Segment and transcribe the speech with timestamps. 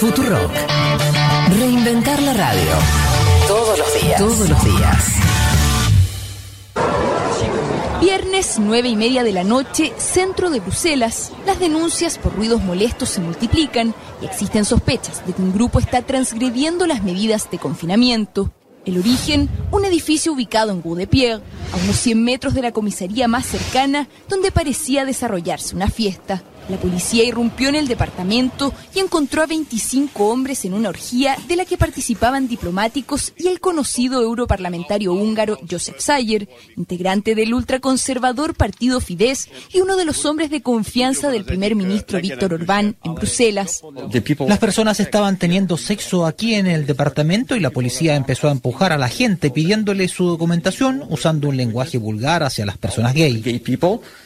[0.00, 0.50] Futurock.
[1.58, 2.70] Reinventar la radio.
[3.46, 4.18] Todos los días.
[4.18, 5.04] Todos los días.
[8.00, 11.32] Viernes, nueve y media de la noche, centro de Bruselas.
[11.46, 16.02] Las denuncias por ruidos molestos se multiplican y existen sospechas de que un grupo está
[16.02, 18.50] transgrediendo las medidas de confinamiento.
[18.84, 21.42] El origen, un edificio ubicado en Goudepierre,
[21.72, 26.42] a unos 100 metros de la comisaría más cercana, donde parecía desarrollarse una fiesta.
[26.68, 31.56] La policía irrumpió en el departamento y encontró a 25 hombres en una orgía de
[31.56, 39.00] la que participaban diplomáticos y el conocido europarlamentario húngaro Josef Sayer, integrante del ultraconservador partido
[39.00, 43.82] Fidesz y uno de los hombres de confianza del primer ministro Víctor Orbán en Bruselas.
[44.46, 48.92] Las personas estaban teniendo sexo aquí en el departamento y la policía empezó a empujar
[48.92, 53.42] a la gente pidiéndole su documentación usando un lenguaje vulgar hacia las personas gay.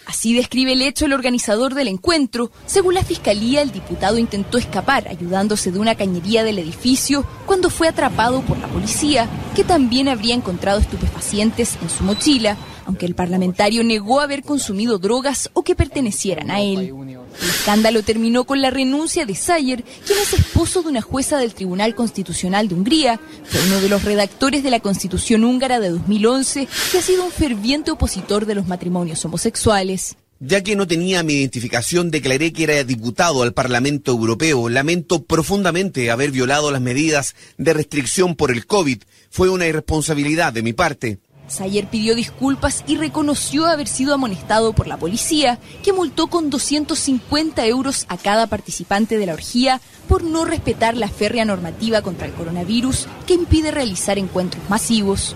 [0.09, 2.51] Así describe el hecho el organizador del encuentro.
[2.65, 7.89] Según la fiscalía, el diputado intentó escapar ayudándose de una cañería del edificio cuando fue
[7.89, 12.57] atrapado por la policía, que también habría encontrado estupefacientes en su mochila,
[12.89, 16.95] aunque el parlamentario negó haber consumido drogas o que pertenecieran a él.
[17.43, 21.53] El escándalo terminó con la renuncia de Sayer, quien es esposo de una jueza del
[21.53, 26.67] Tribunal Constitucional de Hungría, fue uno de los redactores de la Constitución húngara de 2011,
[26.91, 30.17] que ha sido un ferviente opositor de los matrimonios homosexuales.
[30.41, 34.69] Ya que no tenía mi identificación, declaré que era diputado al Parlamento Europeo.
[34.69, 39.03] Lamento profundamente haber violado las medidas de restricción por el COVID.
[39.31, 41.19] Fue una irresponsabilidad de mi parte.
[41.49, 47.67] Sayer pidió disculpas y reconoció haber sido amonestado por la policía, que multó con 250
[47.67, 52.33] euros a cada participante de la orgía por no respetar la férrea normativa contra el
[52.35, 55.35] coronavirus que impide realizar encuentros masivos.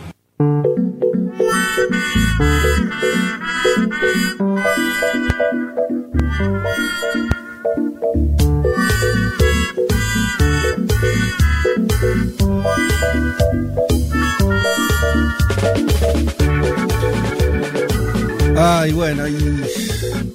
[18.57, 19.35] Ay, bueno, y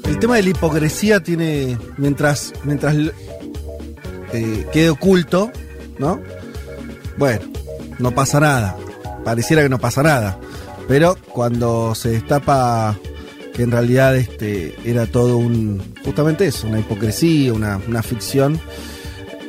[0.05, 2.95] el tema de la hipocresía tiene, mientras, mientras
[4.33, 5.51] eh, quede oculto,
[5.99, 6.21] ¿no?
[7.17, 7.45] Bueno,
[7.99, 8.75] no pasa nada.
[9.23, 10.39] Pareciera que no pasa nada.
[10.87, 12.97] Pero cuando se destapa
[13.53, 18.59] que en realidad este era todo un, justamente eso, una hipocresía, una, una ficción.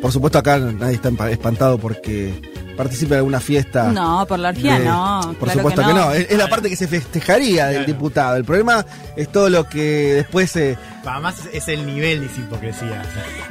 [0.02, 2.32] Por supuesto acá nadie está espantado porque
[2.78, 3.90] participe en alguna fiesta.
[3.92, 5.20] No, por la orgía de- no.
[5.38, 6.12] Por claro supuesto que no.
[6.12, 8.36] Es, es la parte que se festejaría del diputado.
[8.36, 10.78] El problema es todo lo que después se.
[11.12, 13.02] Además es, es el nivel de esa hipocresía.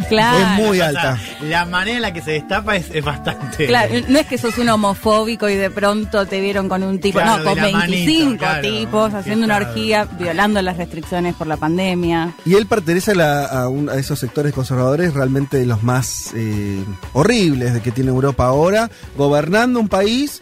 [0.10, 0.38] Claro.
[0.38, 1.20] Es muy O sea, alta.
[1.42, 3.68] la manera en la que se destapa es, es bastante.
[3.68, 7.20] Claro, no es que sos un homofóbico y de pronto te vieron con un tipo,
[7.20, 8.62] Claro, no, con de la 25 manito, claro.
[8.62, 12.34] tipos haciendo una orgía, violando las restricciones por la pandemia.
[12.46, 16.84] Y él pertenece a, la- a un- a esos sectores conservadores realmente los más eh,
[17.14, 20.42] horribles de que tiene Europa ahora, gobernando un país.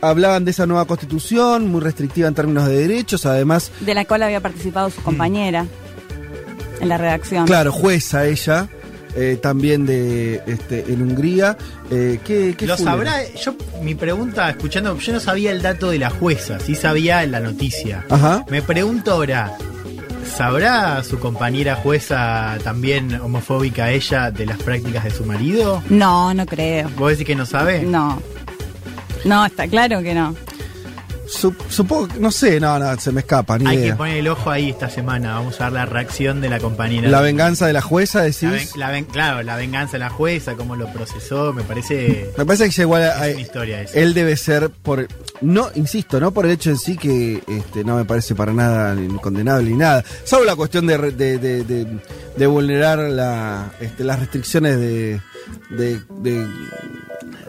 [0.00, 4.22] Hablaban de esa nueva constitución, muy restrictiva en términos de derechos, además, De la cual
[4.24, 5.64] había participado su compañera
[6.80, 7.46] en la redacción.
[7.46, 8.68] claro, jueza ella,
[9.16, 11.56] eh, también de este, en Hungría.
[11.90, 15.98] Eh, ¿qué, qué Lo sabrá, yo, mi pregunta, escuchando, yo no sabía el dato de
[15.98, 18.04] la jueza, sí sabía la noticia.
[18.10, 18.44] Ajá.
[18.48, 19.56] Me pregunto ahora,
[20.36, 25.82] ¿sabrá su compañera jueza también homofóbica ella de las prácticas de su marido?
[25.88, 26.90] No, no creo.
[26.96, 27.82] ¿Vos decís que no sabe?
[27.82, 28.20] No.
[29.24, 30.34] No, está claro que no.
[31.26, 33.90] Sup- supongo, que- no sé, no, no, se me escapa, ni Hay idea.
[33.92, 37.08] que poner el ojo ahí esta semana, vamos a ver la reacción de la compañera.
[37.08, 38.50] La venganza de la jueza, La decís.
[38.50, 42.30] ven- la ven- claro, la venganza de la jueza, cómo lo procesó, me parece...
[42.36, 43.98] Me parece que igual a- Es una historia esa.
[43.98, 45.06] él debe ser por
[45.40, 48.94] no insisto no por el hecho en sí que este, no me parece para nada
[48.94, 51.86] ni condenable ni nada solo la cuestión de, de, de- de-
[52.36, 55.20] de vulnerar la, este, las restricciones de,
[55.70, 56.46] de- de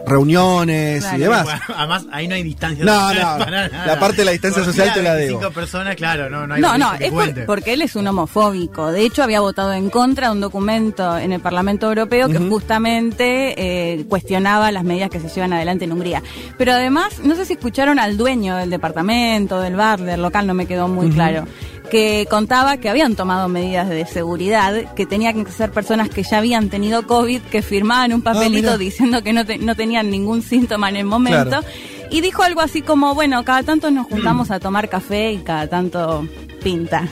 [0.06, 1.16] reuniones Claro.
[1.16, 3.86] y demás Bueno, además, ahí no hay distancia No, social no, para nada.
[3.86, 5.38] la parte de la distancia Por social te la debo.
[5.40, 8.92] 25 personas, claro, no, no hay No, no, es por- porque él es un homofóbico.
[8.92, 13.54] De hecho, había votado en contra de un documento en el Parlamento Europeo que justamente
[13.56, 16.22] eh, cuestionaba las medidas que se llevan adelante en Hungría.
[16.58, 20.54] Pero además, no sé si escucharon al dueño del departamento, del bar, del local, no
[20.54, 21.46] me quedó muy claro,
[21.90, 26.38] que contaba que habían tomado medidas de seguridad, que tenían que ser personas que ya
[26.38, 28.78] habían tenido COVID, que firmaban un papelito mira.
[28.78, 31.60] diciendo que no, te- no tenían ningún síntoma en el momento.
[31.60, 31.64] Claro.
[32.10, 35.66] Y dijo algo así como, bueno, cada tanto nos juntamos a tomar café y cada
[35.68, 36.26] tanto
[36.62, 37.06] pinta.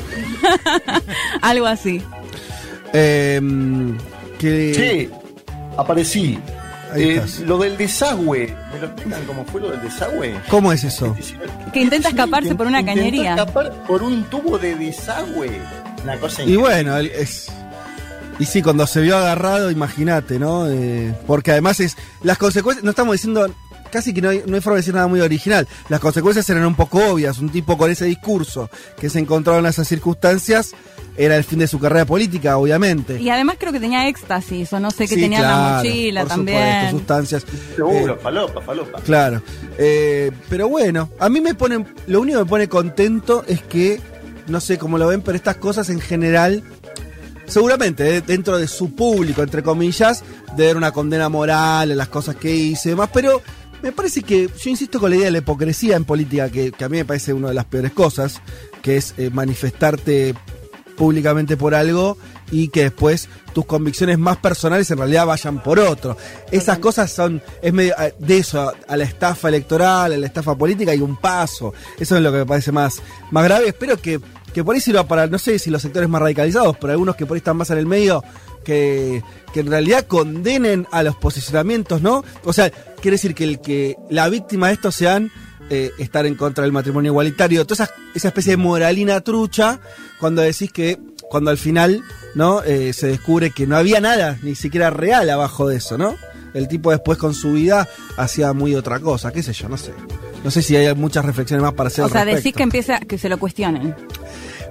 [1.40, 2.00] algo así.
[2.92, 3.96] Em,
[4.38, 5.10] que Che,
[5.76, 6.38] aparecí.
[6.96, 10.34] Eh, lo del desagüe, ¿me lo explican cómo fue lo del desagüe?
[10.48, 11.16] cómo es eso
[11.72, 13.30] Que intenta escaparse por una cañería.
[13.34, 15.50] escapar por un tubo de desagüe.
[16.02, 16.62] Una cosa y increíble.
[16.62, 17.48] bueno él es
[18.38, 20.68] Y sí, cuando se vio agarrado, imagínate, ¿no?
[20.68, 21.96] Eh, porque además es.
[22.22, 22.82] Las consecuencias.
[22.84, 23.48] No estamos diciendo.
[23.94, 25.68] Casi que no hay, no hay forma de decir nada muy original.
[25.88, 27.38] Las consecuencias eran un poco obvias.
[27.38, 28.68] Un tipo con ese discurso
[28.98, 30.72] que se encontraba en esas circunstancias
[31.16, 33.22] era el fin de su carrera política, obviamente.
[33.22, 36.28] Y además creo que tenía éxtasis, o no sé, Sí, tenía en la mochila por
[36.28, 36.58] también.
[36.90, 37.46] supuesto, sustancias.
[37.76, 39.00] Seguro, Eh, falopa, falopa.
[39.02, 39.40] Claro.
[39.78, 41.86] Eh, pero bueno, a mí me pone.
[42.08, 44.00] Lo único que me pone contento es que,
[44.48, 46.64] no sé cómo lo ven, pero estas cosas en general,
[47.46, 50.24] seguramente eh, dentro de su público, entre comillas,
[50.56, 53.40] de ver una condena moral a las cosas que hice y demás, pero
[53.84, 56.84] me parece que, yo insisto con la idea de la hipocresía en política, que, que
[56.84, 58.40] a mí me parece una de las peores cosas,
[58.80, 60.34] que es eh, manifestarte
[60.96, 62.16] públicamente por algo
[62.50, 66.16] y que después tus convicciones más personales en realidad vayan por otro.
[66.50, 70.56] Esas cosas son, es medio, de eso, a, a la estafa electoral, a la estafa
[70.56, 71.74] política hay un paso.
[71.98, 73.02] Eso es lo que me parece más,
[73.32, 73.68] más grave.
[73.68, 74.18] Espero que,
[74.54, 77.26] que por ahí sirva para, no sé si los sectores más radicalizados, pero algunos que
[77.26, 78.24] por ahí están más en el medio,
[78.64, 79.22] que,
[79.52, 82.24] que en realidad condenen a los posicionamientos, ¿no?
[82.44, 85.30] O sea, quiere decir que el que la víctima de esto sean
[85.70, 89.78] eh, estar en contra del matrimonio igualitario, toda esa, esa especie de moralina trucha,
[90.18, 90.98] cuando decís que,
[91.30, 92.02] cuando al final,
[92.34, 92.62] ¿no?
[92.64, 96.16] Eh, se descubre que no había nada, ni siquiera real abajo de eso, ¿no?
[96.52, 99.92] El tipo después con su vida hacía muy otra cosa, qué sé yo, no sé.
[100.44, 102.44] No sé si hay muchas reflexiones más para hacer O al sea, respecto.
[102.44, 103.96] decís que empieza, que se lo cuestionen.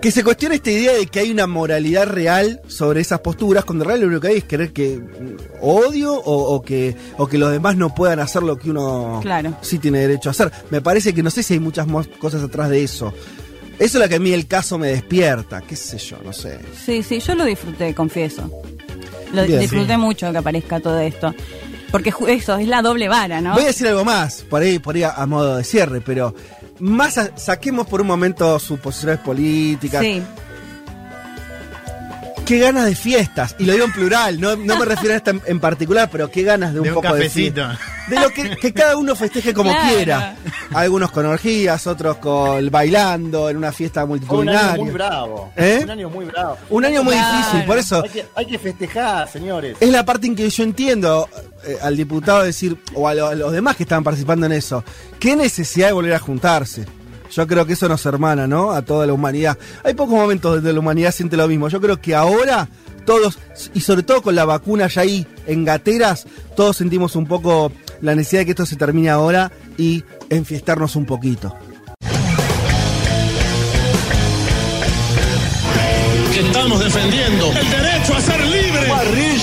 [0.03, 3.85] Que se cuestione esta idea de que hay una moralidad real sobre esas posturas, cuando
[3.85, 7.25] en realidad lo único que hay es querer que mm, odio o, o que, o
[7.25, 9.55] que los demás no puedan hacer lo que uno Claro.
[9.61, 10.51] sí tiene derecho a hacer.
[10.71, 13.13] Me parece que no sé si hay muchas más cosas atrás de eso.
[13.79, 16.59] Eso es lo que a mí el caso me despierta, qué sé yo, no sé.
[16.85, 18.51] Sí, sí, yo lo disfruté, confieso.
[19.31, 19.61] Lo Bien.
[19.61, 21.33] disfruté mucho que aparezca todo esto.
[21.91, 23.53] Porque eso, es la doble vara, ¿no?
[23.53, 26.35] Voy a decir algo más, por ahí, por ahí a, a modo de cierre, pero
[26.83, 30.01] más saquemos por un momento sus posiciones políticas.
[30.01, 30.21] Sí.
[32.45, 35.31] Qué ganas de fiestas, y lo digo en plural, no, no me refiero a esta
[35.31, 37.61] en, en particular, pero qué ganas de un, De un poco cafecito.
[37.61, 38.09] de fiesta.
[38.09, 39.95] De lo que, que cada uno festeje como Claro.
[39.95, 40.35] quiera.
[40.73, 44.83] Algunos con orgías, otros con bailando en una fiesta Fue un año multitudinaria.
[44.83, 45.53] muy bravo.
[45.55, 45.79] ¿Eh?
[45.83, 46.57] Un año muy bravo.
[46.69, 47.37] Un año muy Claro.
[47.37, 49.77] difícil, por eso Hay que, hay que festejar, señores.
[49.79, 51.29] es la parte en que yo entiendo
[51.65, 54.83] eh, al diputado decir, o a, lo- a los demás que estaban participando en eso,
[55.17, 56.85] qué necesidad de volver a juntarse.
[57.35, 58.71] Yo creo que eso nos hermana, ¿no?
[58.71, 59.57] A toda la humanidad.
[59.83, 61.67] Hay pocos momentos donde la humanidad siente lo mismo.
[61.69, 62.69] Yo creo que ahora
[63.05, 63.39] todos,
[63.73, 66.25] y sobre todo con la vacuna ya ahí en gateras,
[66.55, 67.71] todos sentimos un poco
[68.01, 71.55] la necesidad de que esto se termine ahora y enfiestarnos un poquito.
[76.39, 77.82] estamos defendiendo el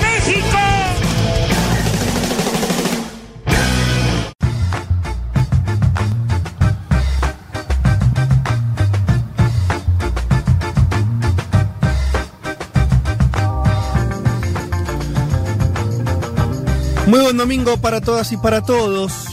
[17.11, 19.25] Muy buen domingo para todas y para todos.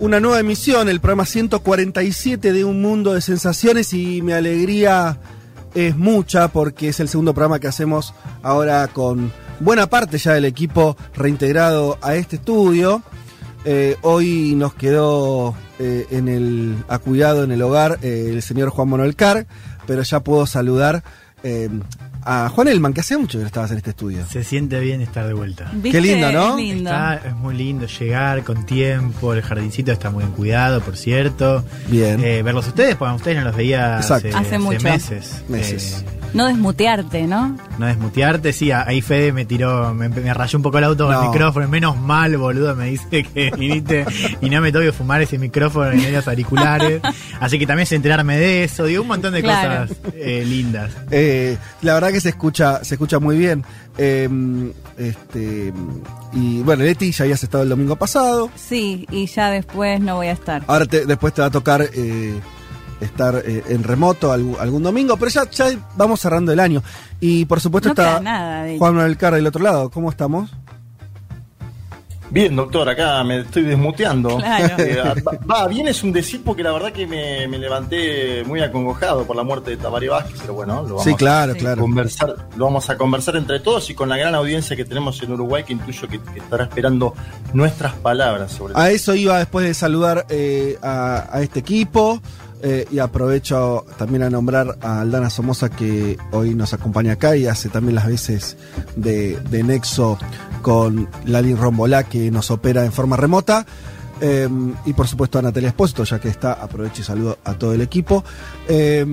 [0.00, 5.16] Una nueva emisión, el programa 147 de Un Mundo de Sensaciones y mi alegría
[5.76, 9.30] es mucha porque es el segundo programa que hacemos ahora con
[9.60, 13.04] buena parte ya del equipo reintegrado a este estudio.
[13.64, 18.70] Eh, hoy nos quedó eh, en el a cuidado en el hogar eh, el señor
[18.70, 19.14] Juan Manuel
[19.86, 21.04] pero ya puedo saludar
[21.44, 21.68] eh,
[22.30, 24.24] a Juan Elman, que hace mucho que no estabas en este estudio.
[24.30, 25.70] Se siente bien estar de vuelta.
[25.72, 25.90] ¿Viste?
[25.92, 26.50] Qué lindo, ¿no?
[26.58, 26.90] Es lindo.
[26.90, 31.64] Está, es muy lindo llegar con tiempo, el jardincito está muy bien cuidado, por cierto.
[31.88, 32.22] Bien.
[32.22, 34.38] Eh, verlos ustedes, porque a ustedes no los veía hace, Exacto.
[34.38, 34.80] Hace mucho.
[34.82, 35.42] meses.
[35.48, 36.04] Meses.
[36.06, 37.56] Eh, No desmutearte, ¿no?
[37.78, 41.14] no desmutearte, sí, ahí Fede me tiró, me, me rayó un poco el auto con
[41.14, 41.22] No.
[41.22, 44.04] el micrófono, menos mal, boludo, me dice que viniste
[44.42, 47.00] y no me tengo que fumar ese micrófono en los auriculares.
[47.40, 49.86] Así que también sé enterarme de eso, digo, un montón de Claro.
[49.88, 50.90] cosas eh, lindas.
[51.10, 53.64] Eh, la verdad que se escucha, se escucha muy bien.
[53.96, 54.28] Eh,
[54.96, 55.72] este,
[56.32, 58.50] y bueno, Leti, ya habías estado el domingo pasado.
[58.56, 60.62] Sí, y ya después no voy a estar.
[60.66, 62.40] Ahora te- después te va a tocar eh,
[63.00, 66.82] estar eh, en remoto algún, algún domingo, pero ya, ya vamos cerrando el año.
[67.20, 69.90] Y por supuesto No está nada Juan Manuel Carra del otro lado.
[69.90, 70.50] ¿Cómo estamos?
[72.30, 74.36] Bien, doctor, acá me estoy desmuteando.
[74.36, 74.82] Claro.
[74.84, 75.32] Eh, va,
[75.62, 79.34] va, bien es un decir porque la verdad que me, me levanté muy acongojado por
[79.36, 81.80] la muerte de Tabaré Vázquez, pero bueno, lo vamos Sí, claro, a claro.
[81.80, 85.32] conversar, lo vamos a conversar entre todos y con la gran audiencia que tenemos en
[85.32, 87.14] Uruguay que intuyo que, que estará esperando
[87.54, 92.20] nuestras palabras sobre A eso iba después de saludar eh, a, a este equipo,
[92.62, 97.46] Eh, y aprovecho también a nombrar a Aldana Somoza que hoy nos acompaña acá y
[97.46, 98.56] hace también las veces
[98.96, 100.18] de, de nexo
[100.62, 103.64] con Lali Rombolá que nos opera en forma remota.
[104.20, 104.48] Eh,
[104.84, 107.80] y por supuesto a Natalia Espósito, ya que está, aprovecho y saludo a todo el
[107.80, 108.24] equipo.
[108.68, 109.06] Eh,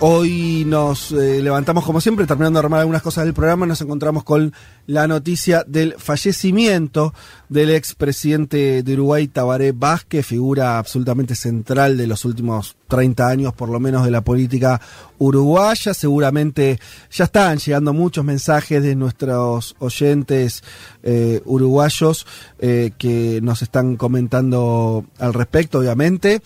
[0.00, 4.22] Hoy nos eh, levantamos como siempre, terminando de armar algunas cosas del programa, nos encontramos
[4.22, 4.52] con
[4.86, 7.12] la noticia del fallecimiento
[7.48, 13.70] del expresidente de Uruguay, Tabaré Vázquez, figura absolutamente central de los últimos 30 años, por
[13.70, 14.80] lo menos, de la política
[15.18, 15.92] uruguaya.
[15.92, 16.78] Seguramente
[17.10, 20.62] ya están llegando muchos mensajes de nuestros oyentes
[21.02, 22.24] eh, uruguayos
[22.60, 26.40] eh, que nos están comentando al respecto, obviamente.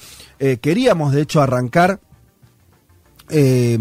[0.61, 2.01] Queríamos, de hecho, arrancar
[3.33, 3.79] eh,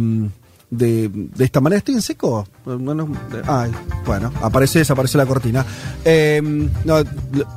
[0.72, 1.78] de, de, esta manera.
[1.78, 2.48] ¿Estoy en seco?
[2.66, 3.08] Bueno,
[3.46, 3.72] ay,
[4.06, 5.66] bueno, apareció y desapareció la cortina.
[6.04, 6.42] Eh,
[6.86, 6.96] no,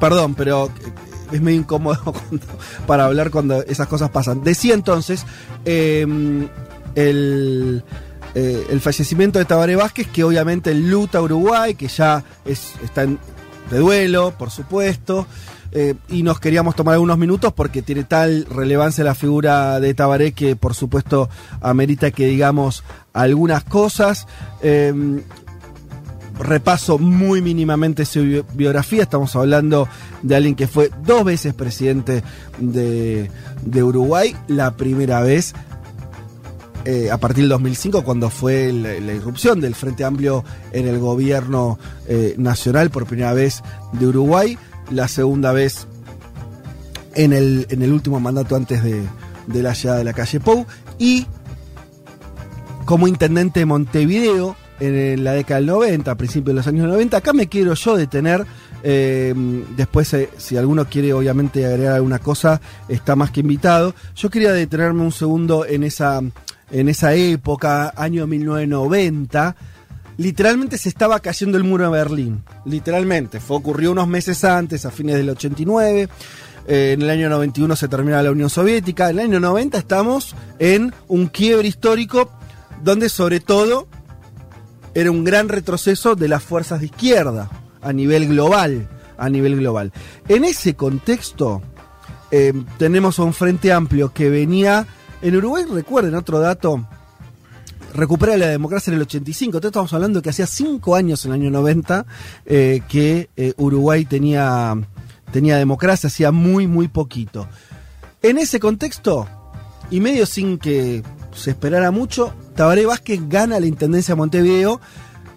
[0.01, 0.71] perdón, pero
[1.33, 2.15] es medio incómodo
[2.87, 4.43] para hablar cuando esas cosas pasan.
[4.43, 5.25] Decía entonces
[5.65, 6.07] eh,
[6.95, 7.85] el,
[8.35, 13.19] eh, el, fallecimiento de Tabaré Vázquez, que obviamente luta Uruguay, que ya es, está en,
[13.71, 15.27] de duelo, por supuesto.
[15.77, 20.31] Eh, y nos queríamos tomar algunos minutos porque tiene tal relevancia la figura de Tabaré
[20.31, 21.29] que por supuesto
[21.61, 24.29] amerita que digamos algunas cosas.
[24.63, 25.21] Eh,
[26.39, 29.89] repaso muy mínimamente su biografía, estamos hablando
[30.23, 32.23] de alguien que fue dos veces presidente
[32.59, 33.31] de,
[33.63, 35.55] de Uruguay, la primera vez
[36.85, 40.99] eh, a partir del 2005, cuando fue la, la, irrupción del Frente Amplio en el
[40.99, 43.63] gobierno eh, nacional por primera vez
[43.93, 44.59] de Uruguay
[44.91, 45.87] la segunda vez
[47.15, 49.03] en el, en el último mandato antes de,
[49.47, 50.67] de la llegada de la calle Pou
[50.99, 51.27] y
[52.85, 57.17] como intendente de Montevideo en la década del 90, a principios de los años 90.
[57.17, 58.45] Acá me quiero yo detener.
[58.83, 59.33] Eh,
[59.77, 63.95] después, eh, si alguno quiere obviamente agregar alguna cosa, está más que invitado.
[64.15, 66.21] Yo quería detenerme un segundo en esa,
[66.71, 69.57] en esa época, año 1990
[70.17, 72.43] literalmente se estaba cayendo el muro de Berlín.
[72.65, 73.41] Literalmente.
[73.41, 76.09] Fue, ocurrió unos meses antes, a fines del 89.
[76.67, 79.11] Eh, en el año 91 se termina la Unión Soviética.
[79.11, 82.31] En el año 90 estamos en un quiebre histórico
[82.83, 83.87] donde sobre todo
[84.95, 87.51] era un gran retroceso de las fuerzas de izquierda
[87.83, 88.89] a nivel global.
[89.17, 89.93] A nivel global.
[90.29, 91.63] En ese contexto
[92.31, 94.87] eh, tenemos un frente amplio que venía...
[95.23, 96.87] En Uruguay, recuerden otro dato,
[97.95, 99.57] recupera la democracia en el 85.
[99.57, 102.05] Entonces estamos hablando que hacía cinco años, en el año 90,
[102.45, 104.77] eh, que eh, Uruguay tenía,
[105.33, 107.49] tenía democracia, hacía muy, muy poquito.
[108.21, 109.29] En ese contexto,
[109.91, 111.03] y medio sin que
[111.35, 114.81] se esperara mucho, Tabaré Vázquez gana la Intendencia de Montevideo,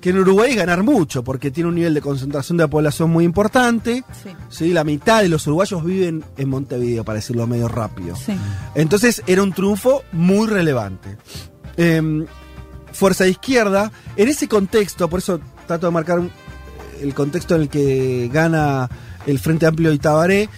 [0.01, 3.09] que en Uruguay es ganar mucho, porque tiene un nivel de concentración de la población
[3.09, 4.03] muy importante.
[4.23, 4.29] Sí.
[4.49, 4.73] ¿sí?
[4.73, 8.15] La mitad de los uruguayos viven en Montevideo, para decirlo medio rápido.
[8.15, 8.33] Sí.
[8.75, 11.17] Entonces era un triunfo muy relevante.
[11.77, 12.25] Eh,
[12.97, 13.91] fuerza de izquierda.
[14.15, 16.21] En ese contexto, por eso trato de marcar
[16.99, 18.89] el contexto en el que gana
[19.27, 20.49] el Frente Amplio y Tabaré,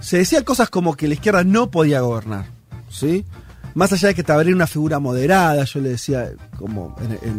[0.00, 2.46] se decían cosas como que la izquierda no podía gobernar,
[2.88, 3.24] ¿sí?
[3.74, 6.94] Más allá de que Tabaré era una figura moderada, yo le decía, como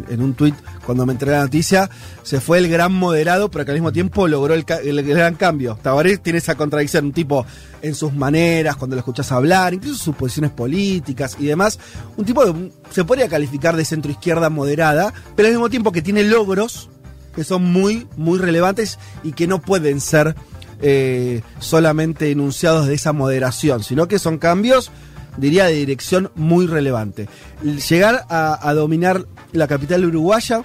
[0.08, 1.88] en, un tuit cuando me enteré la noticia,
[2.22, 5.78] se fue el gran moderado, pero que al mismo tiempo logró el, gran cambio.
[5.80, 7.46] Tabaré tiene esa contradicción, un tipo
[7.82, 11.78] en sus maneras, cuando lo escuchas hablar, incluso sus posiciones políticas y demás.
[12.16, 16.02] Un tipo de, se podría calificar de centro izquierda moderada, pero al mismo tiempo que
[16.02, 16.88] tiene logros
[17.34, 20.34] que son muy, muy relevantes y que no pueden ser
[20.80, 24.90] eh, solamente enunciados de esa moderación, sino que son cambios
[25.36, 27.28] diría, de dirección muy relevante.
[27.62, 30.62] Llegar a, a, dominar la capital uruguaya,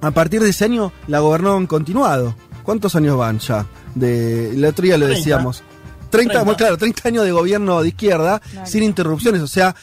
[0.00, 2.34] a partir de ese año la gobernó en continuado.
[2.62, 3.66] ¿Cuántos años van ya?
[3.94, 5.18] De, el otro día lo 30.
[5.18, 5.62] decíamos.
[6.10, 6.42] 30, 30.
[6.44, 8.66] Bueno, claro, 30 años de gobierno de izquierda, claro.
[8.66, 9.74] sin interrupciones, o sea,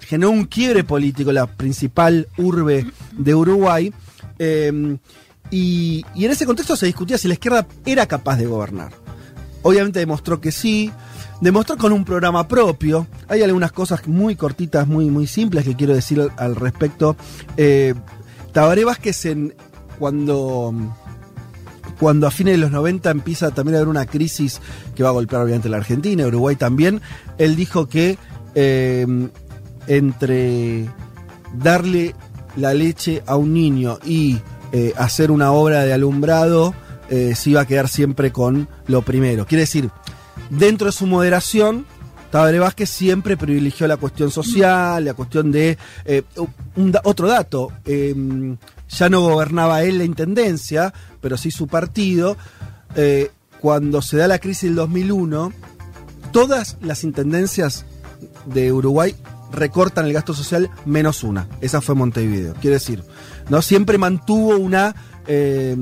[0.00, 3.92] generó un quiebre político, la principal urbe de Uruguay.
[4.38, 4.96] Eh,
[5.50, 8.92] y, y en ese contexto se discutía si la izquierda era capaz de gobernar.
[9.62, 10.90] Obviamente demostró que sí,
[11.40, 13.06] demostró con un programa propio.
[13.28, 17.16] Hay algunas cosas muy cortitas, muy, muy simples que quiero decir al, respecto.
[17.56, 17.94] Eh,
[18.52, 19.54] Tabaré Vázquez, en,
[19.98, 20.74] cuando,
[21.98, 24.60] cuando a fines de los 90 empieza también a haber una crisis
[24.94, 27.00] que va a golpear obviamente la Argentina, Uruguay también,
[27.38, 28.18] él dijo que
[28.54, 29.06] eh,
[29.86, 30.88] entre
[31.54, 32.14] darle
[32.56, 34.38] la leche a un niño y
[34.72, 36.74] eh, hacer una obra de alumbrado,
[37.08, 39.46] eh, se iba a quedar siempre con lo primero.
[39.46, 39.90] Quiere decir,
[40.50, 41.86] dentro de su moderación,
[42.30, 45.78] Tabaré Vázquez siempre privilegió la cuestión social, la cuestión de...
[46.04, 46.22] Eh,
[47.02, 48.14] otro dato, eh,
[48.88, 52.36] ya no gobernaba él la Intendencia, pero sí su partido.
[52.94, 53.30] Eh,
[53.60, 55.52] cuando se da la crisis del 2001,
[56.32, 57.84] todas las intendencias
[58.46, 59.14] de Uruguay
[59.52, 61.48] recortan el gasto social menos una.
[61.60, 62.54] Esa fue Montevideo.
[62.54, 63.02] Quiere decir,
[63.48, 63.62] ¿no?
[63.62, 64.94] Siempre mantuvo una.
[65.26, 65.76] eh,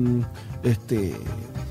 [0.63, 1.15] este,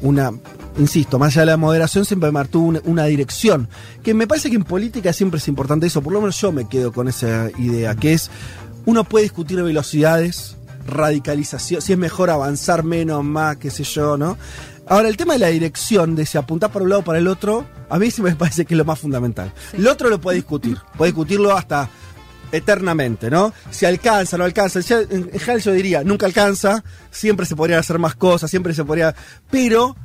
[0.02, 0.32] una.
[0.78, 3.68] Insisto, más allá de la moderación, siempre mantuvo una, una dirección.
[4.02, 6.02] Que me parece que en política siempre es importante eso.
[6.02, 8.30] Por lo menos yo me quedo con esa idea, que es.
[8.86, 10.56] Uno puede discutir velocidades,
[10.86, 14.38] radicalización, si es mejor avanzar menos, más, qué sé yo, ¿no?
[14.86, 17.28] Ahora, el tema de la dirección, de si apuntar para un lado o para el
[17.28, 19.52] otro, a mí sí me parece que es lo más fundamental.
[19.76, 21.90] Lo otro lo puede discutir, puede discutirlo hasta
[22.50, 23.52] eternamente, ¿no?
[23.70, 24.78] Si alcanza, no alcanza.
[24.78, 29.14] En general yo diría, nunca alcanza, siempre se podrían hacer más cosas, siempre se podría...
[29.50, 29.96] Pero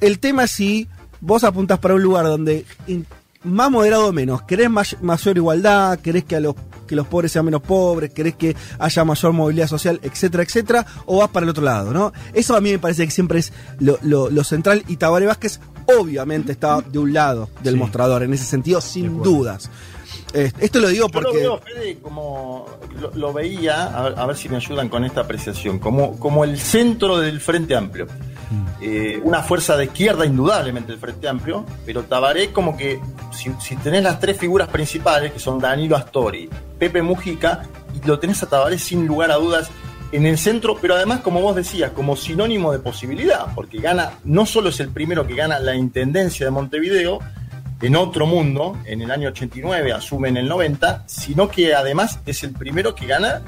[0.00, 0.88] el tema es si
[1.20, 3.06] vos apuntás para un lugar donde in-
[3.42, 6.54] más moderado o menos, querés may- mayor igualdad, querés que a los
[6.86, 11.18] que los pobres sean menos pobres, querés que haya mayor movilidad social, etcétera, etcétera, o
[11.18, 12.12] vas para el otro lado, ¿no?
[12.32, 15.60] Eso a mí me parece que siempre es lo, lo- lo central y Tabaré Vázquez
[15.86, 17.78] obviamente está de un lado del Sí.
[17.80, 19.70] mostrador, en ese sentido, sin dudas.
[20.32, 21.38] Eh, Esto lo digo Yo lo porque...
[21.38, 22.66] veo, Fede, como
[23.00, 26.42] lo, lo veía, a ver, a ver si me ayudan con esta apreciación, como, como
[26.44, 28.06] el centro del Frente Amplio.
[28.80, 33.00] Eh, una fuerza de izquierda, indudablemente, el Frente Amplio, pero Tabaré, como que
[33.32, 37.62] si, si tenés las tres figuras principales, que son Danilo Astori, Pepe Mujica,
[37.94, 39.70] y lo tenés a Tabaré sin lugar a dudas
[40.12, 44.46] en el centro, pero además, como vos decías, como sinónimo de posibilidad, porque gana, no
[44.46, 47.20] solo es el primero que gana la intendencia de Montevideo,
[47.82, 52.42] en otro mundo, en el año 89, asume en el 90, sino que además es
[52.42, 53.40] el primero que gana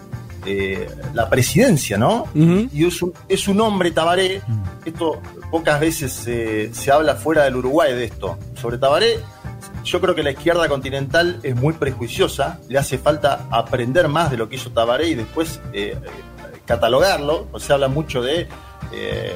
[0.46, 2.26] eh, la presidencia, ¿no?
[2.34, 4.42] Y es un, es un hombre, Tabaré,
[4.84, 5.20] esto
[5.50, 8.38] pocas veces eh, se habla fuera del Uruguay de esto.
[8.54, 9.18] Sobre Tabaré,
[9.84, 14.36] yo creo que la izquierda continental es muy prejuiciosa, le hace falta aprender más de
[14.38, 17.48] lo que hizo Tabaré y después eh, eh, catalogarlo.
[17.52, 18.48] O se habla mucho de,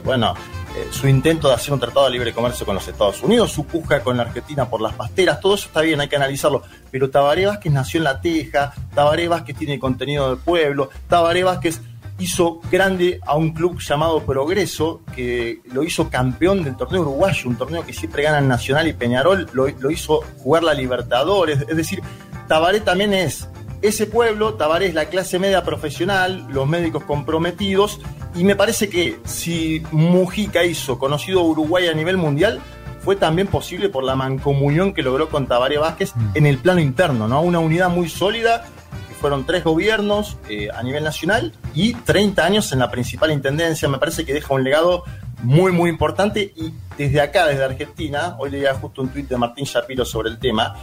[0.05, 0.35] bueno,
[0.77, 3.65] eh, su intento de hacer un tratado de libre comercio con los Estados Unidos, su
[3.65, 6.63] puja con la Argentina por las pasteras, todo eso está bien, hay que analizarlo.
[6.91, 11.81] Pero Tabaré Vázquez nació en La Teja, Tabaré Vázquez tiene contenido del pueblo, Tabaré Vázquez
[12.19, 17.57] hizo grande a un club llamado Progreso, que lo hizo campeón del torneo uruguayo, un
[17.57, 22.03] torneo que siempre ganan Nacional y Peñarol, lo, lo hizo jugar la Libertadores, es decir,
[22.49, 23.49] Tabaré también es
[23.89, 28.01] ese pueblo, Tabaré es la clase media profesional, los médicos comprometidos,
[28.35, 32.61] y me parece que si Mujica hizo conocido Uruguay a nivel mundial,
[33.01, 37.29] fue también posible por la mancomunión que logró con Tabaré Vázquez en el plano interno,
[37.29, 37.41] ¿no?
[37.41, 38.65] Una unidad muy sólida,
[39.09, 43.89] que fueron tres gobiernos eh, a nivel nacional y 30 años en la principal intendencia,
[43.89, 45.05] me parece que deja un legado
[45.43, 49.67] muy, muy importante, y desde acá, desde Argentina, hoy leía justo un tuit de Martín
[49.67, 50.75] Shapiro sobre el tema,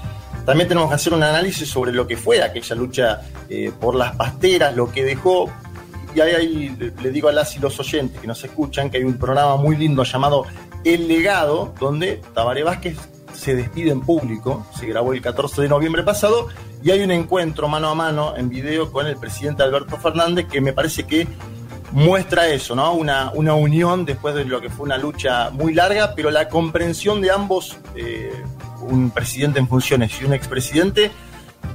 [0.45, 4.15] también tenemos que hacer un análisis sobre lo que fue aquella lucha eh, por las
[4.15, 5.51] pasteras, lo que dejó.
[6.15, 9.17] Y ahí, le digo a las y los oyentes que nos escuchan que hay un
[9.17, 10.45] programa muy lindo llamado
[10.83, 12.97] El Legado, donde Tabaré Vázquez
[13.33, 16.49] se despide en público, se grabó el 14 de noviembre pasado,
[16.83, 20.61] y hay un encuentro mano a mano en video con el presidente Alberto Fernández que
[20.61, 21.27] me parece que
[21.93, 22.93] muestra eso, ¿no?
[22.93, 27.21] Una, una unión después de lo que fue una lucha muy larga, pero la comprensión
[27.21, 28.33] de ambos, eh,
[28.83, 31.11] un presidente en funciones y un expresidente,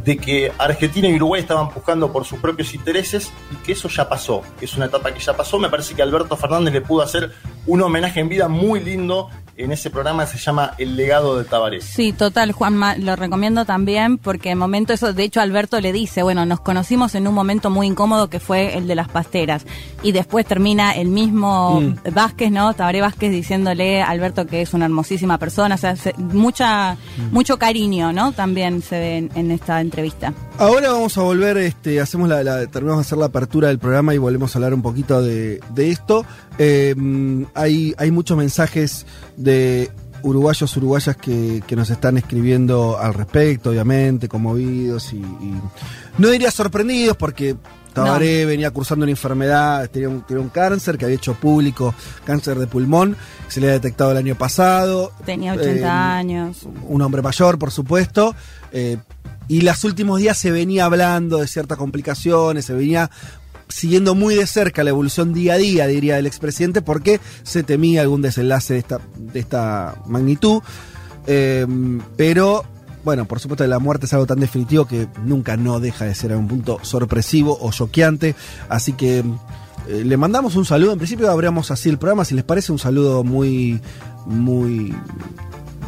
[0.05, 4.09] de que Argentina y Uruguay estaban buscando por sus propios intereses y que eso ya
[4.09, 5.59] pasó, que es una etapa que ya pasó.
[5.59, 7.33] Me parece que Alberto Fernández le pudo hacer
[7.67, 11.81] un homenaje en vida muy lindo en ese programa se llama El legado de Tabaré.
[11.81, 16.23] Sí, total, Juanma, lo recomiendo también porque en momento eso, de hecho Alberto le dice,
[16.23, 19.67] bueno, nos conocimos en un momento muy incómodo que fue el de las pasteras
[20.03, 22.15] y después termina el mismo Mm.
[22.15, 22.73] Vázquez, ¿no?
[22.75, 26.97] Tabaré Vázquez diciéndole a Alberto que es una hermosísima persona, o sea, se- mucha,
[27.33, 28.33] mucho cariño, ¿no?
[28.33, 30.33] También se ve en, en esta entrevista.
[30.59, 34.15] Ahora vamos a volver, este, hacemos la, la- terminamos de hacer la apertura del programa
[34.15, 36.25] y volvemos a hablar un poquito de, de esto.
[36.59, 36.95] Eh,
[37.55, 39.48] hay, hay muchos mensajes de
[40.23, 45.55] uruguayos, uruguayas que, que nos están escribiendo al respecto, obviamente, conmovidos y, y
[46.19, 47.57] no diría sorprendidos porque
[47.93, 52.59] Tabaré venía cursando una enfermedad, tenía un, tenía un cáncer que había hecho público, cáncer
[52.59, 55.13] de pulmón, que se le había detectado el año pasado.
[55.25, 56.59] Tenía 80 Eh, años.
[56.87, 58.35] un hombre mayor, por supuesto.
[58.73, 58.99] eh,
[59.51, 63.11] y los últimos días se venía hablando de ciertas complicaciones, se venía
[63.69, 68.03] siguiendo muy de cerca la evolución día a día, diría el expresidente, porque se temía
[68.03, 70.63] algún desenlace de esta, de esta magnitud.
[71.27, 71.67] Eh,
[72.17, 72.65] pero,
[73.05, 76.33] bueno, por supuesto la muerte es algo tan definitivo que nunca no deja de ser
[76.33, 78.35] a un punto sorpresivo o choqueante.
[78.69, 79.19] Así que
[79.89, 80.93] eh, le mandamos un saludo.
[80.93, 83.81] En principio abrimos así el programa, si les parece, un saludo muy,
[84.27, 84.95] muy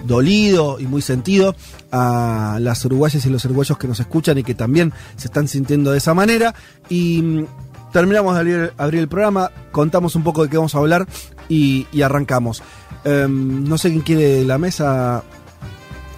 [0.06, 1.54] dolido y muy sentido
[1.92, 5.92] a las uruguayas y los uruguayos que nos escuchan y que también se están sintiendo
[5.92, 6.54] de esa manera.
[6.88, 7.46] Y mm,
[7.92, 11.06] terminamos de abrir, abrir el programa, contamos un poco de qué vamos a hablar
[11.48, 12.62] y, y arrancamos.
[13.04, 15.22] Em, no sé quién quiere la mesa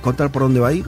[0.02, 0.86] contar por dónde va a ir.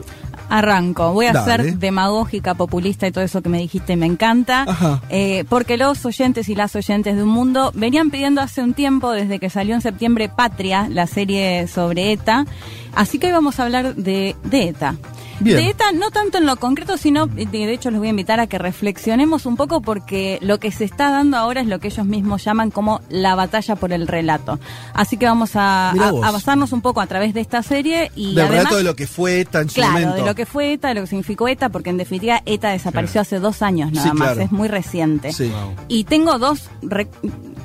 [0.49, 1.11] Arranco.
[1.11, 1.63] Voy a Dale.
[1.63, 4.65] ser demagógica, populista y todo eso que me dijiste me encanta.
[5.09, 9.11] Eh, porque los oyentes y las oyentes de un mundo venían pidiendo hace un tiempo,
[9.11, 12.45] desde que salió en septiembre Patria, la serie sobre ETA.
[12.93, 14.95] Así que hoy vamos a hablar de, de ETA.
[15.39, 15.57] Bien.
[15.57, 18.39] De ETA, no tanto en lo concreto, sino, de, de hecho, los voy a invitar
[18.39, 21.87] a que reflexionemos un poco porque lo que se está dando ahora es lo que
[21.89, 24.59] ellos mismos llaman como la batalla por el relato.
[24.93, 25.93] Así que vamos a,
[26.31, 28.57] basarnos un poco a través de esta serie y Del además...
[28.63, 30.15] relato de lo que fue ETA en su Claro, momento.
[30.15, 33.21] de lo que fue ETA, de lo que significó ETA, porque en definitiva ETA desapareció
[33.21, 34.41] hace dos años nada Sí, más, claro.
[34.41, 35.33] es muy reciente.
[35.33, 35.51] Sí.
[35.87, 37.07] Y tengo dos re-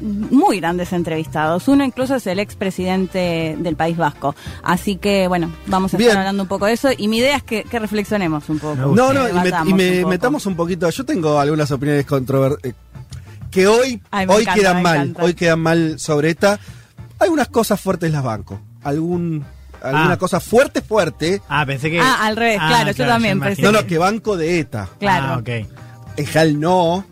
[0.00, 1.68] muy grandes entrevistados.
[1.68, 4.34] Uno incluso es el expresidente del País Vasco.
[4.62, 6.10] Así que, bueno, vamos a Bien.
[6.10, 6.88] estar hablando un poco de eso.
[6.96, 8.76] Y mi idea es que, que reflexionemos un poco.
[8.76, 10.88] No, no, y, me- y me, un metamos un poquito.
[10.90, 12.76] Yo tengo algunas opiniones controvertidas
[13.50, 14.96] que hoy, Ay, hoy encanta, quedan mal.
[14.96, 15.24] encanta.
[15.24, 16.58] Hoy quedan mal sobre ETA.
[17.18, 18.60] Algunas cosas fuertes las banco.
[18.84, 19.44] Algún,
[19.82, 20.16] alguna Ah.
[20.18, 21.42] cosa fuerte, fuerte.
[21.48, 22.00] Ah, pensé que.
[22.00, 23.60] Ah, al revés, claro, yo también pensé.
[23.62, 24.88] No, no, que banco de ETA.
[24.98, 25.26] Claro.
[25.34, 25.48] Ah, ok.
[26.16, 27.04] En no.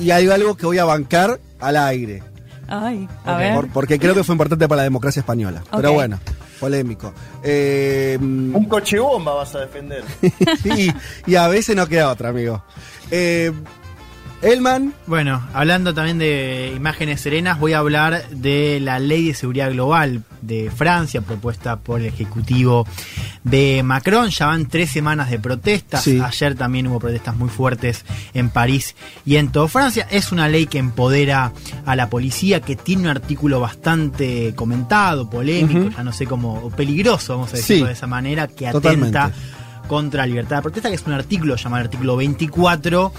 [0.00, 2.22] Y hay algo que voy a bancar al aire.
[2.68, 3.54] Ay, a ver.
[3.54, 5.62] Por- porque creo que fue importante para la democracia española.
[5.74, 6.18] Pero bueno,
[6.60, 7.12] polémico.
[7.42, 10.04] Eh, Un coche bomba vas a defender.
[10.64, 10.90] y,
[11.26, 12.64] y a veces no queda otra, amigo.
[13.10, 13.52] Eh,
[14.42, 19.70] Elman, Bueno, hablando también de imágenes serenas, voy a hablar de la Ley de Seguridad
[19.70, 22.84] Global de Francia, propuesta por el Ejecutivo
[23.44, 24.30] de Macron.
[24.30, 26.02] Ya van tres semanas de protestas.
[26.02, 26.20] Sí.
[26.20, 30.08] Ayer también hubo protestas muy fuertes en París y en toda Francia.
[30.10, 31.52] Es una ley que empodera
[31.86, 37.34] a la policía, que tiene un artículo bastante comentado, polémico, ya no sé cómo, peligroso,
[37.34, 37.86] vamos a decirlo Sí.
[37.86, 39.16] de esa manera, que Totalmente.
[39.16, 39.38] atenta
[39.86, 43.12] contra la libertad de protesta, que es un artículo llamado artículo 24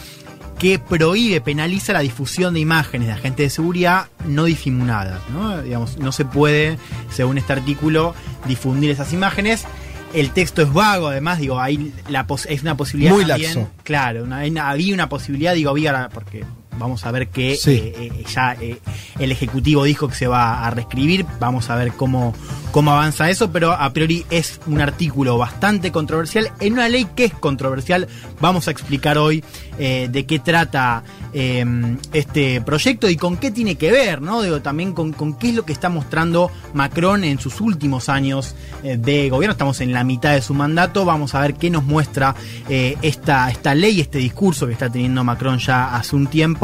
[0.60, 5.20] que prohíbe, penaliza la difusión de imágenes de agentes de seguridad no difuminadas.
[5.34, 5.62] ¿no?
[5.62, 6.78] Digamos, no se puede,
[7.12, 8.16] según este artículo,
[8.48, 9.66] difundir esas imágenes.
[10.14, 13.56] El texto es vago, además, digo, hay la es una posibilidad Muy también.
[13.56, 13.72] laxo.
[13.84, 16.46] Claro, una- había una posibilidad, digo, había, porque
[16.78, 17.72] vamos a ver que Sí.
[17.72, 18.78] eh, eh, ya eh,
[19.20, 22.34] el Ejecutivo dijo que se va a reescribir, vamos a ver cómo,
[22.72, 27.26] cómo avanza eso, pero a priori es un artículo bastante controversial en una ley que
[27.26, 28.08] es controversial.
[28.42, 29.44] Vamos a explicar hoy
[29.80, 31.66] eh, de qué trata eh,
[32.14, 34.42] este proyecto y con qué tiene que ver, ¿no?
[34.42, 38.56] Digo, también con, con qué es lo que está mostrando Macron en sus últimos años
[38.84, 39.52] eh, de gobierno.
[39.54, 41.06] Estamos en la mitad de su mandato.
[41.06, 42.36] Vamos a ver qué nos muestra
[42.70, 46.63] eh, esta, esta ley, este discurso que está teniendo Macron ya hace un tiempo,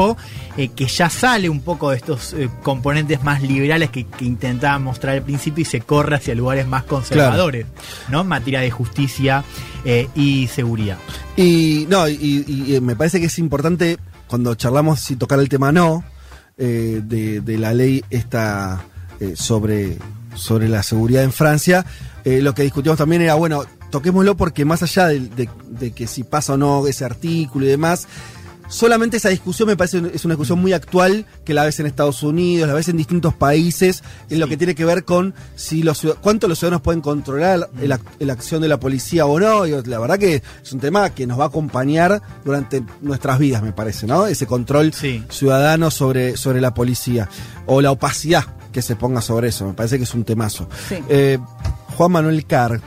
[0.56, 4.78] eh, que ya sale un poco de estos eh, componentes más liberales que, que intentaba
[4.78, 7.66] mostrar al principio y se corre hacia lugares más conservadores,
[8.08, 8.22] ¿no?
[8.22, 9.44] En materia de justicia
[9.84, 10.98] eh, y seguridad.
[11.36, 16.04] y no, y, me parece que es importante cuando charlamos si tocar el tema no,
[16.56, 18.82] de, de la ley esta
[19.34, 19.96] sobre,
[20.34, 21.84] sobre la seguridad en Francia,
[22.24, 26.22] lo que discutimos también era, bueno, toquémoslo porque más allá de, de- de que si
[26.22, 28.06] pasa o no ese artículo y demás,
[28.70, 32.22] solamente esa discusión me parece es una discusión muy actual que la ves en Estados
[32.22, 36.00] Unidos, la ves en distintos países, en lo que tiene que ver con si los
[36.22, 39.66] cuánto los ciudadanos pueden controlar el ac- la acción de la policía o no.
[39.66, 43.62] Y la verdad que es un tema que nos va a acompañar durante nuestras vidas,
[43.62, 44.26] me parece, ¿no?
[44.26, 45.22] Ese control Sí.
[45.28, 47.28] ciudadano sobre, sobre la policía
[47.66, 50.68] o la opacidad que se ponga sobre eso, me parece que es un temazo.
[50.88, 50.96] Sí.
[51.08, 51.38] Eh,
[51.96, 52.80] Juan Manuel Carr,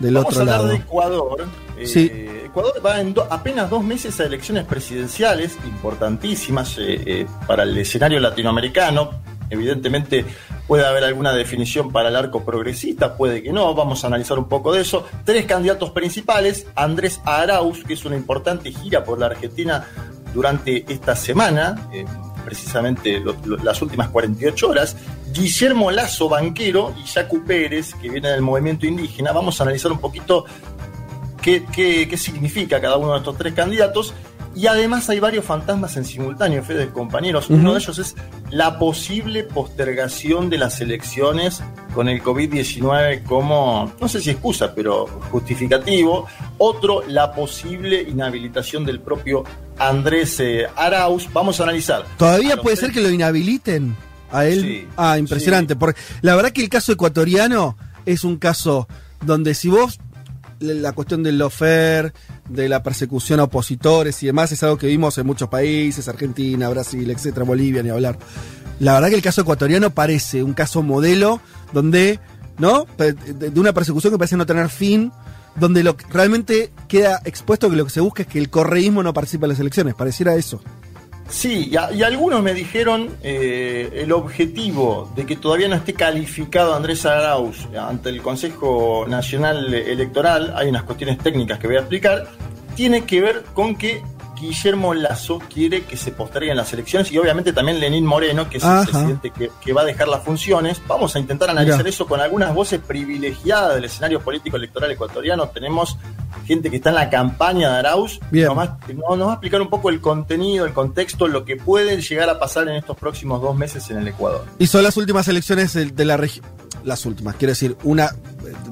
[0.00, 0.68] del Vamos otro a hablar lado.
[0.70, 1.44] de Ecuador.
[1.84, 2.42] Eh.
[2.46, 8.20] Ecuador va en apenas dos meses a elecciones presidenciales importantísimas eh, eh, para el escenario
[8.20, 9.10] latinoamericano.
[9.48, 10.24] Evidentemente
[10.66, 14.48] puede haber alguna definición para el arco progresista, puede que no, vamos a analizar un
[14.48, 15.06] poco de eso.
[15.24, 19.86] Tres candidatos principales, Andrés Arauz, que es una importante gira por la Argentina
[20.32, 21.90] durante esta semana,
[22.44, 23.22] precisamente
[23.62, 24.96] las últimas 48 horas,
[25.32, 29.32] Guillermo Lazo, banquero, y Yacu Pérez, que viene del movimiento indígena.
[29.32, 30.44] Vamos a analizar un poquito
[31.42, 34.14] qué, qué- qué significa cada uno de estos tres candidatos.
[34.54, 37.48] Y además hay varios fantasmas en simultáneo, Fede, compañeros.
[37.48, 37.72] Uno Ujú.
[37.72, 38.14] de ellos es
[38.50, 41.62] la posible postergación de las elecciones
[41.94, 46.26] con el COVID-19 como, no sé si excusa, pero justificativo.
[46.58, 49.42] Otro, la posible inhabilitación del propio
[49.78, 51.28] Andrés eh, Arauz.
[51.32, 52.04] Vamos a analizar.
[52.18, 53.96] ¿Todavía A puede ser que lo inhabiliten
[54.30, 54.60] a él?
[54.60, 55.74] Sí, ah, impresionante.
[55.74, 55.78] sí.
[55.80, 58.86] Porque la verdad que el caso ecuatoriano es un caso
[59.24, 59.98] donde si vos
[60.62, 62.12] la cuestión del lofer,
[62.48, 66.68] de la persecución a opositores y demás es algo que vimos en muchos países, Argentina,
[66.68, 68.18] Brasil, etcétera, Bolivia, ni hablar.
[68.80, 71.40] La verdad que el caso ecuatoriano parece un caso modelo
[71.72, 72.18] donde,
[72.58, 72.86] ¿no?
[72.96, 75.12] De una persecución que parece no tener fin,
[75.56, 79.02] donde lo que realmente queda expuesto que lo que se busca es que el correísmo
[79.02, 80.60] no participe en las elecciones, pareciera eso.
[81.28, 85.94] Sí, y, a- y algunos me dijeron eh, el objetivo de que todavía no esté
[85.94, 91.80] calificado Andrés Arauz ante el Consejo Nacional Electoral, hay unas cuestiones técnicas que voy a
[91.80, 92.26] explicar,
[92.74, 94.02] tiene que ver con que
[94.42, 98.64] Guillermo Lazo quiere que se posterguen las elecciones y obviamente también Lenín Moreno, que es
[98.64, 98.80] Ajá.
[98.82, 100.82] el presidente que, que va a dejar las funciones.
[100.86, 105.48] Vamos a intentar analizar eso con algunas voces privilegiadas del escenario político electoral ecuatoriano.
[105.48, 105.96] Tenemos
[106.46, 108.48] gente que está en la campaña de Arauz, Bien.
[108.48, 111.56] Nos, va, no- nos va a explicar un poco el contenido, el contexto, lo que
[111.56, 114.44] puede llegar a pasar en estos próximos dos meses en el Ecuador.
[114.58, 116.44] Y son las últimas elecciones de, de la región.
[116.84, 118.10] Las últimas, quiero decir, una.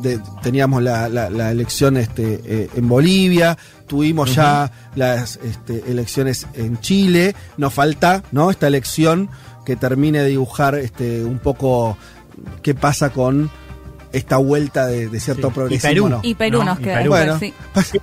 [0.03, 6.47] De- teníamos la, la- la elección este, eh, en Bolivia, tuvimos ya las este, elecciones
[6.55, 7.35] en Chile.
[7.57, 8.51] Nos falta, ¿no?
[8.51, 9.29] Esta elección
[9.65, 11.97] que termine de dibujar este, un poco
[12.63, 13.51] qué pasa con
[14.13, 15.75] esta vuelta de, de cierto Sí.
[15.75, 15.79] Y.
[15.79, 16.09] Perú.
[16.09, 16.21] ¿no?
[16.23, 17.11] Y Perú No, nos y queda Perú.
[17.11, 17.55] Bueno, sí.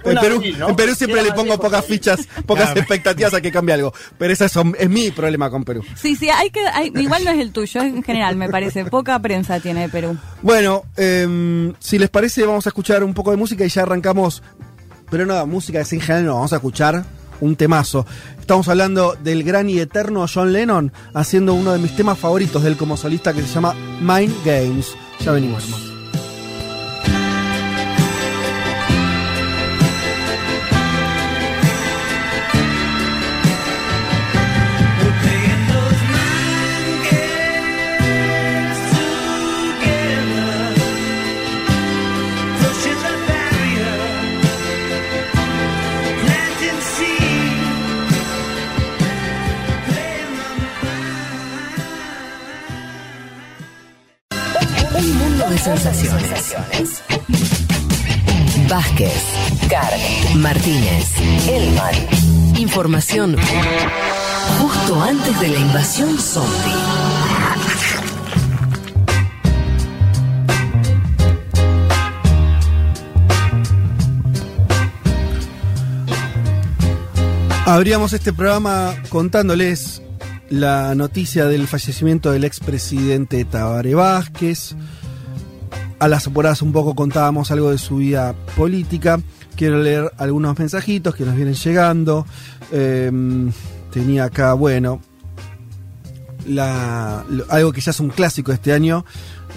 [0.05, 2.79] en Perú, siempre le pongo pocas fichas, pocas Claro.
[2.79, 3.93] expectativas a que cambie algo.
[4.17, 5.83] Pero ese es, es mi problema con Perú.
[5.95, 8.85] Sí, sí, hay que, hay- igual no es el tuyo, en general me parece.
[8.85, 10.17] Poca prensa tiene de Perú.
[10.41, 14.41] Bueno, em, si les parece, vamos a escuchar un poco de música y ya arrancamos.
[15.09, 17.05] Pero no, música es en general, no, vamos a escuchar
[17.39, 18.05] un temazo.
[18.39, 22.69] Estamos hablando del gran y eterno John Lennon haciendo uno de mis temas favoritos de
[22.69, 24.95] él como solista que se llama Mind Games.
[25.23, 25.63] Ya venimos.
[55.67, 57.03] Sensaciones.
[58.69, 59.21] Vázquez,
[59.69, 61.11] Carg, Martínez,
[61.45, 61.93] Elman.
[62.57, 63.35] Información
[64.61, 66.71] justo antes de la invasión zombie.
[77.65, 80.01] Abríamos este programa contándoles
[80.49, 84.77] la noticia del fallecimiento del expresidente Tabaré Vázquez.
[85.99, 89.19] A las apuradas un poco contábamos algo de su vida política.
[89.55, 92.25] Quiero leer algunos mensajitos que nos vienen llegando.
[92.71, 93.11] Eh,
[93.91, 95.01] tenía acá, bueno,
[96.45, 99.05] la, lo- algo que ya es un clásico este año.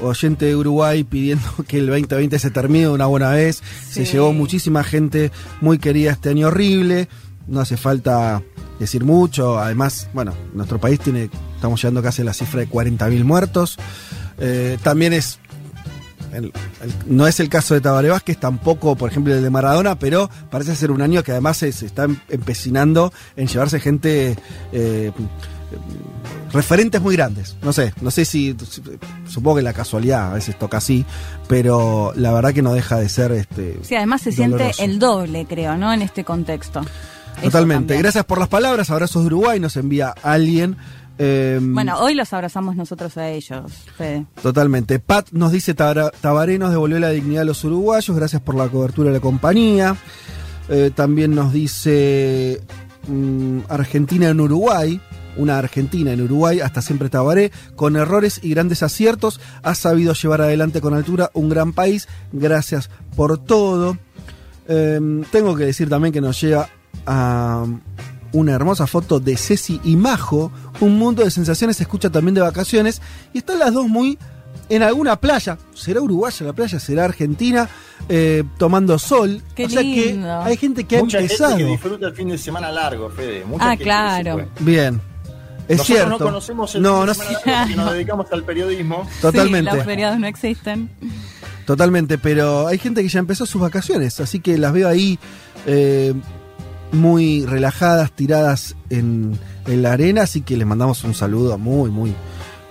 [0.03, 3.63] Oyente de Uruguay pidiendo que el 2020 se termine de una buena vez.
[3.91, 7.09] Se llevó muchísima gente muy querida este año horrible.
[7.47, 8.43] No hace falta
[8.79, 9.59] decir mucho.
[9.59, 13.77] Además, bueno, nuestro país tiene, estamos llegando casi a la cifra de 40.000 muertos.
[14.39, 15.39] Eh, también es
[16.33, 16.47] el-
[16.83, 20.31] el- no es el caso de Tabaré Vázquez, tampoco, por ejemplo, el de Maradona, pero
[20.51, 24.37] parece ser un año que además se, se está em- empecinando en llevarse gente,
[24.73, 25.13] eh,
[26.53, 27.57] referentes muy grandes.
[27.63, 28.57] No sé, no sé si,
[29.29, 31.05] supongo que la casualidad a veces toca así,
[31.49, 33.79] pero la verdad que no deja de ser este.
[33.83, 34.73] Sí, además se doloroso.
[34.73, 35.93] siente el doble, creo, ¿no?
[35.93, 36.83] En este contexto.
[37.43, 37.97] Totalmente.
[37.97, 40.77] Gracias por las palabras, abrazos de Uruguay, nos envía alguien.
[41.23, 44.25] Eh, Bueno, hoy los abrazamos nosotros a ellos, Fede.
[44.43, 44.99] Totalmente.
[44.99, 48.69] Pat nos dice, "Tabara- Tabaré nos devolvió la dignidad a los uruguayos, gracias por la
[48.69, 49.97] cobertura de la compañía.
[50.71, 52.61] Eh, también nos dice
[53.07, 55.01] mm, Argentina en Uruguay,
[55.37, 60.41] una Argentina en Uruguay, hasta siempre Tabaré, con errores y grandes aciertos, ha sabido llevar
[60.43, 63.99] adelante con altura un gran país, gracias por todo.
[64.69, 65.01] Eh,
[65.33, 66.69] tengo que decir también que nos llega
[67.07, 67.65] a
[68.33, 70.51] una hermosa foto de Ceci y Majo.
[70.81, 73.01] Un mundo de sensaciones se escucha también de vacaciones.
[73.33, 74.19] Y están las dos muy
[74.69, 75.59] en alguna playa.
[75.75, 76.79] ¿Será uruguaya la playa?
[76.81, 77.69] ¿Será argentina?
[78.09, 79.43] eh, tomando sol.
[79.55, 80.41] Qué o sea que lindo.
[80.41, 81.51] hay gente que ha empezado.
[81.51, 83.45] gente que disfruta el fin de semana largo, Fede.
[83.45, 84.49] Mucha Ah, gente que claro.
[84.61, 85.01] Bien.
[85.69, 86.11] Es Nosotros cierto.
[86.11, 89.09] no conocemos el No, fin no de semana largo nos dedicamos al periodismo.
[89.21, 89.71] Totalmente.
[89.71, 90.91] Sí, los feriados no existen.
[91.67, 95.19] Totalmente, pero hay gente que ya empezó sus vacaciones, así que las veo ahí
[95.67, 96.15] eh,
[96.93, 102.15] muy relajadas, tiradas en, en la arena, así que les mandamos un saludo muy, muy,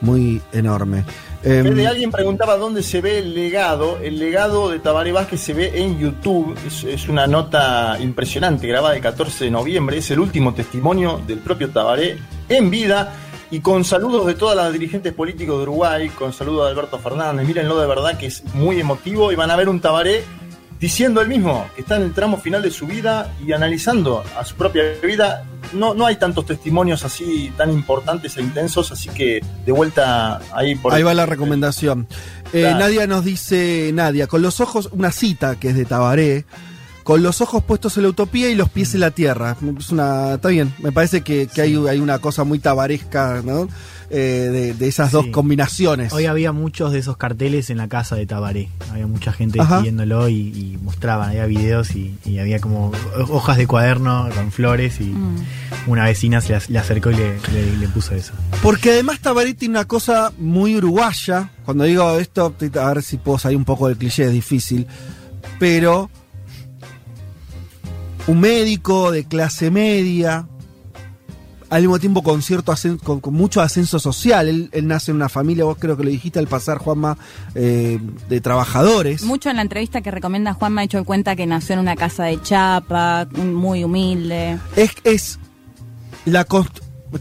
[0.01, 1.03] muy enorme.
[1.41, 3.97] Em, alguien preguntaba dónde se ve el legado.
[3.99, 6.55] El legado de Tabaré Vázquez se ve en YouTube.
[6.67, 9.97] Es, es una nota impresionante, grabada el 14 de noviembre.
[9.97, 12.17] Es el último testimonio del propio Tabaré
[12.49, 13.13] en vida.
[13.51, 17.47] Y con saludos de todas las dirigentes políticos de Uruguay, con saludos de Alberto Fernández.
[17.47, 19.31] Mírenlo de verdad que es muy emotivo.
[19.31, 20.23] Y van a ver un Tabaré
[20.79, 24.45] diciendo él mismo que está en el tramo final de su vida y analizando a
[24.45, 25.45] su propia vida.
[25.73, 30.75] No, no hay tantos testimonios así tan importantes e intensos, así que de vuelta ahí
[30.75, 32.07] por Ahí va la recomendación.
[32.53, 32.79] Eh, Claro.
[32.79, 36.45] Nadia nos dice, Nadia, con los ojos, una cita que es de Tabaré,
[37.09, 39.57] con los ojos puestos en la utopía y los pies en la tierra.
[39.79, 43.67] Es una, está bien, me parece que, que hay, hay una cosa muy tabaresca, ¿no?
[44.11, 45.31] Eh, de, de esas dos Sí.
[45.31, 46.13] combinaciones.
[46.13, 48.69] Hoy había muchos de esos carteles en la casa de Tabaré.
[48.91, 49.79] Había mucha gente Ajá.
[49.81, 52.91] viéndolo y, y mostraban, había videos y, y había como
[53.29, 55.35] hojas de cuaderno con flores y Mm.
[55.87, 58.33] una vecina se le, le acercó y le, le- le puso eso.
[58.61, 61.49] Porque además Tabaré tiene una cosa muy uruguaya.
[61.65, 64.85] Cuando digo esto, a ver si puedo salir un poco del cliché, es difícil.
[65.57, 66.09] Pero
[68.29, 70.47] un médico de clase media,
[71.69, 74.47] al mismo tiempo con cierto ascen- con, con mucho ascenso social.
[74.47, 77.17] Él, él nace en una familia, vos creo que lo dijiste al pasar, Juanma,
[77.55, 79.23] eh, de trabajadores.
[79.23, 82.25] Mucho en la entrevista que recomienda Juan ha hecho cuenta que nació en una casa
[82.25, 84.59] de chapa, muy humilde.
[84.75, 85.39] Es, es
[86.25, 86.45] la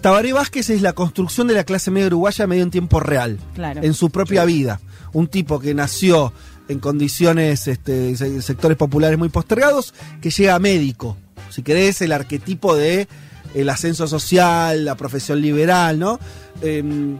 [0.02, 3.38] Tabaré Vázquez es la construcción de la clase media uruguaya medio en tiempo real.
[3.54, 3.82] Claro.
[3.82, 4.80] En su propia vida.
[5.14, 6.34] Un tipo que nació
[6.68, 11.16] en condiciones, este, se- sectores populares muy postergados, que llega a médico.
[11.50, 13.08] Si querés, el arquetipo de
[13.54, 16.20] el ascenso social, la profesión liberal, ¿no?
[16.62, 17.18] Em,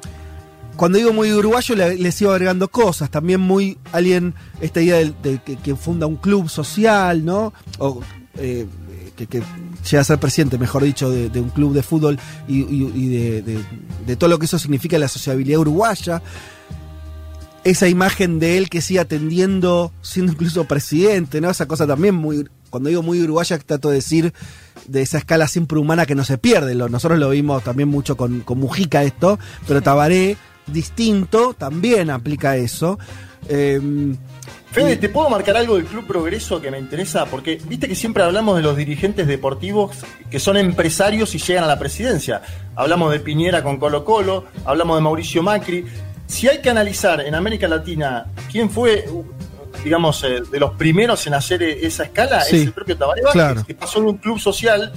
[0.77, 5.13] cuando digo muy uruguayo le, le sigo agregando cosas, también muy alguien, esta idea de,
[5.23, 7.53] de que, que funda un club social, ¿no?
[7.79, 8.01] O
[8.37, 8.67] eh,
[9.17, 9.43] que, que
[9.91, 13.65] llega a ser presidente, mejor dicho, de, un club de fútbol y, y- de, de-
[14.07, 16.23] de todo lo que eso significa la sociabilidad uruguaya.
[17.69, 21.51] Esa imagen de él que sigue atendiendo, siendo incluso presidente, ¿no?
[21.51, 24.33] Esa cosa también muy, cuando digo muy uruguaya, trato de decir
[24.87, 26.75] de esa escala siempre humana que no se pierde.
[26.75, 32.99] Nosotros lo vimos también mucho con, con Mujica esto, pero Tabaré, distinto, también aplica eso.
[33.51, 34.17] Em,
[34.71, 37.27] Fede, ¿te puedo marcar algo del Club Progreso que me interesa?
[37.27, 39.97] Porque viste que siempre hablamos de los dirigentes deportivos
[40.31, 42.43] que son empresarios y llegan a la presidencia.
[42.77, 45.85] Hablamos de Piñera con Colo Colo, hablamos de Mauricio Macri.
[46.29, 49.07] Si hay que analizar en América Latina quién fue,
[49.83, 53.23] digamos, eh, de los primeros en hacer eh, esa escala, Sí, es el propio Tabaré
[53.23, 53.65] Vázquez, claro.
[53.67, 54.93] que pasó de un club social,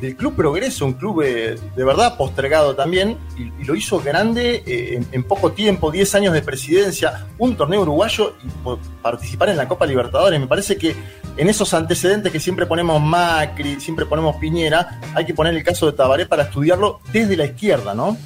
[0.00, 4.62] del Club Progreso, un club eh, de verdad postergado también, y, y lo hizo grande
[4.66, 9.48] eh, en, en poco tiempo, 10 años de presidencia, un torneo uruguayo y po- participar
[9.50, 10.38] en la Copa Libertadores.
[10.40, 10.94] Me parece que
[11.36, 15.86] en esos antecedentes que siempre ponemos Macri, siempre ponemos Piñera, hay que poner el caso
[15.86, 18.16] de Tabaré para estudiarlo desde la izquierda, ¿no?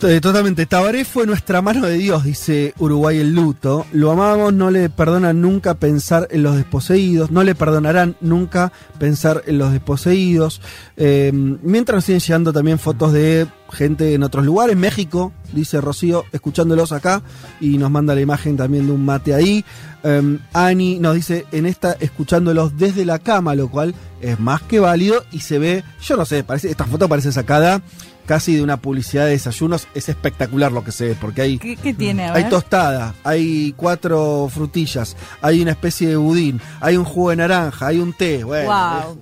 [0.00, 0.64] Eh, Totalmente.
[0.64, 3.84] Tabaré fue nuestra mano de Dios, dice Uruguay el luto.
[3.92, 9.42] Lo amamos, no le perdonan nunca pensar en los desposeídos, no le perdonarán nunca pensar
[9.46, 10.60] en los desposeídos.
[10.96, 16.24] Eh, mientras nos siguen llegando también fotos de gente en otros lugares, México, dice Rocío,
[16.32, 17.22] escuchándolos acá,
[17.60, 19.64] y nos manda la imagen también de un mate ahí.
[20.04, 24.78] Eh, Ani nos dice en esta, escuchándolos desde la cama, lo cual es más que
[24.78, 27.82] válido y se ve, yo no sé, parece, esta foto parece sacada
[28.28, 29.88] casi de una publicidad de desayunos.
[29.94, 32.26] Es espectacular lo que se ve, porque hay, ¿Qué, qué tiene?
[32.26, 37.36] A hay tostada, hay cuatro frutillas, hay una especie de budín, hay un jugo de
[37.36, 38.44] naranja, hay un té.
[38.44, 39.18] Bueno, Wow.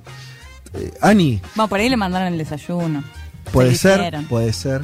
[0.75, 3.03] eh, Ani, Bueno, por ahí le mandaron el desayuno.
[3.53, 4.83] puede Se ser, puede ser,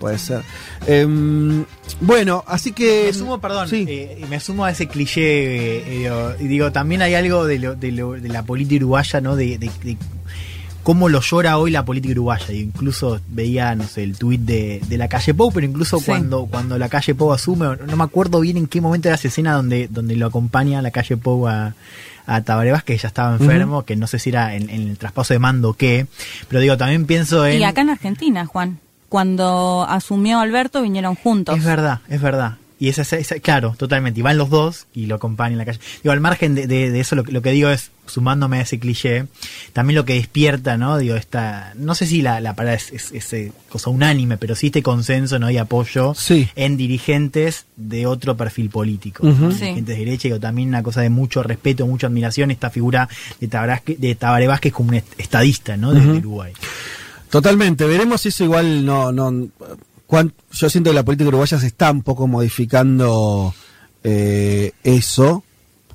[0.00, 0.42] puede ser.
[0.86, 1.64] Em,
[2.00, 3.04] bueno, así que.
[3.08, 3.84] Me sumo, perdón, Sí.
[3.86, 5.20] eh, me sumo a ese cliché.
[5.20, 8.76] eh, eh, digo, y digo, también hay algo de, lo- de, lo- de la política
[8.84, 9.36] uruguaya, ¿no?
[9.36, 9.96] De, de- de
[10.88, 12.50] cómo lo llora hoy la política uruguaya.
[12.50, 16.06] Y incluso veía, no sé, el tuit de, de la calle Pou, pero incluso Sí.
[16.06, 19.28] cuando, cuando la calle Pou asume, no me acuerdo bien en qué momento era esa
[19.28, 21.74] escena donde, donde lo acompaña la calle Pou a,
[22.24, 25.34] a Tabaré que ya estaba enfermo, que no sé si era en, en el traspaso
[25.34, 26.06] de mando o qué.
[26.48, 27.60] Pero digo, también pienso en.
[27.60, 28.78] Y acá en Argentina, Juan,
[29.10, 31.58] cuando asumió Alberto vinieron juntos.
[31.58, 32.56] Es verdad, es verdad.
[32.80, 34.20] Y esa, esa- esa- claro, totalmente.
[34.20, 35.80] Y van los dos y lo acompañan en la calle.
[36.02, 38.60] Digo, al margen de, de- de eso, lo, que- lo que digo es, sumándome a
[38.62, 39.26] ese cliché,
[39.72, 40.96] también lo que despierta, ¿no?
[40.96, 44.54] Digo, esta, no sé si la, la palabra es, es- es, eh, cosa unánime, pero
[44.54, 45.50] sí este consenso, ¿no?
[45.50, 46.48] Y apoyo Sí.
[46.56, 49.24] en dirigentes de otro perfil político.
[49.24, 49.30] Sí.
[49.38, 53.08] Dirigentes de derecha, digo, también una cosa de mucho respeto, mucha admiración, esta figura
[53.40, 55.92] de Tabaré, de Tabaré Vázquez como un est- estadista, ¿no?
[55.92, 56.12] De, Ujú.
[56.12, 56.52] de Uruguay.
[57.30, 59.48] Totalmente, veremos si eso igual no, no
[60.52, 63.54] yo siento que la política uruguaya se está un poco modificando
[64.04, 65.44] eh, eso.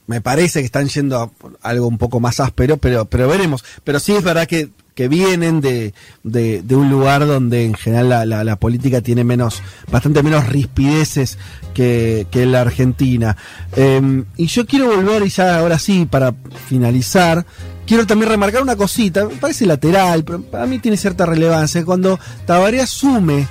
[0.06, 1.32] Me parece que están yendo a
[1.70, 3.64] algo un poco más áspero, pero, pero veremos.
[3.84, 8.26] Pero sí es verdad que, que vienen de, de, un lugar donde en general la,
[8.26, 11.38] la- la política tiene menos, bastante menos rispideces
[11.74, 13.38] que, que la Argentina.
[13.78, 16.36] Eh, y yo quiero volver, y ya ahora sí, para
[16.68, 17.46] finalizar,
[17.88, 21.84] quiero también remarcar una cosita, me parece lateral, pero para mí tiene cierta relevancia.
[21.86, 23.48] Cuando Tabaré asume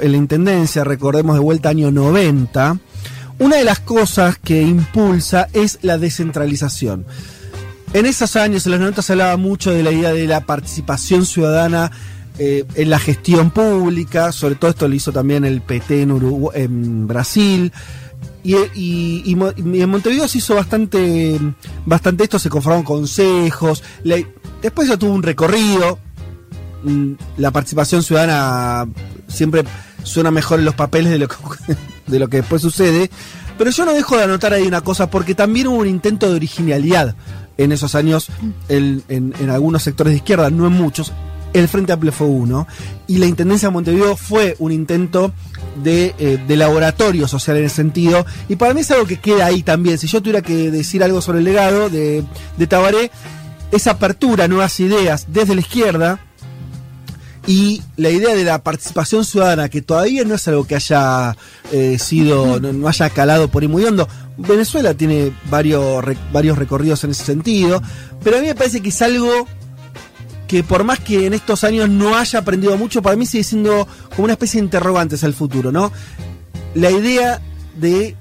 [0.00, 2.78] en la intendencia, recordemos de vuelta año 90,
[3.38, 7.06] una de las cosas que impulsa es la descentralización.
[7.94, 11.24] En esos años, en los 90, se hablaba mucho de la idea de la participación
[11.24, 11.90] ciudadana
[12.38, 17.72] eh, en la gestión pública, sobre todo esto lo hizo también el PT en, Brasil.
[18.44, 21.40] y, en Montevideo se hizo bastante,
[21.86, 23.82] bastante esto, se conformaron consejos.
[24.60, 25.98] después ya tuvo un recorrido.
[26.82, 28.86] Mm, La participación ciudadana
[29.28, 29.64] siempre
[30.02, 31.36] suena mejor en los papeles de lo que,
[32.06, 33.10] de lo que después sucede.
[33.58, 36.36] Pero yo no dejo de anotar ahí una cosa, porque también hubo un intento de
[36.36, 37.14] originalidad
[37.58, 38.28] en esos años
[38.70, 41.12] en, en- algunos sectores de izquierda, no en muchos.
[41.52, 42.66] El Frente Amplio fue uno.
[43.06, 45.32] Y la Intendencia de Montevideo fue un intento
[45.82, 48.24] de, eh, de laboratorio social en ese sentido.
[48.48, 49.98] Y para mí es algo que queda ahí también.
[49.98, 52.24] Si yo tuviera que decir algo sobre el legado de,
[52.56, 53.10] de Tabaré,
[53.72, 56.20] esa apertura a nuevas ideas desde la izquierda
[57.46, 61.36] y la idea de la participación ciudadana, que todavía no es algo que haya
[61.72, 64.06] eh, sido, no, no haya calado por ahí muy hondo.
[64.36, 67.82] Venezuela tiene varios, re- varios recorridos en ese sentido,
[68.22, 69.46] pero a mí me parece que es algo
[70.46, 73.86] que por más que en estos años no haya aprendido mucho, para mí sigue siendo
[74.10, 75.92] como una especie de interrogantes al futuro, ¿no?
[76.74, 77.40] La idea
[77.76, 78.16] de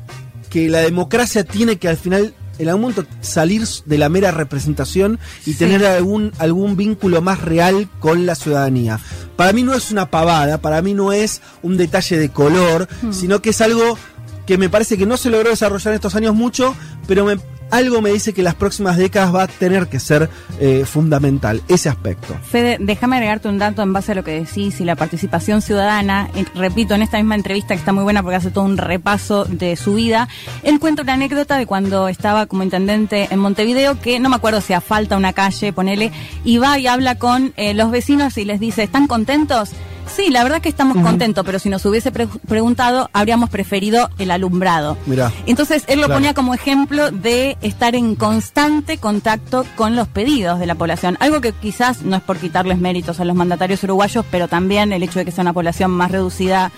[0.50, 5.18] que la democracia tiene que al final, en algún momento, salir de la mera representación
[5.46, 5.60] y Sí.
[5.60, 9.00] tener algún, algún vínculo más real con la ciudadanía.
[9.36, 13.42] Para mí no es una pavada, para mí no es un detalle de color, sino
[13.42, 13.98] que es algo
[14.46, 16.76] que me parece que no se logró desarrollar en estos años mucho,
[17.08, 17.38] pero me-
[17.72, 21.90] algo me dice que las próximas décadas va a tener que ser eh, fundamental, ese
[21.90, 22.36] aspecto.
[22.50, 26.30] Fede, déjame agregarte un dato en base a lo que decís y la participación ciudadana.
[26.36, 29.46] Eh, repito, en esta misma entrevista que está muy buena porque hace todo un repaso
[29.46, 30.28] de su vida,
[30.64, 34.62] él cuenta una anécdota de cuando estaba como intendente en Montevideo, que no me acuerdo
[34.62, 36.12] si a falta una calle, ponele,
[36.44, 39.70] y va y habla con eh, los vecinos y les dice, ¿están contentos?
[40.16, 44.32] Sí, la verdad que estamos contentos, pero si nos hubiese pre- preguntado, habríamos preferido el
[44.32, 44.98] alumbrado.
[45.06, 45.32] Mirá.
[45.46, 46.20] Entonces él lo Claro.
[46.20, 51.18] ponía como ejemplo de estar en constante contacto con los pedidos de la población.
[51.20, 55.04] Algo que quizás no es por quitarles méritos a los mandatarios uruguayos, pero también el
[55.04, 56.72] hecho de que sea una población más reducida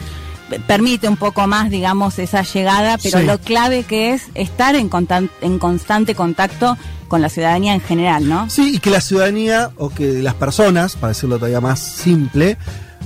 [0.68, 3.26] permite un poco más, digamos, esa llegada, pero Sí.
[3.26, 4.90] lo clave que es estar en
[5.60, 6.78] constante contacto
[7.08, 8.50] con la ciudadanía en general, ¿no?
[8.50, 12.58] Sí, y que la ciudadanía, o que las personas, para decirlo todavía más simple,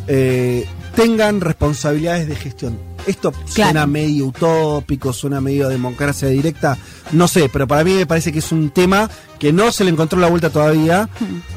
[0.08, 2.80] eh, tengan responsabilidades de gestión.
[3.08, 3.88] Esto suena Claro.
[3.88, 6.78] medio utópico, suena medio democracia directa,
[7.12, 9.91] no sé, pero para mí me parece que es un tema que no se le
[9.91, 11.08] encontró la vuelta todavía,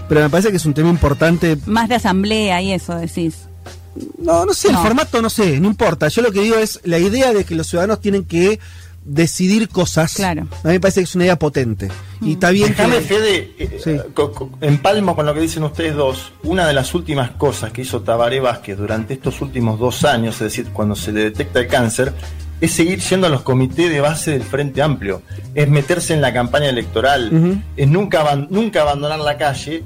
[0.09, 1.57] pero me parece que es un tema importante.
[1.67, 3.35] Más de asamblea y eso, decís.
[4.21, 4.79] No, no sé, No.
[4.79, 6.09] el formato no sé, no importa.
[6.09, 8.61] Yo lo que digo es la idea de que los ciudadanos tienen que
[9.09, 10.15] decidir cosas.
[10.15, 10.43] Claro.
[10.63, 11.89] A mí me parece que es una idea potente.
[12.21, 12.83] Y está bien que...
[12.83, 13.97] Déjame, Fede, eh, Sí.
[14.61, 16.33] empalmo con lo que dicen ustedes dos.
[16.43, 20.41] Una de las últimas cosas que hizo Tabaré Vázquez durante estos últimos dos años, es
[20.41, 22.13] decir, cuando se le detecta el cáncer,
[22.61, 25.23] es seguir siendo a los comités de base del Frente Amplio,
[25.55, 29.85] es meterse en la campaña electoral, es nunca, aban- nunca abandonar la calle.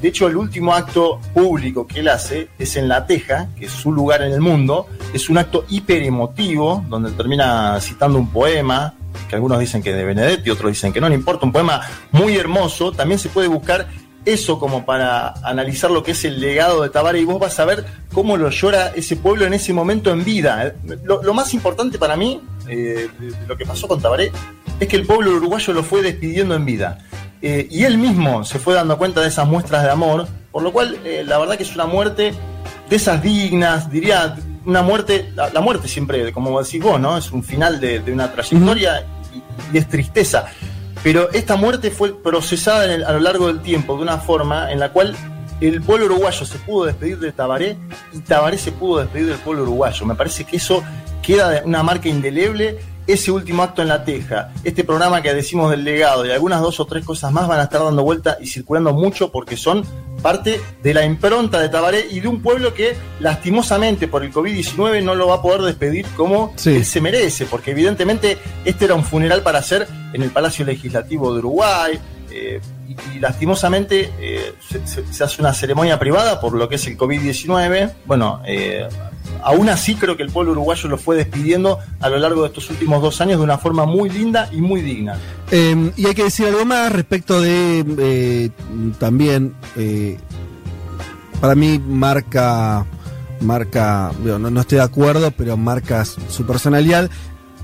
[0.00, 3.72] De hecho, el último acto público que él hace es en La Teja, que es
[3.72, 4.86] su lugar en el mundo.
[5.14, 8.94] Es un acto hiper emotivo, donde termina citando un poema,
[9.28, 11.80] que algunos dicen que es de Benedetti, otros dicen que no, no importa, un poema
[12.12, 12.92] muy hermoso.
[12.92, 13.88] También se puede buscar
[14.26, 17.64] eso como para analizar lo que es el legado de Tabaré y vos vas a
[17.64, 20.74] ver cómo lo llora ese pueblo en ese momento en vida.
[21.04, 23.08] Lo, más importante para mí eh,
[23.46, 24.32] lo que pasó con Tabaré
[24.80, 26.98] es que el pueblo uruguayo lo fue despidiendo en vida.
[27.42, 30.72] Eh, y él mismo se fue dando cuenta de esas muestras de amor, por lo
[30.72, 32.32] cual eh, la verdad que es una muerte
[32.88, 37.16] de esas dignas, diría, una muerte, la, la muerte siempre, como decís vos, ¿no?
[37.16, 40.46] Es un final de, de una trayectoria y, y es tristeza.
[41.02, 44.72] Pero esta muerte fue procesada en el- a lo largo del tiempo de una forma
[44.72, 45.14] en la cual
[45.60, 47.76] el pueblo uruguayo se pudo despedir de Tabaré
[48.12, 50.04] y Tabaré se pudo despedir del pueblo uruguayo.
[50.06, 50.82] Me parece que eso
[51.22, 52.78] queda una marca indeleble.
[53.06, 56.80] Ese último acto en la teja, este programa que decimos del legado y algunas dos
[56.80, 59.84] o tres cosas más van a estar dando vuelta y circulando mucho porque son
[60.22, 65.04] parte de la impronta de Tabaré y de un pueblo que lastimosamente por el COVID-19
[65.04, 66.76] no lo va a poder despedir como Sí.
[66.76, 71.32] él se merece, porque evidentemente este era un funeral para hacer en el Palacio Legislativo
[71.32, 71.98] de Uruguay.
[72.32, 76.74] eh, y, y lastimosamente eh, se, se- se hace una ceremonia privada por lo que
[76.74, 77.92] es el COVID-19.
[78.04, 78.86] Bueno, eh,
[79.42, 82.70] aún así creo que el pueblo uruguayo lo fue despidiendo a lo largo de estos
[82.70, 85.16] últimos dos años de una forma muy linda y muy digna.
[85.50, 88.50] Eh, y hay que decir algo más respecto de eh,
[88.98, 90.18] también eh,
[91.40, 92.86] para mí marca
[93.40, 97.10] marca no, no estoy de acuerdo pero marca su personalidad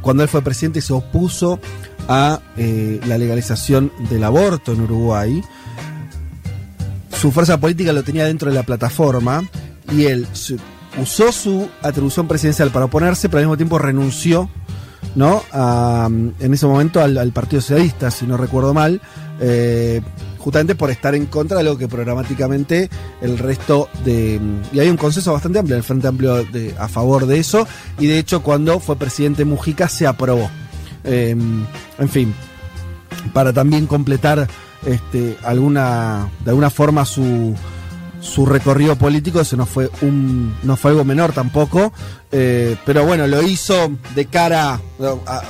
[0.03, 1.59] cuando él fue presidente se opuso
[2.09, 5.43] a eh, la legalización del aborto en Uruguay
[7.17, 9.45] su fuerza política lo tenía dentro de la plataforma
[9.93, 10.27] y él
[11.01, 14.49] usó su atribución presidencial para oponerse pero al mismo tiempo renunció
[15.15, 15.43] ¿no?
[15.53, 19.01] A, en ese momento al, Partido Socialista, si no recuerdo mal,
[19.41, 20.01] eh,
[20.39, 22.89] justamente por estar en contra de algo que programáticamente
[23.21, 24.41] el resto de...
[24.73, 26.45] Y hay un consenso bastante amplio en el Frente Amplio
[26.79, 27.67] a favor de eso,
[27.99, 30.51] y de hecho cuando fue presidente Mujica se aprobó
[31.05, 31.37] Eh,
[31.99, 32.35] en fin,
[33.33, 34.47] para también completar
[34.87, 37.55] este, alguna, de alguna forma su,
[38.23, 41.93] su recorrido político, eso no fue un, no fue algo menor tampoco,
[42.31, 44.81] eh, pero bueno, lo hizo de cara
[45.27, 45.43] a,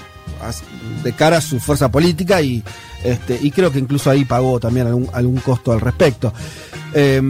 [1.05, 2.65] de cara a su fuerza política y,
[3.05, 6.33] este, y creo que incluso ahí pagó también algún, algún costo al respecto.
[6.95, 7.21] Eh,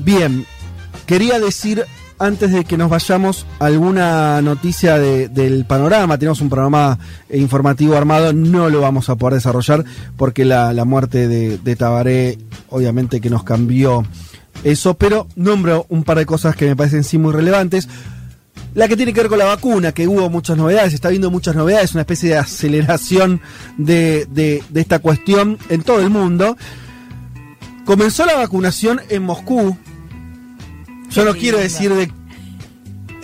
[0.00, 0.44] bien,
[1.06, 1.84] quería decir
[2.18, 6.18] antes de que nos vayamos alguna noticia de- del panorama.
[6.18, 6.98] Tenemos un programa
[7.32, 9.84] informativo armado, no lo vamos a poder desarrollar
[10.18, 12.36] porque la, la muerte de, de Tabaré
[12.68, 14.04] obviamente que nos cambió
[14.64, 17.88] eso, pero nombro un par de cosas que me parecen sí muy relevantes.
[18.74, 21.56] La que tiene que ver con la vacuna, que hubo muchas novedades, está habiendo muchas
[21.56, 23.40] novedades, una especie de aceleración
[23.78, 26.56] de, de- de esta cuestión en todo el mundo.
[27.84, 29.76] Comenzó la vacunación en Moscú.
[31.10, 32.12] Yo no quiero decir de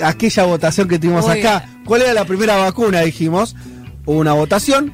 [0.04, 1.68] aquella votación que tuvimos acá.
[1.84, 3.00] ¿Cuál era la primera vacuna?
[3.02, 3.54] Dijimos.
[4.04, 4.92] Hubo una votación.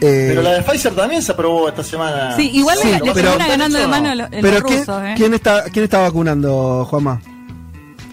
[0.00, 2.34] Eh, Pero la de Pfizer también se aprobó esta semana.
[2.36, 5.14] Sí, igual Sí, le, le pero- ganando de mano los, los pero ¿quién, rusos, ¿eh?
[5.16, 7.20] quién está, ¿quién está vacunando, Juanma?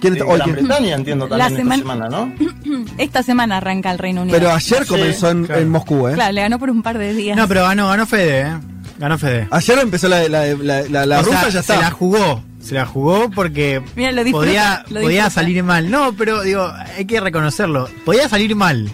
[0.02, 2.28] ¿Quién está, En hoy, Gran quién- Bretaña entiendo La también esta semana- semana,
[2.70, 2.86] ¿no?
[2.98, 4.38] Esta semana arranca el Reino Unido.
[4.38, 5.62] Pero ayer Sí, comenzó en, claro.
[5.62, 6.14] en Moscú, ¿eh?
[6.14, 7.36] Claro, le ganó por un par de días.
[7.38, 8.58] No, pero ganó, ganó Fede, ¿eh?
[9.00, 9.48] Ganó Fede.
[9.50, 11.82] Ayer empezó la, la, la, la, la O rusa, sea, ya Se está.
[11.82, 12.44] la jugó.
[12.62, 15.90] Se la jugó porque Mira, lo disfruta, podía, lo podía salir mal.
[15.90, 17.88] No, pero digo, hay que reconocerlo.
[18.04, 18.92] Podía salir mal.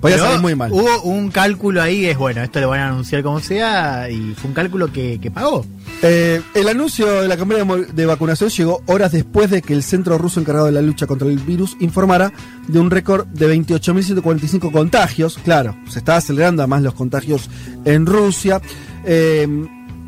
[0.00, 0.72] Podía Pero salir muy mal.
[0.72, 4.48] Hubo un cálculo ahí, es bueno, esto lo van a anunciar como sea, y fue
[4.48, 5.66] un cálculo que, que pagó.
[6.02, 10.16] Eh, el anuncio de la campaña de vacunación llegó horas después de que el centro
[10.16, 12.32] ruso encargado de la lucha contra el virus informara
[12.66, 15.38] de un récord de 28.145 contagios.
[15.44, 17.50] Claro, se está acelerando además los contagios
[17.84, 18.62] en Rusia.
[19.04, 19.46] Eh,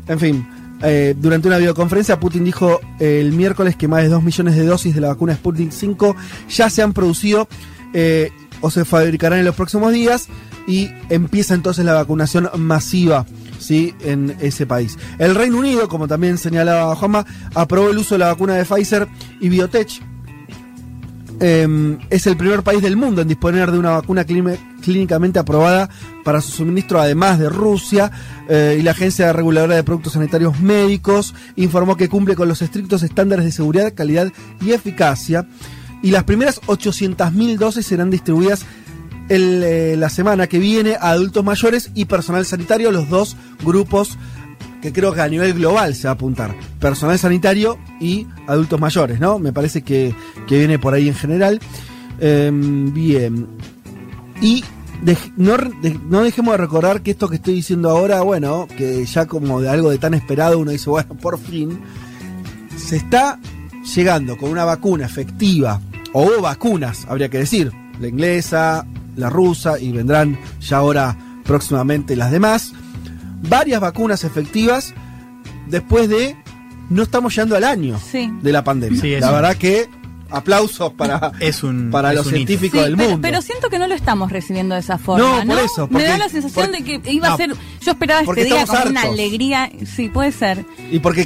[0.07, 0.47] en fin,
[0.81, 4.93] eh, durante una videoconferencia Putin dijo el miércoles que más de 2 millones de dosis
[4.93, 6.15] de la vacuna Sputnik 5
[6.49, 7.47] ya se han producido
[7.93, 8.31] eh,
[8.63, 10.27] o se fabricarán en los próximos días
[10.67, 13.25] y empieza entonces la vacunación masiva
[13.59, 13.93] ¿sí?
[14.01, 14.97] en ese país.
[15.19, 19.07] El Reino Unido, como también señalaba Juanma, aprobó el uso de la vacuna de Pfizer
[19.39, 20.01] y Biotech.
[21.39, 25.89] Eh, es el primer país del mundo en disponer de una vacuna clín- clínicamente aprobada
[26.23, 28.11] para su suministro, además de Rusia.
[28.49, 33.01] eh, y la Agencia Reguladora de Productos Sanitarios Médicos informó que cumple con los estrictos
[33.03, 35.47] estándares de seguridad, calidad y eficacia.
[36.03, 38.65] Y las primeras 800.000 dosis serán distribuidas
[39.29, 44.17] el, eh, la semana que viene a adultos mayores y personal sanitario, los dos grupos
[44.81, 46.53] que creo que a nivel global se va a apuntar.
[46.79, 49.39] Personal sanitario y adultos mayores, ¿no?
[49.39, 50.13] Me parece que,
[50.45, 51.61] que viene por ahí en general.
[52.19, 53.47] Em, bien.
[54.41, 54.63] Y
[55.37, 55.55] no,
[56.09, 59.69] no dejemos de recordar que esto que estoy diciendo ahora, bueno, que ya como de
[59.69, 61.79] algo de tan esperado uno dice, bueno, por fin,
[62.77, 63.39] se está
[63.95, 65.79] llegando con una vacuna efectiva,
[66.13, 68.85] o hubo vacunas, habría que decir, la inglesa,
[69.15, 72.73] la rusa, y vendrán ya ahora próximamente las demás,
[73.49, 74.93] varias vacunas efectivas
[75.67, 76.35] después de,
[76.89, 78.31] no estamos llegando al año Sí.
[78.41, 79.01] de la pandemia.
[79.01, 79.89] Sí, la verdad que
[80.33, 81.89] aplausos para, Es un.
[81.91, 83.21] para es los un científicos Sí, del pero, mundo.
[83.27, 85.23] pero siento que no lo estamos recibiendo de esa forma.
[85.23, 87.49] No, No, por eso, Me da la sensación porque- de que iba no, a ser.
[87.81, 89.71] Yo esperaba este porque día como una alegría.
[89.85, 90.65] Sí, puede ser.
[90.91, 91.25] Y porque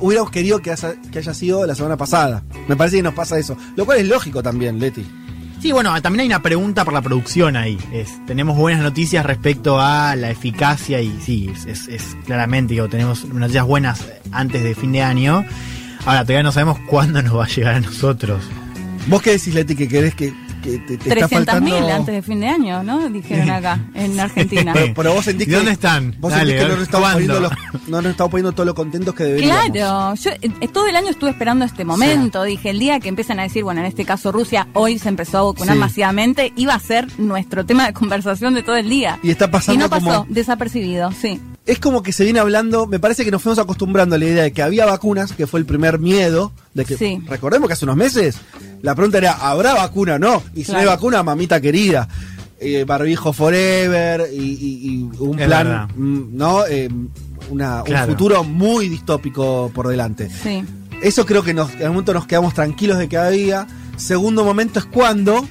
[0.00, 2.42] hubiéramos querido que haya, que haya sido la semana pasada.
[2.66, 3.56] Me parece que nos pasa eso.
[3.76, 5.06] Lo cual es lógico también, Leti.
[5.60, 7.76] Sí, bueno, también hay una pregunta por la producción ahí.
[7.92, 12.88] Es, tenemos buenas noticias respecto a la eficacia y sí, es, es- es claramente, digo,
[12.88, 15.44] tenemos noticias buenas antes de fin de año.
[16.04, 18.42] Ahora, todavía no sabemos cuándo nos va a llegar a nosotros.
[19.08, 20.32] ¿Vos qué decís, Leti, que querés que,
[20.70, 21.88] que te, te está 300.000 faltando?
[21.94, 23.08] antes de fin de año, ¿no?
[23.08, 24.72] Dijeron acá, en Argentina.
[24.72, 25.56] Pero, pero vos sentís ¿Y que.
[25.56, 26.14] dónde están?
[26.20, 27.52] Vos Dale, sentís que no nos, estamos poniendo los-
[27.88, 29.70] no nos estamos poniendo todos los contentos que deberíamos.
[29.70, 32.42] Claro, yo eh, todo el año estuve esperando este momento.
[32.44, 35.38] Dije, el día que empiezan a decir, bueno, en este caso Rusia, hoy se empezó
[35.38, 35.80] a vacunar Sí.
[35.80, 39.18] masivamente, iba a ser nuestro tema de conversación de todo el día.
[39.22, 41.40] Y está pasando Y no pasó, como- desapercibido, sí.
[41.66, 44.42] Es como que se viene hablando, me parece que nos fuimos acostumbrando a la idea
[44.42, 47.20] de que había vacunas, que fue el primer miedo, de que Sí.
[47.26, 48.36] recordemos que hace unos meses
[48.82, 50.42] la pregunta era, ¿habrá vacuna o no?
[50.54, 52.08] Y si no hay vacuna, mamita querida.
[52.60, 55.88] Eh, barbijo forever y, y- y un Es plan, verdad.
[55.96, 56.66] mm, ¿no?
[56.66, 56.88] Eh,
[57.50, 58.06] una- Claro.
[58.06, 60.28] Un futuro muy distópico por delante.
[60.42, 60.64] Sí.
[61.02, 63.66] Eso creo que nos, en algún momento nos quedamos tranquilos de que había.
[63.96, 65.46] Segundo momento es cuando,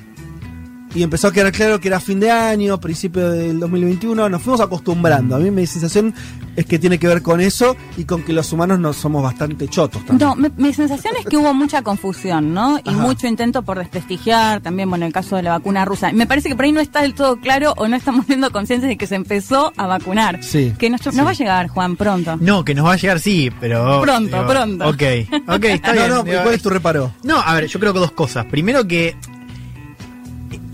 [0.97, 4.61] y empezó a quedar claro que era fin de año, principio del 2021, nos fuimos
[4.61, 5.35] acostumbrando.
[5.35, 6.11] A mí mi sensación
[6.55, 9.67] es que tiene que ver con eso y con que los humanos no somos bastante
[9.67, 10.27] chotos también.
[10.27, 12.79] No, mi sensación es que hubo mucha confusión, ¿no?
[12.83, 12.97] Y Ajá.
[12.97, 16.11] mucho intento por desprestigiar, también, bueno, el caso de la vacuna rusa.
[16.13, 18.89] Me parece que por ahí no está del todo claro o no estamos siendo conscientes
[18.89, 20.43] de que se empezó a vacunar.
[20.43, 20.73] Sí.
[20.79, 22.37] Que nos, nos va a llegar, Juan, pronto.
[22.41, 24.01] No, que nos va a llegar, sí, pero.
[24.01, 24.89] Pronto, pronto.
[24.89, 25.03] Ok,
[25.47, 26.09] ok, está no, bien.
[26.09, 27.13] no, digo, ¿cuál es tu reparo?
[27.21, 28.45] No, a ver, yo creo que dos cosas.
[28.45, 29.15] Primero que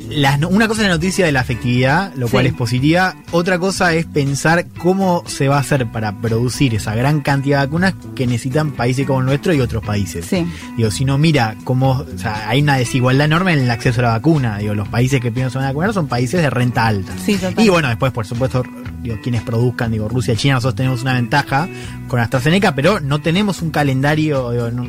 [0.10, 3.16] las una cosa es la noticia de la efectividad, lo cual es positiva.
[3.32, 7.66] Otra cosa es pensar cómo se va a hacer para producir esa gran cantidad de
[7.68, 10.26] vacunas que necesitan países como el nuestro y otros países.
[10.26, 10.46] Sí.
[10.78, 14.04] Digo, si no mira cómo, o sea, hay una desigualdad enorme en el acceso a
[14.04, 14.58] la vacuna.
[14.58, 17.14] Digo, los países que primero se van a vacunar son países de renta alta.
[17.24, 17.40] Sí.
[17.58, 18.64] Y bueno, después, por supuesto,
[19.02, 21.68] digo, quienes produzcan, digo, Rusia, China, nosotros tenemos una ventaja
[22.08, 24.84] con AstraZeneca, pero no tenemos un calendario, digo, no,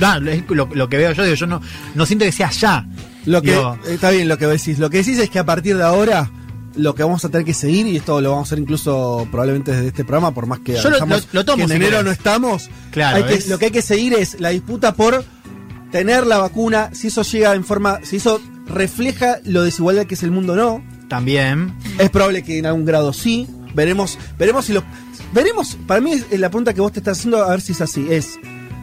[0.00, 1.60] no, es lo, lo que veo yo, digo, yo no,
[1.94, 2.86] no siento que sea ya.
[3.26, 4.78] Lo que, Digo, está bien lo que decís.
[4.78, 6.30] Lo que decís es que a partir de ahora,
[6.76, 9.72] lo que vamos a tener que seguir, y esto lo vamos a hacer incluso probablemente
[9.72, 11.74] desde este programa, por más que Yo lo- avisamos lo- lo tomo, que en si
[11.76, 14.94] enero no estamos, Claro, hay que- es- lo que hay que seguir es la disputa
[14.94, 15.24] por
[15.90, 20.22] tener la vacuna, si eso llega en forma, si eso refleja lo desigualdad que es
[20.22, 20.84] el mundo o no.
[21.08, 21.74] También.
[21.98, 23.46] Es probable que en algún grado sí.
[23.74, 24.82] Veremos, veremos si lo.
[25.32, 27.80] Veremos, para mí es la pregunta que vos te estás haciendo, a ver si es
[27.80, 28.06] así.
[28.10, 28.38] Es.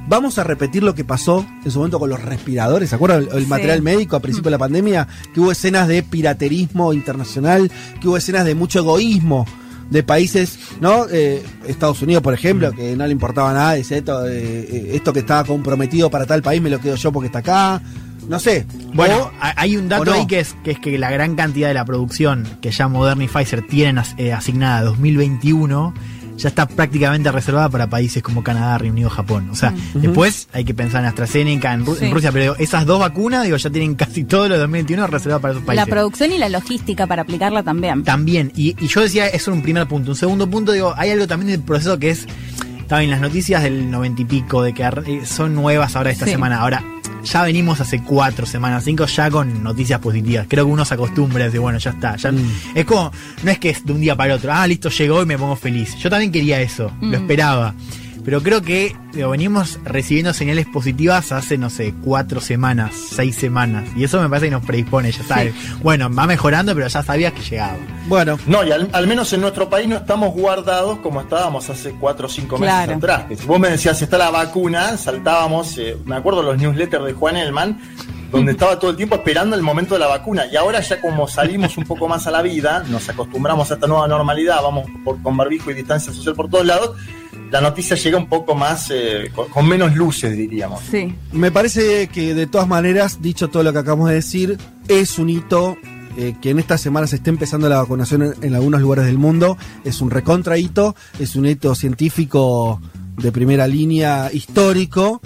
[0.08, 2.90] Vamos a repetir lo que pasó en su momento con los respiradores.
[2.90, 3.24] ¿Se acuerdan?
[3.24, 3.50] El, el Sí.
[3.50, 8.18] material médico a principio de la pandemia, que hubo escenas de piraterismo internacional, que hubo
[8.18, 9.46] escenas de mucho egoísmo
[9.90, 11.06] de países, ¿no?
[11.12, 14.32] Eh, Estados Unidos, por ejemplo, que no le importaba nada, dice esto, eh,
[14.70, 17.82] eh, esto que estaba comprometido para tal país me lo quedo yo porque está acá.
[18.28, 18.66] No sé.
[18.94, 20.14] Bueno, O- hay un dato no.
[20.14, 23.26] ahí que es, que es que la gran cantidad de la producción que ya Moderna
[23.26, 25.94] y Pfizer tienen as- eh, asignada a 2021
[26.44, 29.50] ya está prácticamente reservada para países como Canadá, Reino Unido, Japón.
[29.50, 30.02] O sea, Mm.
[30.02, 32.06] después hay que pensar en AstraZeneca, en, Ru- Sí.
[32.06, 35.08] en Rusia, pero digo, esas dos vacunas, digo, ya tienen casi todo lo de 2021
[35.08, 35.88] reservado para esos La países.
[35.88, 38.04] producción y la logística para aplicarla también.
[38.04, 40.12] También, y, y yo decía, eso es un primer punto.
[40.12, 42.28] Un segundo punto, digo, hay algo también del proceso que es,
[42.80, 46.26] estaba en las noticias del noventa y pico, de que eh, son nuevas ahora esta
[46.26, 46.32] Sí.
[46.32, 46.60] semana.
[46.60, 46.84] Ahora,
[47.24, 50.46] ya venimos hace cuatro semanas, cinco, ya con noticias positivas.
[50.50, 52.16] Creo que uno se acostumbra a decir, bueno, ya está.
[52.18, 52.52] Ya, Mm.
[52.76, 53.12] Es como,
[53.44, 55.38] no es que es de un día para el otro, ah, listo, llegó y me
[55.38, 55.96] pongo feliz.
[55.98, 57.14] Yo también quería eso, lo Mm.
[57.16, 57.74] esperaba.
[58.26, 63.84] Pero creo que digo, venimos recibiendo señales positivas hace, no sé, cuatro semanas, seis semanas.
[63.98, 65.54] Y eso me parece que nos predispone, ya sabes.
[65.82, 67.76] Bueno, va mejorando, pero ya sabías que llegaba.
[68.08, 71.92] Bueno, No, y al, al menos en nuestro país no estamos guardados como estábamos hace
[72.00, 72.96] cuatro o cinco meses Claro.
[72.96, 73.24] atrás.
[73.28, 77.14] Que si vos me decías, está la vacuna, saltábamos, eh, me acuerdo los newsletters de
[77.14, 77.80] Juan Elman,
[78.32, 80.46] donde estaba todo el tiempo esperando el momento de la vacuna.
[80.52, 83.88] Y ahora ya como salimos un poco más a la vida, nos acostumbramos a esta
[83.88, 86.92] nueva normalidad, vamos por, con barbijo y distancia social por todos lados,
[87.52, 90.82] la noticia llega un poco más, eh, con, con menos luces, diríamos.
[90.90, 91.14] Sí.
[91.32, 94.58] Me parece que de todas maneras, dicho todo lo que acabamos de decir,
[94.88, 95.78] es un hito
[96.18, 99.18] eh, que en esta semana se esté empezando la vacunación en, en algunos lugares del
[99.18, 99.58] mundo.
[99.84, 102.82] Es un recontra hito, es un hito científico
[103.18, 105.22] de primera línea histórico.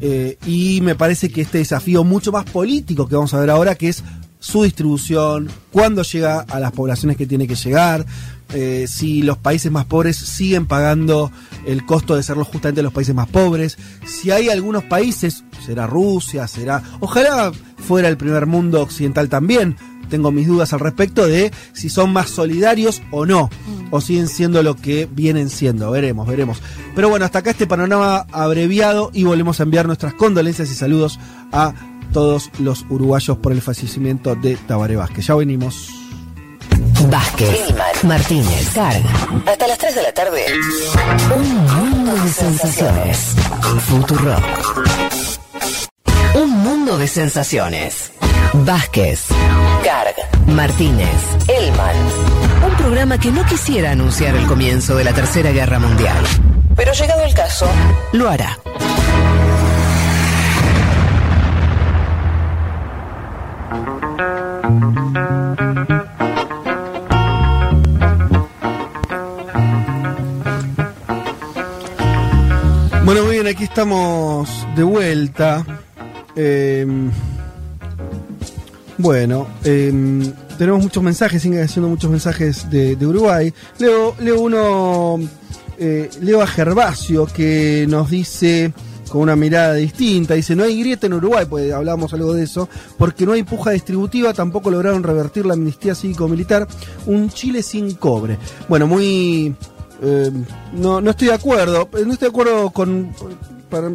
[0.00, 3.74] eh, y me parece que este desafío mucho más político que vamos a ver ahora,
[3.74, 4.02] que es
[4.38, 8.06] su distribución, cuándo llega a las poblaciones que tiene que llegar,
[8.52, 11.30] eh, si los países más pobres siguen pagando
[11.66, 16.48] el costo de serlo justamente los países más pobres, si hay algunos países, será Rusia,
[16.48, 19.76] será, ojalá fuera el primer mundo occidental también,
[20.08, 23.48] tengo mis dudas al respecto de si son más solidarios o no,
[23.90, 26.60] o siguen siendo lo que vienen siendo, veremos, veremos.
[26.94, 31.18] Pero bueno, hasta acá este panorama abreviado y volvemos a enviar nuestras condolencias y saludos
[31.52, 31.72] a
[32.12, 35.26] todos los uruguayos por el fallecimiento de Tabaré Vázquez.
[35.26, 35.99] Ya venimos.
[37.08, 39.10] Vázquez, Martínez, Carga.
[39.46, 40.46] Hasta las 3 de la tarde.
[41.34, 43.36] Un mundo de sensaciones.
[43.86, 44.42] Futurock.
[46.34, 48.12] Un mundo de sensaciones.
[48.52, 49.26] Vázquez,
[49.84, 50.14] Carg,
[50.46, 51.08] Martínez,
[51.48, 51.96] Elman.
[52.66, 56.24] Un programa que no quisiera anunciar el comienzo de la Tercera Guerra Mundial.
[56.76, 57.68] Pero llegado el caso,
[58.12, 58.58] lo hará.
[73.10, 75.66] Bueno, muy bien, aquí estamos de vuelta.
[76.36, 76.86] Eh,
[78.98, 83.52] bueno, eh, tenemos muchos mensajes, siguen haciendo muchos mensajes de, de Uruguay.
[83.78, 85.18] Leo, leo uno,
[85.76, 88.72] eh, leo a Gervasio que nos dice
[89.08, 92.68] con una mirada distinta, dice, no hay grieta en Uruguay, pues hablábamos algo de eso,
[92.96, 96.68] porque no hay puja distributiva, tampoco lograron revertir la amnistía cívico-militar,
[97.06, 98.38] un Chile sin cobre.
[98.68, 99.56] Bueno, muy...
[100.02, 100.30] eh,
[100.72, 103.12] no, no estoy de acuerdo, eh, no estoy de acuerdo con...
[103.68, 103.90] Para,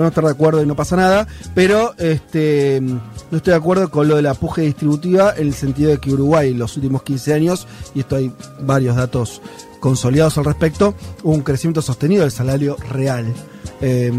[0.00, 4.08] no estar de acuerdo y no pasa nada, pero este no estoy de acuerdo con
[4.08, 7.32] lo de la puja distributiva en el sentido de que Uruguay en los últimos 15
[7.34, 8.30] años, y esto hay
[8.60, 9.40] varios datos
[9.80, 13.32] consolidados al respecto, hubo un crecimiento sostenido del salario real.
[13.80, 14.12] Eh,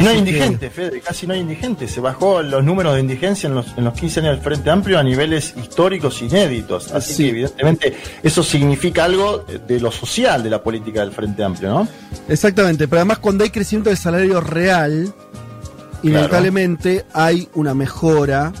[0.00, 1.86] Y no hay que- indigente, Fede, casi no hay indigente.
[1.88, 4.98] Se bajó los números de indigencia en los, en los 15 años del Frente Amplio
[4.98, 6.92] a niveles históricos inéditos.
[6.92, 7.22] Así Sí.
[7.24, 11.88] que, evidentemente, eso significa algo de lo social de la política del Frente Amplio, ¿no?
[12.28, 15.12] Exactamente, pero además cuando hay crecimiento del salario real,
[16.02, 18.52] inevitablemente hay una mejora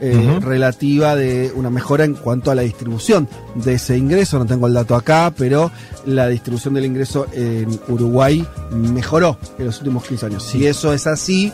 [0.00, 4.38] eh, relativa de una mejora en cuanto a la distribución de ese ingreso.
[4.38, 5.70] No tengo el dato acá, pero
[6.06, 10.42] la distribución del ingreso en Uruguay mejoró en los últimos 15 años.
[10.42, 11.52] Si eso es así,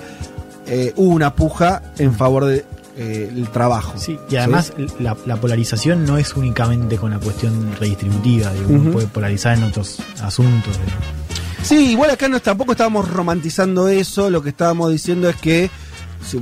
[0.67, 3.99] eh, hubo una puja en favor del trabajo.
[3.99, 8.93] Sí, y además la, la polarización no es únicamente con la cuestión redistributiva, digo, uno
[8.93, 10.77] puede polarizar en otros asuntos.
[10.79, 11.27] digo.
[11.67, 15.69] Sí, igual acá no, tampoco estábamos romantizando eso, lo que estábamos diciendo es que,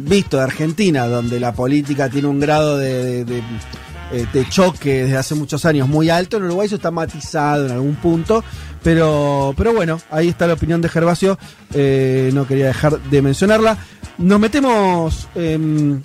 [0.00, 3.42] visto de Argentina, donde la política tiene un grado de, de- de,
[4.12, 7.72] eh, de choque desde hace muchos años muy alto, en Uruguay eso está matizado en
[7.72, 8.44] algún punto,
[8.82, 11.38] pero, pero bueno, ahí está la opinión de Gervasio,
[11.72, 13.78] eh, no quería dejar de mencionarla.
[14.18, 16.00] Nos metemos, em,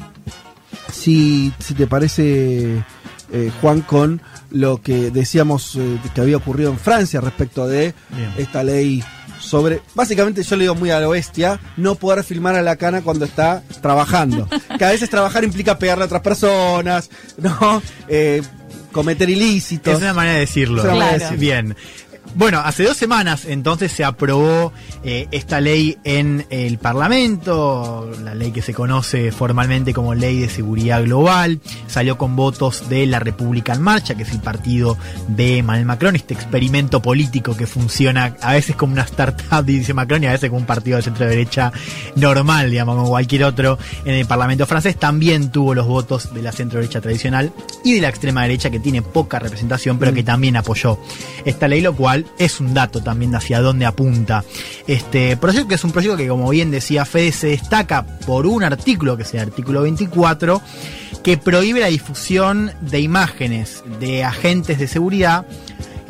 [0.92, 2.84] si, si te parece,
[3.32, 5.78] eh, Juan, con lo que decíamos
[6.16, 8.34] que había ocurrido en Francia respecto de Bien.
[8.38, 9.04] esta ley
[9.40, 13.02] sobre, básicamente yo le digo muy a lo bestia, no poder filmar a la cana
[13.02, 14.48] cuando está trabajando.
[14.78, 17.82] que a veces trabajar implica pegarle a otras personas, ¿no?
[18.08, 18.42] Eh,
[18.92, 19.94] cometer ilícitos.
[19.94, 20.84] Es una manera de decirlo.
[20.84, 21.38] Manera de decirlo.
[21.38, 21.76] Bien.
[22.36, 24.72] Bueno, hace dos semanas entonces se aprobó
[25.04, 30.48] eh, esta ley en el Parlamento, la ley que se conoce formalmente como Ley de
[30.48, 34.96] Seguridad Global, salió con votos de la República en Marcha, que es el partido
[35.28, 40.24] de Emmanuel Macron, este experimento político que funciona a veces como una startup, dice Macron,
[40.24, 41.74] y a veces como un partido de centro derecha
[42.16, 46.52] normal, digamos, como cualquier otro en el Parlamento francés, también tuvo los votos de la
[46.52, 47.52] centro derecha tradicional
[47.84, 51.00] y de la extrema derecha que tiene poca representación, pero que también apoyó
[51.44, 54.44] esta ley, lo cual es un dato también hacia dónde apunta
[54.88, 58.64] este proyecto, que es un proyecto que, como bien decía Fede, se destaca por un
[58.64, 60.62] artículo, que es el artículo 24,
[61.24, 65.46] que prohíbe la difusión de imágenes de agentes de seguridad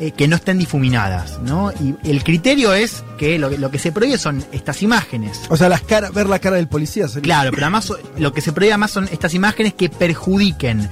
[0.00, 1.70] eh, que no estén difuminadas, ¿no?
[1.72, 5.40] Y el criterio es que lo, lo que se prohíbe son estas imágenes.
[5.50, 7.06] O sea, las cara, ver la cara del policía.
[7.06, 10.88] sería- Claro, pero además lo que se prohíbe además son estas imágenes que perjudiquen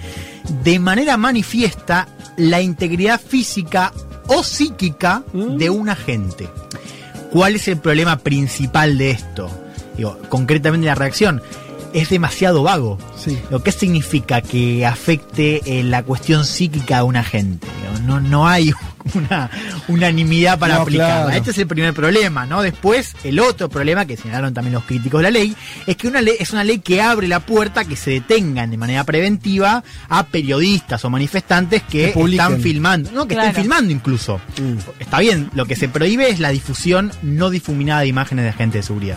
[0.62, 2.06] de manera manifiesta
[2.36, 3.92] la integridad física
[4.28, 6.48] o psíquica de un agente.
[7.32, 9.50] ¿Cuál es el problema principal de esto?
[9.96, 11.42] Digo, concretamente la reacción.
[11.92, 12.98] Es demasiado vago.
[13.16, 13.38] Sí.
[13.50, 17.66] Lo que significa que afecte eh, la cuestión psíquica de un agente.
[17.82, 18.72] Digo, No, no hay
[19.14, 19.50] una
[19.88, 21.24] unanimidad para No, aplicarla.
[21.24, 21.30] claro.
[21.38, 22.60] Este es el primer problema, ¿no?
[22.62, 26.20] Después, el otro problema que señalaron también los críticos de la ley es que una
[26.20, 29.82] ley es una ley que abre la puerta a que se detengan de manera preventiva
[30.10, 33.48] a periodistas o manifestantes que, están filmando, no, que Claro.
[33.48, 34.40] estén filmando incluso.
[34.60, 35.00] Mm.
[35.00, 38.80] Está bien, lo que se prohíbe es la difusión no difuminada de imágenes de agentes
[38.80, 39.16] de seguridad.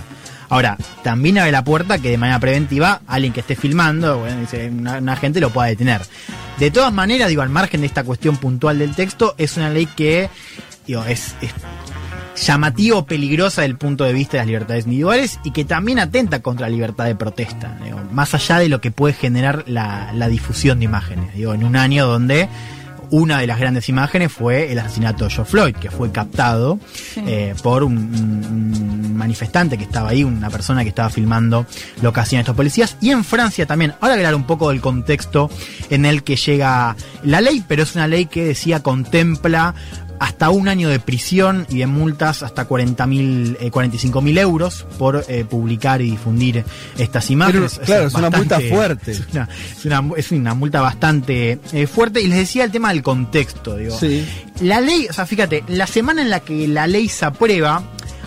[0.52, 4.70] Ahora, también abre la puerta que de manera preventiva alguien que esté filmando, bueno, dice,
[4.70, 6.02] una, una gente lo pueda detener.
[6.60, 9.86] De todas maneras, digo, al margen de esta cuestión puntual del texto, es una ley
[9.86, 10.30] que
[10.86, 11.54] digo, es, es
[12.46, 16.68] llamativo, peligrosa desde punto de vista de las libertades individuales y que también atenta contra
[16.68, 17.78] la libertad de protesta,
[18.12, 21.34] más allá de lo que puede generar la, la difusión de imágenes.
[21.34, 22.50] Digo, en un año donde
[23.12, 26.80] una de las grandes imágenes fue el asesinato de George Floyd, que fue captado
[27.18, 31.66] eh, por un, un- un manifestante que estaba ahí, una persona que estaba filmando
[32.02, 32.98] lo que hacían estos policías.
[33.02, 35.50] Y en Francia también, ahora hablar un poco del contexto
[35.90, 39.76] en el que llega la ley, pero es una ley que decía contempla
[40.22, 45.26] hasta un año de prisión y de multas hasta 40 mil, 45 mil euros por
[45.28, 46.64] eh, publicar y difundir
[47.00, 47.74] estas imágenes.
[47.80, 49.12] Pero, claro, es una multa fuerte.
[49.22, 52.22] Es una, es una- es una multa bastante eh, fuerte.
[52.22, 53.76] Y les decía el tema del contexto.
[53.78, 53.98] Digo.
[54.00, 54.24] Sí.
[54.62, 57.82] La ley, o sea, fíjate, la semana en la que la ley se aprueba,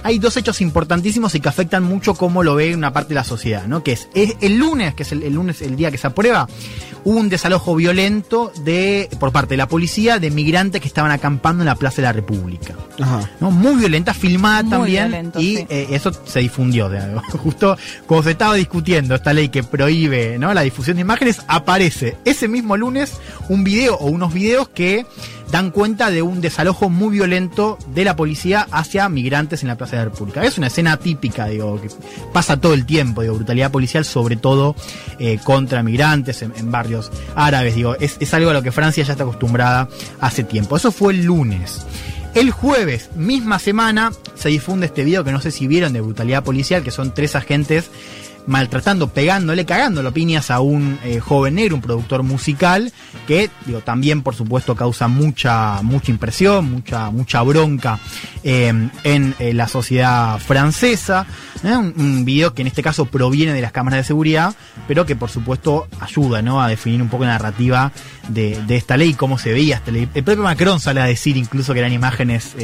[0.05, 3.24] hay dos hechos importantísimos y que afectan mucho cómo lo ve una parte de la
[3.24, 3.82] sociedad, ¿no?
[3.82, 6.46] Que es, es el lunes, que es el, el lunes, el día que se aprueba,
[7.05, 11.62] hubo un desalojo violento de por parte de la policía de migrantes que estaban acampando
[11.62, 12.74] en la Plaza de la República.
[13.00, 13.30] Ajá.
[13.40, 13.50] ¿no?
[13.50, 15.09] Muy violenta, filmada Muy también.
[15.09, 15.66] violento, y sí.
[15.68, 16.88] eh, eso se difundió.
[16.88, 17.20] de algo.
[17.42, 17.76] Justo
[18.07, 20.52] cuando se estaba discutiendo esta ley que prohíbe ¿no?
[20.52, 23.14] la difusión de imágenes, aparece ese mismo lunes
[23.48, 25.07] un video o unos videos que
[25.51, 29.92] dan cuenta de un desalojo muy violento de la policía hacia migrantes en la Plaza
[29.92, 30.45] de la República.
[30.45, 31.88] Es una escena típica, digo, que
[32.32, 34.74] pasa todo el tiempo, digo, brutalidad policial, sobre todo
[35.18, 39.05] eh, contra migrantes en, en barrios árabes, digo, es, es algo a lo que Francia
[39.05, 39.88] ya está acostumbrada
[40.20, 40.76] hace tiempo.
[40.76, 41.86] Eso fue el lunes.
[42.34, 46.42] El jueves, misma semana, se difunde este video que no sé si vieron de brutalidad
[46.42, 47.90] policial, que son tres agentes
[48.47, 52.92] maltratando, pegándole, cagándolo piñas a un eh, joven negro, un productor musical,
[53.26, 57.99] que digo, también por supuesto causa mucha, mucha impresión, mucha, mucha bronca
[58.42, 58.72] eh,
[59.05, 61.26] en eh, la sociedad francesa.
[61.62, 61.74] ¿eh?
[61.74, 64.55] Un, un video que en este caso proviene de las cámaras de seguridad,
[64.86, 66.61] pero que por supuesto ayuda ¿no?
[66.62, 67.92] a definir un poco la narrativa
[68.28, 70.09] de, de esta ley, cómo se veía esta ley.
[70.14, 72.55] El propio Macron sale a decir incluso que eran imágenes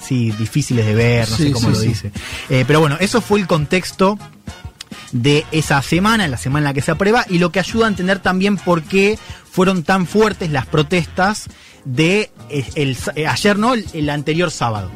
[0.00, 2.12] sí, difíciles de ver, no Sí, sé cómo sí, lo dice.
[2.48, 4.18] Pero bueno, eso fue el contexto
[5.12, 7.88] de esa semana, la semana en la que se aprueba, y lo que ayuda a
[7.88, 9.18] entender también por qué
[9.50, 11.46] fueron tan fuertes las protestas
[11.84, 14.90] de eh, el, eh, ayer, no, el, el anterior sábado,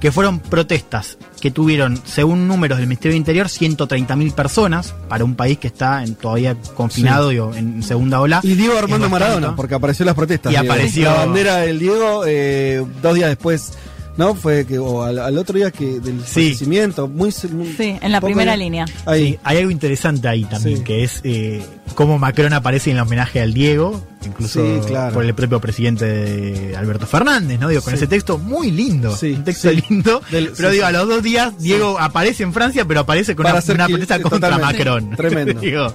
[0.00, 5.34] que fueron protestas que tuvieron, según números del Ministerio del Interior, 130.000 personas para un
[5.34, 8.40] país que está en- todavía confinado digo, en segunda ola.
[8.42, 10.52] Y Diego Armando Maradona, porque apareció en las protestas.
[10.52, 10.72] Y Diego.
[10.72, 13.72] apareció- La bandera del Diego, eh, dos días después,
[14.16, 14.34] ¿no?
[14.34, 16.42] Fue que, o al, al otro día que del Sí.
[16.42, 18.84] fallecimiento, muy, muy- Sí, en la primera de- línea.
[19.04, 19.32] Ahí.
[19.32, 20.84] Sí, hay algo interesante ahí también, Sí.
[20.84, 21.62] que es eh,
[21.94, 25.14] cómo Macron aparece en el homenaje al Diego, incluso Sí, claro.
[25.14, 27.68] por el propio presidente de Alberto Fernández, ¿no?
[27.68, 27.96] Digo, con Sí.
[27.96, 31.54] ese texto muy lindo, Sí, un texto lindo, Del- pero digo, a los dos días
[31.58, 34.58] Diego aparece en Francia, pero aparece con Para una, protesta contra.
[34.58, 35.10] Macron.
[35.16, 35.60] Tremendo.
[35.60, 35.92] Digo,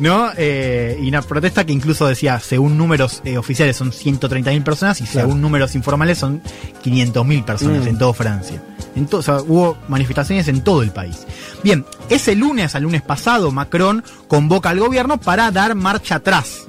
[0.00, 0.30] ¿no?
[0.36, 5.04] Eh, y una protesta que incluso decía, según números eh, oficiales son 130.000 personas y
[5.04, 5.28] Claro.
[5.28, 6.42] según números informales son
[6.82, 7.88] 500.000 personas Mm.
[7.88, 8.62] en toda Francia.
[8.96, 11.26] En to- o sea, hubo manifestaciones en todo el país.
[11.62, 16.62] Bien, ese lunes, al lunes pasado, Macron convoca al gobierno para dar marcha atrás.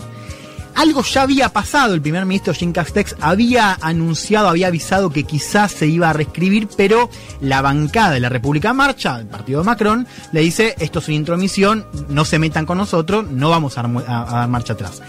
[0.76, 5.72] Algo ya había pasado, el primer ministro Jean Castex había anunciado, había avisado que quizás
[5.72, 7.10] se iba a reescribir, pero
[7.40, 11.16] la bancada de la República Marcha, el partido de Macron, le dice, esto es una
[11.16, 15.02] intromisión, no se metan con nosotros, no vamos a- a dar marcha atrás.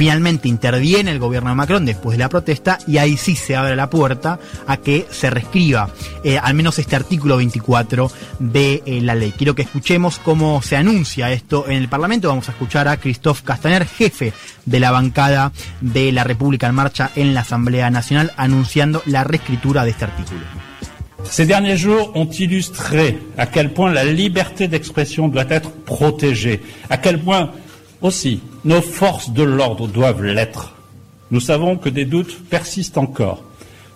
[0.00, 3.76] Finalmente interviene el gobierno de Macron después de la protesta y ahí sí se abre
[3.76, 5.90] la puerta a que se reescriba
[6.24, 9.34] eh, al menos este artículo 24 de eh, la ley.
[9.36, 12.28] Quiero que escuchemos cómo se anuncia esto en el Parlamento.
[12.28, 14.32] Vamos a escuchar a Christophe Castaner, jefe
[14.64, 19.84] de la bancada de la República en Marcha en la Asamblea Nacional, anunciando la reescritura
[19.84, 20.40] de este artículo.
[21.24, 26.96] Ces derniers jours ont illustré à quel point la liberté d'expression doit être protégée, à
[26.96, 27.50] quel point
[28.00, 30.74] aussi nos forces de l'ordre doivent l'être.
[31.30, 33.42] Nous savons que des doutes persistent encore.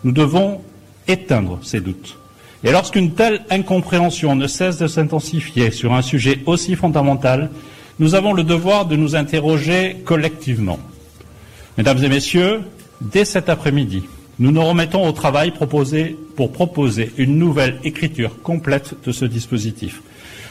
[0.04, 0.60] Nous devons
[1.08, 2.16] éteindre ces doutes.
[2.62, 7.50] Et lorsqu'une telle incompréhension ne cesse de s'intensifier sur un sujet aussi fondamental,
[7.98, 10.78] nous avons le devoir de nous interroger collectivement.
[11.76, 12.62] Mesdames et messieurs,
[13.00, 14.04] dès cet après-midi,
[14.38, 20.02] nous nous remettons au travail proposé pour proposer une nouvelle écriture complète de ce dispositif,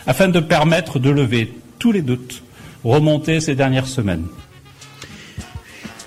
[0.06, 2.44] afin de permettre de lever tous les doutes
[2.84, 4.28] remontés ces dernières semaines.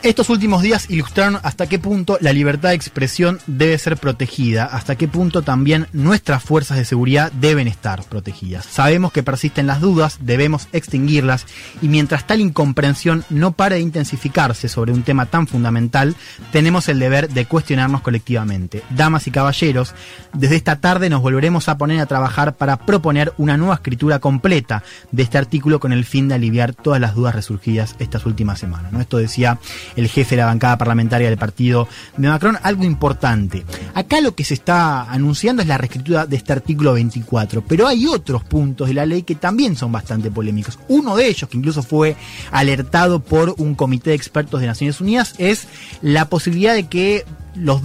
[0.07, 4.95] Estos últimos días ilustraron hasta qué punto la libertad de expresión debe ser protegida, hasta
[4.95, 8.67] qué punto también nuestras fuerzas de seguridad deben estar protegidas.
[8.67, 11.45] Sabemos que persisten las dudas, debemos extinguirlas
[11.83, 16.15] y mientras tal incomprensión no pare de intensificarse sobre un tema tan fundamental,
[16.53, 18.85] tenemos el deber de cuestionarnos colectivamente.
[18.91, 19.93] Damas y caballeros,
[20.33, 24.85] desde esta tarde nos volveremos a poner a trabajar para proponer una nueva escritura completa
[25.11, 28.93] de este artículo con el fin de aliviar todas las dudas resurgidas estas últimas semanas.
[29.01, 29.59] Esto decía
[29.97, 33.65] el jefe de la bancada parlamentaria del partido de Macron, algo importante.
[33.95, 38.07] Acá lo que se está anunciando es la reescritura de este artículo 24, pero hay
[38.07, 40.79] otros puntos de la ley que también son bastante polémicos.
[40.89, 42.17] Uno de ellos, que incluso fue
[42.51, 45.67] alertado por un comité de expertos de Naciones Unidas, es
[46.03, 47.25] la posibilidad de que
[47.59, 47.81] los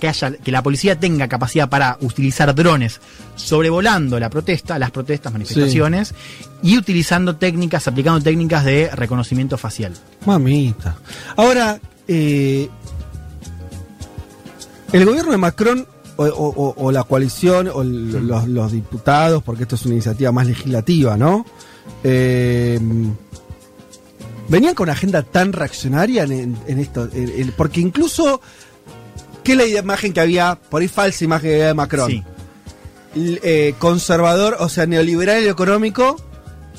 [0.00, 3.00] que haya que la policía tenga capacidad para utilizar drones
[3.36, 6.14] sobrevolando la protesta, las protestas, manifestaciones
[6.62, 9.92] y utilizando técnicas, aplicando técnicas de reconocimiento facial.
[10.26, 10.96] Mamita.
[11.36, 12.68] Ahora, eh,
[14.92, 19.42] el gobierno de Macron o, o- o- o la coalición o el- los, los diputados,
[19.42, 21.44] porque esto es una iniciativa más legislativa, ¿no?
[22.04, 22.78] Eh,
[24.48, 28.40] venían con una agenda tan reaccionaria en, en- en esto, en- porque incluso,
[29.44, 32.10] ¿qué es la imagen que había, por ahí falsa imagen que había de Macron?
[32.10, 32.22] Sí.
[33.14, 36.16] L- eh, conservador, o sea, neoliberal en lo económico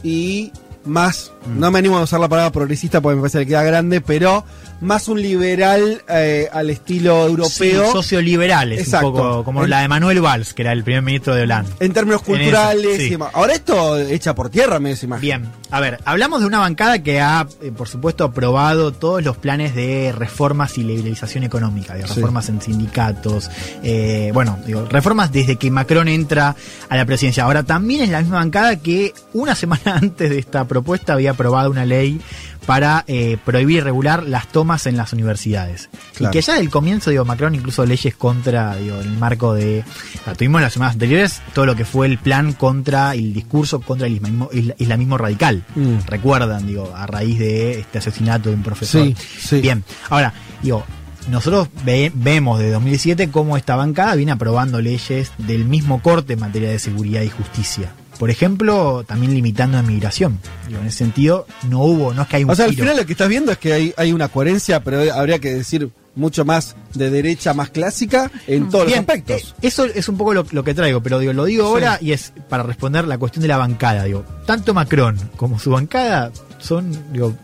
[0.04, 0.52] y
[0.84, 1.32] más.
[1.48, 4.44] No me animo a usar la palabra progresista porque me parece que queda grande, pero
[4.82, 7.86] más un liberal eh, al estilo europeo.
[7.86, 9.08] Sí, socioliberales, Exacto.
[9.08, 11.72] un poco como En- la de Manuel Valls, que era el primer ministro de Holanda.
[11.80, 13.04] en términos En eso, culturales sí.
[13.04, 13.30] y demás.
[13.34, 15.22] Ahora esto echa por tierra, me imagen.
[15.22, 19.38] Bien, a ver, hablamos de una bancada que ha, eh, por supuesto, aprobado todos los
[19.38, 22.14] planes de reformas y liberalización económica, de Sí.
[22.16, 23.50] reformas en sindicatos,
[23.84, 26.56] eh, bueno, digo, reformas desde que Macron entra
[26.90, 27.44] a la presidencia.
[27.44, 31.70] Ahora, también es la misma bancada que una semana antes de esta propuesta había aprobado
[31.70, 32.20] una ley
[32.66, 35.90] para eh, prohibir y regular las tomas en las universidades.
[36.16, 36.32] Claro.
[36.32, 39.84] Y que ya del comienzo, digo, Macron incluso leyes contra, digo, en el marco de...
[40.26, 44.08] la tuvimos las semanas anteriores todo lo que fue el plan contra el discurso contra
[44.08, 45.64] el islamismo, isla- islamismo radical.
[45.76, 45.98] Mm.
[46.08, 49.06] Recuerdan, digo, a raíz de este asesinato de un profesor.
[49.06, 49.62] Sí, sí.
[49.62, 50.34] Bien, ahora,
[50.64, 50.84] digo,
[51.30, 56.40] nosotros ve- vemos de 2017 cómo esta bancada viene aprobando leyes del mismo corte en
[56.40, 57.94] materia de seguridad y justicia.
[58.20, 60.40] Por ejemplo, también limitando la migración.
[60.68, 62.98] Digo, en ese sentido, no hubo, no es que hay un O sea, al final
[62.98, 66.46] lo que estás viendo es que hay, hay una coherencia, pero habría que decir mucho
[66.46, 69.54] más de derecha, más clásica en todos Bien, los aspectos.
[69.62, 72.14] eh, eso es un poco lo, lo que traigo, pero digo, lo digo ahora y
[72.14, 74.06] es para responder la cuestión de la bancada.
[74.06, 77.36] Digo, tanto Macron como su bancada son, digo,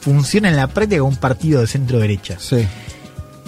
[0.00, 2.36] funcionan en la práctica como un partido de centro derecha.
[2.38, 2.64] Sí.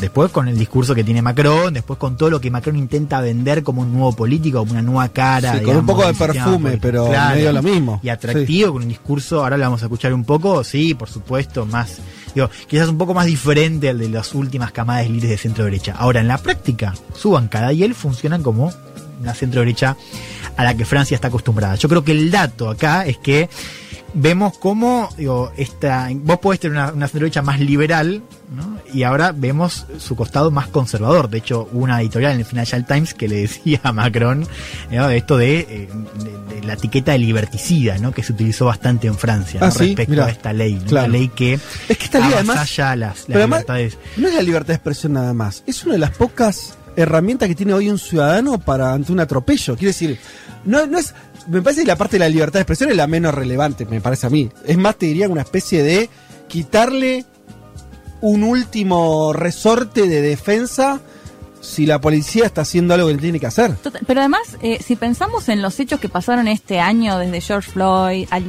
[0.00, 3.62] Después con el discurso que tiene Macron, después con todo lo que Macron intenta vender
[3.62, 5.58] como un nuevo político, como una nueva cara.
[5.58, 8.00] Sí, con un poco de perfume, pero medio lo mismo.
[8.02, 11.66] Y atractivo, con un discurso, ahora lo vamos a escuchar un poco, sí, por supuesto,
[11.66, 11.98] más,
[12.34, 15.94] digo, quizás un poco más diferente al de las últimas camadas líderes de centro derecha.
[15.98, 18.72] Ahora, en la práctica, su bancada y él funcionan como
[19.20, 19.98] una centro derecha
[20.56, 21.74] a la que Francia está acostumbrada.
[21.74, 23.50] Yo creo que el dato acá es que
[24.14, 28.22] vemos cómo digo, esta, vos podés tener una, una derecha más liberal,
[28.54, 28.78] ¿no?
[28.92, 31.28] y ahora vemos su costado más conservador.
[31.30, 34.46] De hecho, hubo una editorial en el Financial Times que le decía a Macron
[34.90, 35.08] ¿no?
[35.08, 35.88] de esto de, eh,
[36.48, 38.12] de- de la etiqueta de liberticida, ¿no?
[38.12, 39.66] que se utilizó bastante en Francia ¿no?
[39.66, 40.26] Ah, sí, respecto mirá.
[40.26, 40.74] a esta ley.
[40.74, 40.84] ¿no?
[40.86, 41.06] Claro.
[41.08, 41.54] Una ley que
[41.88, 43.98] Es que esta ley además- las, las Pero además, libertades.
[44.16, 47.54] no es la libertad de expresión nada más, es una de las pocas herramientas que
[47.54, 49.74] tiene hoy un ciudadano para ante un atropello.
[49.76, 50.18] Quiere decir,
[50.64, 51.14] no, no es.
[51.48, 54.00] Me parece que la parte de la libertad de expresión es la menos relevante, me
[54.00, 54.50] parece a mí.
[54.66, 56.08] Es más, te diría una especie de
[56.48, 57.24] quitarle
[58.20, 61.00] un último resorte de defensa
[61.60, 63.74] si la policía está haciendo algo que tiene que hacer.
[64.06, 68.26] Pero además, eh, si pensamos en los hechos que pasaron este año, desde George Floyd,
[68.30, 68.42] al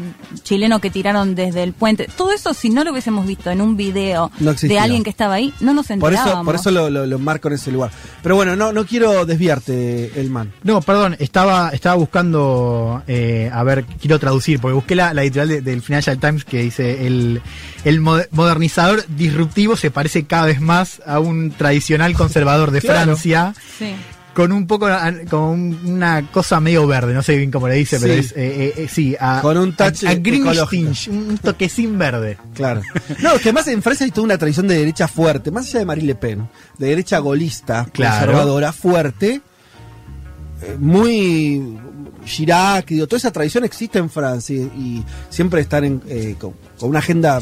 [0.44, 3.76] chileno que tiraron desde el puente, todo eso, si no lo hubiésemos visto en un
[3.76, 6.34] video No de alguien que estaba ahí, no nos Por enterábamos.
[6.36, 7.92] eso, por eso lo, lo- lo marco en ese lugar.
[8.24, 10.54] Pero bueno, no, no quiero desviarte, Elman.
[10.64, 15.50] No, perdón, estaba, estaba buscando, eh, a ver, quiero traducir, porque busqué la, la editorial
[15.50, 17.42] de- del Financial Times que dice el,
[17.84, 23.01] el mo- modernizador disruptivo se parece cada vez más a un tradicional conservador de Claro.
[23.06, 23.94] Francia, Sí.
[24.34, 24.88] con un poco,
[25.30, 28.20] con un- una cosa medio verde, no sé bien cómo le dice, pero Sí.
[28.22, 32.38] es, eh, eh, eh, sí, a, Con un touch a, tinge, un toquecín verde.
[32.54, 32.82] Claro.
[33.22, 35.86] No, que además en Francia hay toda una tradición de derecha fuerte, más allá de
[35.86, 38.28] Marine Le Pen, de derecha golista, Claro.
[38.28, 39.42] conservadora, fuerte,
[40.80, 41.78] muy
[42.26, 46.54] Chirac, digo, toda esa tradición existe en Francia y, y siempre están en, eh, con,
[46.80, 47.40] con una agenda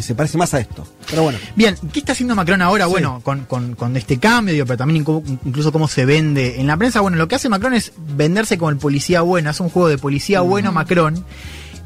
[0.00, 0.86] que se parece más a esto.
[1.08, 2.86] Pero bueno, Bien, ¿qué está haciendo Macron ahora?
[2.86, 2.90] Sí.
[2.90, 5.04] Bueno, con, con- con este cambio, digo, pero también
[5.44, 7.00] incluso cómo se vende en la prensa.
[7.00, 9.98] Bueno, lo que hace Macron es venderse como el policía bueno, hace un juego de
[9.98, 11.24] policía bueno Macron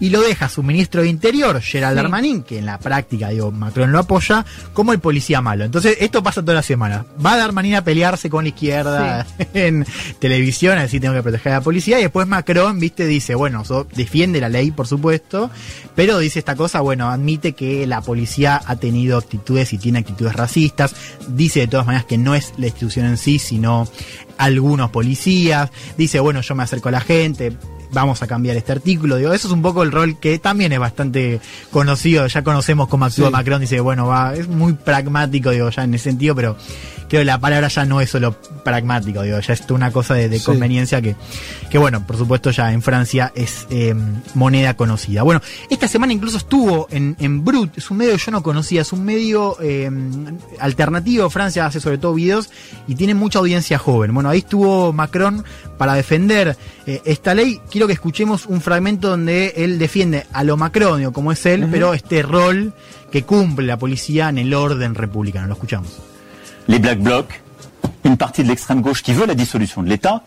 [0.00, 2.02] y lo deja su ministro de Interior, Gerald Sí.
[2.02, 5.64] Darmanin, que en la práctica, digo, Macron lo apoya, como el policía malo.
[5.64, 7.04] Entonces, esto pasa toda la semana.
[7.24, 9.86] Va Darmanin a pelearse con la izquierda en
[10.18, 13.64] televisión, a decir tengo que proteger a la policía, y después Macron, viste, dice, bueno,
[13.64, 15.50] so- defiende la ley, por supuesto,
[15.94, 20.34] pero dice esta cosa, bueno, admite que la policía ha tenido actitudes y tiene actitudes
[20.34, 20.94] racistas,
[21.28, 23.88] dice de todas maneras que no es la institución en sí, sino
[24.38, 27.52] algunos policías, dice, bueno, yo me acerco a la gente,
[27.94, 30.78] vamos a cambiar este artículo, digo, eso es un poco el rol que también es
[30.78, 31.40] bastante
[31.70, 33.32] conocido, ya conocemos cómo actúa Sí.
[33.32, 36.56] Macron, dice, bueno, va, es muy pragmático, digo, ya en ese sentido, pero
[37.08, 38.32] creo que la palabra ya no es solo
[38.64, 40.44] pragmático, digo, ya es una cosa de, de Sí.
[40.44, 41.16] conveniencia que,
[41.70, 43.94] que, bueno, por supuesto ya en Francia es eh,
[44.34, 45.22] moneda conocida.
[45.22, 45.40] Bueno,
[45.70, 48.92] esta semana incluso estuvo en, en Brut, es un medio que yo no conocía, es
[48.92, 49.90] un medio eh,
[50.60, 52.50] alternativo, Francia hace sobre todo videos
[52.86, 54.12] y tiene mucha audiencia joven.
[54.14, 55.44] Bueno, ahí estuvo Macron
[55.78, 57.60] para defender eh, esta ley.
[57.70, 61.68] Quiero que escuchemos un fragmento donde él defiende a lo Macron, digo, como es él,
[61.70, 62.72] pero este rol
[63.10, 65.46] que cumple la policía en el orden republicano.
[65.46, 66.00] Lo escuchamos.
[66.68, 67.42] Les Black Blocs,
[68.04, 70.22] une partie de l'extrême gauche qui veut la dissolution de l'État,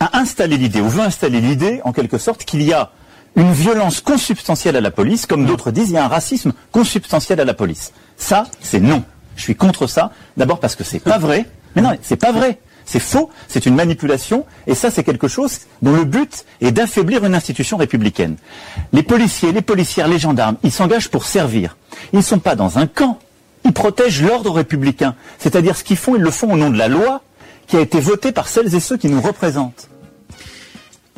[0.00, 2.90] a installé l'idée, ou veut installer l'idée, en quelque sorte, qu'il y a
[3.36, 7.40] une violence consubstantielle à la police, comme d'autres disent, il y a un racisme consubstantiel
[7.40, 7.92] à la police.
[8.16, 9.04] Ça, c'est non.
[9.36, 11.46] Je suis contre ça, d'abord parce que c'est pas vrai.
[11.76, 12.58] Mais non, c'est pas vrai.
[12.84, 17.24] C'est faux, c'est une manipulation, et ça c'est quelque chose dont le but est d'affaiblir
[17.24, 18.36] une institution républicaine.
[18.92, 21.76] Les policiers, les policières, les gendarmes, ils s'engagent pour servir.
[22.12, 23.20] Ils ne sont pas dans un camp,
[23.64, 25.14] ils protègent l'ordre républicain.
[25.38, 27.22] C'est-à-dire ce qu'ils font, ils le font au nom de la loi
[27.66, 29.90] qui a été votée par celles et ceux qui nous représentent.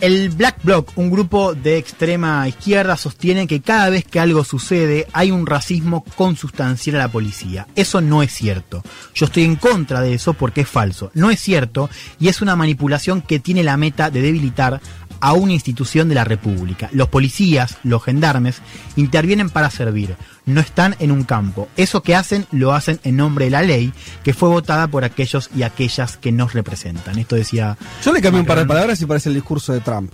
[0.03, 5.07] El Black Bloc, un grupo de extrema izquierda, sostiene que cada vez que algo sucede
[5.12, 7.68] hay un racismo consustancial a la policía.
[7.76, 8.82] Eso no es cierto.
[9.14, 11.12] Yo estoy en contra de eso porque es falso.
[11.14, 11.88] No es cierto
[12.18, 14.80] y es una manipulación que tiene la meta de debilitar
[15.23, 16.91] a una institución de la República.
[16.93, 18.61] Los policías, los gendarmes,
[18.97, 20.16] intervienen para servir,
[20.47, 21.68] no están en un campo.
[21.77, 23.93] Eso que hacen lo hacen en nombre de la ley
[24.25, 27.20] que fue votada por aquellos y aquellas que nos representan.
[27.20, 27.79] Esto decía...
[28.05, 30.12] yo le cambié un par de palabras y parece el discurso de Trump.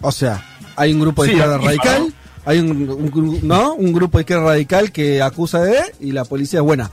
[0.00, 0.44] O sea,
[0.74, 2.12] hay un grupo de Sí, izquierda radical,
[2.44, 3.74] hay un, ¿no?
[3.74, 6.90] un grupo de izquierda radical que acusa de y la policía es buena.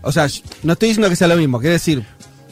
[0.00, 0.28] O sea,
[0.62, 2.06] no estoy diciendo que sea lo mismo, quiere decir,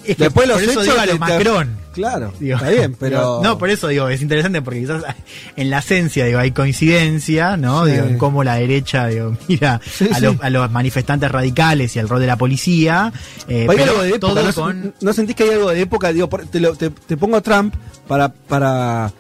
[0.07, 1.85] Es que Después por los eso hechos digo a lo te- te- Macron.
[1.95, 3.41] Claro, Digo, está bien, pero.
[3.43, 5.05] No, por eso digo, es interesante porque quizás
[5.57, 7.85] en la esencia digo, hay coincidencia, ¿no?
[7.87, 7.93] Sí.
[7.93, 10.19] Digo, en cómo la derecha digo, mira Sí, a.
[10.21, 13.13] Los, a los manifestantes radicales y al rol de la policía.
[13.49, 14.95] eh, Pero hay pero algo de época, todo ¿no, con.
[15.01, 16.13] ¿no sentís que hay algo de época?
[16.13, 17.75] Digo, por- te, lo- te- te pongo a Trump
[18.09, 19.13] para, para,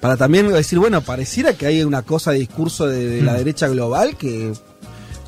[0.00, 3.36] para también decir, bueno, pareciera que hay una cosa de discurso de, de la Mm.
[3.36, 4.52] derecha global que.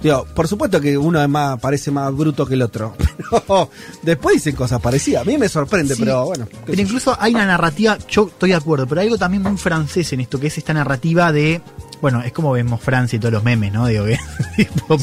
[0.03, 2.94] Digo, por supuesto que uno es más, parece más bruto que el otro.
[3.30, 3.70] Pero
[4.03, 5.22] después dicen cosas parecidas.
[5.22, 6.46] A mí me sorprende, Sí, pero bueno.
[6.64, 10.12] Pero incluso hay una narrativa, yo estoy de acuerdo, pero hay algo también muy francés
[10.12, 11.61] en esto, que es esta narrativa de.
[12.01, 13.86] Bueno, es como vemos Francia y todos los memes, ¿no?
[13.86, 14.18] Digo, que
[14.57, 14.96] tipo,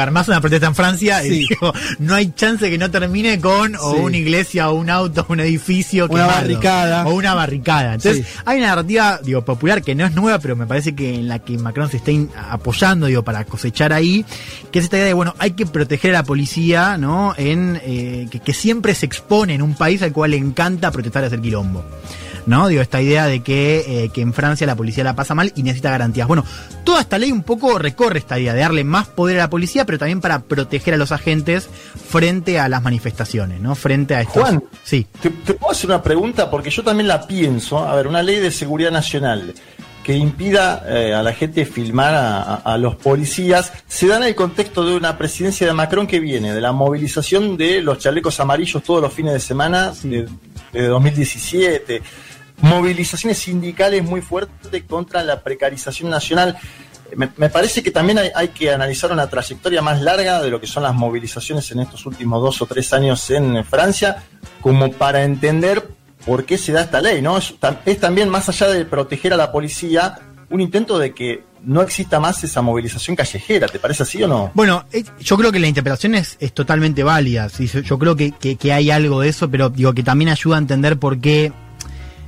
[0.00, 3.94] armás una protesta en Francia y digo, no hay chance que no termine con o
[3.94, 4.00] Sí.
[4.00, 7.06] una iglesia o un auto o un edificio Una quemado, barricada.
[7.06, 7.94] o una barricada.
[7.94, 11.28] Entonces, hay una narrativa, digo, popular que no es nueva, pero me parece que en
[11.28, 12.12] la que Macron se está
[12.50, 14.24] apoyando, digo, para cosechar ahí,
[14.70, 17.34] que es esta idea de, bueno, hay que proteger a la policía, ¿no?
[17.36, 21.22] En, eh, que, que siempre se expone en un país al cual le encanta protestar
[21.22, 21.84] y hacer quilombo.
[22.48, 22.66] ¿No?
[22.66, 25.62] Digo, esta idea de que, eh, que en Francia la policía la pasa mal y
[25.62, 26.26] necesita garantías.
[26.26, 26.44] Bueno,
[26.82, 29.84] toda esta ley un poco recorre esta idea de darle más poder a la policía,
[29.84, 31.68] pero también para proteger a los agentes
[32.08, 33.74] frente a las manifestaciones, ¿no?
[33.74, 34.42] Frente a estos.
[34.42, 34.64] Juan.
[34.82, 35.06] Sí.
[35.20, 37.78] Te, te puedo hacer una pregunta porque yo también la pienso.
[37.86, 39.52] A ver, una ley de seguridad nacional
[40.02, 44.22] que impida eh, a la gente filmar a, a- a los policías se da en
[44.22, 48.40] el contexto de una presidencia de Macron que viene de la movilización de los chalecos
[48.40, 50.26] amarillos todos los fines de semana de,
[50.72, 52.02] de 2017
[52.60, 56.56] movilizaciones sindicales muy fuertes contra la precarización nacional
[57.16, 60.82] me, parece que también hay, que analizar una trayectoria más larga de lo que son
[60.82, 64.24] las movilizaciones en estos últimos dos o tres años en Francia,
[64.60, 65.88] como para entender
[66.26, 67.38] por qué se da esta ley, ¿no?
[67.38, 70.18] Es, tam- es también más allá de proteger a la policía,
[70.50, 74.50] un intento de que no exista más esa movilización callejera, ¿te parece así o no?
[74.52, 74.84] Bueno,
[75.18, 77.48] yo creo que la interpretación es, totalmente válida.
[77.48, 80.58] sí, yo, creo que- que hay algo de eso, pero digo que también ayuda a
[80.58, 81.54] entender por qué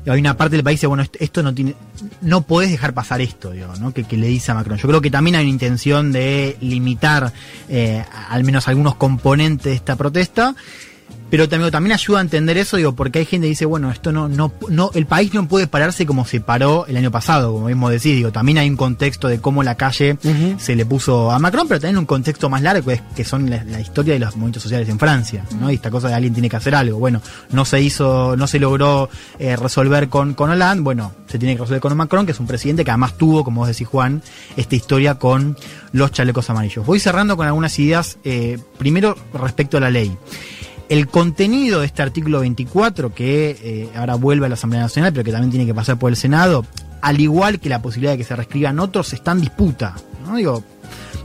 [0.06, 1.74] hay una parte del país que dice, bueno, esto, no tiene,
[2.22, 3.92] no podés dejar pasar esto, digo, ¿no?
[3.92, 4.78] Que, le dice a Macron.
[4.78, 7.32] Yo creo que también hay una intención de limitar
[7.68, 10.54] eh, al menos algunos componentes de esta protesta.
[11.30, 14.12] Pero también, también ayuda a entender eso, digo, porque hay gente que dice, bueno, esto
[14.12, 17.66] no, no, no, el país no puede pararse como se paró el año pasado, como
[17.66, 20.18] mismo decís, digo, también hay un contexto de cómo la calle
[20.58, 23.48] se le puso a Macron, pero también un contexto más largo, que, es, que son
[23.48, 25.70] la, la historia de los movimientos sociales en Francia, ¿no?
[25.70, 26.98] Y esta cosa de alguien tiene que hacer algo.
[26.98, 29.08] Bueno, no se hizo, no se logró
[29.38, 32.46] eh, resolver con, con Hollande, bueno, se tiene que resolver con Macron, que es un
[32.46, 34.22] presidente que además tuvo, como vos decís, Juan,
[34.56, 35.56] esta historia con
[35.92, 36.84] los chalecos amarillos.
[36.84, 40.16] Voy cerrando con algunas ideas, eh, primero respecto a la ley.
[40.90, 45.22] El contenido de este artículo 24, que eh, ahora vuelve a la Asamblea Nacional, pero
[45.22, 46.66] que también tiene que pasar por el Senado,
[47.00, 49.94] al igual que la posibilidad de que se reescriban otros, está en disputa.
[50.26, 50.34] ¿no?
[50.34, 50.64] Digo,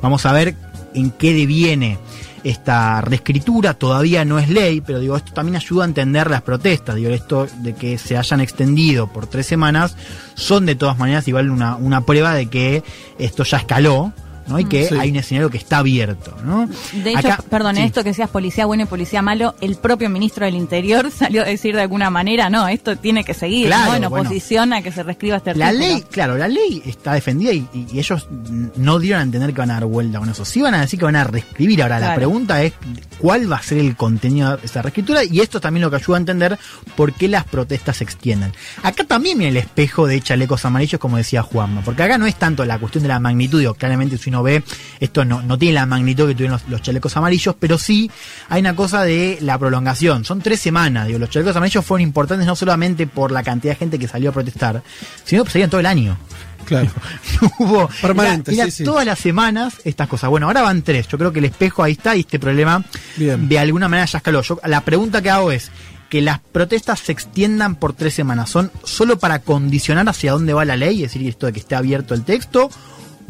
[0.03, 0.55] vamos a ver
[0.93, 1.97] en qué deviene
[2.43, 6.95] esta reescritura, todavía no es ley, pero digo, esto también ayuda a entender las protestas,
[6.95, 9.97] digo, esto de que se hayan extendido por tres semanas,
[10.35, 12.83] son de todas maneras igual una, una prueba de que
[13.17, 14.13] esto ya escaló,
[14.47, 14.59] ¿no?
[14.59, 14.95] Y que Sí.
[14.99, 16.67] hay un escenario que está abierto, ¿no?
[16.93, 17.81] De hecho, Acá- perdón, sí.
[17.83, 21.45] esto que seas policía bueno y policía malo, el propio ministro del Interior salió a
[21.45, 23.95] decir de alguna manera, no, esto tiene que seguir, Claro, ¿no?
[24.03, 24.21] En bueno.
[24.29, 25.89] oposición a que se reescriba este La artículo.
[25.93, 28.27] ley, claro, la ley está defendida y, y- y ellos
[28.75, 30.45] no dieron a entender que van a dar vuelta con eso.
[30.45, 31.81] Sí van a decir que van a reescribir.
[31.83, 32.73] Ahora, la pregunta es
[33.17, 36.17] cuál va a ser el contenido de esa reescritura y esto también lo que ayuda
[36.17, 36.59] a entender
[36.95, 38.51] por qué las protestas se extienden.
[38.83, 42.35] Acá también viene el espejo de chalecos amarillos, como decía Juanma, porque acá no es
[42.35, 44.63] tanto la cuestión de la magnitud, digo, claramente si uno ve,
[44.99, 48.09] esto no, no tiene la magnitud que tuvieron los, los chalecos amarillos, pero sí
[48.49, 50.25] hay una cosa de la prolongación.
[50.25, 53.77] Son tres semanas, digo, los chalecos amarillos fueron importantes no solamente por la cantidad de
[53.79, 54.81] gente que salió a protestar,
[55.23, 56.17] sino que salían todo el año.
[56.65, 56.89] Claro.
[57.59, 58.83] Hubo Permanente, era- era sí, sí.
[58.83, 60.29] todas las semanas estas cosas.
[60.31, 61.07] Bueno, ahora van tres.
[61.07, 62.83] Yo creo que el espejo ahí está y este problema
[63.17, 63.47] Bien.
[63.47, 64.41] de alguna manera ya escaló.
[64.41, 65.69] Yo, la pregunta que hago es
[66.09, 68.49] que las protestas se extiendan por tres semanas.
[68.49, 71.03] ¿Son solo para condicionar hacia dónde va la ley?
[71.03, 72.71] Es decir, esto de que esté abierto el texto.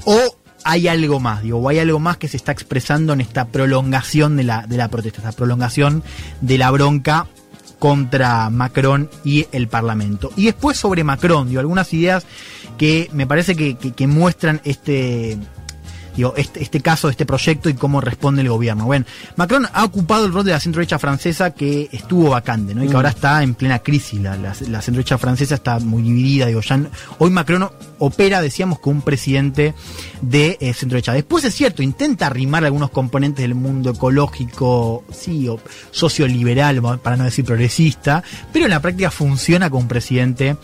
[0.06, 0.35] ¿O
[0.66, 1.44] hay algo más?
[1.44, 4.76] Digo, o hay algo más que se está expresando en esta prolongación de la, de
[4.78, 6.04] la protesta, esta prolongación
[6.42, 7.28] de la bronca
[7.80, 10.32] contra Macron y el Parlamento.
[10.36, 12.26] Y después sobre Macron, digo, algunas ideas
[12.78, 15.38] que me parece que, que- que muestran este,
[16.16, 18.86] digo, este, este caso, este proyecto y cómo responde el gobierno.
[18.86, 19.06] Bueno,
[19.36, 22.84] Macron ha ocupado el rol de la centro-derecha francesa que estuvo vacante, ¿no?
[22.84, 22.98] Y que Mm.
[22.98, 24.20] ahora está en plena crisis.
[24.22, 26.46] La, la, la centro-derecha francesa está muy dividida.
[26.48, 26.80] Digo, ya
[27.20, 27.70] hoy Macron
[28.00, 29.74] opera, decíamos, como un presidente
[30.22, 31.14] de eh, centro-derecha.
[31.14, 35.60] Después es cierto, intenta arrimar algunos componentes del mundo ecológico, sí, o
[35.92, 38.24] socioliberal, para no decir progresista,
[38.54, 40.56] pero en la práctica funciona como un presidente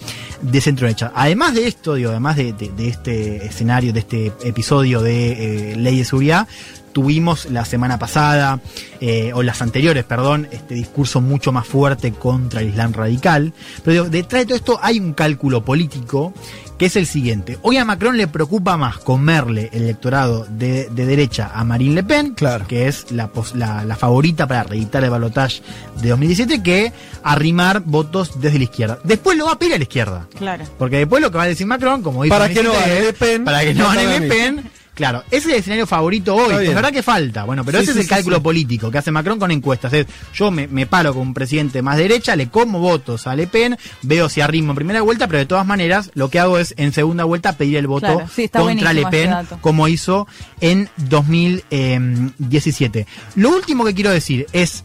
[0.42, 1.12] de centro-derecha.
[1.16, 5.76] Además de esto, digo, además de, de- de este escenario, de este episodio de eh,
[5.78, 6.48] ley de seguridad.
[6.94, 8.60] Tuvimos la semana pasada,
[9.00, 13.54] eh, o las anteriores, perdón, este discurso mucho más fuerte contra el Islam radical.
[13.84, 16.34] Pero digo, detrás de todo esto hay un cálculo político
[16.78, 17.58] que es el siguiente.
[17.62, 22.04] Hoy a Macron le preocupa más comerle el electorado de, de derecha a Marine Le
[22.04, 22.36] Pen,
[22.68, 25.62] que es la, pos- la- la favorita para reeditar el balotaje
[26.02, 26.92] de 2017, que
[27.24, 29.00] arrimar votos desde la izquierda.
[29.06, 30.28] Después lo va a pedir a la izquierda.
[30.38, 30.66] Claro.
[30.78, 33.06] Porque después lo que va a decir Macron, como dijo Para que no 2017, gane
[33.06, 34.72] Le Pen, para que no gane Le Pen.
[34.94, 36.68] Claro, ese es el escenario favorito hoy.
[36.68, 38.44] Es verdad que falta, bueno, pero Sí, ese sí, es el sí, cálculo sí.
[38.44, 39.94] político que hace Macron con encuestas.
[39.94, 43.48] Es, yo me, me paro con un presidente más derecha, le como votos a Le
[43.48, 46.74] Pen, veo si arrimo en primera vuelta, pero de todas maneras lo que hago es
[46.78, 50.28] en segunda vuelta pedir el voto Claro, sí, está contra Le Pen, como hizo
[50.60, 53.08] en 2017.
[53.36, 54.84] Lo último que quiero decir es,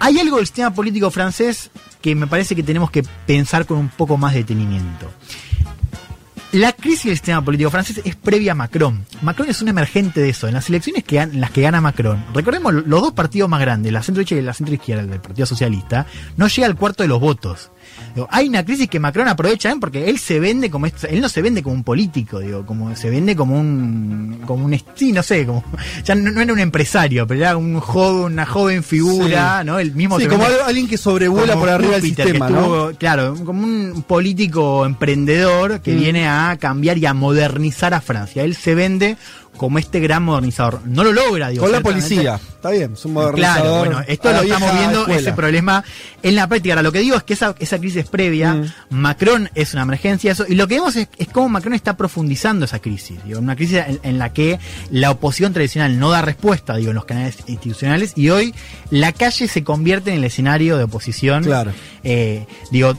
[0.00, 1.70] hay algo del sistema político francés
[2.00, 5.10] que me parece que tenemos que pensar con un poco más de detenimiento.
[6.52, 9.04] La crisis del sistema político francés es previa a Macron.
[9.20, 10.48] Macron es un emergente de eso.
[10.48, 13.92] En las elecciones que en las que gana Macron, recordemos los dos partidos más grandes,
[13.92, 16.06] la centro derecha y la centro izquierda del Partido Socialista,
[16.38, 17.70] no llega al cuarto de los votos.
[18.14, 19.76] Digo, hay una crisis que Macron aprovecha ¿eh?
[19.80, 23.10] porque él se vende como él no se vende como un político, digo, como se
[23.10, 25.62] vende como un como un sí, no sé, como
[26.04, 29.66] ya no, no era un empresario, pero era un joven, una joven figura, Sí.
[29.66, 29.78] ¿no?
[29.78, 32.98] El mismo Sí, como vende- alguien que sobrevuela por arriba del sistema, estuvo- ¿no?
[32.98, 35.98] Claro, como un político emprendedor que Mm.
[35.98, 38.42] viene a cambiar y a modernizar a Francia.
[38.44, 39.16] Él se vende
[39.58, 40.80] como este gran modernizador.
[40.86, 41.64] No lo logra, digo.
[41.64, 42.36] Con la policía.
[42.36, 43.60] Está bien, es un modernizador.
[43.62, 45.20] Claro, bueno, esto lo estamos viendo, escuela.
[45.20, 45.84] ese problema
[46.22, 46.74] en la práctica.
[46.74, 48.72] Ahora, lo que digo es que esa, esa crisis es previa, Mm.
[48.90, 52.64] Macron es una emergencia, eso, y lo que vemos es, es cómo Macron está profundizando
[52.64, 54.58] esa crisis, digo, una crisis en, en la que
[54.90, 58.54] la oposición tradicional no da respuesta, digo, en los canales institucionales, y hoy
[58.90, 61.44] la calle se convierte en el escenario de oposición.
[61.44, 61.72] Claro.
[62.04, 62.94] Eh, digo,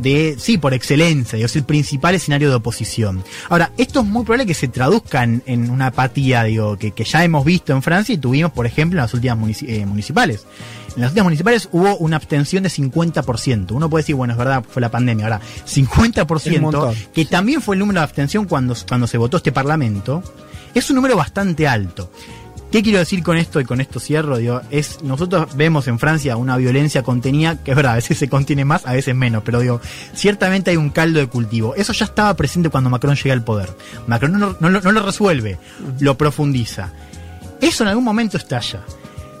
[0.00, 3.22] de, sí, por excelencia, es el principal escenario de oposición.
[3.48, 7.04] Ahora, esto es muy probable que se traduzca en, en una apatía, digo, que, que
[7.04, 10.46] ya hemos visto en Francia y tuvimos, por ejemplo, en las últimas munici- eh, municipales.
[10.96, 13.70] En las últimas municipales hubo una abstención de 50%.
[13.72, 15.26] Uno puede decir, bueno, es verdad, fue la pandemia.
[15.26, 16.94] Ahora, Es un 50%, montón.
[17.14, 20.22] que también fue el número de abstención cuando, cuando se votó este parlamento,
[20.74, 22.10] es un número bastante alto.
[22.70, 24.36] ¿Qué quiero decir con esto y con esto cierro?
[24.36, 28.28] Digo, es, nosotros vemos en Francia una violencia contenida, que es verdad, a veces se
[28.28, 29.80] contiene más, a veces menos, pero digo,
[30.14, 31.74] ciertamente hay un caldo de cultivo.
[31.76, 33.70] Eso ya estaba presente cuando Macron llega al poder.
[34.06, 35.58] Macron no, lo- resuelve,
[36.00, 36.92] lo profundiza.
[37.62, 38.82] Eso en algún momento estalla.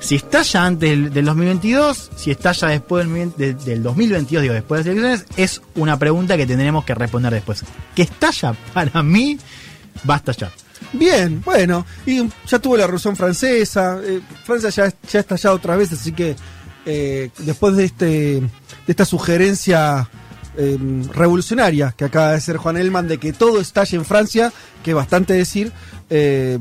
[0.00, 4.54] Si estalla antes del, del 2022, si estalla después del, mil- de- del 2022, digo,
[4.54, 7.62] después de las elecciones, es una pregunta que tendremos que responder después.
[7.94, 8.54] ¿Que estalla?
[8.72, 9.38] Para mí,
[10.08, 10.50] va a estallar.
[10.92, 15.92] Bien, bueno, y ya tuvo la Revolución Francesa, eh, Francia ya, ya estallado otra vez,
[15.92, 16.34] así que
[16.86, 18.50] eh, después de este de
[18.86, 20.08] esta sugerencia
[20.56, 20.76] eh,
[21.14, 24.52] revolucionaria que acaba de hacer Juan Elman de que todo estalle en Francia,
[24.82, 25.70] que es bastante decir,
[26.10, 26.58] eh,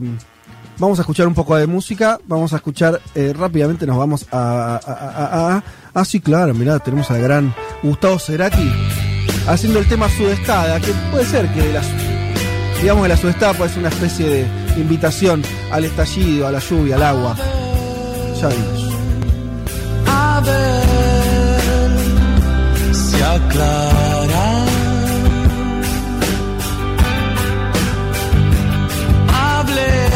[0.78, 4.80] vamos a escuchar un poco de música, vamos a escuchar eh, rápidamente, nos vamos a...
[4.86, 5.64] a,
[5.94, 8.72] ah, sí, claro, mirá, tenemos al gran Gustavo Cerati
[9.48, 11.88] haciendo el tema Sudestada, que puede ser que las
[12.82, 14.48] digamos que la sudestada puede ser una especie de
[14.78, 17.36] invitación al estallido, a la lluvia, al agua.
[18.40, 18.94] Ya vimos.
[20.08, 20.88] A ver
[22.94, 24.66] si aclara.
[29.34, 30.10] Hablé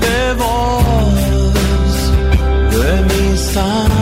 [0.00, 1.14] de vos,
[2.72, 4.01] de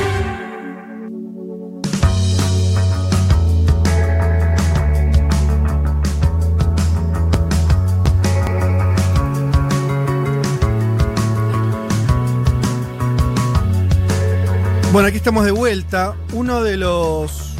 [14.91, 16.17] Bueno, aquí estamos de vuelta.
[16.33, 17.55] Uno de los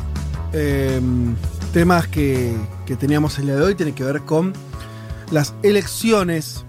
[0.51, 0.99] eh,
[1.71, 2.53] temas que,
[2.85, 4.51] que teníamos el día de hoy tiene que ver con
[5.31, 6.65] las elecciones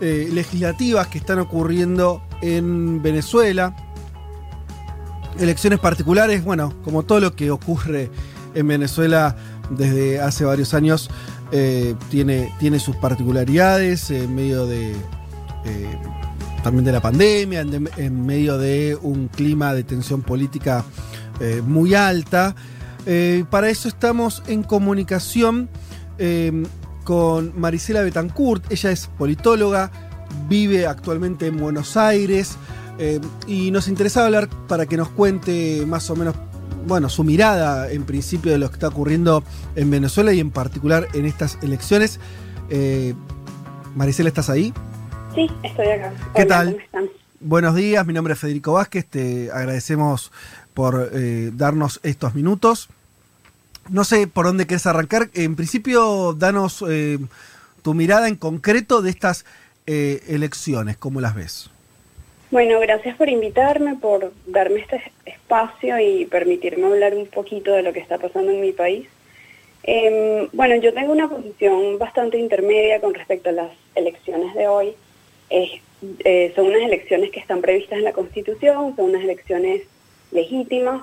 [0.00, 3.74] eh, legislativas que están ocurriendo en Venezuela.
[5.40, 8.08] Elecciones particulares, bueno, como todo lo que ocurre
[8.54, 9.34] en Venezuela
[9.70, 11.10] desde hace varios años,
[11.50, 14.94] eh, tiene, tiene sus particularidades en medio de...
[16.64, 20.84] también de la pandemia, en, medio de un clima de tensión política
[21.38, 22.56] eh, muy alta.
[23.06, 25.68] Eh, para eso estamos en comunicación
[26.18, 26.64] eh,
[27.04, 28.64] con Marisela Betancourt.
[28.72, 29.92] Ella es politóloga,
[30.48, 32.56] vive actualmente en Buenos Aires,
[32.96, 36.36] Eh, y nos interesaba hablar para que nos cuente más o menos,
[36.86, 39.42] bueno, su mirada en principio de lo que está ocurriendo
[39.74, 42.20] en Venezuela y en particular en estas elecciones.
[42.70, 43.14] Eh,
[43.96, 44.72] Maricela, ¿estás ahí?
[45.34, 46.12] Sí, estoy acá.
[46.34, 46.66] ¿Qué Hola, tal?
[46.66, 47.10] ¿cómo están?
[47.40, 50.32] Buenos días, mi nombre es Federico Vázquez, te agradecemos
[50.72, 52.88] por eh, darnos estos minutos.
[53.90, 55.28] No sé por dónde querés arrancar.
[55.34, 57.18] En principio, danos eh,
[57.82, 59.44] tu mirada en concreto de estas
[59.86, 61.70] eh, elecciones, ¿cómo las ves?
[62.50, 67.92] Bueno, gracias por invitarme, por darme este espacio y permitirme hablar un poquito de lo
[67.92, 69.08] que está pasando en mi país.
[69.82, 74.94] Em, bueno, yo tengo una posición bastante intermedia con respecto a las elecciones de hoy.
[75.50, 79.82] Eh, son unas elecciones que están previstas en la Constitución, son unas elecciones
[80.32, 81.02] legítimas,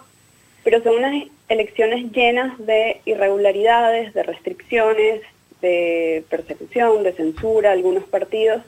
[0.63, 5.21] pero son unas elecciones llenas de irregularidades, de restricciones,
[5.61, 8.61] de persecución, de censura algunos partidos,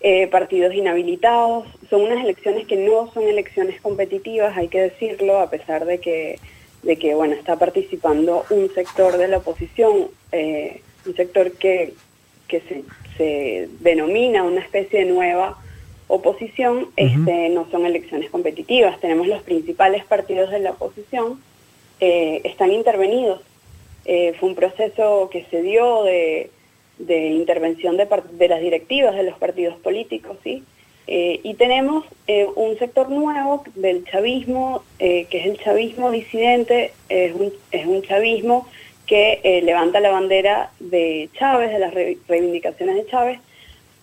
[0.00, 1.66] eh, partidos inhabilitados.
[1.88, 6.38] Son unas elecciones que no son elecciones competitivas, hay que decirlo, a pesar de que,
[6.82, 11.94] de que bueno, está participando un sector de la oposición, eh, un sector que,
[12.48, 12.84] que se,
[13.18, 15.58] se denomina una especie de nueva
[16.08, 18.98] oposición, este, no son elecciones competitivas.
[19.00, 21.40] Tenemos los principales partidos de la oposición,
[22.00, 23.42] eh, están intervenidos.
[24.06, 26.50] Eh, fue un proceso que se dio de,
[26.98, 28.08] de intervención de,
[28.48, 30.64] las directivas de los partidos políticos, ¿sí?
[31.10, 32.04] Eh, y tenemos
[32.54, 38.66] un sector nuevo del chavismo, que es el chavismo disidente, es un, es un chavismo
[39.08, 43.40] que eh, levanta la bandera de Chávez, de las re- reivindicaciones de Chávez,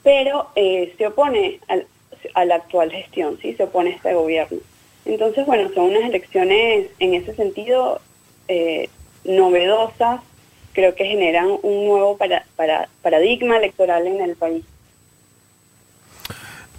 [0.03, 1.85] pero eh, se opone al-
[2.33, 3.53] a la actual gestión, ¿sí?
[3.53, 4.57] se opone a este gobierno.
[5.05, 8.01] Entonces, bueno, son unas elecciones en ese sentido
[8.47, 8.89] eh,
[9.23, 10.21] novedosas,
[10.73, 14.63] creo que generan un nuevo para- para- paradigma electoral en el país.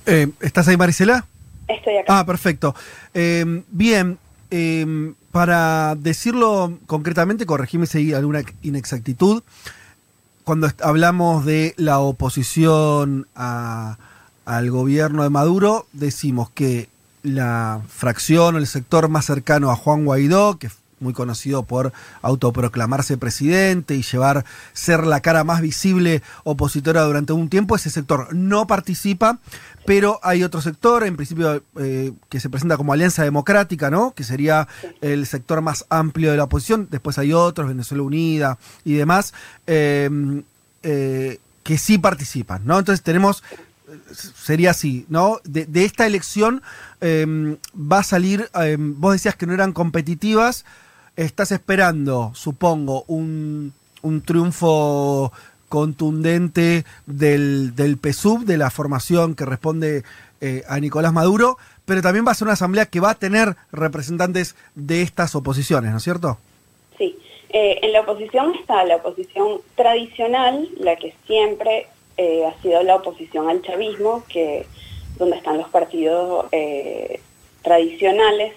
[0.06, 1.24] Eh, ¿Estás ahí, Maricela?
[1.68, 2.18] Estoy acá.
[2.20, 2.74] Ah, perfecto.
[3.14, 4.18] Eh, bien,
[4.50, 9.42] eh, para decirlo concretamente, corregime si hay alguna inexactitud.
[10.44, 16.88] Cuando hablamos de la oposición al gobierno de Maduro, decimos que
[17.22, 21.92] la fracción o el sector más cercano a Juan Guaidó, que es muy conocido por
[22.22, 28.34] autoproclamarse presidente y llevar ser la cara más visible opositora durante un tiempo, ese sector
[28.34, 29.38] no participa,
[29.86, 34.12] pero hay otro sector, en principio, eh, que se presenta como Alianza Democrática, ¿no?
[34.12, 34.68] Que sería
[35.00, 36.88] el sector más amplio de la oposición.
[36.90, 39.32] Después hay otros, Venezuela Unida y demás,
[39.66, 40.10] eh,
[40.82, 42.78] eh, que sí participan, ¿no?
[42.78, 43.42] Entonces tenemos
[44.34, 45.40] sería así, ¿no?
[45.44, 46.62] De, de esta elección
[47.00, 50.64] va a salir, vos decías que no eran competitivas,
[51.14, 53.72] estás esperando, supongo, un,
[54.02, 55.32] un triunfo
[55.68, 57.98] contundente del, del
[58.44, 60.04] de la formación que responde
[60.40, 63.56] eh, a Nicolás Maduro, pero también va a ser una asamblea que va a tener
[63.72, 66.38] representantes de estas oposiciones, ¿no es cierto?
[66.98, 67.16] Sí,
[67.50, 71.86] Eh, en la oposición está la oposición tradicional, la que siempre
[72.16, 74.66] eh, ha sido la oposición al chavismo, que
[75.16, 77.20] donde están los partidos eh,
[77.62, 78.52] tradicionales.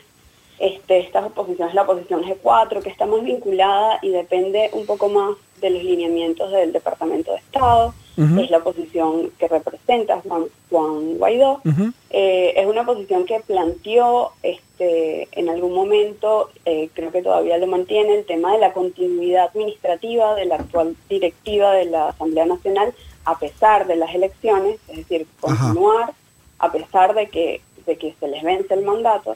[0.60, 5.38] Este, estas oposiciones, la oposición G4, que está más vinculada y depende un poco más
[5.61, 8.41] de los lineamientos del Departamento de Estado, Ujú.
[8.41, 11.61] es la oposición que representa Juan, Juan Guaidó.
[12.10, 17.68] Eh, es una posición que planteó este, en algún momento, eh, creo que todavía lo
[17.68, 22.94] mantiene, el tema de la continuidad administrativa de la actual directiva de la Asamblea Nacional
[23.26, 26.14] a pesar de las elecciones, es decir, continuar
[26.57, 29.36] a pesar de que, de que se les vence el mandato.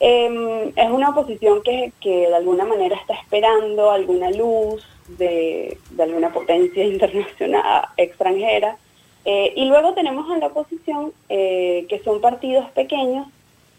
[0.00, 6.02] Eh, es una oposición que, que de alguna manera está esperando alguna luz de, de
[6.02, 8.76] alguna potencia internacional extranjera.
[9.24, 13.26] Eh, y luego tenemos a la oposición, eh, que son partidos pequeños.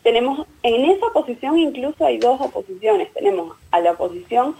[0.03, 3.11] Tenemos, en esa oposición incluso hay dos oposiciones.
[3.13, 4.55] Tenemos a la oposición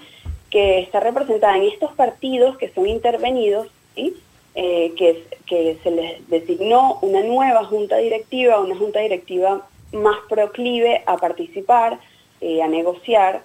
[0.50, 4.16] que está representada en estos partidos que son intervenidos, ¿sí?
[4.58, 11.04] Eh, que, que se les designó una nueva junta directiva, una junta directiva más proclive
[11.06, 12.00] a participar,
[12.42, 13.42] a negociar.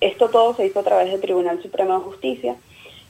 [0.00, 2.56] Esto todo se hizo a través del Tribunal Supremo de Justicia.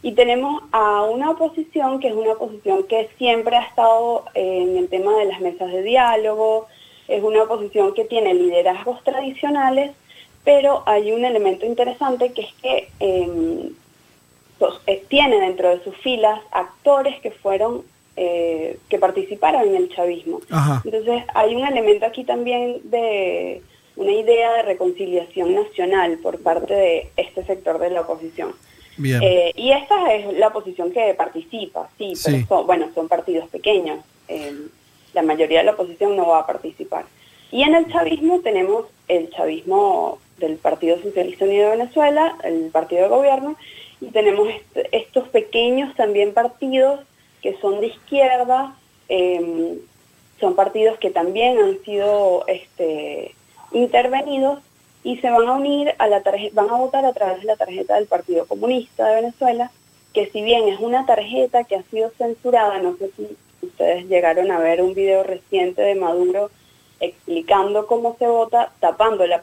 [0.03, 4.77] Y tenemos a una oposición que es una oposición que siempre ha estado eh, en
[4.79, 6.67] el tema de las mesas de diálogo,
[7.09, 9.91] es una oposición que tiene liderazgos tradicionales,
[10.45, 13.71] pero hay un elemento interesante que es que eh,
[14.59, 17.83] sos- eh, tiene dentro de sus filas actores que fueron,
[18.17, 20.41] eh, que participaron en el chavismo.
[20.51, 20.81] Ajá.
[20.85, 23.63] Entonces hay un elemento aquí también de
[23.99, 28.53] una idea de reconciliación nacional por parte de este sector de la oposición.
[28.97, 29.21] Bien.
[29.23, 33.99] Eh, y esta es la oposición que participa, sí, pero son, bueno, son partidos pequeños.
[34.29, 34.53] Eh,
[35.15, 37.05] la mayoría de la oposición no va a participar.
[37.51, 43.03] Y en el chavismo tenemos el chavismo del Partido Socialista Unido de Venezuela, el partido
[43.03, 43.57] de gobierno,
[44.01, 47.01] y tenemos est- estos pequeños también partidos
[47.43, 48.77] que son de izquierda,
[49.09, 49.79] eh,
[50.41, 53.35] son partidos que también han sido este,
[53.73, 54.61] intervenidos
[55.05, 57.57] y se van a unir a la tarjeta, van a votar a través de la
[57.57, 59.71] tarjeta del Partido Comunista de Venezuela,
[60.13, 64.51] que si bien es una tarjeta que ha sido censurada, no sé si ustedes llegaron
[64.51, 66.51] a ver un video reciente de Maduro
[67.01, 69.41] explicando cómo se vota, tapando la,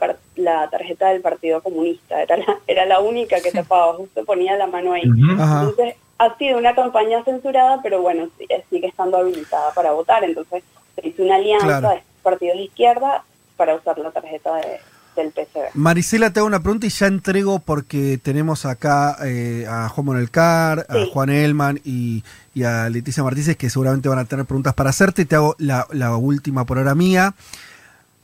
[0.70, 2.22] tarjeta del Partido Comunista.
[2.22, 5.04] Era la, era la única que tapaba, justo ponía la mano ahí.
[5.40, 5.62] Ajá.
[5.62, 8.30] Entonces, ha sido una campaña censurada, pero bueno,
[8.70, 10.24] sigue estando habilitada para votar.
[10.24, 10.64] Entonces,
[10.96, 11.90] se hizo una alianza Claro.
[11.90, 13.24] de partidos de izquierda
[13.58, 14.80] para usar la tarjeta de-
[15.16, 15.70] del PCB.
[15.76, 20.30] Marisela, te hago una pregunta y ya entrego porque tenemos acá eh, a Juan Manuel
[20.30, 21.06] Carr, a.
[21.14, 22.22] Juan Elman y,
[22.54, 25.24] y a Leticia Martínez que seguramente van a tener preguntas para hacerte.
[25.26, 27.34] Te hago la, la última por ahora mía.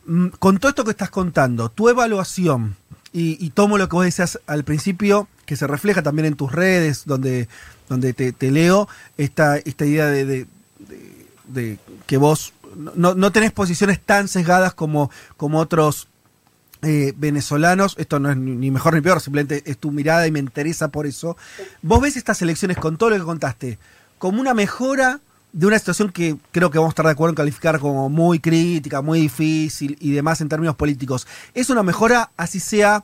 [0.05, 2.75] Mm, Con todo esto que estás contando, tu evaluación,
[3.13, 6.51] y, y tomo lo que vos decías al principio, que se refleja también en tus
[6.51, 7.47] redes, donde,
[7.87, 8.87] donde te, te leo,
[9.17, 10.45] esta, esta idea de, de-
[10.79, 11.77] de- de
[12.07, 16.07] que vos no, no tenés posiciones tan sesgadas como, como otros
[16.83, 20.39] eh, venezolanos, esto no es ni mejor ni peor, simplemente es tu mirada y me
[20.39, 21.37] interesa por eso.
[21.83, 23.77] ¿Vos ves estas elecciones con todo lo que contaste
[24.17, 25.19] como una mejora
[25.53, 28.39] de una situación que creo que vamos a estar de acuerdo en calificar como muy
[28.39, 31.27] crítica, muy difícil y demás en términos políticos?
[31.53, 33.03] ¿Es una mejora, así sea,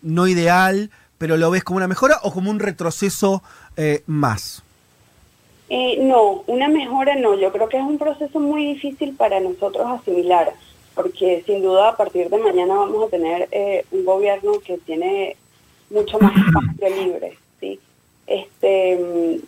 [0.00, 3.42] no ideal, pero lo ves como una mejora o como un retroceso
[3.76, 4.62] eh, más?
[5.70, 7.38] Eh, no, una mejora no.
[7.38, 10.52] Yo creo que es un proceso muy difícil para nosotros asimilar,
[10.94, 15.36] porque sin duda a partir de mañana vamos a tener eh, un gobierno que tiene
[15.90, 17.78] mucho más espacio libre, ¿sí?
[18.26, 19.40] Este, mm,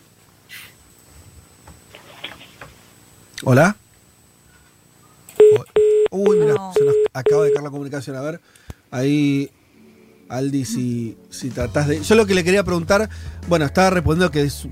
[3.44, 3.74] ¿Hola?
[6.10, 8.16] Uy, mira, se nos acaba de caer la comunicación.
[8.16, 8.40] A ver,
[8.90, 9.50] ahí,
[10.28, 12.02] Aldi, si, si tratás de...
[12.02, 13.08] Yo lo que le quería preguntar,
[13.48, 14.68] bueno, estaba respondiendo que de su,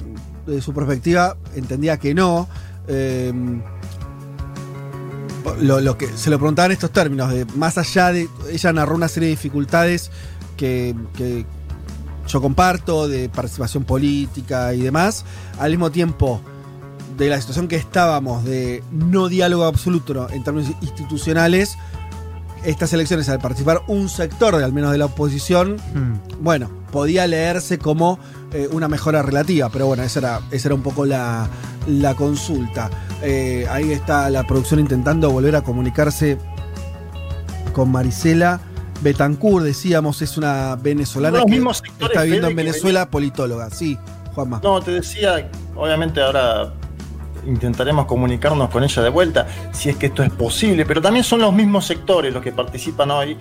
[0.48, 2.48] de su perspectiva entendía que no.
[2.88, 3.32] eh,
[5.60, 8.28] lo, lo que se lo preguntaba en estos términos, de más allá de...
[8.50, 10.10] Ella narró una serie de dificultades
[10.56, 11.46] que, que
[12.26, 15.24] yo comparto, de participación política y demás.
[15.58, 16.40] Al mismo tiempo,
[17.16, 20.30] de la situación que estábamos de no diálogo absoluto ¿no?
[20.30, 21.76] en términos institucionales,
[22.64, 25.76] estas elecciones, al participar un sector, al menos de la oposición,
[26.40, 28.18] bueno, podía leerse como
[28.52, 31.48] eh, una mejora relativa, pero bueno, esa era, esa era un poco la,
[31.86, 32.90] la consulta.
[33.22, 36.38] Eh, ahí está la producción intentando volver a comunicarse
[37.72, 38.60] con Marisela.
[39.00, 43.70] Betancourt, decíamos, es una venezolana que está viviendo en Venezuela, politóloga.
[43.70, 43.96] Sí,
[44.34, 44.60] Juanma.
[44.62, 46.72] No, te decía, obviamente ahora
[47.46, 51.40] intentaremos comunicarnos con ella de vuelta, si es que esto es posible, pero también son
[51.40, 53.36] los mismos sectores los que participan hoy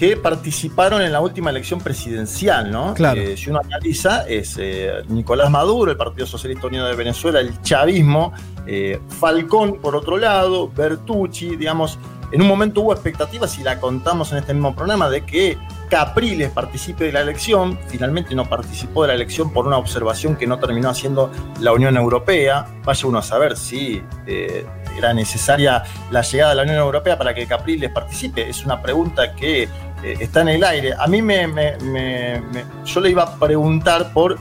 [0.00, 2.94] que participaron en la última elección presidencial, ¿no?
[2.94, 3.20] Claro.
[3.20, 7.60] Eh, si uno analiza, es eh, Nicolás Maduro, el Partido Socialista Unido de Venezuela, el
[7.60, 8.32] chavismo,
[8.66, 11.98] eh, Falcón por otro lado, Bertucci, digamos,
[12.32, 15.58] en un momento hubo expectativas, y la contamos en este mismo programa, de que
[15.90, 20.46] Capriles participe de la elección, finalmente no participó de la elección por una observación que
[20.46, 24.64] no terminó haciendo la Unión Europea, vaya uno a saber si eh,
[24.96, 25.82] era necesaria
[26.12, 29.68] la llegada de la Unión Europea para que Capriles participe, es una pregunta que
[30.04, 30.94] eh, está en el aire.
[30.98, 34.38] A mí me, me- me- me- yo le iba a preguntar por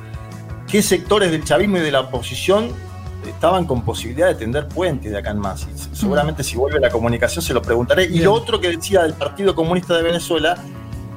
[0.67, 2.71] qué sectores del chavismo y de la oposición
[3.27, 5.67] estaban con posibilidad de tender puentes de acá en más.
[5.93, 8.05] Seguramente si vuelve la comunicación se lo preguntaré.
[8.05, 10.55] Y lo otro que decía del Partido Comunista de Venezuela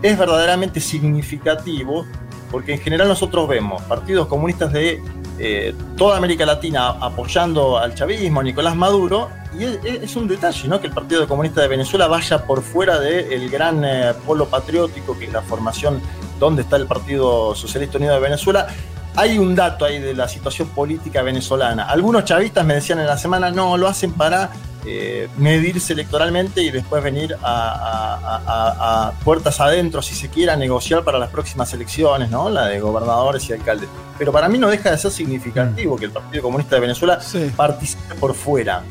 [0.03, 2.05] es verdaderamente significativo,
[2.53, 5.03] porque en general nosotros vemos partidos comunistas de
[5.39, 10.81] eh, toda América Latina apoyando al chavismo, a Nicolás Maduro, y es, un detalle, ¿no?
[10.81, 15.25] Que el Partido Comunista de Venezuela vaya por fuera del gran eh, polo patriótico, que
[15.25, 16.01] es la formación
[16.39, 18.69] donde está el Partido Socialista Unido de Venezuela.
[19.15, 21.85] Hay un dato ahí de la situación política venezolana.
[21.85, 24.51] Algunos chavistas me decían en la semana, no, lo hacen para
[24.87, 30.29] eh, medirse electoralmente y después venir a, a- a- a- a puertas adentro, si se
[30.29, 32.49] quiera, negociar para las próximas elecciones, ¿no?
[32.51, 33.89] La de gobernadores y alcaldes.
[34.19, 37.21] Pero para mí no deja de ser significativo que el Partido Comunista de Venezuela
[37.55, 38.83] participe por fuera.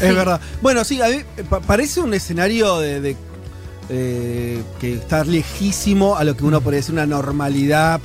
[0.00, 0.40] Es verdad.
[0.60, 3.16] Bueno, sí, a mí, eh, pa- parece un escenario de, de,
[3.88, 8.00] eh, que está lejísimo a lo que uno podría decir una normalidad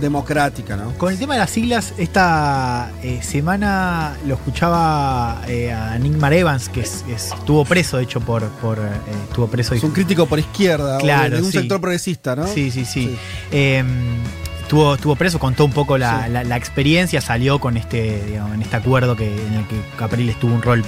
[0.00, 0.92] democrática, ¿no?
[0.98, 6.68] Con el tema de las siglas, esta eh, semana lo escuchaba eh, a Nick Evans,
[6.68, 8.44] que es, es- estuvo preso, de hecho, por.
[8.48, 8.82] por eh,
[9.28, 9.74] estuvo preso.
[9.74, 11.58] Es un crítico por izquierda, o Claro, de un sí.
[11.58, 12.46] sector progresista, ¿no?
[12.46, 13.16] Sí, sí, sí.
[13.50, 13.82] Eh,
[14.62, 18.62] estuvo, estuvo preso, contó un poco la, la- la experiencia, salió con este, digamos, en
[18.62, 20.84] este acuerdo que, en el que Capriles tuvo un rol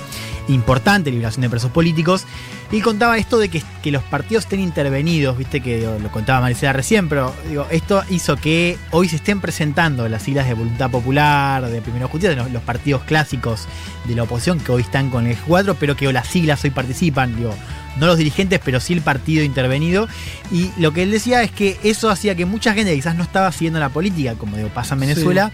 [0.48, 2.24] importante, liberación de presos políticos.
[2.72, 6.40] Y contaba esto de que, que los partidos estén intervenidos, viste que digo, lo contaba
[6.40, 10.90] Maricela recién, pero digo, esto hizo que hoy se estén presentando las siglas de voluntad
[10.90, 13.68] popular, de Primero Justicia, los, los partidos clásicos
[14.06, 17.36] de la oposición que hoy están con el G4, pero que las siglas hoy participan,
[17.36, 17.54] digo,
[17.96, 20.08] no los dirigentes, pero sí el partido intervenido.
[20.50, 23.22] Y lo que él decía es que eso hacía que mucha gente que quizás no
[23.22, 25.52] estaba siguiendo la política, como digo, pasa en Venezuela,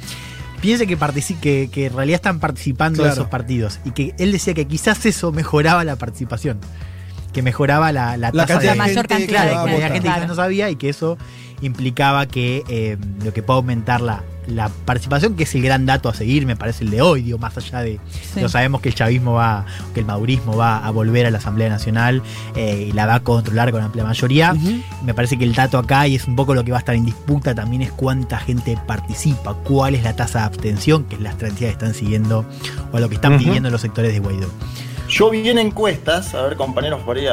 [0.60, 0.96] piense que,
[1.40, 3.20] que, que en realidad están participando de Claro.
[3.22, 3.80] esos partidos.
[3.84, 6.58] Y que él decía que quizás eso mejoraba la participación.
[7.32, 9.74] Que mejoraba la, la La tasa cantidad de de mayor gente Claro, a que había
[9.88, 9.92] votar.
[9.92, 11.16] gente que no sabía y que eso
[11.62, 16.08] implicaba que eh, lo que puede aumentar la, la participación, que es el gran dato
[16.08, 18.00] a seguir, me parece el de hoy, digo, más allá de.
[18.10, 18.40] Sí.
[18.40, 19.64] No sabemos que el chavismo va,
[19.94, 22.22] que el madurismo va a volver a la Asamblea Nacional
[22.56, 24.54] eh, y la va a controlar con amplia mayoría.
[25.04, 26.94] Me parece que el dato acá, y es un poco lo que va a estar
[26.94, 31.20] en disputa también, es cuánta gente participa, cuál es la tasa de abstención, que es
[31.20, 32.44] la estrategia que están siguiendo
[32.92, 34.48] o lo que están pidiendo los sectores de Guaidó.
[35.10, 37.26] Yo vi en encuestas, a ver compañeros por ahí,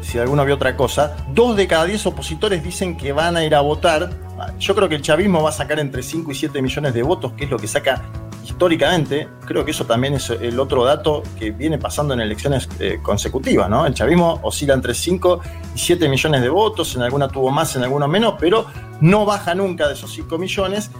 [0.00, 3.54] si alguno vio otra cosa, dos de cada diez opositores dicen que van a ir
[3.54, 4.08] a votar.
[4.58, 7.32] Yo creo que el chavismo va a sacar entre 5 y 7 millones de votos,
[7.32, 8.02] que es lo que saca
[8.42, 9.28] históricamente.
[9.44, 13.68] Creo que eso también es el otro dato que viene pasando en elecciones eh, consecutivas,
[13.68, 13.84] ¿no?
[13.84, 15.40] El chavismo oscila entre 5
[15.74, 18.64] y 7 millones de votos, en alguna tuvo más, en alguna menos, pero
[19.02, 20.90] no baja nunca de esos 5 millones.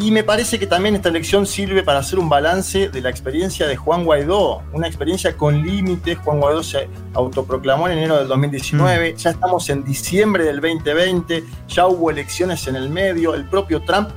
[0.00, 3.66] Y me parece que también esta elección sirve para hacer un balance de la experiencia
[3.66, 6.16] de Juan Guaidó, una experiencia con límites.
[6.24, 11.86] Juan Guaidó se autoproclamó en enero del 2019, ya estamos en diciembre del 2020, ya
[11.86, 14.08] hubo elecciones en el medio, el propio Trump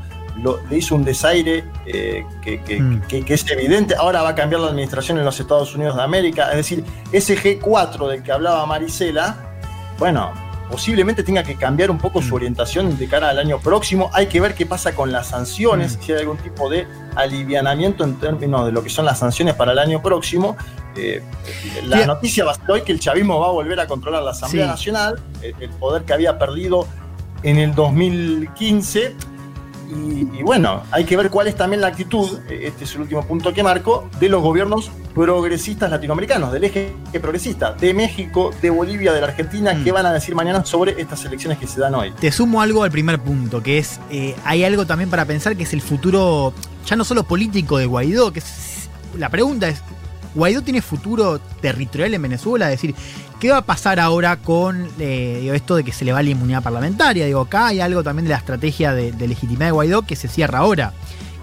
[0.41, 3.01] lo- le hizo un desaire eh, que, que- Mm.
[3.10, 6.01] que- que es evidente, ahora va a cambiar la administración en los Estados Unidos de
[6.01, 9.35] América, es decir, ese G4 del que hablaba Marisela,
[9.99, 10.31] bueno,
[10.69, 14.10] posiblemente tenga que cambiar un poco su orientación de cara al año próximo.
[14.14, 18.15] Hay que ver qué pasa con las sanciones, si hay algún tipo de alivianamiento en
[18.15, 20.56] términos de lo que son las sanciones para el año próximo.
[20.95, 21.22] Eh,
[21.85, 24.31] la noticia va a ser hoy que el chavismo va a volver a controlar la
[24.31, 24.69] Asamblea Sí.
[24.72, 26.88] Nacional, el, el poder que había perdido
[27.44, 29.15] en el 2015.
[29.90, 33.02] Y, y bueno, hay que ver cuál es también la actitud, eh, este es el
[33.02, 38.69] último punto que marco, de los gobiernos progresistas latinoamericanos, del eje progresista, de México, de
[38.69, 39.84] Bolivia, de la Argentina, Mm.
[39.84, 42.11] qué van a decir mañana sobre estas elecciones que se dan hoy.
[42.19, 45.64] Te sumo algo al primer punto, que es, eh, hay algo también para pensar que
[45.64, 46.53] es el futuro,
[46.85, 49.81] ya no solo político de Guaidó, que es, la pregunta es,
[50.35, 52.72] ¿Guaidó tiene futuro territorial en Venezuela?
[52.72, 52.95] Es decir,
[53.40, 56.31] ¿qué va a pasar ahora con eh, digo, esto de que se le va la
[56.31, 57.27] inmunidad parlamentaria?
[57.27, 60.27] Digo, acá hay algo también de la estrategia de, de legitimidad de Guaidó que se
[60.27, 60.91] cierra ahora,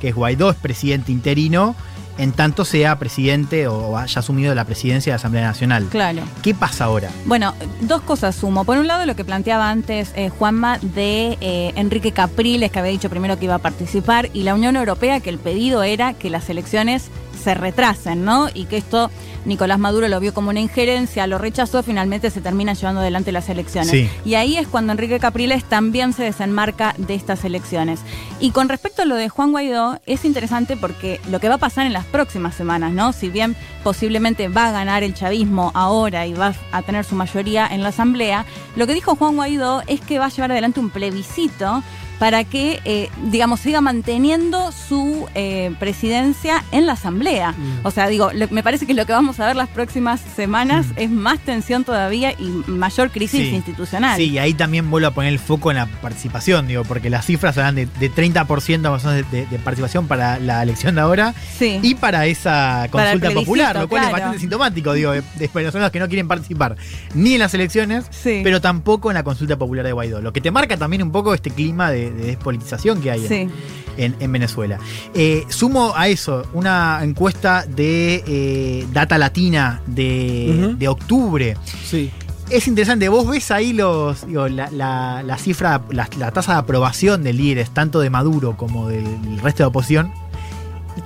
[0.01, 1.77] que es Guaidó es presidente interino,
[2.21, 5.87] en tanto sea presidente o haya asumido la presidencia de la Asamblea Nacional.
[5.91, 6.23] Claro.
[6.43, 7.09] ¿Qué pasa ahora?
[7.25, 8.65] Bueno, dos cosas sumo.
[8.65, 12.93] Por un lado, lo que planteaba antes eh, Juanma de eh, Enrique Capriles, que había
[12.93, 16.29] dicho primero que iba a participar, y la Unión Europea, que el pedido era que
[16.29, 17.11] las elecciones
[17.41, 18.49] se retrasen, ¿no?
[18.53, 19.11] Y que esto
[19.45, 23.49] Nicolás Maduro lo vio como una injerencia, lo rechazó, finalmente se termina llevando adelante las
[23.49, 23.91] elecciones.
[23.91, 24.09] Sí.
[24.25, 28.01] Y ahí es cuando Enrique Capriles también se desenmarca de estas elecciones.
[28.39, 31.59] Y con respecto a lo de Juan Guaidó, es interesante porque lo que va a
[31.59, 33.13] pasar en las próximas semanas, ¿no?
[33.13, 37.67] Si bien posiblemente va a ganar el chavismo ahora y va a tener su mayoría
[37.67, 38.45] en la Asamblea,
[38.77, 41.83] lo que dijo Juan Guaidó es que va a llevar adelante un plebiscito
[42.21, 47.55] para que, eh, digamos, siga manteniendo su eh, presidencia en la Asamblea.
[47.83, 50.87] O sea, digo, lo- me parece que lo que vamos a ver las próximas semanas
[50.97, 53.55] es más tensión todavía y mayor crisis Sí.
[53.55, 54.19] institucional.
[54.19, 57.25] Sí, y ahí también vuelvo a poner el foco en la participación, digo, porque las
[57.25, 61.35] cifras hablan de, de 30% más o menos de, participación para la elección de ahora
[61.59, 61.81] Sí.
[61.83, 65.99] y para esa consulta popular, lo cual es bastante sintomático, digo, de, de venezolanos que
[65.99, 66.77] no quieren participar
[67.15, 70.21] ni en las elecciones, pero tampoco en la consulta popular de Guaidó.
[70.21, 73.29] Lo que te marca también un poco este clima de, de despolitización que hay en-
[73.29, 73.49] Sí.
[73.97, 74.79] en, en Venezuela.
[75.15, 81.57] Eh, sumo a eso una encuesta de eh, Data Latina de, octubre.
[81.85, 82.11] Sí.
[82.51, 86.59] Es interesante, vos ves ahí los, digo, la, la- la cifra, la, la tasa de
[86.59, 90.30] aprobación de líderes, tanto de Maduro como del, del resto de oposición, y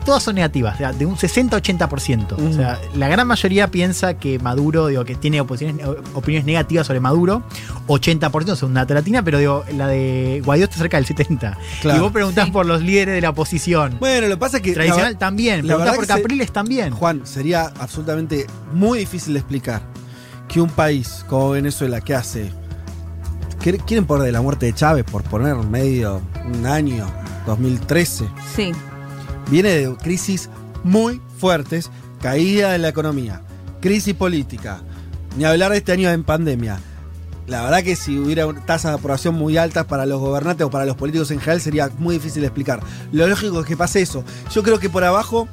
[0.04, 2.32] todas son negativas, o sea, de un 60-80%.
[2.32, 7.00] O sea, la gran mayoría piensa que Maduro, digo, que tiene oposiciones- opiniones negativas sobre
[7.00, 7.42] Maduro,
[7.86, 11.56] 80% según Data Latina, pero digo, la de Guaidó está cerca del 70%.
[11.80, 11.98] Claro.
[11.98, 13.96] Y vos preguntás por los líderes de la oposición.
[14.00, 14.72] Bueno, lo que pasa es que.
[14.72, 16.90] Tradicional la- también, la preguntás verdad por se- Capriles también.
[16.92, 19.82] Juan, sería absolutamente muy difícil de explicar
[20.48, 22.50] que un país como Venezuela, que hace.
[23.86, 27.06] Quieren poner de la muerte de Chávez por poner medio un año,
[27.46, 28.26] 2013.
[28.54, 28.72] Sí.
[29.50, 30.48] Viene de crisis
[30.82, 31.90] muy fuertes,
[32.20, 33.42] caída de la economía,
[33.80, 34.80] crisis política,
[35.36, 36.78] ni hablar de este año en pandemia.
[37.46, 40.86] La verdad que si hubiera tasas de aprobación muy altas para los gobernantes o para
[40.86, 42.80] los políticos en general sería muy difícil explicar.
[43.12, 44.24] Lo lógico es que pase eso.
[44.50, 45.46] Yo creo que por abajo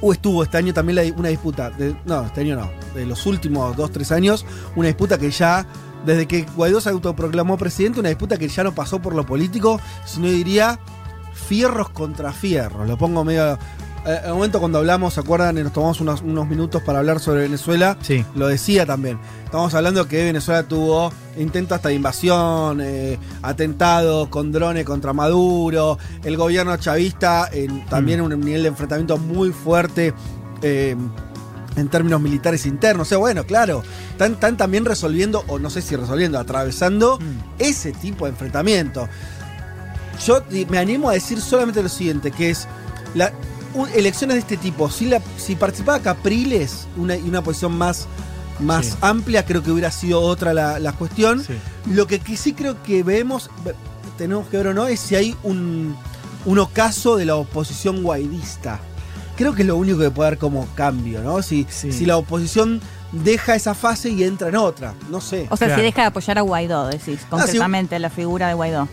[0.00, 1.72] o estuvo este año también una disputa,
[2.04, 4.44] no, este año no, de los últimos dos, tres años,
[4.76, 5.66] una disputa que ya,
[6.04, 9.80] desde que Guaidó se autoproclamó presidente, una disputa que ya no pasó por lo político,
[10.04, 10.78] sino diría
[11.44, 12.88] fierros contra fierros.
[12.88, 13.54] Lo pongo medio...
[14.06, 15.54] eh, En el momento cuando hablamos, ¿se acuerdan?
[15.62, 17.96] Nos tomamos unos, unos minutos para hablar sobre Venezuela.
[18.02, 18.24] Sí.
[18.34, 19.18] Lo decía también.
[19.44, 25.98] Estamos hablando que Venezuela tuvo intentos hasta de invasión, eh, atentados con drones contra Maduro,
[26.24, 30.12] el gobierno chavista en también un nivel de enfrentamiento muy fuerte.
[30.62, 30.96] eh,
[31.76, 33.08] en términos militares internos.
[33.08, 37.18] O sea, bueno, claro, están, están también resolviendo, o no sé si resolviendo, atravesando
[37.58, 39.08] ese tipo de enfrentamiento.
[40.24, 42.66] Yo me animo a decir solamente lo siguiente, que es
[43.14, 43.32] la,
[43.94, 48.06] elecciones de este tipo, si, la, si participaba Capriles una, y una posición más,
[48.60, 48.92] más Sí.
[49.00, 51.44] amplia, creo que hubiera sido otra la, la cuestión.
[51.90, 53.74] Lo que, que sí creo que vemos, ve-
[54.16, 55.96] tenemos que ver o no, es si hay un,
[56.44, 58.78] un ocaso de la oposición guaidista.
[59.36, 61.42] Creo que es lo único que puede dar como cambio, ¿no?
[61.42, 62.80] Si, si la oposición
[63.10, 65.48] deja esa fase y entra en otra, no sé.
[65.50, 68.88] O sea, si deja de apoyar a Guaidó, decís, Ah, concretamente la figura de Guaidó.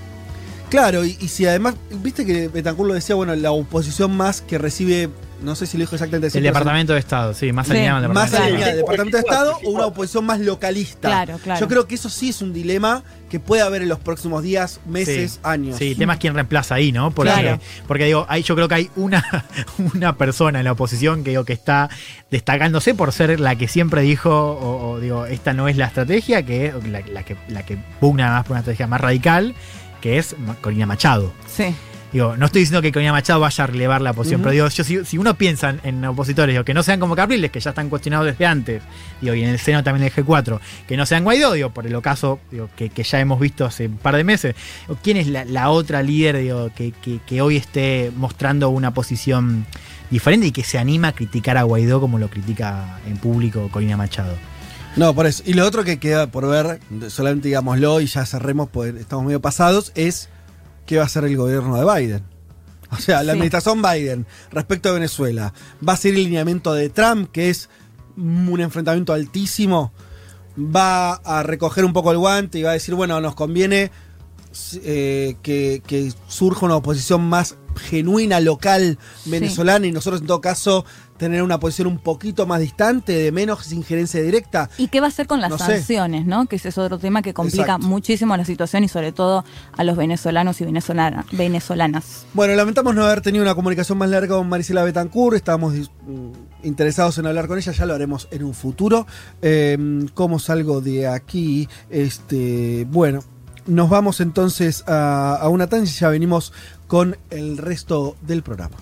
[0.72, 4.58] Claro, y, y si además, viste que Betancourt lo decía, bueno, la oposición más que
[4.58, 5.10] recibe,
[5.44, 7.74] no sé si lo dijo exactamente así, El Departamento de Estado, sí, más Sí.
[7.74, 8.92] alineado al más Departamento de alineada al Estado.
[8.92, 11.10] Departamento de Estado o una oposición más localista.
[11.10, 11.60] Claro, claro.
[11.60, 14.80] Yo creo que eso sí es un dilema que puede haber en los próximos días,
[14.86, 15.40] meses, Sí.
[15.44, 15.78] años.
[15.78, 17.12] Sí, el tema es quién reemplaza ahí, ¿no?
[17.12, 17.60] Porque, Claro.
[17.86, 19.46] porque digo, ahí yo creo que hay una,
[19.94, 21.90] una persona en la oposición que digo que está
[22.30, 26.44] destacándose por ser la que siempre dijo, o, o, digo, esta no es la estrategia,
[26.46, 29.54] que es la, la que la que pugna más por una estrategia más radical,
[30.02, 31.32] que es Corina Machado.
[31.48, 31.74] Sí.
[32.12, 34.84] Digo, no estoy diciendo que Corina Machado vaya a relevar la posición, pero digo, yo,
[34.84, 37.70] si, si uno piensa en, en opositores, digo, que no sean como Capriles, que ya
[37.70, 38.84] están cuestionados desde antes,
[39.22, 40.60] digo, y en el seno también del G4,
[40.90, 43.86] que no sean Guaidó, digo, por el ocaso digo, que, que ya hemos visto hace
[43.88, 44.56] un par de meses,
[44.90, 48.94] digo, ¿quién es la, la otra líder digo, que, que- que hoy esté mostrando una
[48.94, 49.66] posición
[50.10, 53.96] diferente y que se anima a criticar a Guaidó como lo critica en público Corina
[53.96, 54.36] Machado?
[54.96, 55.44] No, por eso.
[55.46, 59.42] Y lo otro que queda por ver, solamente digámoslo y ya cerremos, pues estamos medio
[59.42, 60.28] pasados, es
[60.86, 62.24] qué va a hacer el gobierno de Biden.
[62.92, 63.38] O sea, la Sí.
[63.38, 65.54] administración Biden respecto a Venezuela,
[65.88, 67.70] ¿va a ser el lineamiento de Trump, que es
[68.18, 69.94] un enfrentamiento altísimo?
[70.60, 73.92] ¿Va a recoger un poco el guante y va a decir, bueno, nos conviene
[74.84, 77.58] eh, que, que surja una oposición más
[77.90, 80.84] genuina, local, venezolana, y nosotros en todo caso
[81.18, 84.70] tener una posición un poquito más distante, de menos injerencia directa?
[84.78, 85.66] ¿Y qué va a hacer con las No sé.
[85.78, 86.48] sanciones, no?
[86.48, 87.88] Que ese es otro tema que complica Exacto.
[87.88, 89.46] muchísimo la situación y sobre todo
[89.78, 92.26] a los venezolanos y venezolana- venezolanas.
[92.34, 95.38] Bueno, lamentamos no haber tenido una comunicación más larga con Marisela Betancourt.
[95.38, 99.06] Estábamos mm, interesados en hablar con ella, ya lo haremos en un futuro.
[99.44, 99.78] Eh,
[100.16, 101.70] ¿Cómo salgo de aquí?
[101.92, 103.24] Este, bueno,
[103.66, 106.54] nos vamos entonces a, una tanda y ya venimos
[106.88, 108.78] con el resto del programa.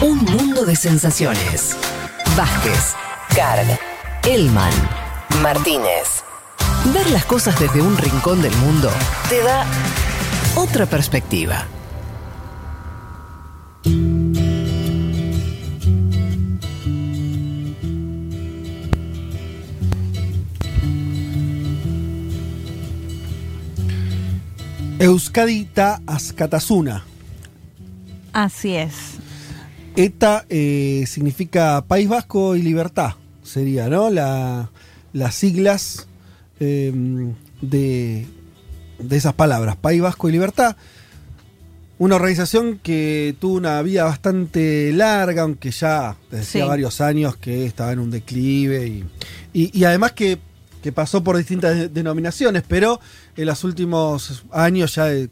[0.00, 1.76] Un mundo de sensaciones.
[2.36, 2.94] Vázquez,
[3.34, 3.78] Carg,
[4.24, 4.72] Elman,
[5.42, 6.22] Martínez.
[6.94, 8.90] Ver las cosas desde un rincón del mundo
[9.28, 9.66] te da
[10.54, 11.66] otra perspectiva.
[24.98, 27.04] Euskadi ta Askatasuna.
[28.32, 28.94] Así es.
[29.96, 33.12] ETA eh, significa País Vasco y Libertad,
[33.42, 34.10] sería, ¿no?
[34.10, 34.70] La-
[35.12, 36.06] las siglas
[36.60, 36.92] eh,
[37.62, 38.26] de,
[38.98, 40.76] de esas palabras, País Vasco y Libertad.
[41.98, 47.64] Una organización que tuvo una vida bastante larga, aunque ya desde hacía varios años que
[47.66, 49.04] estaba en un declive y,
[49.52, 50.38] y- y además que,
[50.82, 53.00] que pasó por distintas de- denominaciones, pero
[53.36, 55.28] en los últimos años ya de,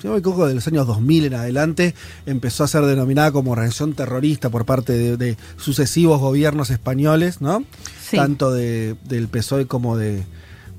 [0.00, 1.94] si no me equivoco, de los años 2000 en adelante,
[2.26, 7.64] empezó a ser denominada como organización terrorista por parte de, de sucesivos gobiernos españoles, ¿no?
[8.00, 8.16] Sí.
[8.16, 10.22] Tanto de- del PSOE como de,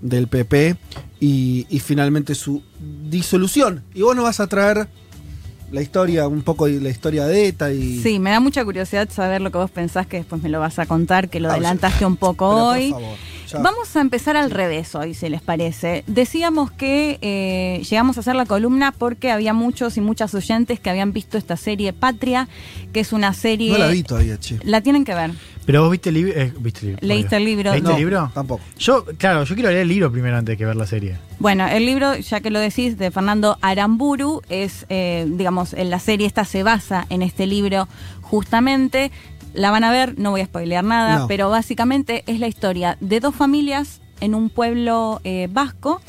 [0.01, 0.77] del PP,
[1.19, 2.63] y, y finalmente su
[3.09, 3.83] disolución.
[3.93, 4.87] Y vos nos vas a traer
[5.71, 8.01] la historia, un poco de la historia de ETA y...
[8.01, 10.79] Sí, me da mucha curiosidad saber lo que vos pensás, que después me lo vas
[10.79, 12.89] a contar, que lo Ah, adelantaste un poco Pero, por hoy.
[12.91, 13.17] favor,
[13.51, 13.59] ya.
[13.59, 16.03] Vamos a empezar al revés hoy, si les parece.
[16.07, 20.89] Decíamos que eh, llegamos a hacer la columna porque había muchos y muchas oyentes que
[20.89, 22.47] habían visto esta serie Patria,
[22.93, 23.71] que es una serie...
[23.73, 24.59] No la vi todavía, che.
[24.63, 25.31] La tienen que ver.
[25.65, 26.33] Pero vos viste el libro.
[26.35, 27.07] eh, ¿viste el libro?
[27.07, 27.71] ¿Leíste el libro?
[27.71, 28.31] ¿Leíste No, el libro?
[28.33, 28.63] Tampoco.
[28.79, 31.17] Yo, claro, yo quiero leer el libro primero antes que ver la serie.
[31.37, 35.99] Bueno, el libro, ya que lo decís, de Fernando Aramburu, es, eh, digamos, en la
[35.99, 37.87] serie esta se basa en este libro
[38.21, 39.11] justamente.
[39.59, 41.27] La van a ver, no voy a spoilear nada, No.
[41.27, 46.01] pero básicamente es la historia de dos familias en un pueblo eh, vasco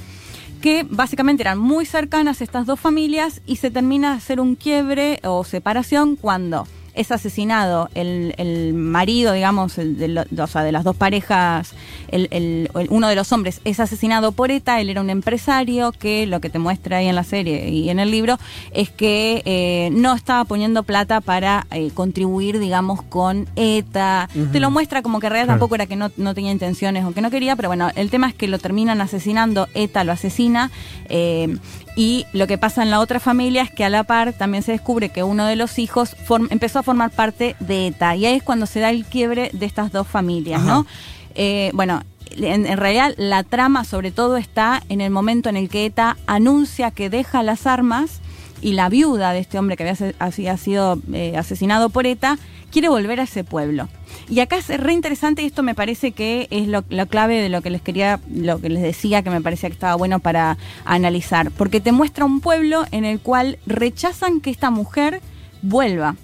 [0.63, 5.19] que básicamente eran muy cercanas estas dos familias y se termina de hacer un quiebre
[5.25, 6.69] o separación cuando
[7.01, 11.73] es asesinado el, el marido, digamos, el de, lo- o sea, de las dos parejas,
[12.09, 16.27] el, el- uno de los hombres es asesinado por ETA, él era un empresario que
[16.27, 18.39] lo que te muestra ahí en la serie y en el libro
[18.73, 24.29] es que eh, no estaba poniendo plata para eh, contribuir, digamos, con ETA.
[24.53, 25.59] Te lo muestra como que en realidad Claro.
[25.61, 28.29] tampoco era que no, no tenía intenciones o que no quería, pero bueno, el tema
[28.29, 30.71] es que lo terminan asesinando, ETA lo asesina.
[31.09, 31.57] eh,
[32.01, 34.73] y lo que pasa en la otra familia es que a la par también se
[34.73, 36.17] descubre que uno de los hijos
[36.49, 38.17] empezó a formar parte de ETA.
[38.17, 40.87] Y ahí es cuando se da el quiebre de estas dos familias, ¿no?
[41.35, 42.01] Eh, bueno,
[42.31, 46.17] en, en realidad la trama sobre todo está en el momento en el que ETA
[46.27, 48.23] anuncia que deja las armas
[48.63, 52.39] y la viuda de este hombre que había sido eh, asesinado por ETA
[52.71, 53.89] quiere volver a ese pueblo.
[54.29, 57.49] Y acá es re interesante y esto me parece que es lo, lo clave de
[57.49, 60.57] lo que les quería, lo que les decía que me parecía que estaba bueno para
[60.85, 65.21] analizar, porque te muestra un pueblo en el cual rechazan que esta mujer
[65.63, 66.17] vuelva.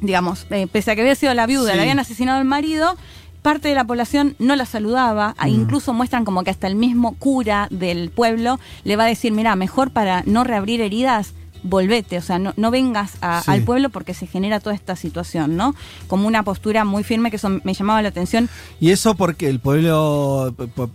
[0.00, 1.76] Digamos, eh, pese a que había sido la viuda, Sí.
[1.76, 2.96] le habían asesinado al marido,
[3.42, 7.14] parte de la población no la saludaba, a- incluso muestran como que hasta el mismo
[7.14, 12.22] cura del pueblo le va a decir, mira, mejor para no reabrir heridas, volvete, o
[12.22, 13.50] sea, no, no vengas a- Sí.
[13.50, 15.74] al pueblo porque se genera toda esta situación, ¿no?
[16.06, 18.48] Como una postura muy firme que eso me llamaba la atención.
[18.80, 20.88] Y eso porque el pueblo, p- p-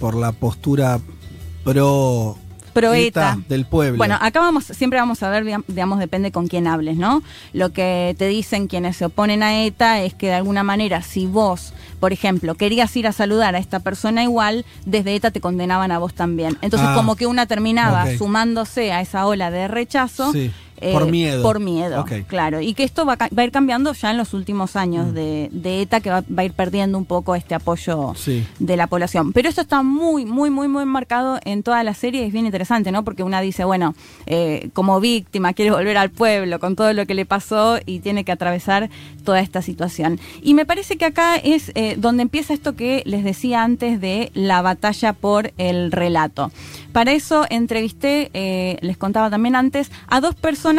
[0.00, 0.98] por la postura
[1.64, 2.36] pro,
[2.72, 3.38] Pro ETA.
[3.48, 3.98] del pueblo.
[3.98, 7.22] Bueno, acá vamos, siempre vamos a ver, digam- digamos, depende con quién hables, ¿no?
[7.52, 11.26] Lo que te dicen quienes se oponen a ETA es que de alguna manera, si
[11.26, 15.92] vos, por ejemplo, querías ir a saludar a esta persona igual, desde ETA te condenaban
[15.92, 16.56] a vos también.
[16.62, 20.32] Entonces, Ah, como que una terminaba sumándose a esa ola de rechazo.
[20.32, 20.50] Sí,
[20.82, 21.42] eh, por miedo.
[21.42, 22.60] Por miedo, claro.
[22.60, 25.14] Y que esto va, a ca- va a ir cambiando ya en los últimos años
[25.14, 28.44] de, de ETA, que va, va a ir perdiendo un poco este apoyo Sí.
[28.58, 29.32] de la población.
[29.32, 32.46] Pero esto está muy, muy, muy, muy marcado en toda la serie y es bien
[32.46, 33.04] interesante, ¿no?
[33.04, 33.94] Porque una dice, bueno,
[34.26, 38.24] eh, como víctima quiere volver al pueblo con todo lo que le pasó y tiene
[38.24, 38.90] que atravesar
[39.24, 40.18] toda esta situación.
[40.42, 44.30] Y me parece que acá es eh, donde empieza esto que les decía antes de
[44.34, 46.50] la batalla por el relato.
[46.92, 48.30] Para eso entrevisté,
[48.82, 50.71] les contaba también antes, a dos personas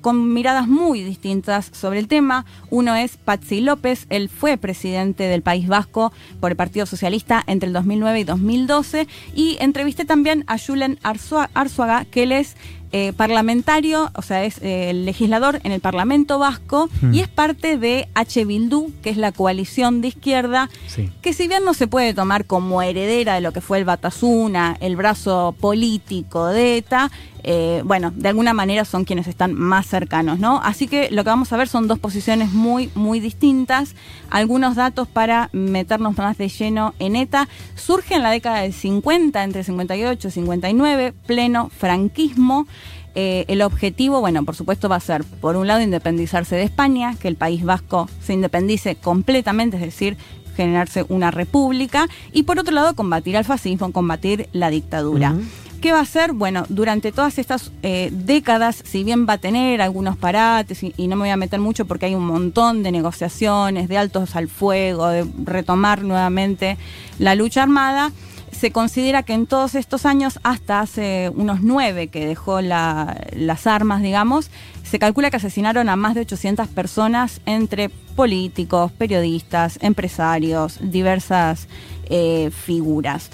[0.00, 2.44] con miradas muy distintas sobre el tema.
[2.70, 7.66] Uno es Patsy López, él fue presidente del País Vasco por el Partido Socialista entre
[7.68, 9.06] el 2009 y 2012.
[9.34, 12.56] Y entrevisté también a Julen Arzua- Arzuaga, que él es
[12.90, 17.12] eh, parlamentario, o sea, es eh, legislador en el Parlamento Vasco Hmm.
[17.12, 18.46] y es parte de H.
[18.46, 21.10] Bildu, que es la coalición de izquierda Sí.
[21.20, 24.74] que si bien no se puede tomar como heredera de lo que fue el Batasuna,
[24.80, 27.10] el brazo político de ETA,
[27.44, 30.60] eh, bueno, de alguna manera son quienes están más cercanos, ¿no?
[30.62, 33.94] Así que lo que vamos a ver son dos posiciones muy, muy distintas.
[34.30, 37.48] Algunos datos para meternos más de lleno en ETA.
[37.74, 42.66] Surge en la década del 50, entre 58 y 59, pleno franquismo.
[43.14, 47.16] Eh, el objetivo, bueno, por supuesto va a ser, por un lado, independizarse de España,
[47.18, 50.16] que el País Vasco se independice completamente, es decir,
[50.56, 55.34] generarse una república, y por otro lado, combatir al fascismo, combatir la dictadura.
[55.80, 56.32] ¿Qué va a hacer?
[56.32, 61.14] Bueno, durante todas estas eh, décadas, si bien va a tener algunos parates, y, no
[61.14, 65.06] me voy a meter mucho porque hay un montón de negociaciones, de altos al fuego,
[65.08, 66.76] de retomar nuevamente
[67.20, 68.10] la lucha armada,
[68.50, 73.68] se considera que en todos estos años, hasta hace unos nueve que dejó la- las
[73.68, 74.50] armas, digamos,
[74.82, 81.68] se calcula que asesinaron a más de 800 personas entre políticos, periodistas, empresarios, diversas
[82.10, 83.30] eh, figuras.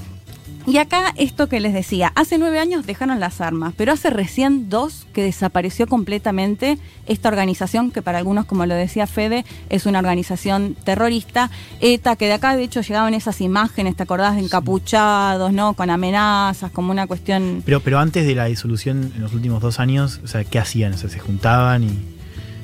[0.66, 4.70] Y acá esto que les decía, hace nueve años dejaron las armas, pero hace recién
[4.70, 9.98] dos que desapareció completamente esta organización que para algunos, como lo decía Fede, es una
[9.98, 11.50] organización terrorista.
[11.80, 14.36] ETA, que de acá de hecho llegaban esas imágenes, ¿te acordás?
[14.36, 15.74] De encapuchados, ¿no?
[15.74, 17.62] Con amenazas, como una cuestión...
[17.66, 20.94] Pero, pero antes de la disolución, en los últimos dos años, o sea, ¿qué hacían?
[20.94, 21.98] O sea, se juntaban y.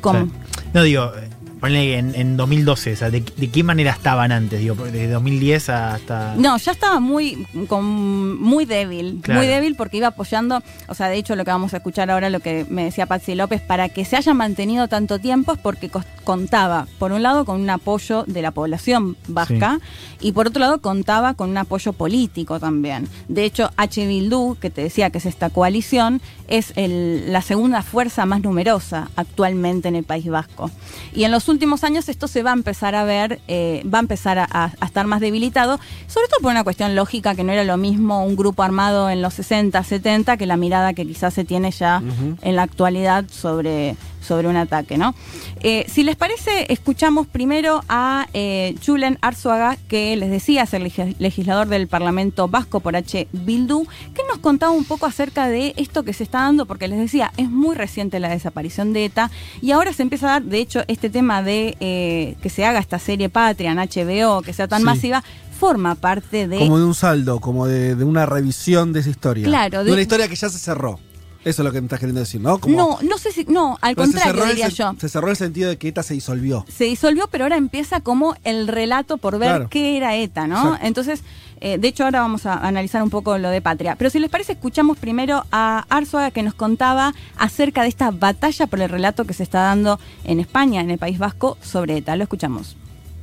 [0.01, 0.21] ¿Cómo?
[0.21, 1.13] o sea, no digo,
[1.61, 4.61] ponle en, en 2012, o sea, ¿de, de qué manera estaban antes?
[4.61, 6.35] Digo, de 2010 hasta.
[6.37, 9.41] No, ya estaba muy, con- muy débil, Claro.
[9.41, 12.31] muy débil porque iba apoyando, o sea, de hecho lo que vamos a escuchar ahora,
[12.31, 15.91] lo que me decía Patsy López, para que se haya mantenido tanto tiempo es porque
[16.25, 19.81] contaba, por un lado, con un apoyo de la población vasca
[20.21, 23.09] y por otro lado contaba con un apoyo político también.
[23.29, 24.07] De hecho, H.
[24.07, 26.21] Bildu, que te decía que es esta coalición,
[26.51, 30.71] es el- la segunda fuerza más numerosa actualmente en el País Vasco.
[31.15, 34.01] Y en los últimos años esto se va a empezar a ver, eh, va a
[34.03, 37.77] empezar a, estar más debilitado, sobre todo por una cuestión lógica que no era lo
[37.77, 41.71] mismo un grupo armado en los 60, 70 que la mirada que quizás se tiene
[41.71, 42.03] ya
[42.43, 45.15] en la actualidad sobre sobre un ataque, ¿no?
[45.63, 51.17] Eh, si les parece, escuchamos primero a eh, Julen Arzuaga, que les decía ser leg-
[51.19, 53.29] legislador del Parlamento Vasco por H.
[53.33, 56.99] Bildu, que nos contaba un poco acerca de esto que se está dando, porque les
[56.99, 59.31] decía, es muy reciente la desaparición de ETA,
[59.63, 62.79] y ahora se empieza a dar, de hecho, este tema de eh, que se haga
[62.79, 64.85] esta serie Patria en HBO, que sea tan Sí.
[64.85, 65.23] masiva,
[65.59, 66.59] forma parte de...
[66.59, 69.45] Como de un saldo, como de, de una revisión de esa historia.
[69.47, 70.99] Claro, de, de- una historia que ya se cerró.
[71.45, 72.59] Eso es lo que me estás queriendo decir, ¿no?
[72.59, 74.95] Como- No, no sé si, no, al contrario el diría yo.
[75.01, 76.67] Se cerró el sentido de que ETA se disolvió.
[76.69, 79.69] se disolvió, pero ahora empieza como el relato por ver Claro.
[79.71, 80.57] qué era ETA, ¿no?
[80.65, 80.87] Exacto.
[80.87, 81.23] Entonces,
[81.63, 83.97] eh, de hecho, ahora vamos a analizar un poco lo de Patria.
[83.97, 88.67] Pero si les parece, escuchamos primero a Arzuaga que nos contaba acerca de esta batalla
[88.67, 92.17] por el relato que se está dando en España, en el País Vasco, sobre ETA.
[92.17, 92.77] Lo escuchamos.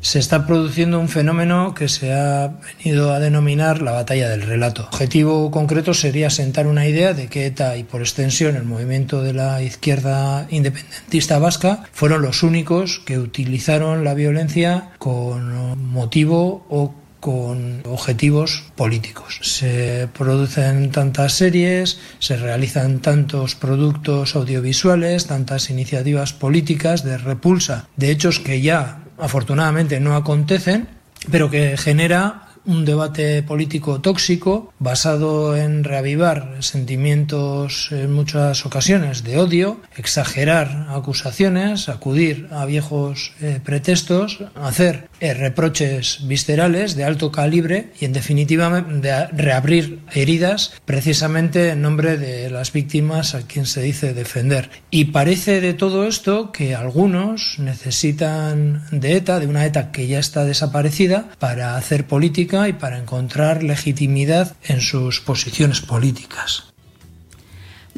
[0.08, 4.84] Se está produciendo un fenómeno que se ha venido a denominar la batalla del relato.
[4.84, 9.22] El objetivo concreto sería sentar una idea de que ETA y por extensión el movimiento
[9.22, 16.94] de la izquierda independentista vasca fueron los únicos que utilizaron la violencia con motivo o
[17.20, 19.42] con objetivos políticos.
[19.42, 28.12] Se producen tantas series, se realizan tantos productos audiovisuales, tantas iniciativas políticas de repulsa de
[28.12, 30.88] hechos que ya afortunadamente no acontecen,
[31.32, 39.40] pero que genera un debate político tóxico basado en reavivar sentimientos en muchas ocasiones de
[39.40, 47.92] odio, exagerar acusaciones, acudir a viejos eh, pretextos, hacer eh, reproches viscerales de alto calibre
[48.00, 53.82] y en definitiva de reabrir heridas precisamente en nombre de las víctimas a quien se
[53.82, 54.70] dice defender.
[54.92, 60.20] Y parece de todo esto que algunos necesitan de ETA, de una ETA que ya
[60.20, 66.67] está desaparecida, para hacer política y para encontrar legitimidad en sus posiciones políticas.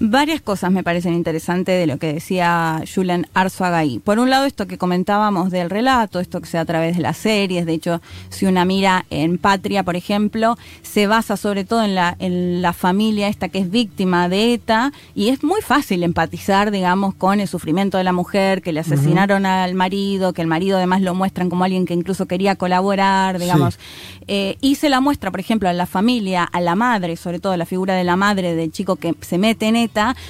[0.02, 4.00] Varias cosas me parecen interesantes de lo que decía Julian Arzuaga ahí.
[4.00, 7.04] Por un lado, esto que comentábamos del relato, esto que se da a través de
[7.04, 7.66] las series.
[7.66, 12.16] De hecho, si una mira en Patria, por ejemplo, se basa sobre todo en la,
[12.20, 17.14] en la familia esta que es víctima de ETA y es muy fácil empatizar, digamos,
[17.14, 21.02] con el sufrimiento de la mujer, que le asesinaron al marido, que el marido además
[21.02, 23.78] lo muestran como alguien que incluso quería colaborar, digamos.
[24.28, 27.58] Eh, y se la muestra, por ejemplo, a la familia, a la madre, sobre todo
[27.58, 29.89] la figura de la madre del chico que se mete en ETA,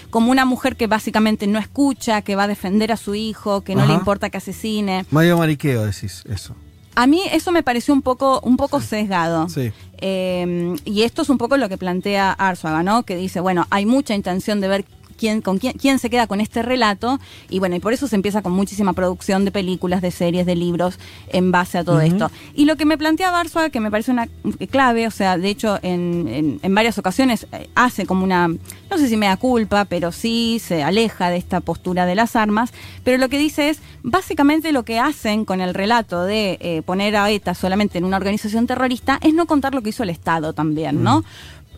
[0.10, 3.76] como una mujer que básicamente no escucha, que va a defender a su hijo, que
[3.76, 5.06] no le importa que asesine.
[5.12, 6.56] Mario Mariqueo decís eso.
[6.96, 9.48] A mí eso me pareció un poco, un poco sesgado.
[9.48, 9.72] Sí.
[10.02, 13.04] Eh, y esto es un poco lo que plantea Arzuaga, ¿no?
[13.04, 14.86] Que dice, bueno, hay mucha intención de ver
[15.20, 17.20] quién, con quién, quién se queda con este relato,
[17.50, 20.56] y bueno, y por eso se empieza con muchísima producción de películas, de series, de
[20.56, 20.98] libros,
[21.28, 22.32] en base a todo esto.
[22.56, 24.28] Y lo que me planteaba Arzuaga, que me parece una
[24.72, 28.98] clave, o sea, de hecho, en, en- en varias ocasiones eh, hace como una, no
[28.98, 32.72] sé si me da culpa, pero sí se aleja de esta postura de las armas,
[33.04, 37.16] pero lo que dice es, básicamente lo que hacen con el relato de eh, poner
[37.18, 40.54] a ETA solamente en una organización terrorista es no contar lo que hizo el Estado
[40.54, 41.24] también, ¿no?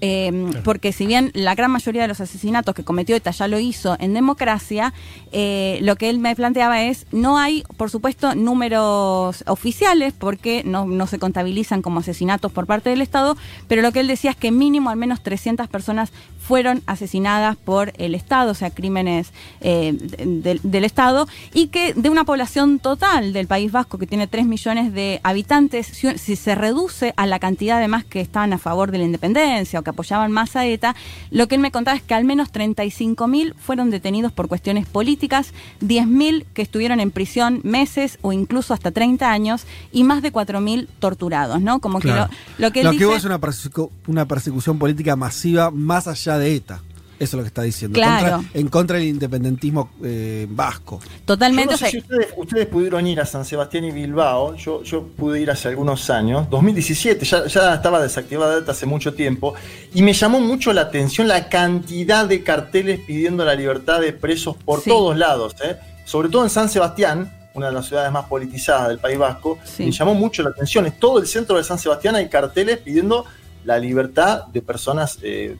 [0.01, 3.59] Eh, Porque si bien la gran mayoría de los asesinatos que cometió ETA ya lo
[3.59, 4.93] hizo en democracia,
[5.31, 10.85] eh, lo que él me planteaba es, no hay, por supuesto, números oficiales porque no,
[10.85, 13.37] no se contabilizan como asesinatos por parte del Estado,
[13.67, 16.11] pero lo que él decía es que mínimo al menos 300 personas
[16.51, 22.09] fueron asesinadas por el Estado, o sea, crímenes eh, de- del Estado, y que de
[22.09, 26.53] una población total del País Vasco que tiene 3 millones de habitantes, si, si se
[26.55, 29.91] reduce a la cantidad de más que estaban a favor de la independencia o que
[29.91, 30.93] apoyaban más a ETA,
[31.29, 35.53] lo que él me contaba es que al menos 35.000 fueron detenidos por cuestiones políticas,
[35.81, 39.63] 10.000 que estuvieron en prisión meses o incluso hasta 30 años
[39.93, 41.79] y más de 4.000 torturados, ¿no?
[41.79, 42.27] Como Claro.
[42.29, 42.99] que lo, lo que él Lo dice...
[42.99, 46.81] que hubo es una, persecu- una persecución política masiva más allá de ETA.
[47.19, 47.93] Eso es lo que está diciendo.
[47.93, 48.37] Claro.
[48.37, 50.99] Contra- en contra del independentismo eh, vasco.
[51.23, 51.75] Totalmente.
[51.75, 54.55] Yo no sé si ustedes, ustedes pudieron ir a San Sebastián y Bilbao.
[54.55, 59.13] Yo, yo pude ir hace algunos años, 2017, ya, ya estaba desactivada ETA hace mucho
[59.13, 59.53] tiempo.
[59.93, 64.55] Y me llamó mucho la atención la cantidad de carteles pidiendo la libertad de presos
[64.57, 64.89] por Sí.
[64.89, 65.53] todos lados.
[65.63, 65.77] ¿eh?
[66.05, 69.59] Sobre todo en San Sebastián, una de las ciudades más politizadas del País Vasco.
[69.63, 69.83] Sí.
[69.85, 70.87] Me llamó mucho la atención.
[70.87, 73.25] En todo el centro de San Sebastián hay carteles pidiendo
[73.63, 75.19] la libertad de personas.
[75.21, 75.55] eh,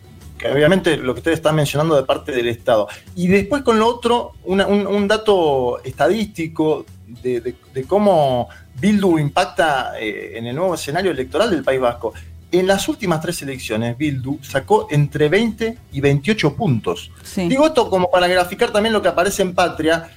[0.50, 2.88] obviamente lo que ustedes están mencionando de parte del Estado.
[3.16, 8.48] Y después con lo otro, una- un, un dato estadístico de, de- de cómo
[8.80, 12.14] Bildu impacta eh, en el nuevo escenario electoral del País Vasco.
[12.52, 17.12] En las últimas tres elecciones, Bildu sacó entre 20 y 28 puntos.
[17.24, 17.48] Sí.
[17.48, 20.10] Digo esto como para graficar también lo que aparece en Patria.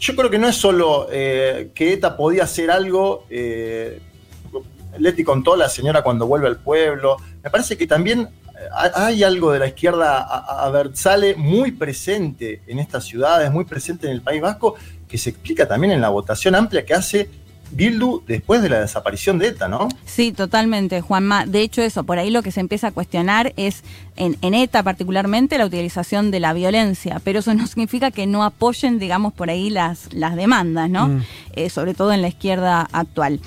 [0.00, 4.00] Yo creo que no es solo eh, que ETA podía hacer algo, eh,
[4.98, 8.28] Leti contó la señora cuando vuelve al pueblo, me parece que también
[8.72, 10.70] hay algo de la izquierda, a,
[11.36, 14.74] muy presente en estas ciudades, muy presente en el País Vasco,
[15.08, 17.28] que se explica también en la votación amplia que hace
[17.70, 19.88] Bildu después de la desaparición de ETA, ¿no?
[20.04, 21.46] Sí, totalmente, Juanma.
[21.46, 23.82] De hecho, eso, por ahí lo que se empieza a cuestionar es,
[24.16, 28.44] en, en, ETA particularmente, la utilización de la violencia, pero eso no significa que no
[28.44, 31.08] apoyen, digamos, por ahí las, las demandas, ¿no?
[31.08, 31.22] Mm.
[31.54, 33.40] Eh, sobre todo en la izquierda actual.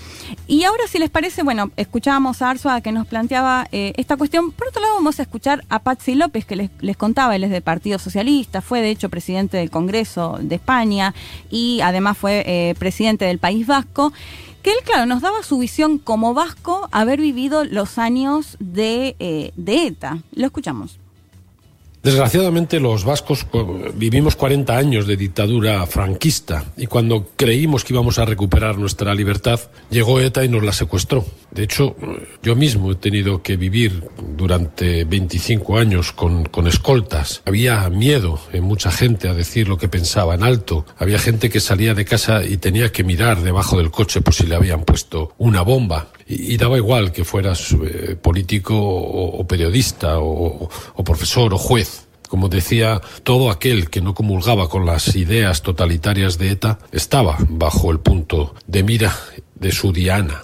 [0.48, 4.52] Y ahora, si les parece, bueno, escuchábamos a Arsua que nos planteaba eh, esta cuestión.
[4.52, 7.52] Por otro lado, vamos a escuchar a Patsy López, que les, les contaba, él es
[7.52, 11.14] del Partido Socialista, fue de hecho presidente del Congreso de España
[11.50, 14.09] y además fue eh, presidente del País Vasco
[14.62, 19.52] que él, claro, nos daba su visión como vasco haber vivido los años de, eh,
[19.56, 20.20] de ETA.
[20.34, 21.00] Lo escuchamos.
[22.02, 23.46] Desgraciadamente los vascos
[23.96, 29.60] vivimos 40 años de dictadura franquista y cuando creímos que íbamos a recuperar nuestra libertad,
[29.90, 31.26] llegó ETA y nos la secuestró.
[31.52, 31.98] De hecho,
[32.42, 34.04] yo mismo he tenido que vivir
[34.38, 37.42] durante 25 años con, con escoltas.
[37.46, 40.86] Había miedo en mucha gente a decir lo que pensaba en alto.
[40.98, 44.46] Había gente que salía de casa y tenía que mirar debajo del coche por si
[44.46, 46.08] le habían puesto una bomba.
[46.32, 52.08] Y, daba igual que fueras eh, político o, o periodista o, o profesor o juez.
[52.30, 57.90] Como decía, todo aquel que no comulgaba con las ideas totalitarias de ETA estaba bajo
[57.90, 59.16] el punto de mira
[59.56, 60.44] de su diana.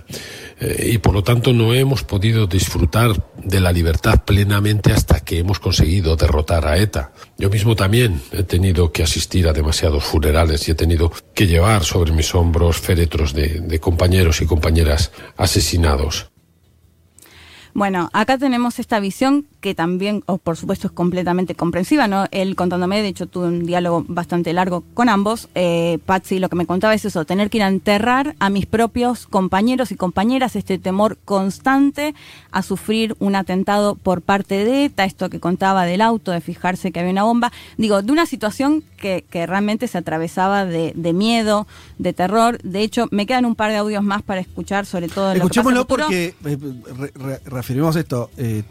[0.59, 3.11] Eh, y por lo tanto no hemos podido disfrutar
[3.43, 7.11] de la libertad plenamente hasta que hemos conseguido derrotar a ETA.
[7.37, 11.83] Yo mismo también he tenido que asistir a demasiados funerales y he tenido que llevar
[11.83, 16.29] sobre mis hombros féretros de, de compañeros y compañeras asesinados.
[17.73, 22.25] Bueno, acá tenemos esta visión que también, oh, por supuesto, es completamente comprensiva, ¿no?
[22.29, 25.49] Él contándome, de hecho, tuve un diálogo bastante largo con ambos.
[25.55, 28.67] Eh, Patsy lo que me contaba es eso, tener que ir a enterrar a mis
[28.67, 32.13] propios compañeros y compañeras, este temor constante
[32.51, 36.91] a sufrir un atentado por parte de ETA, esto que contaba del auto, de fijarse
[36.91, 37.51] que había una bomba.
[37.77, 41.65] Digo, de una situación que, que realmente se atravesaba de, de, miedo,
[41.97, 42.59] de terror.
[42.61, 45.31] De hecho, me quedan un par de audios más para escuchar, sobre todo...
[45.31, 46.57] Escuchémoslo lo que pasa porque eh,
[46.95, 48.29] re, re, reafirmemos esto.
[48.37, 48.61] Eh,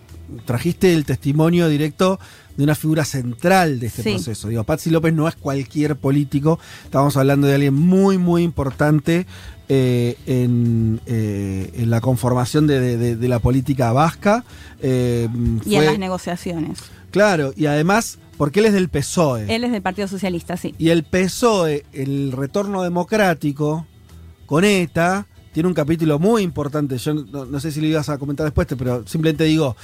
[0.45, 2.19] trajiste el testimonio directo
[2.57, 4.11] de una figura central de este sí.
[4.11, 4.49] proceso.
[4.49, 9.27] Digo, Patsy López no es cualquier político, estamos hablando de alguien muy, muy importante
[9.69, 14.45] eh, en, eh, en, la conformación de, de, de, la política vasca.
[14.83, 15.27] Eh,
[15.65, 16.79] y fue, en las negociaciones.
[17.11, 19.55] Claro, y además, porque él es del PSOE.
[19.55, 20.75] Él es del Partido Socialista, sí.
[20.79, 23.87] Y el PSOE, el retorno democrático,
[24.45, 26.99] con ETA, tiene un capítulo muy importante.
[26.99, 29.77] Yo no, no, sé si lo ibas a comentar después, pero simplemente digo,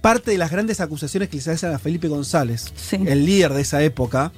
[0.00, 2.98] parte de las grandes acusaciones que se hacen a Felipe González, sí.
[3.06, 4.32] el líder de esa época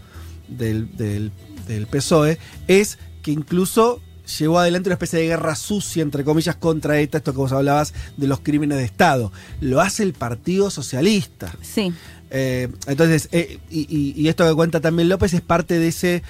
[0.48, 1.32] del, del,
[1.66, 4.00] del, PSOE, es que incluso
[4.38, 7.94] llevó adelante una especie de guerra sucia, entre comillas, contra ETA, esto que vos hablabas
[8.16, 9.32] de los crímenes de Estado.
[9.60, 11.54] Lo hace el Partido Socialista.
[11.60, 11.92] Sí.
[12.30, 16.22] Eh, entonces, eh, y, y, esto que cuenta también López es parte de ese,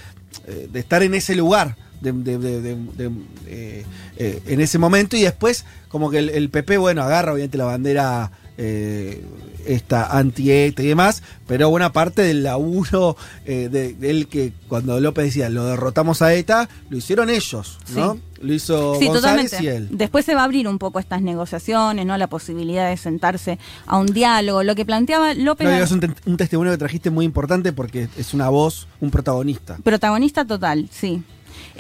[0.46, 1.76] eh, de estar en ese lugar.
[2.00, 3.84] De, de, de,
[4.46, 8.32] en ese momento y después como que el, el, PP bueno agarra obviamente la bandera
[8.58, 9.24] eh,
[9.66, 14.98] esta anti-ETA y demás, pero buena parte del laburo eh, de, de, él que cuando
[15.00, 18.14] López decía lo derrotamos a ETA, lo hicieron ellos, ¿no?
[18.14, 18.20] Sí.
[18.42, 19.64] Lo hizo sí, González totalmente.
[19.64, 19.88] y él.
[19.92, 22.18] Después se va a abrir un poco estas negociaciones, ¿no?
[22.18, 24.64] La posibilidad de sentarse a un diálogo.
[24.64, 25.68] Lo que planteaba López.
[25.68, 29.12] No, es un, te un testimonio que trajiste muy importante porque es una voz, un
[29.12, 29.78] protagonista.
[29.84, 31.22] Protagonista total, sí.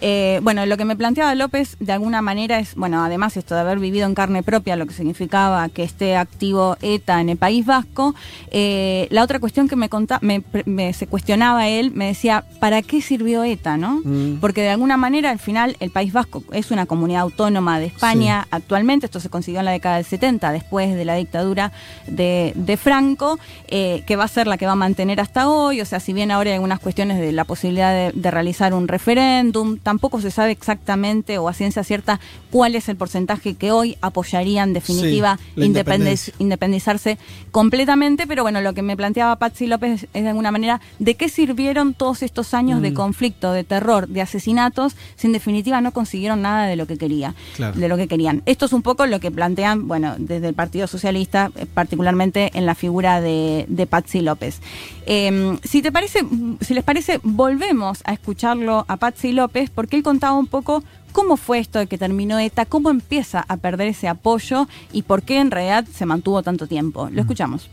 [0.00, 3.60] Eh, bueno, lo que me planteaba López de alguna manera es, bueno, además esto de
[3.60, 7.66] haber vivido en carne propia lo que significaba que esté activo ETA en el País
[7.66, 8.14] Vasco,
[8.50, 12.82] eh, la otra cuestión que me, contaba, me, me, se cuestionaba él, me decía, ¿para
[12.82, 14.00] qué sirvió ETA, no?
[14.04, 14.38] Mm.
[14.40, 18.42] Porque de alguna manera al final el País Vasco es una comunidad autónoma de España
[18.44, 18.48] sí.
[18.52, 21.72] actualmente, esto se consiguió en la década del 70, después de la dictadura
[22.06, 23.38] de, de Franco,
[23.68, 26.12] eh, que va a ser la que va a mantener hasta hoy, o sea, si
[26.12, 30.30] bien ahora hay algunas cuestiones de la posibilidad de, de realizar un referéndum, tampoco se
[30.30, 35.38] sabe exactamente o a ciencia cierta cuál es el porcentaje que hoy apoyaría en definitiva
[35.54, 37.18] sí, independiz independizarse
[37.50, 41.28] completamente, pero bueno, lo que me planteaba Patsy López es de alguna manera de qué
[41.28, 42.82] sirvieron todos estos años mm.
[42.82, 46.98] de conflicto, de terror, de asesinatos, si en definitiva no consiguieron nada de lo que
[46.98, 47.78] quería, claro.
[47.78, 48.42] de lo que querían.
[48.46, 52.66] Esto es un poco lo que plantean, bueno, desde el Partido Socialista, eh, particularmente en
[52.66, 54.60] la figura de, de Patsy López.
[55.06, 56.24] Eh, si te parece,
[56.60, 60.82] si les parece, volvemos a escucharlo a Patsy López porque él contaba un poco
[61.12, 65.22] cómo fue esto de que terminó ETA, cómo empieza a perder ese apoyo y por
[65.22, 67.08] qué en realidad se mantuvo tanto tiempo.
[67.10, 67.68] Lo escuchamos.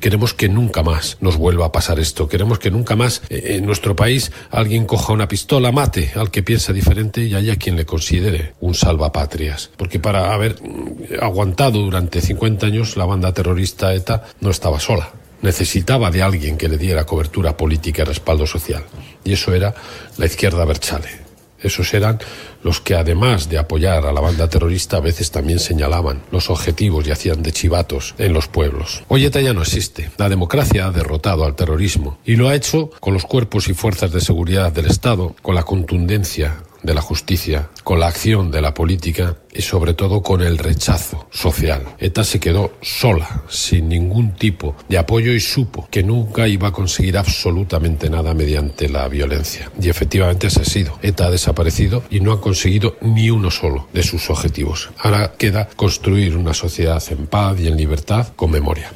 [0.00, 2.28] Queremos que nunca más nos vuelva a pasar esto.
[2.28, 6.44] Queremos que nunca más eh, en nuestro país alguien coja una pistola, mate al que
[6.44, 9.70] piensa diferente y haya quien le considere un salvapatrias.
[9.76, 15.10] Porque para haber mm, aguantado durante 50 años la banda terrorista ETA no estaba sola.
[15.42, 18.84] Necesitaba de alguien que le diera cobertura política y respaldo social.
[19.24, 19.74] Y eso era
[20.16, 21.27] la izquierda Berchale.
[21.60, 22.18] Esos eran
[22.62, 27.06] los que, además de apoyar a la banda terrorista, a veces también señalaban los objetivos
[27.06, 29.02] y hacían de chivatos en los pueblos.
[29.08, 30.10] Hoy ya no existe.
[30.16, 34.12] La democracia ha derrotado al terrorismo y lo ha hecho con los cuerpos y fuerzas
[34.12, 38.74] de seguridad del Estado, con la contundencia de la justicia, con la acción de la
[38.74, 41.82] política y sobre todo con el rechazo social.
[41.98, 46.72] ETA se quedó sola, sin ningún tipo de apoyo y supo que nunca iba a
[46.72, 49.70] conseguir absolutamente nada mediante la violencia.
[49.80, 50.98] Y efectivamente ese ha sido.
[51.02, 54.90] ETA ha desaparecido y no ha conseguido ni uno solo de sus objetivos.
[54.98, 58.92] Ahora queda construir una sociedad en paz y en libertad con memoria.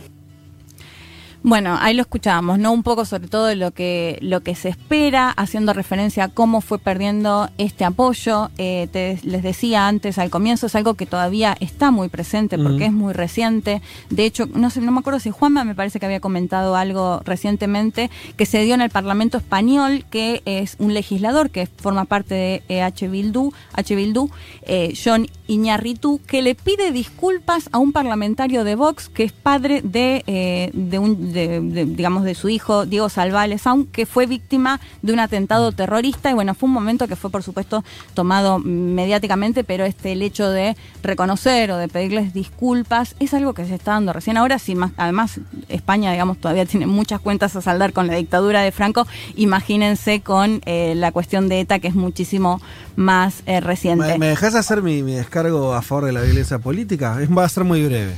[1.44, 2.70] Bueno, ahí lo escuchábamos, ¿no?
[2.72, 6.78] Un poco sobre todo lo que, lo que se espera, haciendo referencia a cómo fue
[6.78, 8.50] perdiendo este apoyo.
[8.58, 12.84] Eh, te- les decía antes al comienzo, es algo que todavía está muy presente porque
[12.86, 13.82] es muy reciente.
[14.08, 17.20] De hecho, no sé, no me acuerdo si Juanma me parece que había comentado algo
[17.24, 22.34] recientemente que se dio en el Parlamento español, que es un legislador que forma parte
[22.36, 23.08] de eh, H.
[23.08, 23.96] Bildu, H.
[23.96, 24.30] Bildu
[24.62, 29.82] eh, John Iñarritu, que le pide disculpas a un parlamentario de Vox que es padre
[29.82, 34.80] de, eh, de un, de- de, digamos, de su hijo Diego Salvales, que fue víctima
[35.02, 36.30] de un atentado terrorista.
[36.30, 37.84] Y bueno, fue un momento que fue, por supuesto,
[38.14, 43.64] tomado mediáticamente, pero este el hecho de reconocer o de pedirles disculpas es algo que
[43.66, 44.58] se está dando recién ahora.
[44.58, 48.72] Sí, más, además, España, digamos, todavía tiene muchas cuentas a saldar con la dictadura de
[48.72, 49.06] Franco.
[49.36, 52.60] Imagínense con eh, la cuestión de ETA, que es muchísimo
[52.96, 54.06] más eh, reciente.
[54.06, 57.18] ¿Me, me dejas hacer mi, descargo a favor de la violencia política?
[57.36, 58.14] Va a ser muy breve.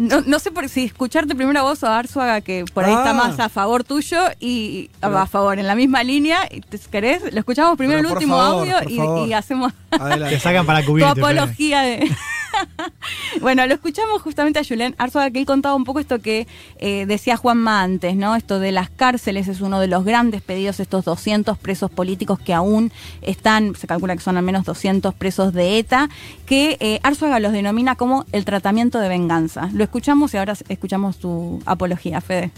[0.00, 2.92] No, no sé por si escucharte primero a vos o a Arzuaga, que por ahí
[2.92, 3.14] está Ah.
[3.14, 6.40] más a favor tuyo y a favor, en la misma línea.
[6.50, 7.32] y te- ¿Querés?
[7.32, 11.14] Lo escuchamos primero el último favor, audio y, y hacemos Te sacan para tu cubrirte.
[11.14, 11.22] Fede.
[11.40, 12.10] apología de...
[13.40, 16.46] bueno, lo escuchamos justamente a Julián Arzuaga, que él contaba un poco esto que
[16.78, 18.36] eh, decía Juanma antes, ¿no?
[18.36, 22.54] Esto de las cárceles es uno de los grandes pedidos, estos 200 presos políticos que
[22.54, 22.92] aún
[23.22, 26.08] están, se calcula que son al menos 200 presos de ETA,
[26.46, 29.70] que eh, Arzuaga los denomina como el tratamiento de venganza.
[29.72, 32.50] Lo escuchamos y ahora escuchamos tu apología, Fede.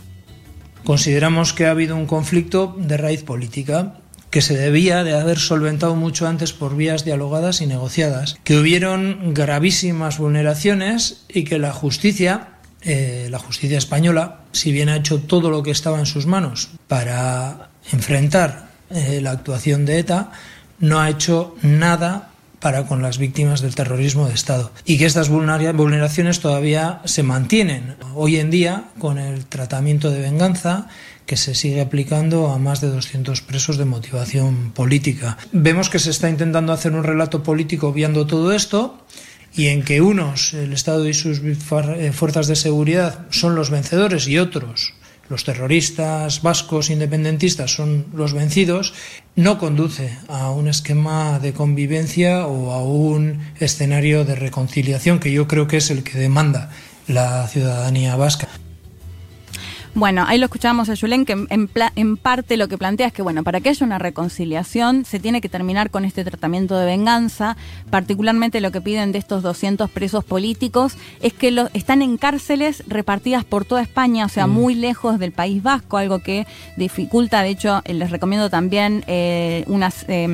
[0.84, 3.94] Consideramos que ha habido un conflicto de raíz política
[4.30, 9.32] que se debía de haber solventado mucho antes por vías dialogadas y negociadas, que hubieron
[9.34, 12.48] gravísimas vulneraciones y que la justicia,
[12.82, 16.70] eh, la justicia española, si bien ha hecho todo lo que estaba en sus manos
[16.88, 20.30] para enfrentar eh, la actuación de ETA,
[20.78, 22.30] no ha hecho nada
[22.60, 24.72] para con las víctimas del terrorismo de Estado.
[24.84, 30.20] Y que estas vulnera- vulneraciones todavía se mantienen hoy en día con el tratamiento de
[30.20, 30.88] venganza
[31.28, 35.36] que se sigue aplicando a más de 200 presos de motivación política.
[35.52, 39.04] Vemos que se está intentando hacer un relato político obviando todo esto
[39.54, 44.26] y en que unos, el Estado y sus eh, fuerzas de seguridad, son los vencedores
[44.26, 44.94] y otros,
[45.28, 48.94] los terroristas vascos independentistas, son los vencidos,
[49.36, 55.46] no conduce a un esquema de convivencia o a un escenario de reconciliación que yo
[55.46, 56.70] creo que es el que demanda
[57.06, 58.48] la ciudadanía vasca.
[59.98, 63.20] Bueno, ahí lo escuchábamos a Julen, que en, en parte lo que plantea es que,
[63.22, 67.56] bueno, para que haya una reconciliación se tiene que terminar con este tratamiento de venganza.
[67.90, 72.84] Particularmente lo que piden de estos 200 presos políticos es que lo- están en cárceles
[72.86, 74.50] repartidas por toda España, o sea, Mm.
[74.52, 76.46] muy lejos del País Vasco, algo que
[76.76, 77.42] dificulta.
[77.42, 80.24] De hecho, eh, les recomiendo también eh, unas eh,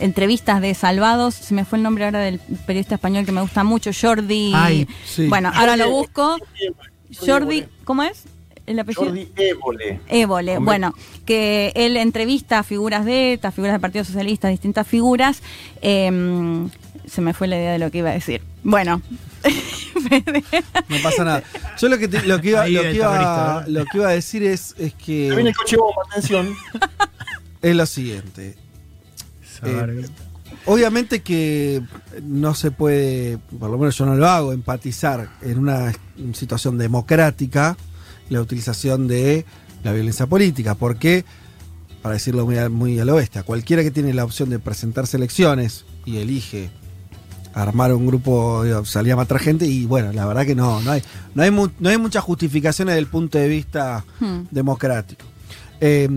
[0.00, 1.34] entrevistas de Salvados.
[1.34, 4.52] Se me fue el nombre ahora del periodista español que me gusta mucho, Jordi.
[4.54, 5.28] Ay, sí.
[5.28, 6.36] Bueno, ahora lo busco.
[7.26, 8.24] Jordi, ¿cómo es?
[8.66, 9.04] El apellido.
[9.04, 10.00] Jordi Évole.
[10.08, 10.64] Évole, Hombre.
[10.64, 10.94] bueno,
[11.26, 15.42] que él entrevista a figuras de ETA, figuras del Partido Socialista, distintas figuras.
[15.82, 16.70] em,
[17.06, 18.40] se me fue la idea de lo que iba a decir.
[18.62, 19.02] Bueno,
[20.88, 21.42] No pasa nada.
[21.78, 24.42] Yo lo que, te- lo que, iba, lo que iba- lo que iba a decir
[24.42, 25.28] es, es que.
[25.28, 26.54] Se viene el coche bomba, atención.
[27.62, 28.56] Es lo siguiente.
[29.64, 30.06] Eh,
[30.66, 31.80] obviamente que
[32.22, 35.90] no se puede, por lo menos yo no lo hago, empatizar en una
[36.34, 37.74] situación democrática
[38.28, 39.44] la utilización de
[39.82, 41.24] la violencia política, porque,
[42.02, 45.84] para decirlo muy, muy al oeste, a cualquiera que tiene la opción de presentarse elecciones
[46.04, 46.70] y elige
[47.54, 51.02] armar un grupo, salir a matar gente, y bueno, la verdad que no, no hay,
[51.34, 54.40] no hay, mu- no hay muchas justificaciones desde el punto de vista Hmm.
[54.50, 55.24] democrático.
[55.80, 56.08] Eh,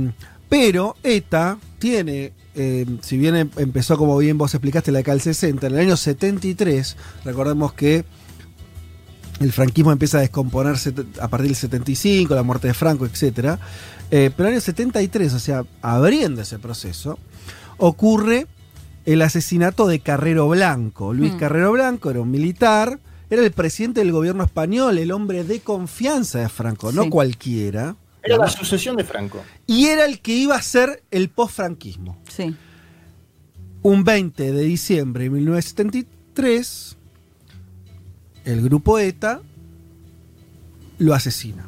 [0.49, 5.21] pero ETA tiene, eh, si bien em- empezó como bien vos explicaste la década del
[5.21, 8.03] 60, en el año 73, recordemos que
[9.39, 13.57] el franquismo empieza a descomponerse a partir del 75, la muerte de Franco, etc.
[14.09, 17.19] Eh, pero en el año 73, o sea, abriendo ese proceso,
[17.77, 18.47] ocurre
[19.05, 21.13] el asesinato de Carrero Blanco.
[21.13, 21.37] Luis Mm.
[21.37, 22.99] Carrero Blanco era un militar,
[23.29, 27.95] era el presidente del gobierno español, el hombre de confianza de Franco, no cualquiera.
[28.23, 29.41] Era la sucesión de Franco.
[29.65, 32.17] Y era el que iba a ser el post-franquismo.
[32.27, 32.55] Sí.
[33.81, 36.96] Un 20 de diciembre de 1973,
[38.47, 39.41] el grupo ETA
[40.99, 41.67] lo asesina.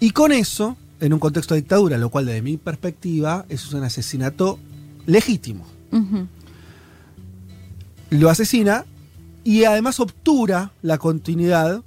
[0.00, 3.84] Y con eso, en un contexto de dictadura, lo cual desde mi perspectiva es un
[3.84, 4.58] asesinato
[5.06, 5.66] legítimo.
[8.10, 8.84] Lo asesina
[9.44, 11.82] y además obtura la continuidad,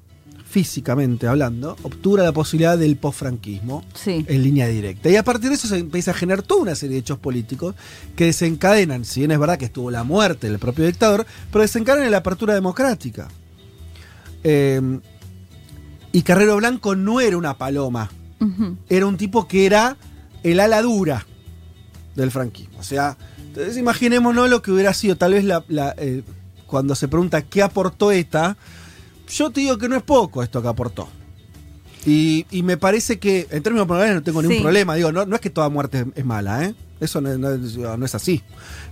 [0.45, 4.25] físicamente hablando, obtura la posibilidad del posfranquismo Sí.
[4.27, 5.09] en línea directa.
[5.09, 7.75] Y a partir de eso se empieza a generar toda una serie de hechos políticos
[8.15, 12.05] que desencadenan, si bien es verdad que estuvo la muerte del propio dictador, pero desencadenan
[12.05, 13.27] en la apertura democrática.
[14.43, 14.81] Eh,
[16.11, 18.09] y Carrero Blanco no era una paloma,
[18.89, 19.97] era un tipo que era
[20.43, 21.25] el ala dura
[22.15, 22.79] del franquismo.
[22.79, 26.23] O sea, entonces imaginémonos lo que hubiera sido tal vez la, la, eh,
[26.65, 28.57] cuando se pregunta qué aportó ETA,
[29.29, 31.07] yo te digo que no es poco esto que aportó.
[32.05, 34.63] Y, y me parece que, en términos personales, no tengo ningún Sí.
[34.63, 34.95] problema.
[34.95, 36.73] Digo, no, no es que toda muerte es, es mala, ¿eh?
[36.99, 38.43] Eso no, no- no es así.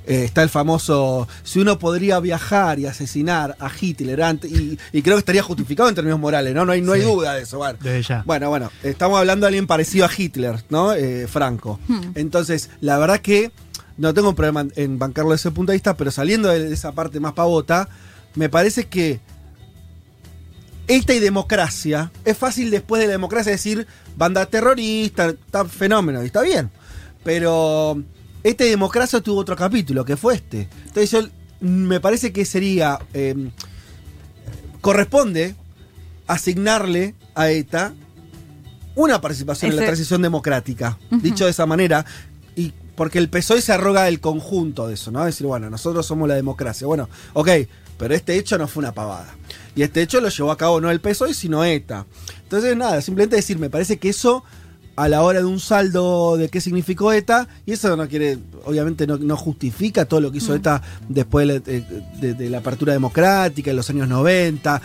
[0.06, 5.02] Eh, está el famoso, si uno podría viajar y asesinar a Hitler antes, y, y
[5.02, 6.64] creo que estaría justificado en términos morales, ¿no?
[6.66, 7.08] No hay, no hay Sí.
[7.08, 7.58] duda de eso.
[7.58, 8.24] Bueno, Desde ya.
[8.26, 10.94] bueno, bueno, estamos hablando de alguien parecido a Hitler, ¿no?
[10.94, 11.80] Eh, Franco.
[11.88, 12.12] Hmm.
[12.16, 13.52] Entonces, la verdad que
[13.98, 16.72] no tengo un problema en- en bancarlo desde ese punto de vista, pero saliendo de
[16.74, 17.90] esa parte más pavota,
[18.36, 19.20] me parece que
[20.88, 23.86] esta y democracia, es fácil después de la democracia decir
[24.16, 26.72] banda terrorista, está fenómeno, y está bien.
[27.28, 28.02] Pero
[28.42, 30.70] esta y democracia tuvo otro capítulo, que fue este.
[30.86, 31.28] Entonces yo,
[31.60, 33.50] me parece que sería, eh,
[34.80, 35.54] corresponde
[36.26, 37.94] asignarle a ETA
[38.96, 42.06] una participación en la transición democrática, dicho de esa manera,
[42.56, 45.26] y porque el PSOE se arroga del conjunto de eso, ¿no?
[45.26, 46.88] Decir, bueno, nosotros somos la democracia.
[46.88, 47.50] Bueno, ok,
[47.98, 49.36] pero este hecho no fue una pavada.
[49.76, 52.06] Y este hecho lo llevó a cabo no el PSOE, sino ETA.
[52.44, 54.46] Entonces, nada, simplemente decir, me parece que eso,
[54.98, 59.08] a la hora de un saldo de qué significó ETA, y eso no quiere, obviamente
[59.08, 60.56] no, no justifica todo lo que hizo Mm.
[60.56, 64.82] ETA después de, la- de- de- de la apertura democrática, en los años 90.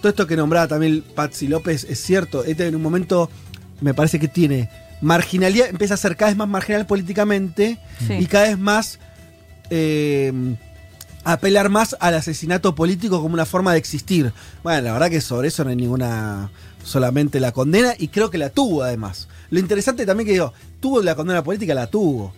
[0.00, 2.44] Todo esto que nombraba también Patsy López es cierto.
[2.44, 3.30] ETA en un momento
[3.80, 4.68] me parece que tiene
[5.00, 8.14] marginalidad, empieza a ser cada vez más marginal políticamente Sí.
[8.14, 8.98] y cada vez más
[9.70, 10.32] eh,
[11.24, 14.32] apelar más al asesinato político como una forma de existir.
[14.62, 16.50] Bueno, la verdad que sobre eso no hay ninguna
[16.84, 19.28] solamente la condena y creo que la tuvo además.
[19.52, 22.32] Lo interesante también que digo, tuvo la condena política, la tuvo.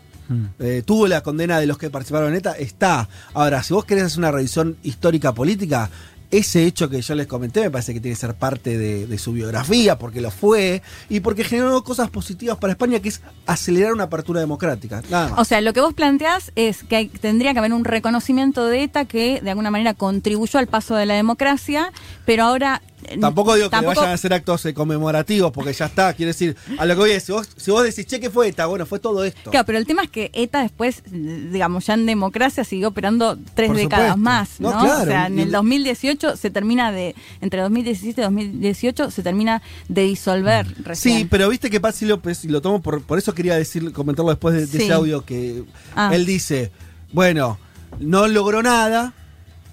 [0.59, 3.09] Eh, tuvo la condena de los que participaron en ETA, está.
[3.35, 5.91] Ahora, si vos querés hacer una revisión histórica política,
[6.31, 9.19] ese hecho que yo les comenté me parece que tiene que ser parte de, de
[9.19, 13.93] su biografía, porque lo fue, y porque generó cosas positivas para España, que es acelerar
[13.93, 15.03] una apertura democrática.
[15.11, 15.39] Nada más.
[15.39, 18.83] O sea, lo que vos planteás es que hay- tendría que haber un reconocimiento de
[18.83, 21.93] ETA que de alguna manera contribuyó al paso de la democracia,
[22.25, 22.83] pero ahora...
[23.21, 26.13] Tampoco digo que tampoco- vayan a hacer actos eh, conmemorativos, porque ya está.
[26.15, 28.67] Quiero decir, a lo que voy si vos, si vos decís, che, ¿qué fue ETA?
[28.67, 29.51] Bueno, fue todo esto.
[29.51, 33.69] Claro, pero el tema es que ETA después, digamos, ya en democracia siguió operando tres
[33.69, 34.19] Por décadas supuesto.
[34.19, 34.81] más, No, ¿no?
[34.85, 39.63] claro, O sea, en el 2018 se termina de, entre 2017 y 2018 se termina
[39.89, 41.19] de disolver recién.
[41.19, 44.31] Sí, pero viste que Patsy López, y lo tomo por, por eso quería decir, comentarlo
[44.31, 44.85] después de, de Sí.
[44.85, 45.65] ese audio que
[45.95, 46.11] Ah.
[46.13, 46.71] él dice,
[47.13, 47.59] bueno,
[48.01, 49.13] no logró nada,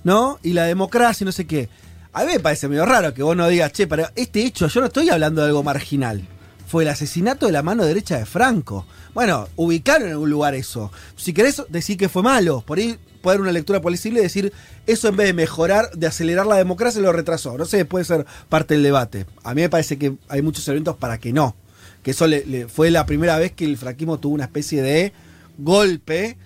[0.03, 0.40] ¿no?
[0.44, 1.70] Y la democracia no sé qué.
[2.13, 4.81] A mí me parece medio raro que vos no digas, che, pero este hecho, yo
[4.81, 6.27] no estoy hablando de algo marginal.
[6.67, 8.85] Fue el asesinato de la mano derecha de Franco.
[9.13, 10.91] Bueno, ubicaron en algún lugar eso.
[11.15, 14.51] Si querés decir que fue malo, por ahí puede haber una lectura posible y decir,
[14.88, 17.57] eso en vez de mejorar, de acelerar la democracia, lo retrasó.
[17.57, 19.25] No sé, puede ser parte del debate.
[19.43, 21.55] A mí me parece que hay muchos elementos para que no.
[22.03, 25.13] Que eso le- fue la primera vez que el franquismo tuvo una especie de
[25.57, 26.38] golpe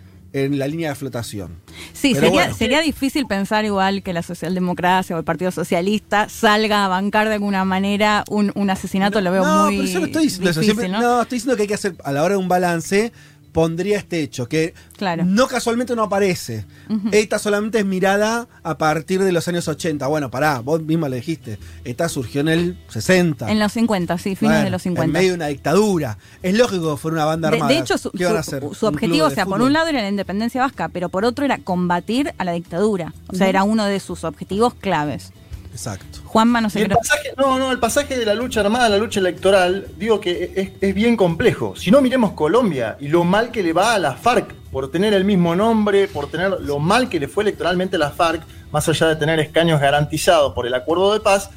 [0.43, 1.61] en la línea de flotación.
[1.93, 2.53] Sí, sería, bueno.
[2.55, 7.35] sería difícil pensar igual que la socialdemocracia o el Partido Socialista salga a bancar de
[7.35, 10.59] alguna manera un, un asesinato, lo veo no, muy pero yo no estoy diciendo eso.
[10.59, 11.15] difícil, Siempre- ¿no?
[11.15, 11.21] ¿no?
[11.21, 13.13] estoy diciendo que hay que hacer, a la hora de un balance,
[13.55, 15.23] pondría este hecho, que Claro.
[15.25, 16.65] no casualmente no aparece.
[17.13, 20.05] Esta solamente es mirada a partir de los años 80.
[20.07, 21.57] Bueno, pará, vos misma le dijiste.
[21.85, 23.49] Esta surgió en el 60.
[23.49, 25.05] En los 50, sí, fines Bueno, de los 50.
[25.05, 26.17] En medio de una dictadura.
[26.43, 27.71] Es lógico que fuera una banda armada.
[27.71, 28.59] de hecho, su, ¿Qué van a hacer?
[28.61, 31.23] su ¿Un club objetivo, o sea, por un lado era la independencia vasca, pero por
[31.23, 33.13] otro era combatir a la dictadura.
[33.27, 35.31] O sea, era uno de sus objetivos claves.
[35.75, 36.19] Exacto.
[36.23, 38.97] Juanma, no sé el pasaje, no, no, el pasaje de la lucha armada a la
[38.97, 41.75] lucha electoral, digo que es, es bien complejo.
[41.75, 45.13] Si no, miremos Colombia y lo mal que le va a la FARC por tener
[45.13, 48.41] el mismo nombre, por tener lo mal que le fue electoralmente a la FARC,
[48.71, 51.49] más allá de tener escaños garantizados por el acuerdo de paz.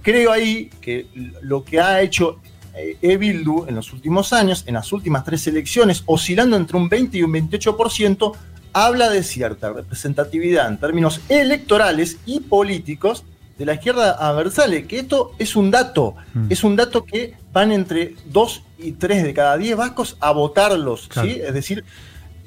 [0.00, 1.08] creo ahí que
[1.42, 2.38] lo que ha hecho
[2.72, 7.18] eh, Ebildu en los últimos años, en las últimas tres elecciones, oscilando entre un 20
[7.18, 8.32] y un 28%,
[8.72, 13.24] habla de cierta representatividad en términos electorales y políticos
[13.58, 16.46] de la izquierda adversale, que esto es un dato, Mm.
[16.50, 21.08] es un dato que van entre 2 y 3 de cada 10 vascos a votarlos,
[21.08, 21.28] Claro.
[21.28, 21.40] ¿sí?
[21.42, 21.84] Es decir,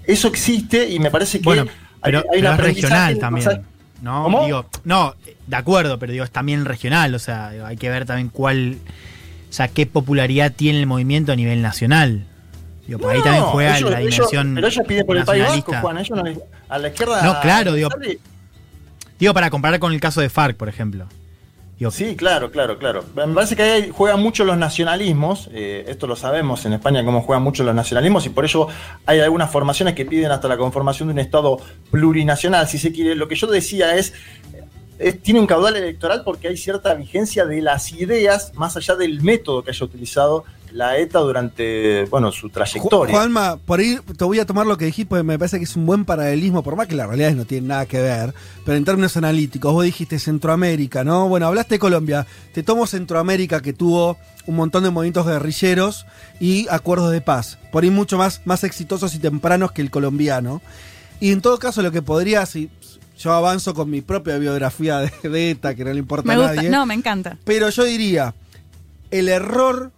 [0.06, 1.70] eso existe y me parece que Bueno, hay,
[2.12, 3.62] pero, hay pero un es regional también.
[4.02, 4.24] ¿no?
[4.24, 4.46] ¿Cómo?
[4.46, 5.16] Digo, no,
[5.48, 8.78] de acuerdo, pero digo, es también regional, o sea, hay que ver también cuál,
[9.50, 12.24] o sea, qué popularidad tiene el movimiento a nivel nacional.
[12.88, 15.26] Digo, por ahí No, también juega ellos- la ellos- dimensión pero ellos piden por el
[15.26, 15.74] País Vasco.
[15.82, 17.22] Juan, ellos no- a la izquierda.
[17.24, 17.90] No, claro, digo,
[19.20, 21.08] digo para comparar con el caso de FARC, por ejemplo.
[21.78, 23.06] Digo, Sí, claro, claro, claro.
[23.16, 27.22] Me parece que ahí juegan mucho los nacionalismos, eh, esto lo sabemos en España cómo
[27.22, 28.68] juegan mucho los nacionalismos y por ello
[29.06, 31.58] hay algunas formaciones que piden hasta la conformación de un Estado
[31.92, 33.16] plurinacional, si se quiere.
[33.16, 34.14] Lo que yo decía es,
[35.22, 39.64] tiene un caudal electoral porque hay cierta vigencia de las ideas más allá del método
[39.64, 43.16] que haya utilizado la ETA durante, bueno, su trayectoria.
[43.16, 45.76] Juanma, por ahí te voy a tomar lo que dijiste porque me parece que es
[45.76, 48.34] un buen paralelismo, por más que las realidades no tienen nada que ver,
[48.66, 51.28] pero en términos analíticos, vos dijiste Centroamérica, ¿no?
[51.28, 56.06] Bueno, hablaste de Colombia, te tomo Centroamérica que tuvo un montón de movimientos guerrilleros
[56.40, 60.62] y acuerdos de paz, por ahí mucho más, más exitosos y tempranos que el colombiano.
[61.20, 62.70] Y en todo caso lo que podría, si
[63.18, 66.54] yo avanzo con mi propia biografía de, de ETA, que no le importa Me a
[66.54, 66.70] nadie.
[66.70, 67.38] no, me encanta.
[67.44, 68.34] Pero yo diría,
[69.12, 69.92] el error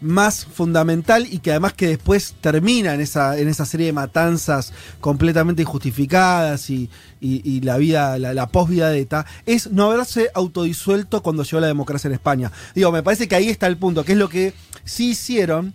[0.00, 4.72] más fundamental y que además que después termina en esa, en esa serie de matanzas
[5.00, 6.88] completamente injustificadas y,
[7.20, 11.60] y- y la vida, la, la posvida de ETA, es no haberse autodisuelto cuando llegó
[11.60, 12.50] la democracia en España.
[12.74, 14.54] Digo, me parece que ahí está el punto, que es lo que
[14.84, 15.74] sí hicieron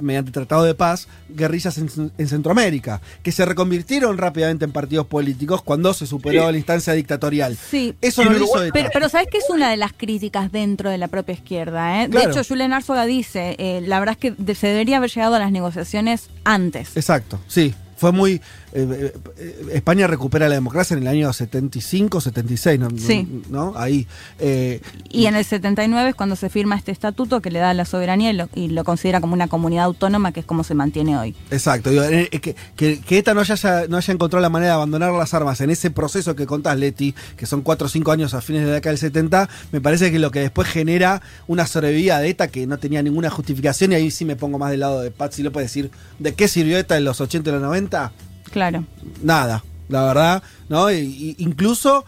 [0.00, 1.88] mediante tratado de paz, guerrillas en,
[2.18, 6.52] en Centroamérica, que se reconvirtieron rápidamente en partidos políticos cuando se superó Sí.
[6.52, 7.56] la instancia dictatorial.
[7.56, 7.94] Sí.
[8.00, 8.72] Eso no lo hizo ETA.
[8.72, 12.02] Pero, pero ¿sabes qué es una de las críticas dentro de la propia izquierda?
[12.02, 12.08] eh?
[12.10, 12.26] Claro.
[12.26, 15.34] De hecho, Julián Arzuaga dice, eh, la verdad es que de- se debería haber llegado
[15.34, 16.96] a las negociaciones antes.
[16.96, 17.74] Exacto, sí.
[17.96, 18.40] Fue muy.
[18.74, 22.88] Eh, eh, España recupera la democracia en el año 75, 76, ¿no?
[22.98, 23.42] Sí.
[23.48, 23.72] ¿no?
[23.76, 24.06] Ahí.
[24.38, 24.80] eh,
[25.10, 28.30] Y en el 79 es cuando se firma este estatuto que le da la soberanía
[28.30, 31.34] y lo, y lo considera como una comunidad autónoma, que es como se mantiene hoy.
[31.50, 34.74] Exacto, eh, eh, que, que, que ETA no haya, no haya encontrado la manera de
[34.74, 38.34] abandonar las armas en ese proceso que contás, Leti, que son 4 o 5 años
[38.34, 41.66] a fines de la década del 70, me parece que lo que después genera una
[41.66, 44.80] sobrevivida de ETA que no tenía ninguna justificación, y ahí sí me pongo más del
[44.80, 48.12] lado de Patsy López, decir, ¿de qué sirvió ETA en los 80 y los 90?
[48.54, 48.84] Claro.
[49.22, 50.90] Nada, la verdad, ¿no?
[50.90, 52.04] Y- y incluso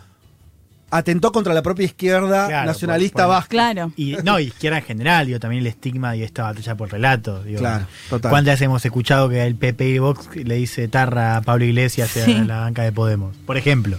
[0.88, 3.48] atentó contra la propia izquierda Claro, nacionalista por- por- vasca.
[3.50, 3.92] Claro.
[3.96, 7.42] Y no, izquierda en general, digo, también el estigma de esta batalla por relato.
[7.42, 8.30] Digo, Claro, total.
[8.30, 12.10] ¿Cuántas veces hemos escuchado que el PP y Vox le dice tarra a Pablo Iglesias
[12.10, 12.30] Sí.
[12.30, 13.34] en la banca de Podemos?
[13.44, 13.98] Por ejemplo.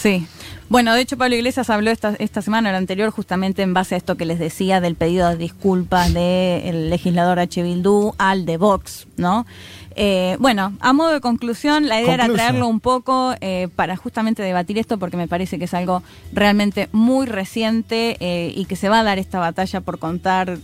[0.00, 0.26] Sí.
[0.68, 3.98] Bueno, de hecho Pablo Iglesias habló esta, esta semana, la anterior, justamente en base a
[3.98, 7.62] esto que les decía del pedido de disculpas del legislador H.
[7.62, 9.46] Bildú al de Vox, ¿no?
[9.94, 14.42] Eh, bueno, a modo de conclusión, la idea era traerlo un poco eh, para justamente
[14.42, 16.02] debatir esto, porque me parece que es algo
[16.32, 20.58] realmente muy reciente eh, y que se va a dar esta batalla por contar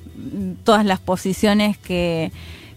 [0.64, 2.32] todas las posiciones que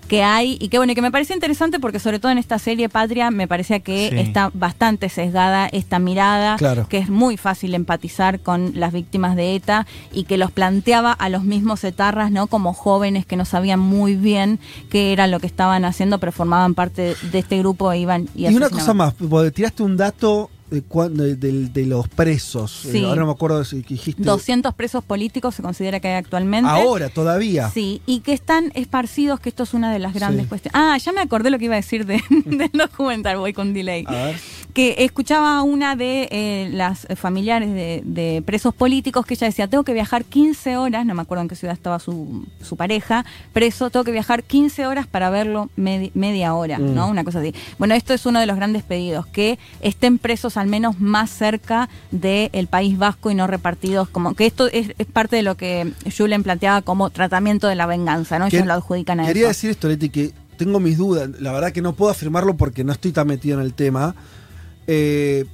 [0.07, 2.59] que hay y que bueno y que me parece interesante porque sobre todo en esta
[2.59, 4.19] serie Patria me parecía que Sí.
[4.19, 6.87] está bastante sesgada esta mirada Claro.
[6.87, 11.29] que es muy fácil empatizar con las víctimas de ETA y que los planteaba a
[11.29, 14.59] los mismos etarras no como jóvenes que no sabían muy bien
[14.89, 18.47] qué era lo que estaban haciendo pero formaban parte de este grupo e iban y,
[18.47, 19.15] Y una cosa más,
[19.53, 22.71] tiraste un dato de, de, de- los presos.
[22.91, 22.97] Sí.
[22.99, 24.23] Eh, ahora no me acuerdo si dijiste.
[24.23, 26.69] 200 presos políticos se considera que hay actualmente.
[26.69, 27.69] Ahora, todavía.
[27.69, 30.49] Sí, y que están esparcidos, que esto es una de las grandes Sí.
[30.49, 30.73] cuestiones.
[30.75, 34.03] Ah, ya me acordé lo que iba a decir de, del documental, voy con delay.
[34.07, 34.35] A ver.
[34.73, 39.67] Que escuchaba a una de eh, las familiares de, de presos políticos que ella decía,
[39.67, 43.23] tengo que viajar 15 horas, no me acuerdo en qué ciudad estaba su, su pareja,
[43.53, 46.93] preso, tengo que viajar 15 horas para verlo medi- media hora, Mm.
[46.93, 47.07] ¿no?
[47.07, 47.53] Una cosa así.
[47.77, 51.89] Bueno, esto es uno de los grandes pedidos, que estén presos al menos más cerca
[52.11, 55.91] del País Vasco y no repartidos, como que esto es, es parte de lo que
[56.15, 58.47] Julen planteaba como tratamiento de la venganza, ¿no?
[58.47, 59.49] Ellos lo adjudican a Quería eso.
[59.49, 61.29] decir esto, Leti, que tengo mis dudas.
[61.39, 64.15] La verdad que no puedo afirmarlo porque no estoy tan metido en el tema.
[64.87, 65.45] Eh,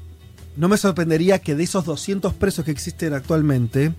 [0.57, 3.93] no me sorprendería que de esos 200 presos que existen actualmente,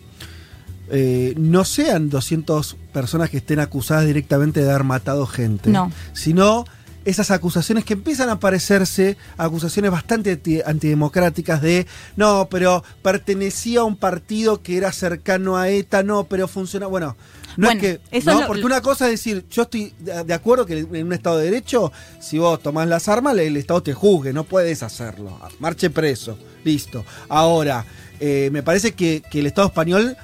[0.90, 5.70] eh, no sean 200 personas que estén acusadas directamente de haber matado gente.
[5.70, 5.90] No.
[6.12, 6.64] Sino
[7.04, 13.84] esas acusaciones que empiezan a parecerse acusaciones bastante anti- antidemocráticas de no, pero pertenecía a
[13.84, 16.86] un partido que era cercano a ETA, no, pero funciona.
[16.86, 17.16] Bueno,
[17.56, 18.00] no Bueno, es que.
[18.16, 21.06] eso no, lo- porque una cosa es decir, yo estoy de de acuerdo que en
[21.06, 24.82] un Estado de Derecho, si vos tomás las armas, el Estado te juzgue, no puedes
[24.82, 25.38] hacerlo.
[25.58, 27.04] Marche preso, listo.
[27.28, 27.84] Ahora,
[28.20, 30.16] eh, me parece que, que el Estado español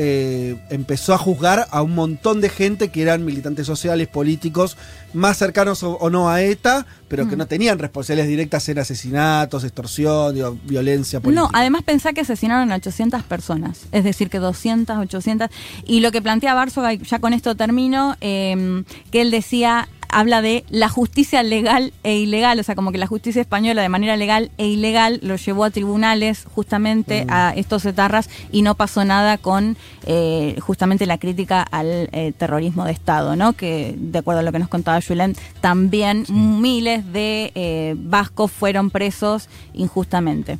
[0.00, 4.76] eh, empezó a juzgar a un montón de gente que eran militantes sociales, políticos,
[5.12, 9.64] más cercanos o, o no a ETA, pero que no tenían responsabilidades directas en asesinatos,
[9.64, 11.42] extorsión, digo, violencia política.
[11.42, 15.48] No, además pensá que asesinaron a 800 personas, es decir, que 200, 800.
[15.84, 20.42] Y lo que plantea Bársoga, y ya con esto termino, eh, que él decía, habla
[20.42, 24.16] de la justicia legal e ilegal, o sea, como que la justicia española de manera
[24.16, 27.30] legal e ilegal lo llevó a tribunales justamente Mm.
[27.30, 29.76] a estos etarras y no pasó nada con
[30.06, 33.52] eh, justamente la crítica al eh, terrorismo de Estado, ¿no?
[33.52, 38.90] Que de acuerdo a lo que nos contaba Julen, también miles de eh, vascos fueron
[38.90, 40.58] presos injustamente.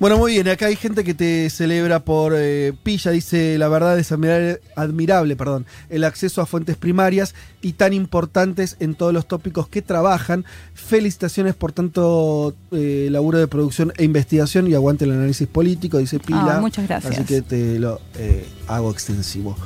[0.00, 3.98] Bueno, muy bien, acá hay gente que te celebra por eh, pilla, dice, la verdad
[3.98, 9.26] es admirable, admirable, perdón, el acceso a fuentes primarias y tan importantes en todos los
[9.26, 10.44] tópicos que trabajan.
[10.72, 16.20] Felicitaciones por tanto eh, laburo de producción e investigación y aguante el análisis político, dice
[16.20, 16.58] Pila.
[16.58, 17.14] Ah, muchas gracias.
[17.14, 19.56] Así que te lo eh, hago extensivo.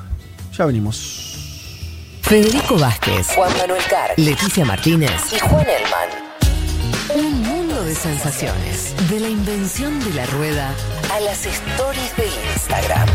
[0.56, 2.18] Ya venimos.
[2.22, 7.51] Federico Vázquez, Juan Manuel Carr, Leticia Martínez y Juan Elman.
[7.84, 8.94] De sensaciones.
[9.10, 10.72] De la invención de la rueda
[11.12, 13.08] a las stories de Instagram.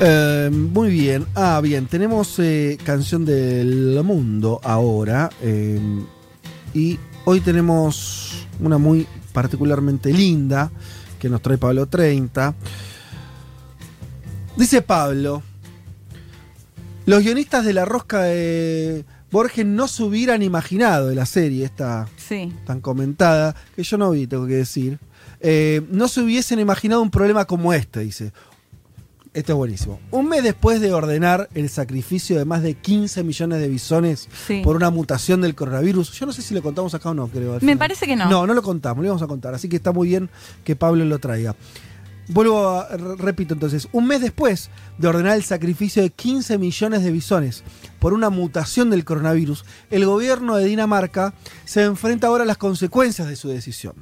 [0.00, 1.26] Eh, muy bien.
[1.34, 1.86] Ah, bien.
[1.86, 5.30] Tenemos eh, canción del mundo ahora.
[5.42, 5.78] eh,
[6.72, 10.70] y hoy tenemos una muy particularmente linda
[11.18, 12.54] que nos trae Pablo 30.
[14.56, 15.42] Dice Pablo.
[17.08, 22.06] Los guionistas de la rosca de Borges no se hubieran imaginado de la serie esta
[22.16, 22.52] Sí.
[22.66, 24.98] tan comentada, que yo no vi, tengo que decir.
[25.40, 28.32] eh, no se hubiesen imaginado un problema como este, dice.
[29.34, 30.00] Esto es buenísimo.
[30.10, 34.62] Un mes después de ordenar el sacrificio de más de 15 millones de bisones Sí.
[34.64, 37.52] por una mutación del coronavirus, yo no sé si lo contamos acá o no, creo.
[37.54, 37.78] Me final.
[37.78, 38.28] parece que no.
[38.28, 39.54] No, no lo contamos, lo íbamos a contar.
[39.54, 40.28] Así que está muy bien
[40.64, 41.54] que Pablo lo traiga.
[42.28, 44.68] Vuelvo a, re- repito entonces, un mes después
[44.98, 47.62] de ordenar el sacrificio de 15 millones de bisones
[47.98, 51.32] por una mutación del coronavirus, el gobierno de Dinamarca
[51.64, 53.94] se enfrenta ahora a las consecuencias de su decisión.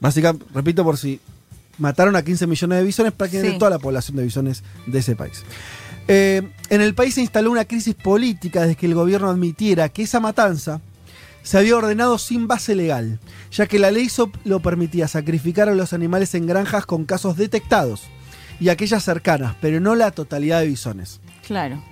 [0.00, 1.20] Básicamente, repito por si
[1.78, 3.58] mataron a 15 millones de bisones, prácticamente Sí.
[3.58, 5.42] toda la población de bisones de ese país.
[6.06, 10.02] Eh, en el país se instaló una crisis política desde que el gobierno admitiera que
[10.04, 10.80] esa matanza
[11.42, 13.18] se había ordenado sin base legal,
[13.50, 17.36] ya que la ley so- lo permitía sacrificar a los animales en granjas con casos
[17.36, 18.02] detectados
[18.60, 21.20] y aquellas cercanas, pero no la totalidad de bisones.
[21.46, 21.82] Claro.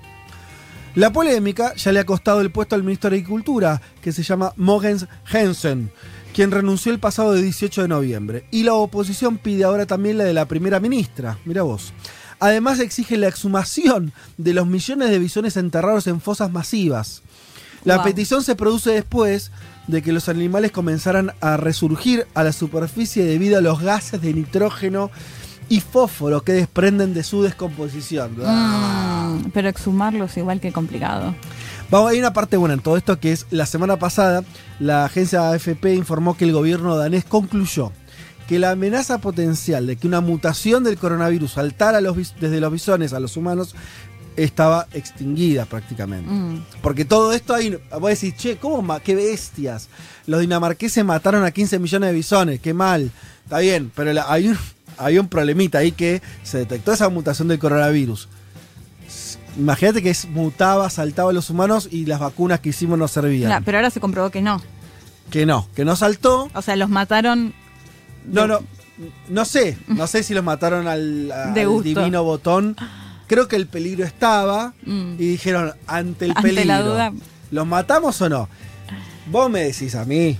[0.95, 4.53] La polémica ya le ha costado el puesto al ministro de Agricultura, que se llama
[4.57, 5.91] Mogens Jensen,
[6.35, 8.47] quien renunció el pasado 18 de noviembre.
[8.51, 11.39] Y la oposición pide ahora también la de la primera ministra.
[11.45, 11.93] Mira vos.
[12.41, 17.23] Además exige la exhumación de los millones de bisones enterrados en fosas masivas.
[17.87, 18.05] La Wow.
[18.05, 19.51] petición se produce después
[19.87, 24.35] de que los animales comenzaran a resurgir a la superficie debido a los gases de
[24.35, 25.11] nitrógeno
[25.69, 28.37] y fósforo que desprenden de su descomposición.
[28.39, 31.35] Mm, pero exhumarlo es igual que complicado.
[31.91, 34.43] Vamos, hay una parte buena en todo esto que es la semana pasada
[34.81, 37.93] la agencia AFP informó que el gobierno danés concluyó
[38.49, 43.13] que la amenaza potencial de que una mutación del coronavirus saltara los desde los bisones
[43.13, 43.75] a los humanos
[44.37, 46.31] estaba extinguida prácticamente.
[46.31, 46.65] Mm.
[46.83, 47.79] Porque todo esto hay.
[47.99, 49.89] Vos decís, che, ¿cómo qué bestias?
[50.27, 53.11] Los dinamarqueses mataron a 15 millones de bisones, qué mal.
[53.45, 54.59] Está bien, pero la- hay, un,
[54.99, 58.29] hay un problemita ahí que se detectó esa mutación del coronavirus.
[59.57, 63.65] Imagínate que es- mutaba, saltaba a los humanos y las vacunas que hicimos no servían.
[63.65, 64.61] Pero ahora se comprobó que no.
[65.31, 66.51] Que no, que no saltó.
[66.55, 67.55] O sea, los mataron.
[68.27, 68.61] No, no,
[69.29, 69.79] no sé.
[69.89, 72.77] No sé si los mataron al, al divino botón.
[73.27, 75.15] Creo que el peligro estaba Mm.
[75.15, 77.13] y dijeron, ante el Ante peligro, la duda.
[77.51, 78.49] ¿los matamos o no?
[79.31, 80.39] Vos me decís a mí.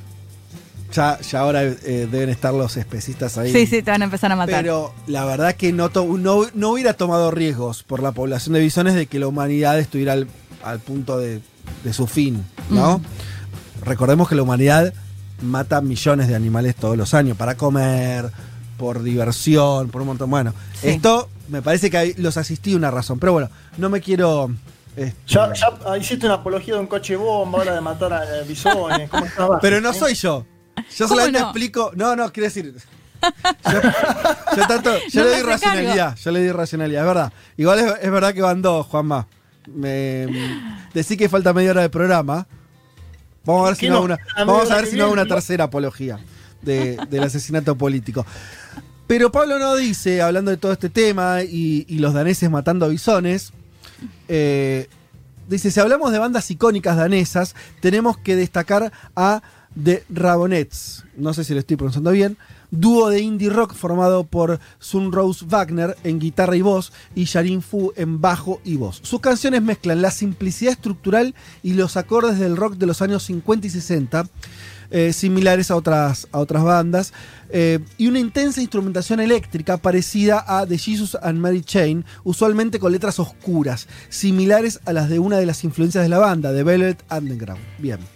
[0.93, 3.53] Ya, ya ahora eh, deben estar los especistas ahí.
[3.53, 4.63] Sí, sí, te van a empezar a matar.
[4.63, 8.61] Pero la verdad que no, to- no, no hubiera tomado riesgos por la población de
[8.61, 10.29] bisones de que la humanidad estuviera al,
[10.63, 11.41] al punto de,
[11.83, 13.01] de su fin, ¿no?
[13.85, 14.95] Recordemos que la humanidad
[15.43, 18.31] mata millones de animales todos los años para comer,
[18.79, 20.31] por diversión, por un montón.
[20.31, 20.89] Bueno, Sí.
[20.91, 24.51] esto me parece que hay- los asistí una razón, pero bueno, no me quiero...
[24.97, 28.39] este, Ya, ya ah, hiciste una apología de un coche bomba, ahora de matar a
[28.41, 29.09] eh, bisones.
[29.11, 29.59] ¿Cómo estás, Vázquez?
[29.63, 30.45] Pero no soy yo.
[30.77, 31.47] Yo ¿Cómo solamente no?
[31.47, 31.93] explico.
[31.95, 32.75] No, no, quiero decir.
[33.73, 33.81] Yo,
[34.57, 36.17] yo tanto, yo No le hace racionalidad.
[36.17, 37.33] Yo le doy racionalidad, es verdad.
[37.57, 39.27] Igual es, es verdad que van dos, Juanma.
[39.75, 40.27] Me,
[40.93, 42.47] decí que falta media hora de programa.
[43.45, 46.19] Vamos a ver si ¿Qué no, una, vamos a ver si no una tercera apología
[46.61, 48.25] de- del asesinato político.
[49.07, 53.53] Pero Pablo no dice, hablando de todo este tema y, los daneses matando a bisones,
[54.29, 54.89] eh,
[55.49, 59.43] dice, si hablamos de bandas icónicas danesas, tenemos que destacar a
[59.83, 62.37] The Rabonettes, no sé si lo estoy pronunciando bien,
[62.71, 67.63] dúo de indie rock formado por Sun Rose Wagner en guitarra y voz y Sharin
[67.63, 69.01] Fu en bajo y voz.
[69.05, 73.67] Sus canciones mezclan la simplicidad estructural y los acordes del rock de los años 50
[73.67, 74.27] y 60,
[74.91, 77.13] eh, similares a otras, a otras bandas,
[77.51, 82.93] eh, y una intensa instrumentación eléctrica parecida a The Jesus and Mary Chain, usualmente con
[82.93, 87.05] letras oscuras, similares a las de una de las influencias de la banda, The Velvet
[87.11, 87.63] Underground.
[87.79, 88.16] Bien.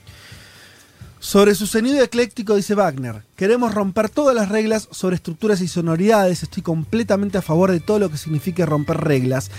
[1.22, 6.42] Sobre su sonido ecléctico dice Wagner, queremos romper todas las reglas sobre estructuras y sonoridades,
[6.42, 9.50] estoy completamente a favor de todo lo que signifique romper reglas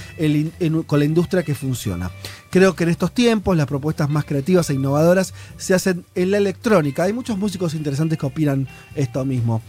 [0.87, 2.09] con la industria que funciona.
[2.49, 6.37] Creo que en estos tiempos las propuestas más creativas e innovadoras se hacen en la
[6.37, 7.03] electrónica.
[7.03, 9.61] Hay muchos músicos interesantes que opinan esto mismo.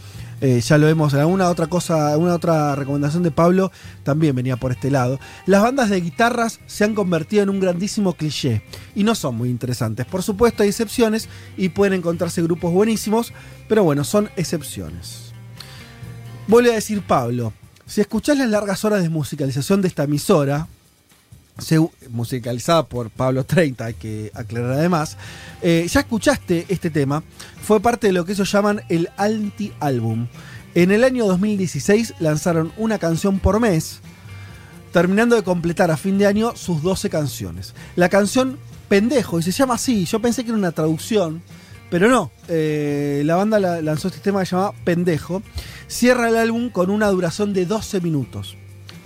[0.45, 3.71] Eh, ya lo vemos en alguna otra cosa, alguna otra recomendación de Pablo
[4.03, 5.21] también venía por este lado.
[5.47, 8.65] Las bandas de guitarras se han convertido en un grandísimo cliché
[8.97, 10.05] y no son muy interesantes.
[10.05, 13.33] Por supuesto hay excepciones y pueden encontrarse grupos buenísimos,
[13.69, 15.33] pero bueno, son excepciones.
[16.49, 17.53] Vuelve a decir Pablo,
[17.87, 20.67] si escuchás las largas horas de musicalización de esta emisora,
[22.11, 25.17] musicalizada por Pablo 30, hay que aclarar además,
[25.61, 27.23] eh, ya escuchaste este tema,
[27.63, 30.27] fue parte de lo que ellos llaman el anti-álbum.
[30.75, 34.01] En el año 2016 lanzaron una canción por mes,
[34.93, 37.75] terminando de completar a fin de año sus 12 canciones.
[37.97, 38.59] La canción
[38.89, 41.43] Pendejo, y se llama así, yo pensé que era una traducción,
[41.91, 45.43] pero no, eh, la banda la- lanzó este tema que se llama Pendejo,
[45.89, 48.57] cierra el álbum con una duración de 12 minutos.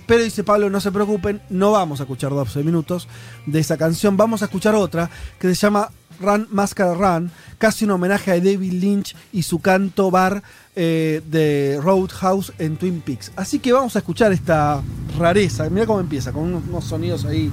[0.07, 3.09] Pero dice Pablo, no se preocupen, no vamos a escuchar 12 minutos
[3.45, 7.91] de esa canción, vamos a escuchar otra que se llama Run Mascara Run, casi un
[7.91, 10.43] homenaje a David Lynch y su canto bar
[10.77, 13.33] eh, de Roadhouse en Twin Peaks.
[13.37, 14.81] Así que vamos a escuchar esta
[15.19, 17.51] rareza, mira cómo empieza, con unos, sonidos ahí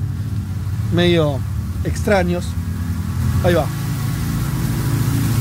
[0.93, 1.39] medio
[1.83, 2.45] extraños.
[3.43, 3.65] Ahí va.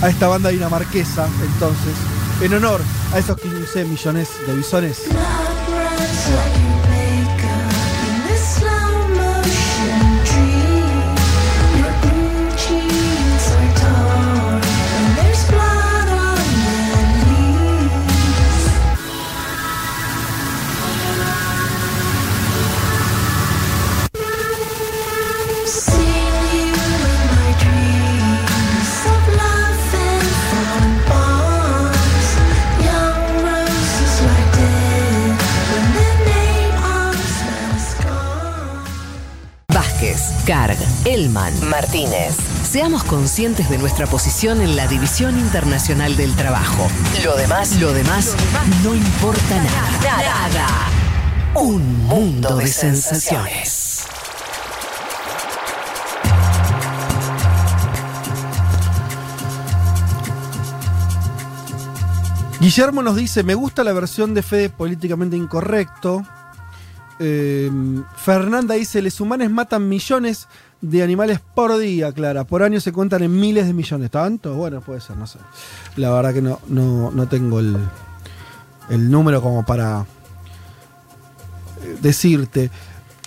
[0.00, 1.94] A esta banda dinamarquesa, entonces,
[2.40, 2.80] en honor
[3.12, 5.02] a esos 15 millones de bisones.
[6.02, 6.61] Vázquez,
[40.46, 42.36] Carg, Elman, Martínez.
[42.68, 46.88] Seamos conscientes de nuestra posición en la División Internacional del Trabajo.
[47.24, 48.34] Lo demás, lo demás,
[48.82, 50.48] no importa nada.
[50.50, 50.68] Nada.
[51.54, 54.06] Un mundo de sensaciones.
[62.60, 66.24] Guillermo nos dice, me gusta la versión de Fede políticamente incorrecto.
[67.18, 67.70] Eh,
[68.16, 70.48] Fernanda dice, les humanos matan millones
[70.80, 72.44] de animales por día, Clara.
[72.44, 74.10] Por año se cuentan en miles de millones.
[74.10, 74.54] ¿Tanto?
[74.54, 75.38] Bueno, puede ser, no sé.
[75.96, 77.76] La verdad que no, no, no tengo el,
[78.90, 80.06] el número como para
[81.82, 82.70] eh, decirte.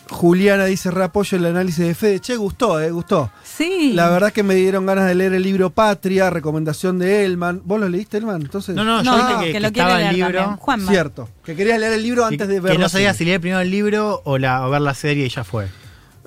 [0.09, 2.19] Juliana dice, reapoyo el análisis de Fede.
[2.19, 3.31] Che, gustó, eh, gustó.
[3.43, 3.91] Sí.
[3.93, 7.61] La verdad que me dieron ganas de leer el libro Patria, recomendación de Elman.
[7.65, 8.41] ¿Vos lo leíste, Elman?
[8.41, 10.39] Entonces, No, no, yo No, que, que que lo estaba el leer libro.
[10.39, 10.57] también.
[10.57, 10.91] Juanma.
[10.91, 11.29] Cierto.
[11.43, 13.17] Que querías leer el libro Que, antes de que ver no la sabía serie.
[13.17, 15.67] si leer primero el libro o, la, o ver la serie y ya fue.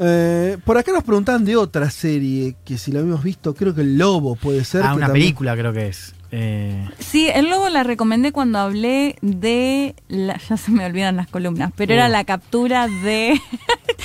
[0.01, 3.81] Eh, por acá nos preguntaban de otra serie que si la habíamos visto, creo que
[3.83, 4.83] El Lobo puede ser.
[4.83, 6.15] Ah, que una también- película creo que es.
[6.31, 9.95] Eh, Sí, el lobo la recomendé cuando hablé de.
[10.09, 12.11] la- ya se me olvidan las columnas, pero era Uh.
[12.13, 13.41] la captura de.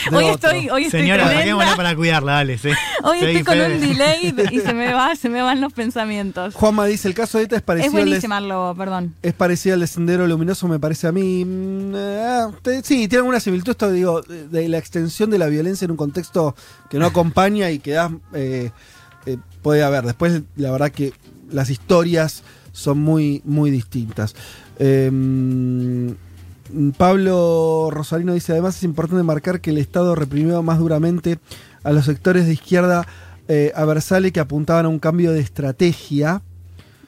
[0.10, 0.50] De hoy otro.
[0.50, 2.58] estoy, hoy estoy señora, saquémosla para cuidarla, dale.
[2.58, 2.70] Sí.
[3.04, 3.76] Hoy Sí, estoy con Fede.
[3.76, 6.56] un delay y se me va, se me van los pensamientos.
[6.56, 9.16] Juanma dice, el caso de ETA es Es parecido, al de, buenísima el lobo, perdón.
[9.22, 11.46] es parecido al de Sendero Luminoso, me parece a mí.
[11.46, 15.48] Mm, eh, te- sí, tiene alguna similitud, esto digo, de, de la extensión de la
[15.48, 16.56] violencia en un contexto
[16.90, 18.72] que no acompaña y que da, eh,
[19.26, 20.06] eh, puede haber.
[20.06, 21.14] Después, la verdad que
[21.52, 24.36] las historias son muy, muy distintas.
[24.80, 25.12] Eh,
[26.98, 31.40] Pablo Rosalino dice, además es importante marcar que el Estado reprimió más duramente
[31.84, 33.06] a los sectores de izquierda
[33.48, 36.42] eh, aversales que apuntaban a un cambio de estrategia,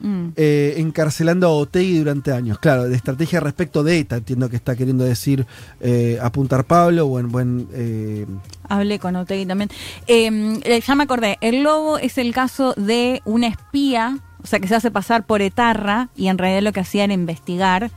[0.00, 0.28] Mm.
[0.36, 2.58] eh, encarcelando a Otegui durante años.
[2.58, 5.46] Claro, de estrategia respecto de ETA, entiendo que está queriendo decir
[5.80, 8.26] eh, apuntar Pablo, buen, buen eh,
[8.68, 9.70] Hablé con Otegui también.
[10.06, 14.68] Eh, ya me acordé, el lobo es el caso de una espía, o sea, que
[14.68, 17.90] se hace pasar por etarra y en realidad lo que hacía era investigar.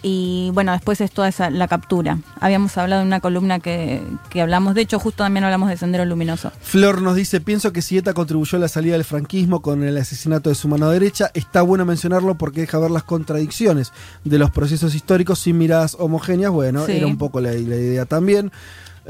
[0.00, 2.18] Y bueno, después es toda esa, la captura.
[2.38, 4.00] Habíamos hablado en una columna que,
[4.30, 6.52] que hablamos, de hecho, justo también hablamos de Sendero Luminoso.
[6.60, 9.96] Flor nos dice, pienso que si ETA contribuyó a la salida del franquismo con el
[9.96, 13.92] asesinato de su mano derecha, está bueno mencionarlo porque deja ver las contradicciones
[14.22, 16.52] de los procesos históricos sin miradas homogéneas.
[16.52, 16.92] Bueno, Sí.
[16.92, 18.52] era un poco la, la idea también.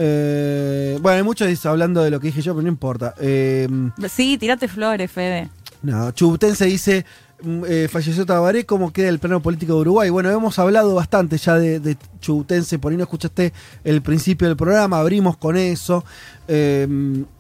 [0.01, 3.15] Eh, bueno, hay muchos hablando de lo que dije yo, pero no importa.
[3.21, 3.69] Eh,
[4.09, 5.49] Sí, tirate flores, Fede.
[5.83, 7.05] No, Chubutense dice,
[7.43, 10.11] mm, eh, falleció Tabaré, ¿cómo queda el plano político de Uruguay?
[10.11, 13.53] Bueno, hemos hablado bastante ya de, Chubutense, por ahí no escuchaste
[13.85, 16.05] el principio del programa, abrimos con eso,
[16.49, 16.87] eh,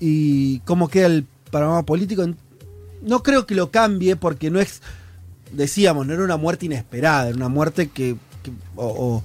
[0.00, 2.24] y cómo queda el panorama político.
[3.02, 4.82] No creo que lo cambie porque no es,
[5.52, 9.24] decíamos, no era una muerte inesperada, era una muerte que, que- o, o,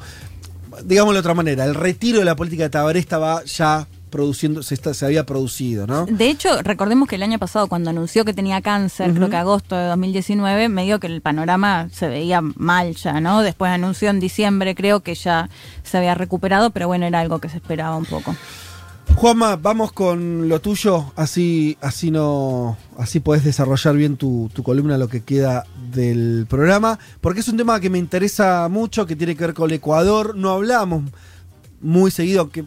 [0.84, 4.76] digámoslo de otra manera, el retiro de la política de Tabaré estaba ya produciendo, se,
[4.76, 6.06] está- se había producido, ¿no?
[6.06, 9.18] De hecho, recordemos que el año pasado, cuando anunció que tenía cáncer, Ujú.
[9.18, 13.42] creo que agosto de 2019, medio que el panorama se veía mal ya, ¿no?
[13.42, 15.50] Después anunció en diciembre, creo que ya
[15.84, 18.36] se había recuperado, pero bueno, era algo que se esperaba un poco.
[19.16, 24.98] Juanma, vamos con lo tuyo, así, así no, así podés desarrollar bien tu, tu columna,
[24.98, 29.36] lo que queda del programa, porque es un tema que me interesa mucho, que tiene
[29.36, 30.36] que ver con el Ecuador.
[30.36, 31.04] No hablamos
[31.82, 32.64] muy seguido, que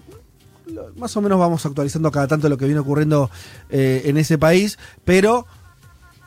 [0.97, 3.31] más o menos vamos actualizando cada tanto lo que viene ocurriendo
[3.71, 5.47] eh, en ese país, pero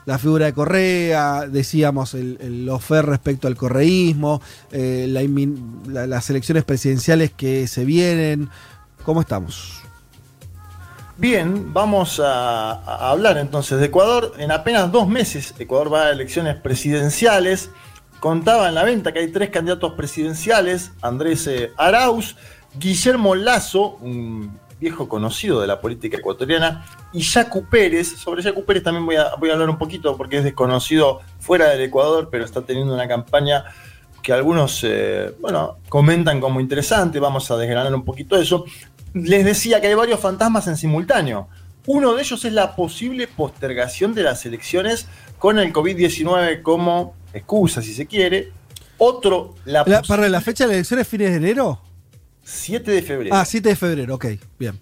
[0.06, 4.42] la figura de Correa, decíamos el, el respecto al correísmo,
[4.72, 5.06] eh,
[5.88, 8.50] las elecciones presidenciales que se vienen.
[9.04, 9.82] ¿Cómo estamos?
[11.18, 14.34] Bien, vamos a, a hablar entonces de Ecuador.
[14.40, 17.70] En apenas dos meses, Ecuador va a elecciones presidenciales.
[18.20, 22.36] Contaba en la venta que hay tres candidatos presidenciales: Andrés eh, Arauz,
[22.80, 28.08] Guillermo Lazo, un viejo conocido de la política ecuatoriana, y Yacu Pérez.
[28.18, 31.68] Sobre Yacu Pérez también voy a, voy a hablar un poquito porque es desconocido fuera
[31.70, 33.66] del Ecuador, pero está teniendo una campaña
[34.24, 37.20] que algunos eh, bueno, comentan como interesante.
[37.20, 38.66] Vamos a desgranar un poquito eso.
[39.14, 41.48] Les decía que hay varios fantasmas en simultáneo.
[41.86, 45.08] Uno de ellos es la posible postergación de las elecciones
[45.38, 48.52] con el COVID-19 como excusa, si se quiere.
[48.98, 51.82] Otro, la, La, para la fecha de la elección es fines de enero.
[52.50, 53.36] 7 de febrero.
[53.36, 54.26] Ah, 7 de febrero, ok,
[54.58, 54.80] bien.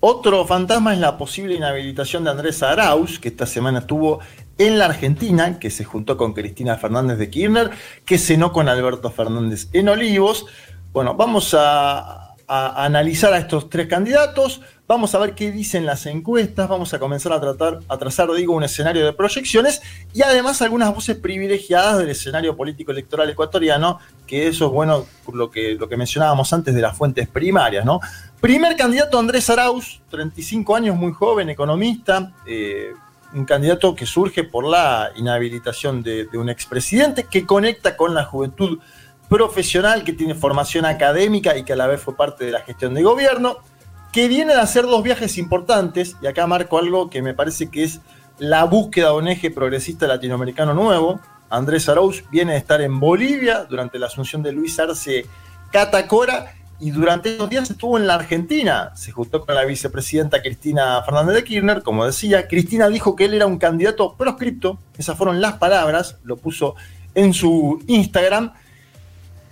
[0.00, 4.20] Otro fantasma es la posible inhabilitación de Andrés Arauz, que esta semana estuvo
[4.58, 7.70] en la Argentina, que se juntó con Cristina Fernández de Kirchner,
[8.04, 10.46] que cenó con Alberto Fernández en Olivos.
[10.92, 16.06] Bueno, vamos a, a analizar a estos tres candidatos, vamos a ver qué dicen las
[16.06, 19.80] encuestas, vamos a comenzar a tratar, a trazar, digo, un escenario de proyecciones
[20.12, 25.50] y además algunas voces privilegiadas del escenario político electoral ecuatoriano, que eso es bueno lo
[25.50, 28.00] que, lo que mencionábamos antes de las fuentes primarias, ¿no?
[28.40, 32.92] Primer candidato Andrés Arauz, 35 años, muy joven, economista, eh,
[33.32, 38.24] un candidato que surge por la inhabilitación de, de un expresidente que conecta con la
[38.24, 38.78] juventud
[39.28, 42.94] profesional, que tiene formación académica y que a la vez fue parte de la gestión
[42.94, 43.58] de gobierno,
[44.14, 47.82] que viene a hacer dos viajes importantes, y acá marco algo que me parece que
[47.82, 48.00] es
[48.38, 51.18] la búsqueda de un eje progresista latinoamericano nuevo.
[51.50, 55.26] Andrés Arauz viene a estar en Bolivia durante la asunción de Luis Arce
[55.72, 58.92] Catacora y durante estos días estuvo en la Argentina.
[58.94, 62.46] Se juntó con la vicepresidenta Cristina Fernández de Kirchner, como decía.
[62.46, 66.76] Cristina dijo que él era un candidato proscripto, esas fueron las palabras, lo puso
[67.16, 68.52] en su Instagram.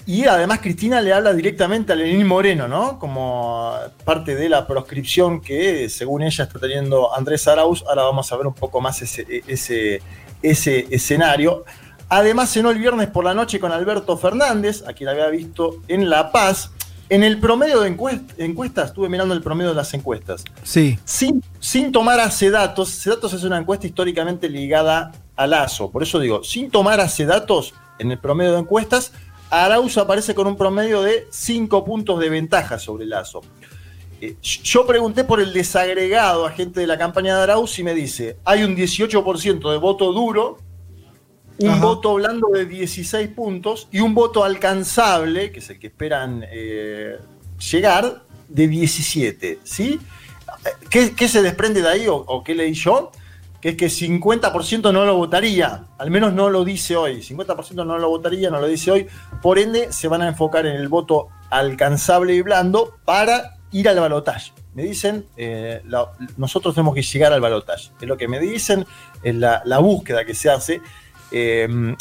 [0.06, 2.98] Y además Cristina le habla directamente a Lenín Moreno, ¿no?
[2.98, 3.72] Como
[4.04, 7.84] parte de la proscripción que, según ella, está teniendo Andrés Arauz.
[7.88, 10.02] Ahora vamos a ver un poco más ese, ese,
[10.42, 11.64] ese escenario.
[12.08, 16.10] Además, cenó el viernes por la noche con Alberto Fernández, a quien había visto en
[16.10, 16.72] La Paz.
[17.08, 20.44] En el promedio de encuest- encuestas, estuve mirando el promedio de las encuestas.
[20.62, 20.98] Sí.
[21.04, 25.90] Sin, sin tomar a Sedatos, Sedatos es una encuesta históricamente ligada a Lazo.
[25.90, 29.12] Por eso digo, sin tomar a Sedatos en el promedio de encuestas,
[29.52, 33.42] Arauz aparece con un promedio de 5 puntos de ventaja sobre Lazo.
[34.18, 37.92] Eh, yo pregunté por el desagregado a gente de la campaña de Arauz y me
[37.92, 40.56] dice, hay un 18% de voto duro,
[41.58, 41.82] un Ajá.
[41.82, 47.18] voto blando de 16 puntos y un voto alcanzable, que es el que esperan eh,
[47.70, 49.58] llegar, de 17.
[49.64, 50.00] ¿sí?
[50.88, 53.12] ¿Qué, qué se desprende de ahí o, o qué leí yo?
[53.62, 57.22] Que es que 50% no lo votaría, al menos no lo dice hoy.
[57.22, 59.06] 50% no lo votaría, no lo dice hoy.
[59.40, 64.00] Por ende, se van a enfocar en el voto alcanzable y blando para ir al
[64.00, 64.52] balotaje.
[64.74, 67.90] Me dicen, eh, la- nosotros tenemos que llegar al balotaje.
[68.00, 68.84] Es lo que me dicen,
[69.22, 70.80] es la, la búsqueda que se hace.
[71.30, 71.94] Eh,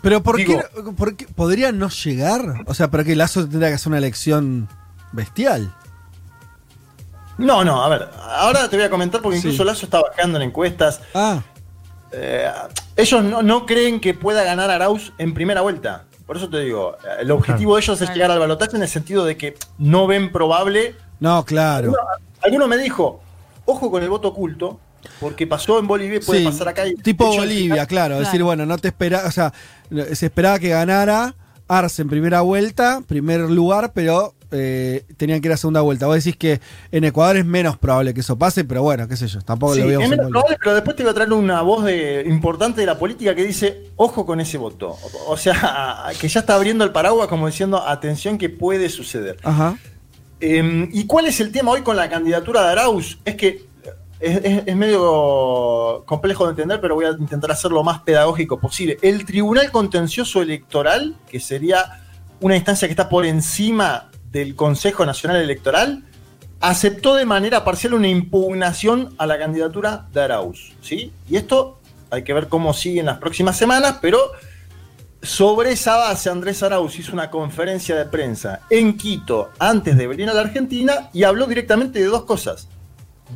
[0.00, 2.62] Pero ¿por, Digo- qué, por qué podría no llegar?
[2.66, 4.68] O sea, ¿para qué Lazo tendría que hacer una elección
[5.12, 5.74] bestial?
[7.38, 9.64] No, no, a ver, ahora te voy a comentar porque incluso Sí.
[9.64, 11.00] Lazo está bajando en encuestas.
[11.14, 11.40] Ah.
[12.10, 12.50] eh,
[12.96, 16.04] ellos no, no creen que pueda ganar Arauz en primera vuelta.
[16.26, 19.24] Por eso te digo, el objetivo de ellos es llegar al balotaje en el sentido
[19.24, 20.94] de que no ven probable.
[21.20, 21.84] No, claro.
[21.88, 21.98] Alguno,
[22.42, 23.20] alguno me dijo,
[23.66, 24.78] ojo con el voto oculto,
[25.20, 26.86] porque pasó en Bolivia y puede Sí, pasar acá.
[26.86, 28.16] y- tipo Bolivia, claro.
[28.16, 29.52] Es decir, bueno, no te espera, o sea,
[30.12, 31.34] se esperaba que ganara
[31.68, 36.06] Arce en primera vuelta, primer lugar, pero eh, tenían que ir a segunda vuelta.
[36.06, 36.60] Vos decís que
[36.90, 39.80] en Ecuador es menos probable que eso pase, pero bueno, qué sé yo, tampoco Sí,
[39.80, 40.00] lo veo.
[40.00, 42.98] es menos probable, pero después te voy a traer una voz de- importante de la
[42.98, 44.90] política que dice, ojo con ese voto.
[45.26, 49.36] O, o sea, que ya está abriendo el paraguas como diciendo, atención que puede suceder.
[49.42, 49.76] Ajá.
[50.40, 53.18] Eh, ¿Y cuál es el tema hoy con la candidatura de Arauz?
[53.24, 53.66] Es que
[54.20, 58.58] es, es- es medio complejo de entender, pero voy a intentar hacerlo lo más pedagógico
[58.58, 58.98] posible.
[59.02, 62.02] El Tribunal Contencioso Electoral, que sería
[62.40, 66.04] una instancia que está por encima del Consejo Nacional Electoral,
[66.60, 70.72] aceptó de manera parcial una impugnación a la candidatura de Arauz.
[70.80, 71.12] ¿sí?
[71.28, 71.78] Y esto
[72.10, 74.32] hay que ver cómo sigue en las próximas semanas, pero
[75.22, 80.28] sobre esa base, Andrés Arauz hizo una conferencia de prensa en Quito antes de venir
[80.30, 82.68] a la Argentina y habló directamente de dos cosas.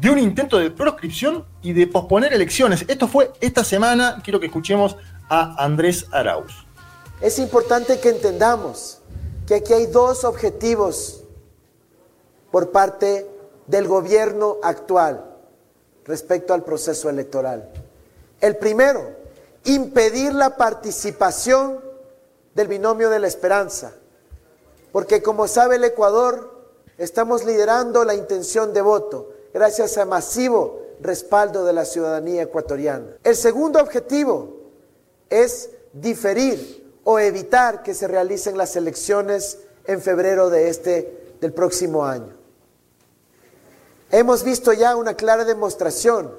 [0.00, 2.84] De un intento de proscripción y de posponer elecciones.
[2.88, 4.20] Esto fue esta semana.
[4.24, 4.96] Quiero que escuchemos
[5.28, 6.64] a Andrés Arauz.
[7.20, 9.01] Es importante que entendamos
[9.52, 11.24] que aquí hay dos objetivos
[12.50, 13.28] por parte
[13.66, 15.36] del gobierno actual
[16.06, 17.70] respecto al proceso electoral.
[18.40, 19.10] El primero,
[19.64, 21.84] impedir la participación
[22.54, 23.92] del binomio de la esperanza,
[24.90, 26.50] porque como sabe el Ecuador,
[26.96, 33.18] estamos liderando la intención de voto gracias a masivo respaldo de la ciudadanía ecuatoriana.
[33.22, 34.62] El segundo objetivo
[35.28, 42.04] es diferir o evitar que se realicen las elecciones en febrero de este del próximo
[42.04, 42.34] año.
[44.10, 46.30] Hemos visto ya una clara demostración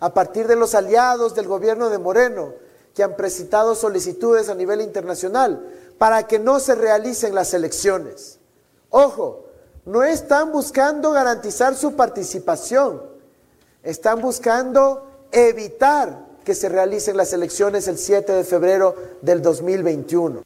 [0.00, 2.54] a partir de los aliados del gobierno de Moreno
[2.94, 5.66] que han presentado solicitudes a nivel internacional
[5.98, 8.38] para que no se realicen las elecciones.
[8.90, 9.46] Ojo,
[9.84, 13.02] no están buscando garantizar su participación,
[13.82, 20.44] están buscando evitar que se realicen las elecciones el 7 de febrero del 2021.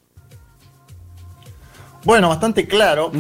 [2.05, 3.10] Bueno, bastante claro.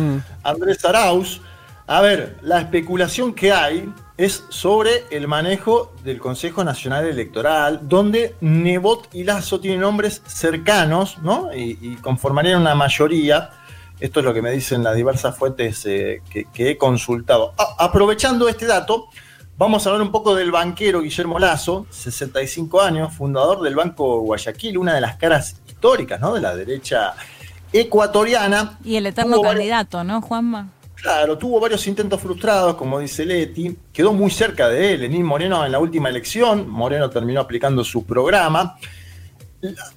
[0.42, 1.40] Andrés Arauz.
[1.88, 8.34] A ver, la especulación que hay es sobre el manejo del Consejo Nacional Electoral, donde
[8.40, 11.54] Nebot y Lazo tienen nombres cercanos, ¿no?
[11.54, 13.50] Y, y conformarían una mayoría.
[14.00, 17.54] Esto es lo que me dicen las diversas fuentes eh, que, que he consultado.
[17.78, 19.08] Aprovechando este dato,
[19.58, 24.78] vamos a hablar un poco del banquero Guillermo Lazo, 65 años, fundador del Banco Guayaquil,
[24.78, 26.34] una de las caras históricas, ¿no?
[26.34, 27.14] De la derecha
[27.72, 28.78] ecuatoriana.
[28.84, 30.70] Y el eterno varios- candidato, ¿no, Juanma?
[30.94, 35.64] Claro, tuvo varios intentos frustrados, como dice Leti, quedó muy cerca de él, Lenín Moreno
[35.64, 38.76] en la última elección, Moreno terminó aplicando su programa.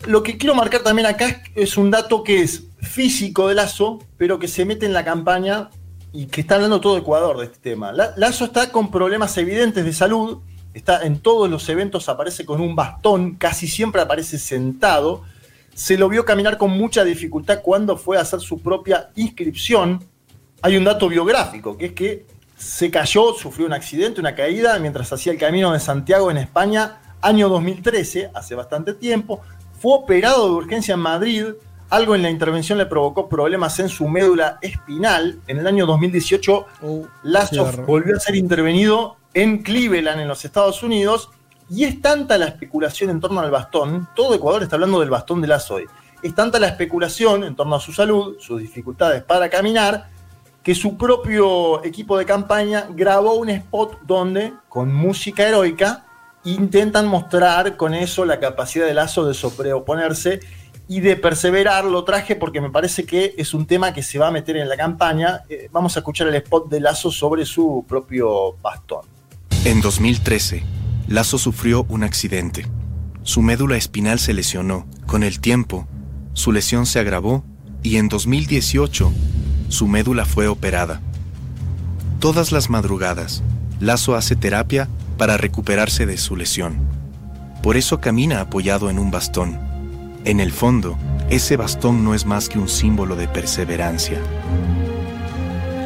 [0.08, 4.40] Lo que quiero marcar también acá es un dato que es físico de Lazo, pero
[4.40, 5.70] que se mete en la campaña
[6.12, 7.92] y que está hablando todo Ecuador de este tema.
[7.92, 10.40] La- Lazo está con problemas evidentes de salud,
[10.74, 15.24] está en todos los eventos, aparece con un bastón, casi siempre aparece sentado.
[15.74, 20.04] Se lo vio caminar con mucha dificultad cuando fue a hacer su propia inscripción.
[20.62, 22.26] Hay un dato biográfico, que es que
[22.58, 27.00] se cayó, sufrió un accidente, una caída, mientras hacía el camino de Santiago en España,
[27.22, 29.40] año 2013, hace bastante tiempo.
[29.80, 31.46] Fue operado de urgencia en Madrid.
[31.90, 35.40] Algo en la intervención le provocó problemas en su médula espinal.
[35.48, 36.66] En el año 2018,
[37.24, 37.84] Lazo cierra.
[37.84, 41.32] volvió a ser intervenido en Cleveland, en los Estados Unidos.
[41.68, 45.42] Y es tanta la especulación en torno al bastón, todo Ecuador está hablando del bastón
[45.42, 45.85] de Lazo hoy.
[46.22, 50.09] Es tanta la especulación en torno a su salud, sus dificultades para caminar,
[50.64, 56.06] que su propio equipo de campaña grabó un spot donde, con música heroica,
[56.43, 60.40] intentan mostrar con eso la capacidad de Lazo de sobreoponerse
[60.90, 61.85] y de perseverar.
[61.85, 64.68] Lo traje porque me parece que es un tema que se va a meter en
[64.68, 65.43] la campaña.
[65.48, 69.06] Eh, vamos a escuchar el spot de Lazo sobre su propio bastón.
[69.64, 70.64] En 2013,
[71.08, 72.66] Lazo sufrió un accidente.
[73.24, 74.88] Su médula espinal se lesionó.
[75.06, 75.88] Con el tiempo,
[76.34, 77.45] su lesión se agravó
[77.84, 79.14] y en 2018,
[79.69, 81.01] su médula fue operada.
[82.19, 83.43] Todas las madrugadas,
[83.80, 86.80] Lazo hace terapia para recuperarse de su lesión.
[87.61, 89.69] Por eso camina apoyado en un bastón.
[90.26, 90.98] En el fondo,
[91.30, 94.20] ese bastón no es más que un símbolo de perseverancia.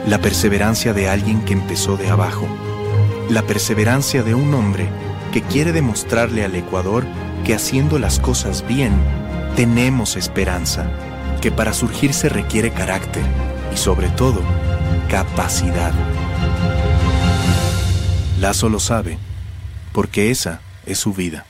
[0.07, 2.47] La perseverancia de alguien que empezó de abajo.
[3.29, 4.87] La perseverancia de un hombre
[5.31, 7.05] que quiere demostrarle al Ecuador
[7.45, 8.93] que haciendo las cosas bien,
[9.55, 10.89] tenemos esperanza,
[11.41, 13.23] que para surgir se requiere carácter
[13.73, 14.41] y sobre todo,
[15.09, 15.93] capacidad.
[18.39, 19.17] Lazo lo sabe,
[19.91, 21.45] porque esa es su vida.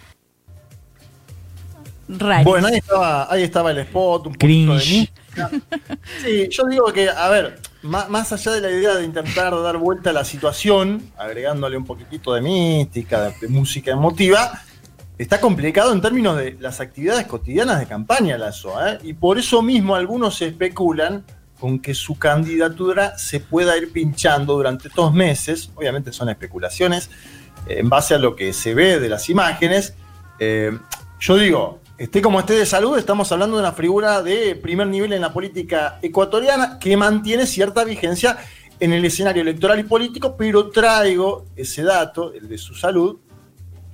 [2.43, 5.49] Bueno, ahí estaba, ahí estaba el spot, un poquito de mística.
[6.23, 9.77] Sí, yo digo que, a ver, má- más, allá de la idea de intentar dar
[9.77, 14.61] vuelta a la situación, agregándole un poquitito de mística, de, de música emotiva,
[15.17, 18.99] está complicado en términos de las actividades cotidianas de campaña Lazo, ¿eh?
[19.03, 21.23] y por eso mismo algunos especulan
[21.59, 27.09] con que su candidatura se pueda ir pinchando durante dos meses, obviamente son especulaciones,
[27.67, 29.93] eh, en base a lo que se ve de las imágenes.
[30.39, 30.77] Eh,
[31.21, 35.13] yo digo, esté como esté de salud, estamos hablando de una figura de primer nivel
[35.13, 38.37] en la política ecuatoriana que mantiene cierta vigencia
[38.79, 43.17] en el escenario electoral y político, pero traigo ese dato, el de su salud,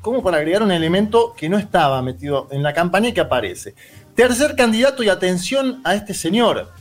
[0.01, 3.75] como para agregar un elemento que no estaba metido en la campaña y que aparece.
[4.15, 6.71] Tercer candidato y atención a este señor,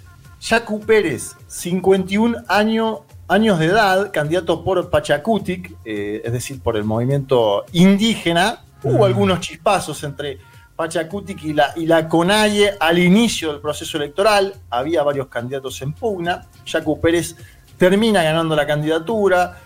[0.40, 6.84] Yacu Pérez, 51 año- años de edad, candidato por Pachacutic, eh, es decir, por el
[6.84, 8.62] movimiento indígena.
[8.84, 10.38] Hubo algunos chispazos entre
[10.78, 14.55] Pachacutic y la, y CONAIE al inicio del proceso electoral.
[14.70, 16.47] Había varios candidatos en pugna.
[16.65, 17.34] Yacu Pérez
[17.76, 19.58] termina ganando la candidatura,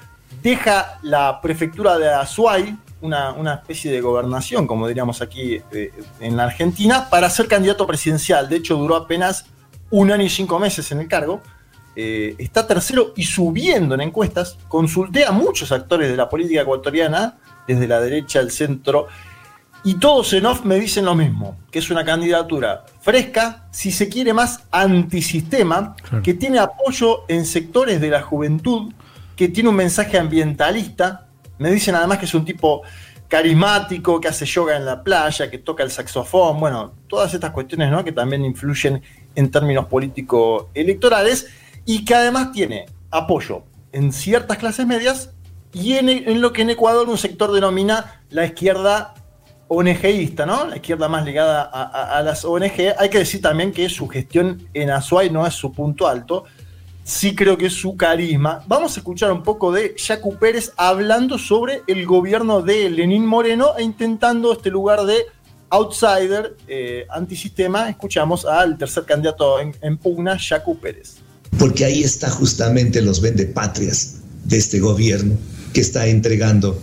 [0.42, 6.34] deja la prefectura de Azuay, una, una especie de gobernación, como diríamos aquí eh, en
[6.34, 8.48] la Argentina, para ser candidato presidencial.
[8.48, 9.44] De hecho, duró apenas
[9.90, 11.42] un año y cinco meses en el cargo.
[11.94, 14.56] Eh, está tercero y subiendo en encuestas.
[14.66, 17.36] Consulté a muchos actores de la política ecuatoriana,
[17.68, 19.08] desde la derecha al centro,
[19.84, 24.08] y todos en off me dicen lo mismo, que es una candidatura fresca, si se
[24.08, 28.92] quiere más antisistema, que tiene apoyo en sectores de la juventud,
[29.34, 31.26] que tiene un mensaje ambientalista.
[31.58, 32.82] Me dicen además que es un tipo
[33.26, 37.90] carismático, que hace yoga en la playa, que toca el saxofón, bueno, todas estas cuestiones
[37.90, 38.04] ¿no?
[38.04, 39.02] que también influyen
[39.34, 41.48] en términos político-electorales,
[41.84, 45.30] y que además tiene apoyo en ciertas clases medias
[45.72, 49.14] y en, en lo que en Ecuador un sector denomina la izquierda
[49.72, 50.66] ONGista, ¿no?
[50.66, 52.94] La izquierda más ligada a, las ONG.
[52.98, 56.44] Hay que decir también que su gestión en Azuay no es su punto alto.
[57.04, 58.62] Sí creo que es su carisma.
[58.68, 63.72] Vamos a escuchar un poco de Yacu Pérez hablando sobre el gobierno de Lenín Moreno
[63.78, 65.24] e intentando este lugar de
[65.70, 67.88] outsider, eh, antisistema.
[67.88, 71.16] Escuchamos al tercer candidato en, pugna, Yacu Pérez.
[71.58, 75.34] porque ahí está justamente los vendepatrias de este gobierno
[75.72, 76.78] que está entregando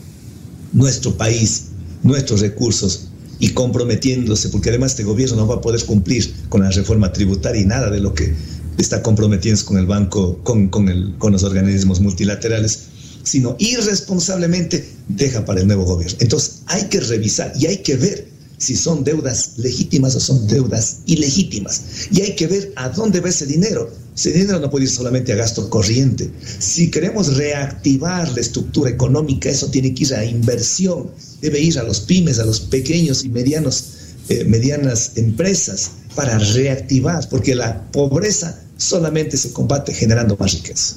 [0.74, 1.69] nuestro país,
[2.04, 3.08] nuestros recursos
[3.40, 7.62] y comprometiéndose, porque además este gobierno no va a poder cumplir con la reforma tributaria
[7.62, 8.34] y nada de lo que
[8.78, 12.80] está comprometiendo con el banco, con, con, el, con los organismos multilaterales,
[13.24, 16.18] sino irresponsablemente deja para el nuevo gobierno.
[16.20, 21.00] Entonces hay que revisar y hay que ver si son deudas legítimas o son deudas
[21.06, 21.82] ilegítimas.
[22.12, 23.90] Y hay que ver a dónde va ese dinero.
[24.20, 26.30] Ese dinero no puede ir solamente a gasto corriente.
[26.46, 31.10] Si queremos reactivar la estructura económica, eso tiene que ir a inversión.
[31.40, 33.86] Debe ir a los pymes, a los pequeños y medianos,
[34.28, 40.96] eh, medianas empresas para reactivar, porque la pobreza solamente se combate generando más riqueza.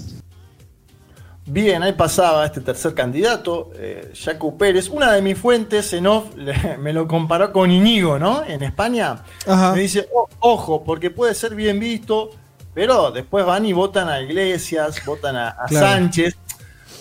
[1.46, 4.88] Bien, ahí pasaba este tercer candidato, eh, Yacu Pérez.
[4.88, 8.44] Una de mis fuentes en off le- me lo comparó con Inigo, ¿no?
[8.44, 9.22] En España.
[9.46, 9.74] Ajá.
[9.74, 12.30] Me dice, "O- ojo, porque puede ser bien visto,
[12.74, 15.86] pero después van y votan a Iglesias, votan a, a Claro.
[15.86, 16.36] Sánchez.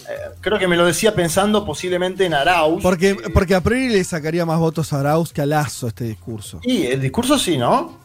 [0.09, 2.81] Eh, creo que me lo decía pensando posiblemente en Arauz.
[2.83, 6.59] Porque, porque a priori le sacaría más votos a Arauz que a Lazo este discurso.
[6.63, 7.99] Y el discurso sí, ¿no?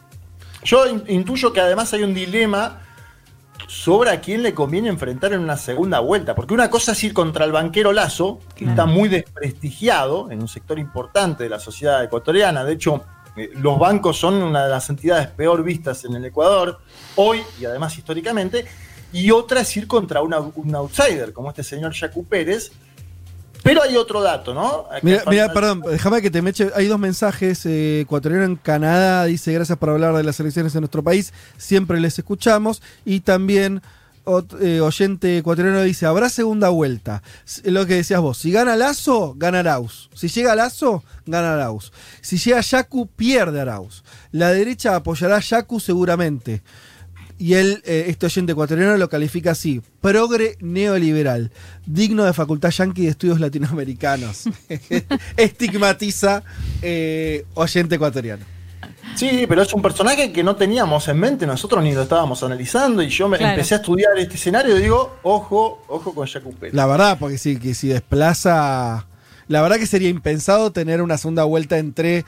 [0.63, 2.81] Yo in- intuyo que además hay un dilema
[3.67, 6.35] sobre a quién le conviene enfrentar en una segunda vuelta.
[6.35, 10.47] Porque una cosa es ir contra el banquero Lazo, que está muy desprestigiado en un
[10.47, 12.63] sector importante de la sociedad ecuatoriana.
[12.63, 12.99] De hecho, eh,
[13.55, 16.79] los bancos son una de las entidades peor vistas en el Ecuador,
[17.15, 18.65] hoy y además históricamente.
[19.13, 22.71] Y otra es ir contra una- un outsider, como este señor Yacu Pérez.
[23.63, 24.85] Pero hay otro dato, ¿no?
[25.01, 26.69] Mira, mira, perdón, déjame que te me eche.
[26.75, 27.65] Hay dos mensajes.
[27.65, 31.33] Eh, ecuatoriano en Canadá dice: Gracias por hablar de las elecciones en nuestro país.
[31.57, 32.81] Siempre les escuchamos.
[33.03, 33.81] Y también,
[34.59, 37.23] eh, oyente ecuatoriano dice: Habrá segunda vuelta.
[37.63, 40.09] Lo que decías vos: si gana Lazo, gana Arauz.
[40.13, 41.91] Si llega Lazo, gana Arauz.
[42.21, 44.03] Si llega Yacu, pierde Arauz.
[44.31, 46.61] La derecha apoyará a Yacu seguramente.
[47.39, 51.51] Y él, eh, este oyente ecuatoriano, lo califica así: progre neoliberal,
[51.85, 54.43] digno de Facultad Yankee de Estudios Latinoamericanos.
[55.37, 56.43] Estigmatiza
[56.81, 58.56] eh, oyente ecuatoriano.
[59.17, 63.01] Sí, pero es un personaje que no teníamos en mente, nosotros ni lo estábamos analizando
[63.01, 63.53] y yo me Claro.
[63.53, 66.75] empecé a estudiar este escenario y digo, ojo, ojo con Yacu Pérez.
[66.75, 69.07] La verdad, porque sí, que si desplaza.
[69.47, 72.25] La verdad que sería impensado tener una segunda vuelta entre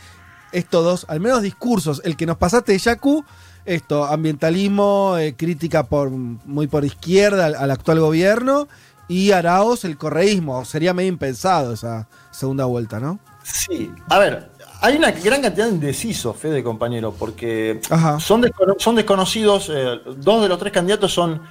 [0.51, 2.01] estos dos, al menos discursos.
[2.05, 3.23] El que nos pasaste de Yacu,
[3.65, 8.67] esto, ambientalismo, eh, crítica por muy por izquierda al, al actual gobierno,
[9.07, 10.65] y Araos, el correísmo.
[10.65, 13.19] Sería medio impensado esa segunda vuelta, ¿no?
[13.43, 14.49] Sí, a ver,
[14.81, 17.79] hay una gran cantidad de indecisos, Fede, compañero, porque
[18.19, 21.41] son, descono- son desconocidos, eh, dos de los tres candidatos son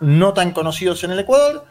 [0.00, 1.64] no tan conocidos en el Ecuador.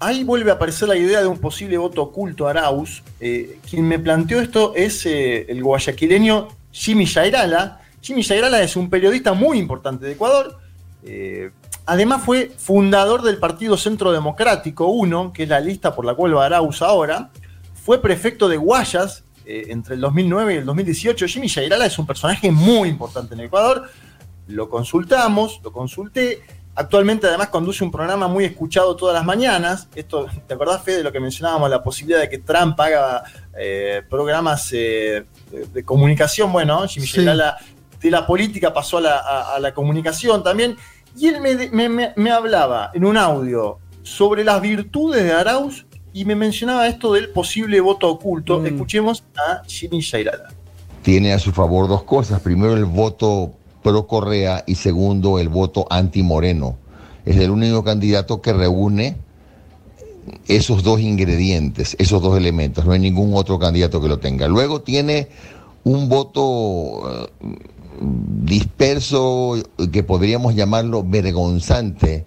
[0.00, 3.02] Ahí vuelve a aparecer la idea de un posible voto oculto a Arauz.
[3.20, 7.80] Eh, quien me planteó esto es eh, el guayaquileño Jimmy Yairala.
[8.00, 10.58] Jimmy Yairala es un periodista muy importante de Ecuador.
[11.86, 16.36] Además fue fundador del Partido Centro Democrático 1, que es la lista por la cual
[16.36, 17.30] va Arauz ahora.
[17.74, 21.26] Fue prefecto de Guayas eh, entre el 2009 y el 2018.
[21.26, 23.88] Jimmy Yairala es un personaje muy importante en Ecuador.
[24.48, 26.40] Lo consultamos, lo consulté.
[26.74, 29.88] Actualmente además conduce un programa muy escuchado todas las mañanas.
[29.94, 31.68] Esto, ¿te acordás, Fede, de lo que mencionábamos?
[31.70, 33.22] La posibilidad de que Trump haga
[33.58, 36.50] eh, programas eh, de, de comunicación.
[36.52, 37.16] Bueno, Jimmy Sí.
[37.18, 37.58] Yairala
[38.00, 40.76] de la política pasó a la, a- a la comunicación también.
[41.16, 45.86] Y él me, me- me- me hablaba en un audio sobre las virtudes de Arauz
[46.12, 48.64] y me mencionaba esto del posible voto oculto.
[48.64, 50.50] Escuchemos a Jimmy Yairala.
[51.02, 52.40] tiene a su favor dos cosas.
[52.40, 56.76] Primero, el voto pro Correa y segundo, el voto anti Moreno.
[57.24, 59.16] Es el único candidato que reúne
[60.46, 62.84] esos dos ingredientes, esos dos elementos.
[62.84, 64.48] No hay ningún otro candidato que lo tenga.
[64.48, 65.28] Luego tiene
[65.84, 67.56] un voto eh,
[68.00, 69.56] disperso
[69.90, 72.26] que podríamos llamarlo vergonzante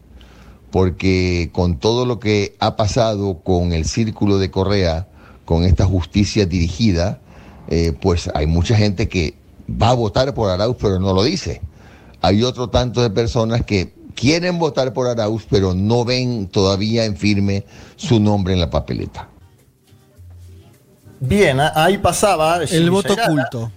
[0.75, 5.07] porque con todo lo que ha pasado con el círculo de Correa,
[5.45, 7.21] con esta justicia dirigida,
[7.69, 9.35] eh, pues hay mucha gente que
[9.71, 11.61] va a votar por Arauz, pero no lo dice.
[12.19, 17.15] Hay otro tanto de personas que quieren votar por Arauz, pero no ven todavía en
[17.15, 17.63] firme
[17.95, 19.29] su nombre en la papeleta.
[21.21, 22.57] Bien, ahí pasaba.
[22.57, 23.71] El Jimmy voto oculto.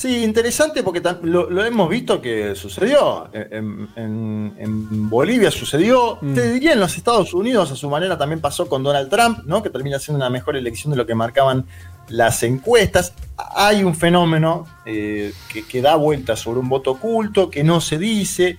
[0.00, 3.28] Sí, interesante porque lo, lo hemos visto que sucedió.
[3.34, 6.16] En, en- en Bolivia sucedió.
[6.22, 6.32] Mm.
[6.34, 9.62] Te diría en los Estados Unidos, a su manera, también pasó con Donald Trump, ¿no?
[9.62, 11.66] Que termina siendo una mejor elección de lo que marcaban
[12.08, 13.12] las encuestas.
[13.36, 17.98] Hay un fenómeno eh, que, que da vueltas sobre un voto oculto, que no se
[17.98, 18.56] dice.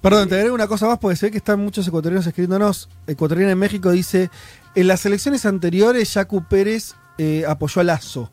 [0.00, 2.88] Perdón, te agrego una cosa más porque se ve que están muchos ecuatorianos escribiéndonos.
[3.06, 4.30] Ecuatoriana en México dice:
[4.74, 8.28] En las elecciones anteriores, Yacu Pérez eh, apoyó a Lazo.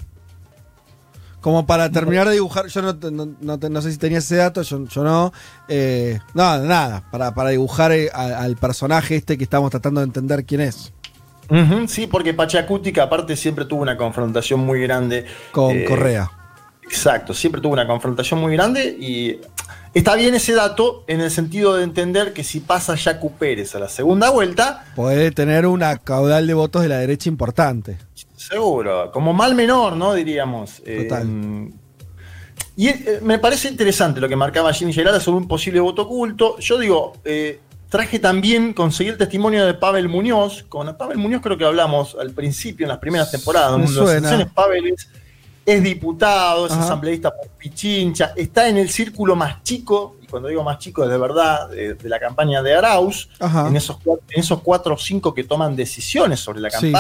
[1.42, 4.62] Como para terminar de dibujar, yo no, te- no, no sé si tenías ese dato,
[4.62, 5.32] yo, yo no.
[5.70, 10.06] Eh, nada, nada, para, para dibujar eh, a- al personaje este que estamos tratando de
[10.08, 10.92] entender quién es.
[11.88, 15.26] Sí, porque Pachacuti, que aparte siempre tuvo una confrontación muy grande.
[15.52, 16.30] Con eh, Correa.
[16.84, 19.40] Exacto, siempre tuvo una confrontación muy grande y
[19.94, 23.80] está bien ese dato en el sentido de entender que si pasa Yacu Pérez a
[23.80, 27.98] la segunda vuelta, Puede tener una caudal de votos de la derecha importante.
[28.50, 30.14] Seguro, como mal menor, ¿no?
[30.14, 30.82] Diríamos.
[30.86, 31.08] Eh,
[32.76, 36.58] y eh, me parece interesante lo que marcaba Jimmy Gerarda sobre un posible voto oculto.
[36.60, 40.64] Yo digo, eh, traje también, conseguí el testimonio de Pavel Muñoz.
[40.70, 43.78] Con Pavel Muñoz creo que hablamos al principio, en las primeras temporadas.
[43.78, 44.48] Me suena.
[44.54, 45.10] Pavel es,
[45.66, 46.86] es diputado, es Ajá.
[46.86, 51.10] asambleísta por Pichincha, está en el círculo más chico, y cuando digo más chico es
[51.10, 53.68] de verdad, de, de la campaña de Arauz, Ajá.
[53.68, 56.92] en esos, en esos cuatro o cinco que toman decisiones sobre la Sí.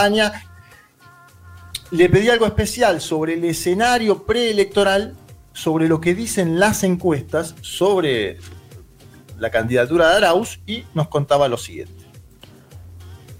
[1.91, 5.15] Le pedí algo especial sobre el escenario preelectoral,
[5.53, 8.37] sobre lo que dicen las encuestas sobre
[9.39, 12.03] la candidatura de Arauz y nos contaba lo siguiente.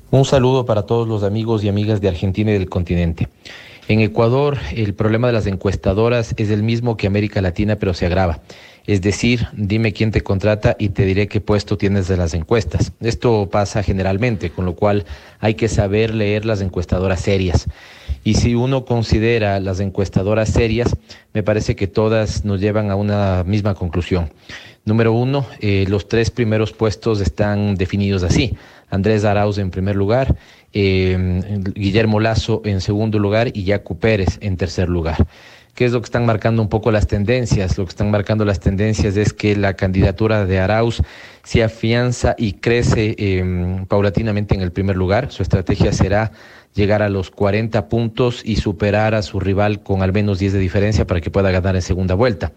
[0.09, 3.29] Un saludo para todos los amigos y amigas de Argentina y del continente.
[3.87, 8.07] En Ecuador, el problema de las encuestadoras es el mismo que América Latina, pero se
[8.07, 8.41] agrava.
[8.87, 12.91] Es decir, dime quién te contrata y te diré qué puesto tienes de las encuestas.
[13.01, 15.05] Esto pasa generalmente, con lo cual
[15.39, 17.67] hay que saber leer las encuestadoras serias.
[18.29, 20.95] Y si uno considera las encuestadoras serias,
[21.33, 24.29] me parece que todas nos llevan a una misma conclusión.
[24.85, 28.55] Número uno, eh, los tres primeros puestos están definidos así.
[28.91, 30.35] Andrés Arauz en primer lugar,
[30.73, 31.41] eh,
[31.73, 35.25] Guillermo Lazo en segundo lugar y Yacu Pérez en tercer lugar.
[35.73, 37.79] ¿Qué es lo que están marcando un poco las tendencias?
[37.79, 41.01] Lo que están marcando las tendencias es que la candidatura de Arauz
[41.43, 45.31] se afianza y crece eh, paulatinamente en el primer lugar.
[45.31, 46.31] Su estrategia será
[46.75, 50.59] llegar a los 40 puntos y superar a su rival con al menos 10 de
[50.59, 52.51] diferencia para que pueda ganar en segunda vuelta.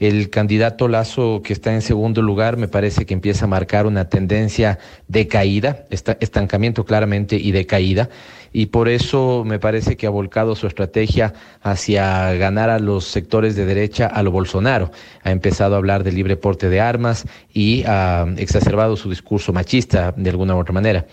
[0.00, 4.08] El candidato Lazo, que está en segundo lugar, me parece que empieza a marcar una
[4.08, 8.08] tendencia de caída, esta- estancamiento claramente y de caída.
[8.56, 13.56] Y por eso me parece que ha volcado su estrategia hacia ganar a los sectores
[13.56, 14.92] de derecha a lo Bolsonaro.
[15.24, 20.14] Ha empezado a hablar de libre porte de armas y ha exacerbado su discurso machista
[20.16, 21.04] de alguna u otra manera.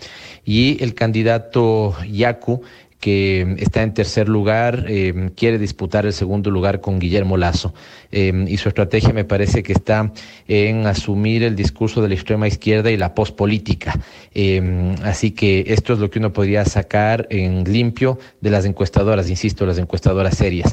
[0.44, 2.62] Y el candidato Yacu
[3.02, 7.74] que está en tercer lugar, eh, quiere disputar el segundo lugar con Guillermo Lazo.
[8.12, 10.12] Eh, y su estrategia me parece que está
[10.46, 13.98] en asumir el discurso de la extrema izquierda y la pospolítica.
[14.32, 19.28] Eh, así que esto es lo que uno podría sacar en limpio de las encuestadoras,
[19.28, 20.72] insisto, las encuestadoras serias.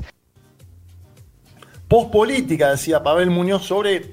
[1.87, 4.03] Pospolítica, decía Pavel Muñoz sobre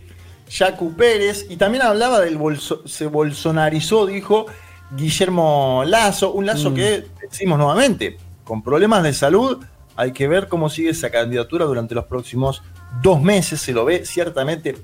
[0.48, 4.46] Jacu Pérez, y también hablaba del bolso, se bolsonarizó, dijo
[4.92, 6.74] Guillermo Lazo, un Lazo Mm.
[6.74, 9.58] que, decimos nuevamente, con problemas de salud,
[9.97, 12.62] hay que ver cómo sigue esa candidatura durante los próximos
[13.02, 14.76] dos meses, se lo ve ciertamente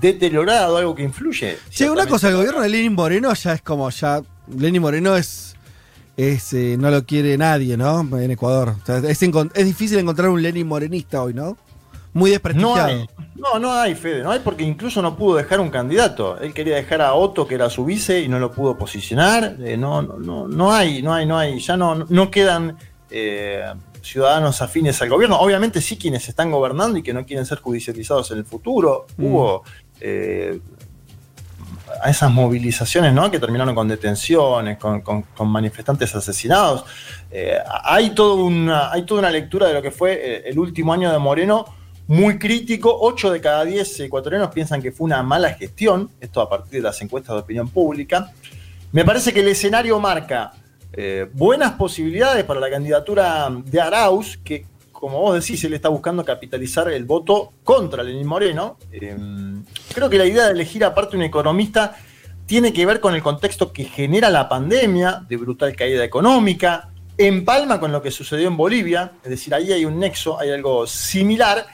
[0.00, 1.58] deteriorado, algo que influye.
[1.70, 4.22] Sí, una cosa, el gobierno de Lenin Moreno ya es como ya.
[4.56, 5.56] Lenin Moreno es.
[6.16, 8.00] es eh, no lo quiere nadie, ¿no?
[8.18, 8.74] En Ecuador.
[8.82, 11.56] O sea, es, es difícil encontrar un Lenin morenista hoy, ¿no?
[12.12, 12.86] Muy No desprestigiado.
[12.86, 13.06] hay,
[13.36, 16.38] no, no hay, Fede, no hay porque incluso no pudo dejar un candidato.
[16.40, 19.56] Él quería dejar a Otto, que era su vice, y no lo pudo posicionar.
[19.60, 22.76] Eh, no, no, no, no hay, no hay, no hay, ya no, no quedan
[23.10, 23.62] eh,
[24.02, 25.38] ciudadanos afines al gobierno.
[25.38, 29.06] Obviamente sí quienes están gobernando y que no quieren ser judicializados en el futuro.
[29.16, 29.24] Mm.
[29.24, 29.62] Hubo
[30.00, 30.58] eh,
[32.02, 33.30] a esas movilizaciones ¿no?
[33.30, 36.84] que terminaron con detenciones, con, con- con manifestantes asesinados.
[37.30, 41.10] Eh, hay, todo una, hay toda una lectura de lo que fue el último año
[41.12, 41.64] de Moreno
[42.08, 42.96] muy crítico.
[43.00, 46.80] 8 de cada 10 ecuatorianos piensan que fue una mala gestión, esto a partir de
[46.80, 48.32] las encuestas de opinión pública.
[48.90, 50.52] Me parece que el escenario marca
[50.92, 56.24] eh, buenas posibilidades para la candidatura de Arauz, que como vos decís, él está buscando
[56.24, 58.78] capitalizar el voto contra Lenín Moreno.
[58.90, 59.16] Eh,
[59.94, 61.96] creo que la idea de elegir aparte un economista
[62.46, 67.78] tiene que ver con el contexto que genera la pandemia, de brutal caída económica, empalma
[67.78, 71.64] con lo que sucedió en Bolivia, es decir, ahí hay un nexo, hay algo similar.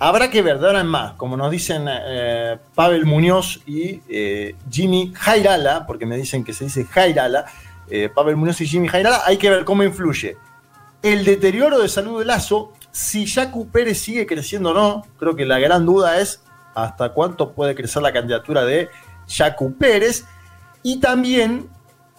[0.00, 4.54] Habrá que ver de ahora en más, como nos dicen eh, Pavel Muñoz y eh,
[4.70, 7.46] Jimmy Jairala, porque me dicen que se dice Jairala,
[7.90, 10.36] eh, Pavel Muñoz y Jimmy Jairala, hay que ver cómo influye.
[11.02, 15.44] El deterioro de salud de Lazo, si Jacu Pérez sigue creciendo o no, creo que
[15.44, 16.42] la gran duda es
[16.76, 18.88] hasta cuánto puede crecer la candidatura de
[19.28, 20.26] Jacu Pérez,
[20.84, 21.68] y también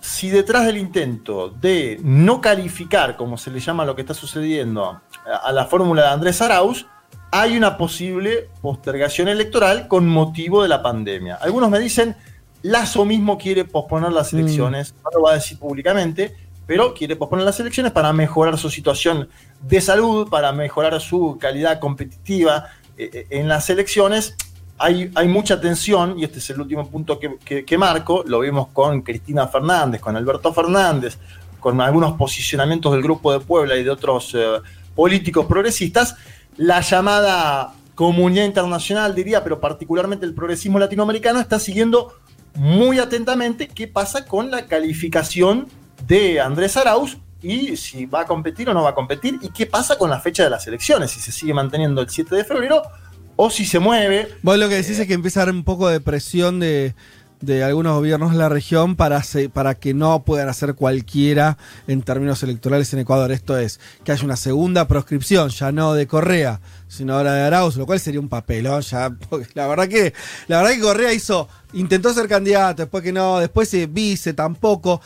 [0.01, 4.83] si detrás del intento de no calificar, como se le llama lo que está sucediendo,
[5.25, 6.85] a, a la fórmula de Andrés Arauz,
[7.31, 11.35] hay una posible postergación electoral con motivo de la pandemia.
[11.35, 12.15] Algunos me dicen,
[12.61, 16.35] Lazo mismo quiere posponer las elecciones, no lo va a decir públicamente,
[16.67, 19.29] pero quiere posponer las elecciones para mejorar su situación
[19.61, 22.65] de salud, para mejorar su calidad competitiva
[22.97, 24.35] eh, eh, en las elecciones.
[24.77, 28.39] Hay, hay mucha tensión, y este es el último punto que, que- que marco, lo
[28.39, 31.17] vimos con Cristina Fernández, con Alberto Fernández,
[31.59, 34.59] con algunos posicionamientos del Grupo de Puebla y de otros eh,
[34.95, 36.15] políticos progresistas,
[36.59, 42.13] la llamada comunidad internacional, diría, pero particularmente el progresismo latinoamericano, está siguiendo
[42.53, 45.67] muy atentamente qué pasa con la calificación
[46.05, 49.67] de Andrés Arauz y si va a competir o no va a competir y qué
[49.67, 52.81] pasa con la fecha de las elecciones, si se sigue manteniendo el 7 de febrero
[53.37, 54.27] o si se mueve.
[54.41, 56.93] Vos lo que decís es que empieza a haber un poco de presión de,
[57.41, 62.01] de algunos gobiernos de la región para, se- para que no puedan hacer cualquiera en
[62.01, 63.31] términos electorales en Ecuador.
[63.31, 66.59] Esto es, que haya una segunda proscripción, ya no de Correa,
[66.89, 69.09] sino ahora de Arauz, lo cual sería un papelón ya.
[69.29, 70.13] porque la verdad que,
[70.47, 75.01] la verdad que Correa hizo, intentó ser candidato, después que no, después se vice tampoco.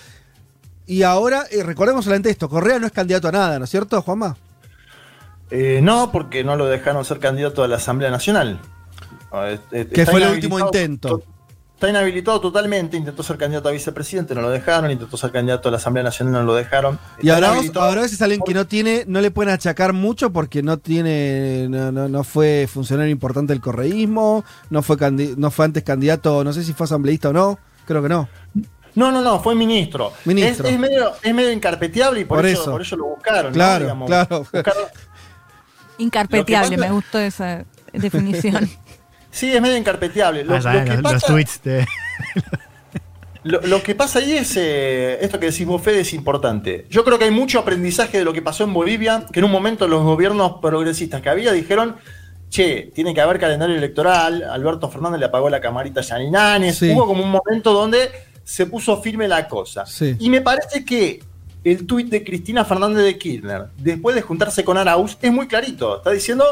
[0.88, 4.02] Y ahora, eh, recordemos solamente esto, Correa no es candidato a nada, ¿no es cierto,
[4.02, 4.36] Juanma?
[5.52, 8.60] Eh, no, porque no lo dejaron ser candidato a la Asamblea Nacional.
[9.72, 11.24] Eh, Que fue el último intento.
[11.76, 15.72] Está inhabilitado totalmente, intentó ser candidato a vicepresidente, no lo dejaron, intentó ser candidato a
[15.72, 16.98] la Asamblea Nacional, no lo dejaron.
[17.22, 20.78] Y ahora, ahora es alguien que no tiene, no le pueden achacar mucho porque no
[20.78, 25.84] tiene, no, no, no fue funcionario importante del correísmo, no fue candi- no fue antes
[25.84, 28.30] candidato, no sé si fue asambleísta o no, creo que no.
[28.96, 30.14] No, no, no, fue ministro.
[30.24, 30.68] Ministro.
[30.68, 32.72] Es, es medio, es medio incarpeteable y por, Por eso, eso.
[32.72, 33.48] por eso lo buscaron.
[33.48, 33.52] ¿no?
[33.54, 34.46] Claro, Digamos, claro.
[34.54, 34.88] buscaron-
[35.98, 38.70] Incarpeteable, pasa- me gustó esa definición.
[39.34, 40.44] Sí, es medio incarpeteable.
[40.46, 41.86] Lo, Ah, lo que los, los pasa, tweets de.
[43.44, 46.86] lo- lo que pasa ahí es, eh, esto que decís vos, Fede, es importante.
[46.90, 49.52] Yo creo que hay mucho aprendizaje de lo que pasó en Bolivia, que en un
[49.52, 51.96] momento los gobiernos progresistas que había dijeron,
[52.50, 56.92] che, tiene que haber calendario electoral, Alberto Fernández le apagó la camarita a Yaninanes, Sí.
[56.92, 58.10] hubo como un momento donde
[58.44, 59.86] se puso firme la cosa.
[59.86, 60.16] Sí.
[60.20, 61.22] Y me parece que
[61.64, 65.98] el tuit de Cristina Fernández de Kirchner, después de juntarse con Arauz, es muy clarito.
[65.98, 66.46] Está diciendo,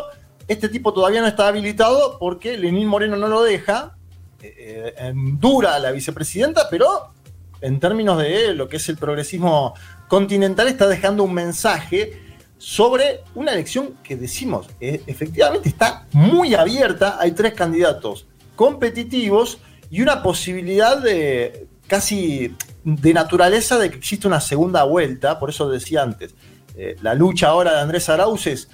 [0.48, 3.96] este tipo todavía no está habilitado porque Lenín Moreno no lo deja.
[4.42, 7.14] Eh, eh, dura la vicepresidenta, pero
[7.62, 9.76] en términos de lo que es el progresismo
[10.08, 12.20] continental está dejando un mensaje
[12.58, 20.02] sobre una elección que decimos, eh, efectivamente está muy abierta, hay tres candidatos competitivos y
[20.02, 26.04] una posibilidad de casi de naturaleza de que existe una segunda vuelta, por eso decía
[26.04, 26.36] antes,
[26.76, 28.70] eh, la lucha ahora de Andrés Arauz es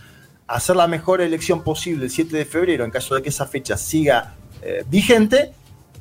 [0.48, 3.78] hacer la mejor elección posible el 7 de febrero, en caso de que esa fecha
[3.78, 5.54] siga eh, vigente,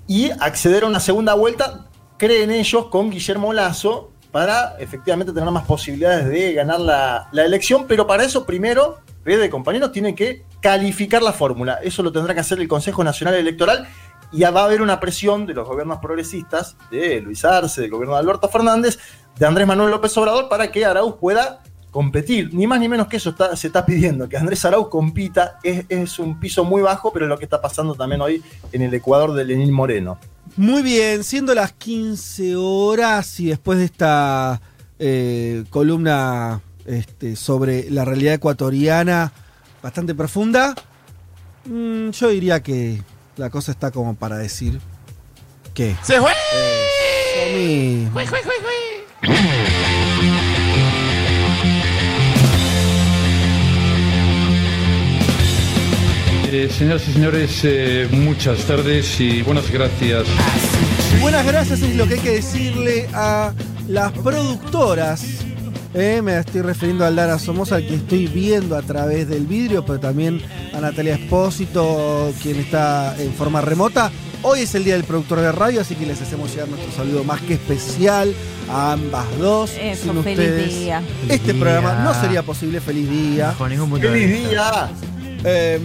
[0.06, 5.64] y acceder a una segunda vuelta, creen ellos, con Guillermo Lazo, para efectivamente tener más
[5.64, 9.00] posibilidades de ganar la, la elección, pero para eso primero,
[9.34, 11.80] de compañeros, tienen que calificar la fórmula.
[11.82, 13.88] Eso lo tendrá que hacer el Consejo Nacional Electoral
[14.32, 18.14] y va a haber una presión de los gobiernos progresistas, de Luis Arce, del gobierno
[18.14, 18.98] de Alberto Fernández,
[19.36, 21.62] de Andrés Manuel López Obrador, para que Arauz pueda
[21.96, 22.52] competir.
[22.52, 25.58] Ni más ni menos que eso está, se está pidiendo, que Andrés Arauz compita.
[25.62, 28.82] Es, es un piso muy bajo, pero es lo que está pasando también hoy en
[28.82, 30.18] el Ecuador de Lenín Moreno.
[30.58, 34.60] Muy bien, siendo las 15 horas y después de esta
[34.98, 39.32] eh, columna este, sobre la realidad ecuatoriana
[39.82, 40.74] bastante profunda,
[41.64, 43.00] mm, yo diría que
[43.38, 44.80] la cosa está como para decir
[45.72, 45.96] que...
[46.02, 46.32] ¡Se fue!
[48.22, 50.05] Eso
[56.58, 60.24] Eh, señoras y señores, eh, muchas tardes y buenas gracias.
[61.20, 63.52] Buenas gracias es lo que hay que decirle a
[63.88, 65.22] las productoras.
[65.92, 69.84] Eh, me estoy refiriendo a Lara Somoza, al que estoy viendo a través del vidrio,
[69.84, 70.40] pero también
[70.72, 74.10] a Natalia Espósito, quien está en forma remota.
[74.40, 77.22] Hoy es el día del productor de radio, así que les hacemos llegar nuestro saludo
[77.22, 78.32] más que especial
[78.70, 79.72] a ambas dos.
[79.78, 81.02] Eso, Sin feliz ustedes, día.
[81.28, 82.02] este Feliz programa día.
[82.04, 82.80] no sería posible.
[82.80, 83.48] Feliz día.
[83.48, 84.48] Bajo ningún punto de ¡Feliz vista.
[84.50, 84.90] día!
[85.48, 85.78] Eh,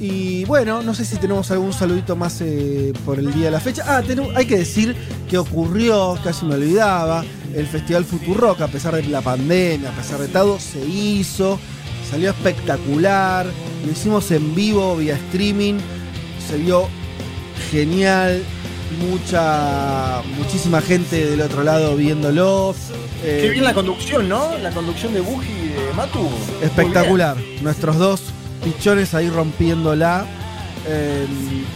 [0.00, 3.60] y bueno, no sé si tenemos algún saludito más eh, por el día de la
[3.60, 3.84] fecha.
[3.86, 4.96] Ah, tenemos- hay que decir
[5.28, 7.22] que ocurrió, casi me olvidaba,
[7.54, 11.58] el Festival Futurock, a pesar de la pandemia, a pesar de todo, se hizo,
[12.10, 13.44] salió espectacular,
[13.84, 15.74] lo hicimos en vivo, vía streaming,
[16.48, 16.88] se vio
[17.70, 18.42] genial,
[19.10, 22.74] mucha, muchísima gente del otro lado viéndolo.
[23.24, 24.56] eh, Qué bien la conducción, ¿no?
[24.58, 26.28] La conducción de Buji y de Matu.
[26.62, 27.36] Espectacular.
[27.62, 28.22] Nuestros dos
[28.64, 30.26] pichones ahí rompiéndola.
[30.86, 31.26] Eh,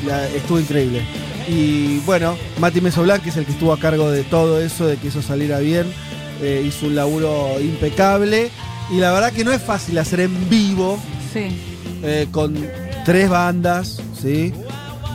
[0.06, 1.02] la- estuvo increíble.
[1.48, 4.96] Y bueno, Mati Mesoblan, que es el que estuvo a cargo de todo eso, de
[4.96, 5.86] que eso saliera bien,
[6.42, 8.50] eh, hizo un laburo impecable.
[8.90, 10.98] Y la verdad que no es fácil hacer en vivo
[11.32, 11.48] Sí.
[12.02, 12.56] eh, con
[13.04, 14.52] tres bandas, ¿sí?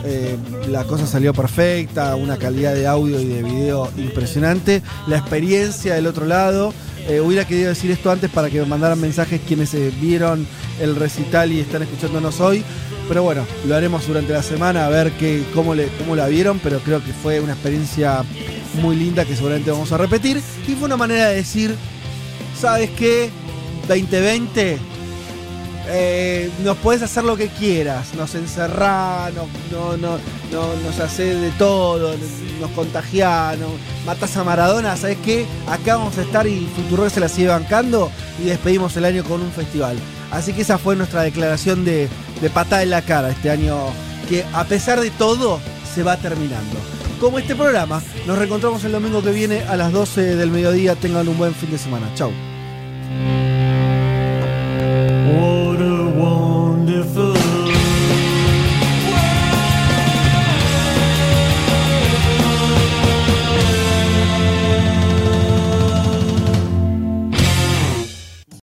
[0.04, 0.36] Eh,
[0.68, 4.82] la cosa salió perfecta, una calidad de audio y de video impresionante.
[5.06, 6.72] La experiencia del otro lado.
[7.08, 10.46] Eh, hubiera querido decir esto antes para que mandaran mensajes quienes eh, vieron
[10.80, 12.64] el recital y están escuchándonos hoy.
[13.08, 16.60] Pero bueno, lo haremos durante la semana a ver que, cómo, le, cómo la vieron.
[16.60, 18.24] Pero creo que fue una experiencia
[18.80, 20.40] muy linda que seguramente vamos a repetir.
[20.66, 21.74] Y fue una manera de decir,
[22.58, 23.30] ¿sabes qué?
[23.88, 24.91] 2020
[25.88, 30.18] eh, nos puedes hacer lo que quieras, nos encerrás, nos, no, no,
[30.52, 32.14] no- nos haces de todo,
[32.60, 33.70] nos contagiás, nos
[34.06, 35.46] matás a Maradona, ¿sabes qué?
[35.68, 39.42] Acá vamos a estar y Futuro se la sigue bancando y despedimos el año con
[39.42, 39.96] un festival.
[40.30, 42.08] Así que esa fue nuestra declaración de,
[42.40, 43.76] de patada en la cara este año,
[44.28, 45.60] que a pesar de todo
[45.94, 46.76] se va terminando.
[47.20, 50.94] Como este programa, nos reencontramos el domingo que viene a las 12 del mediodía.
[50.96, 52.06] Tengan un buen fin de semana.
[52.14, 52.32] Chau.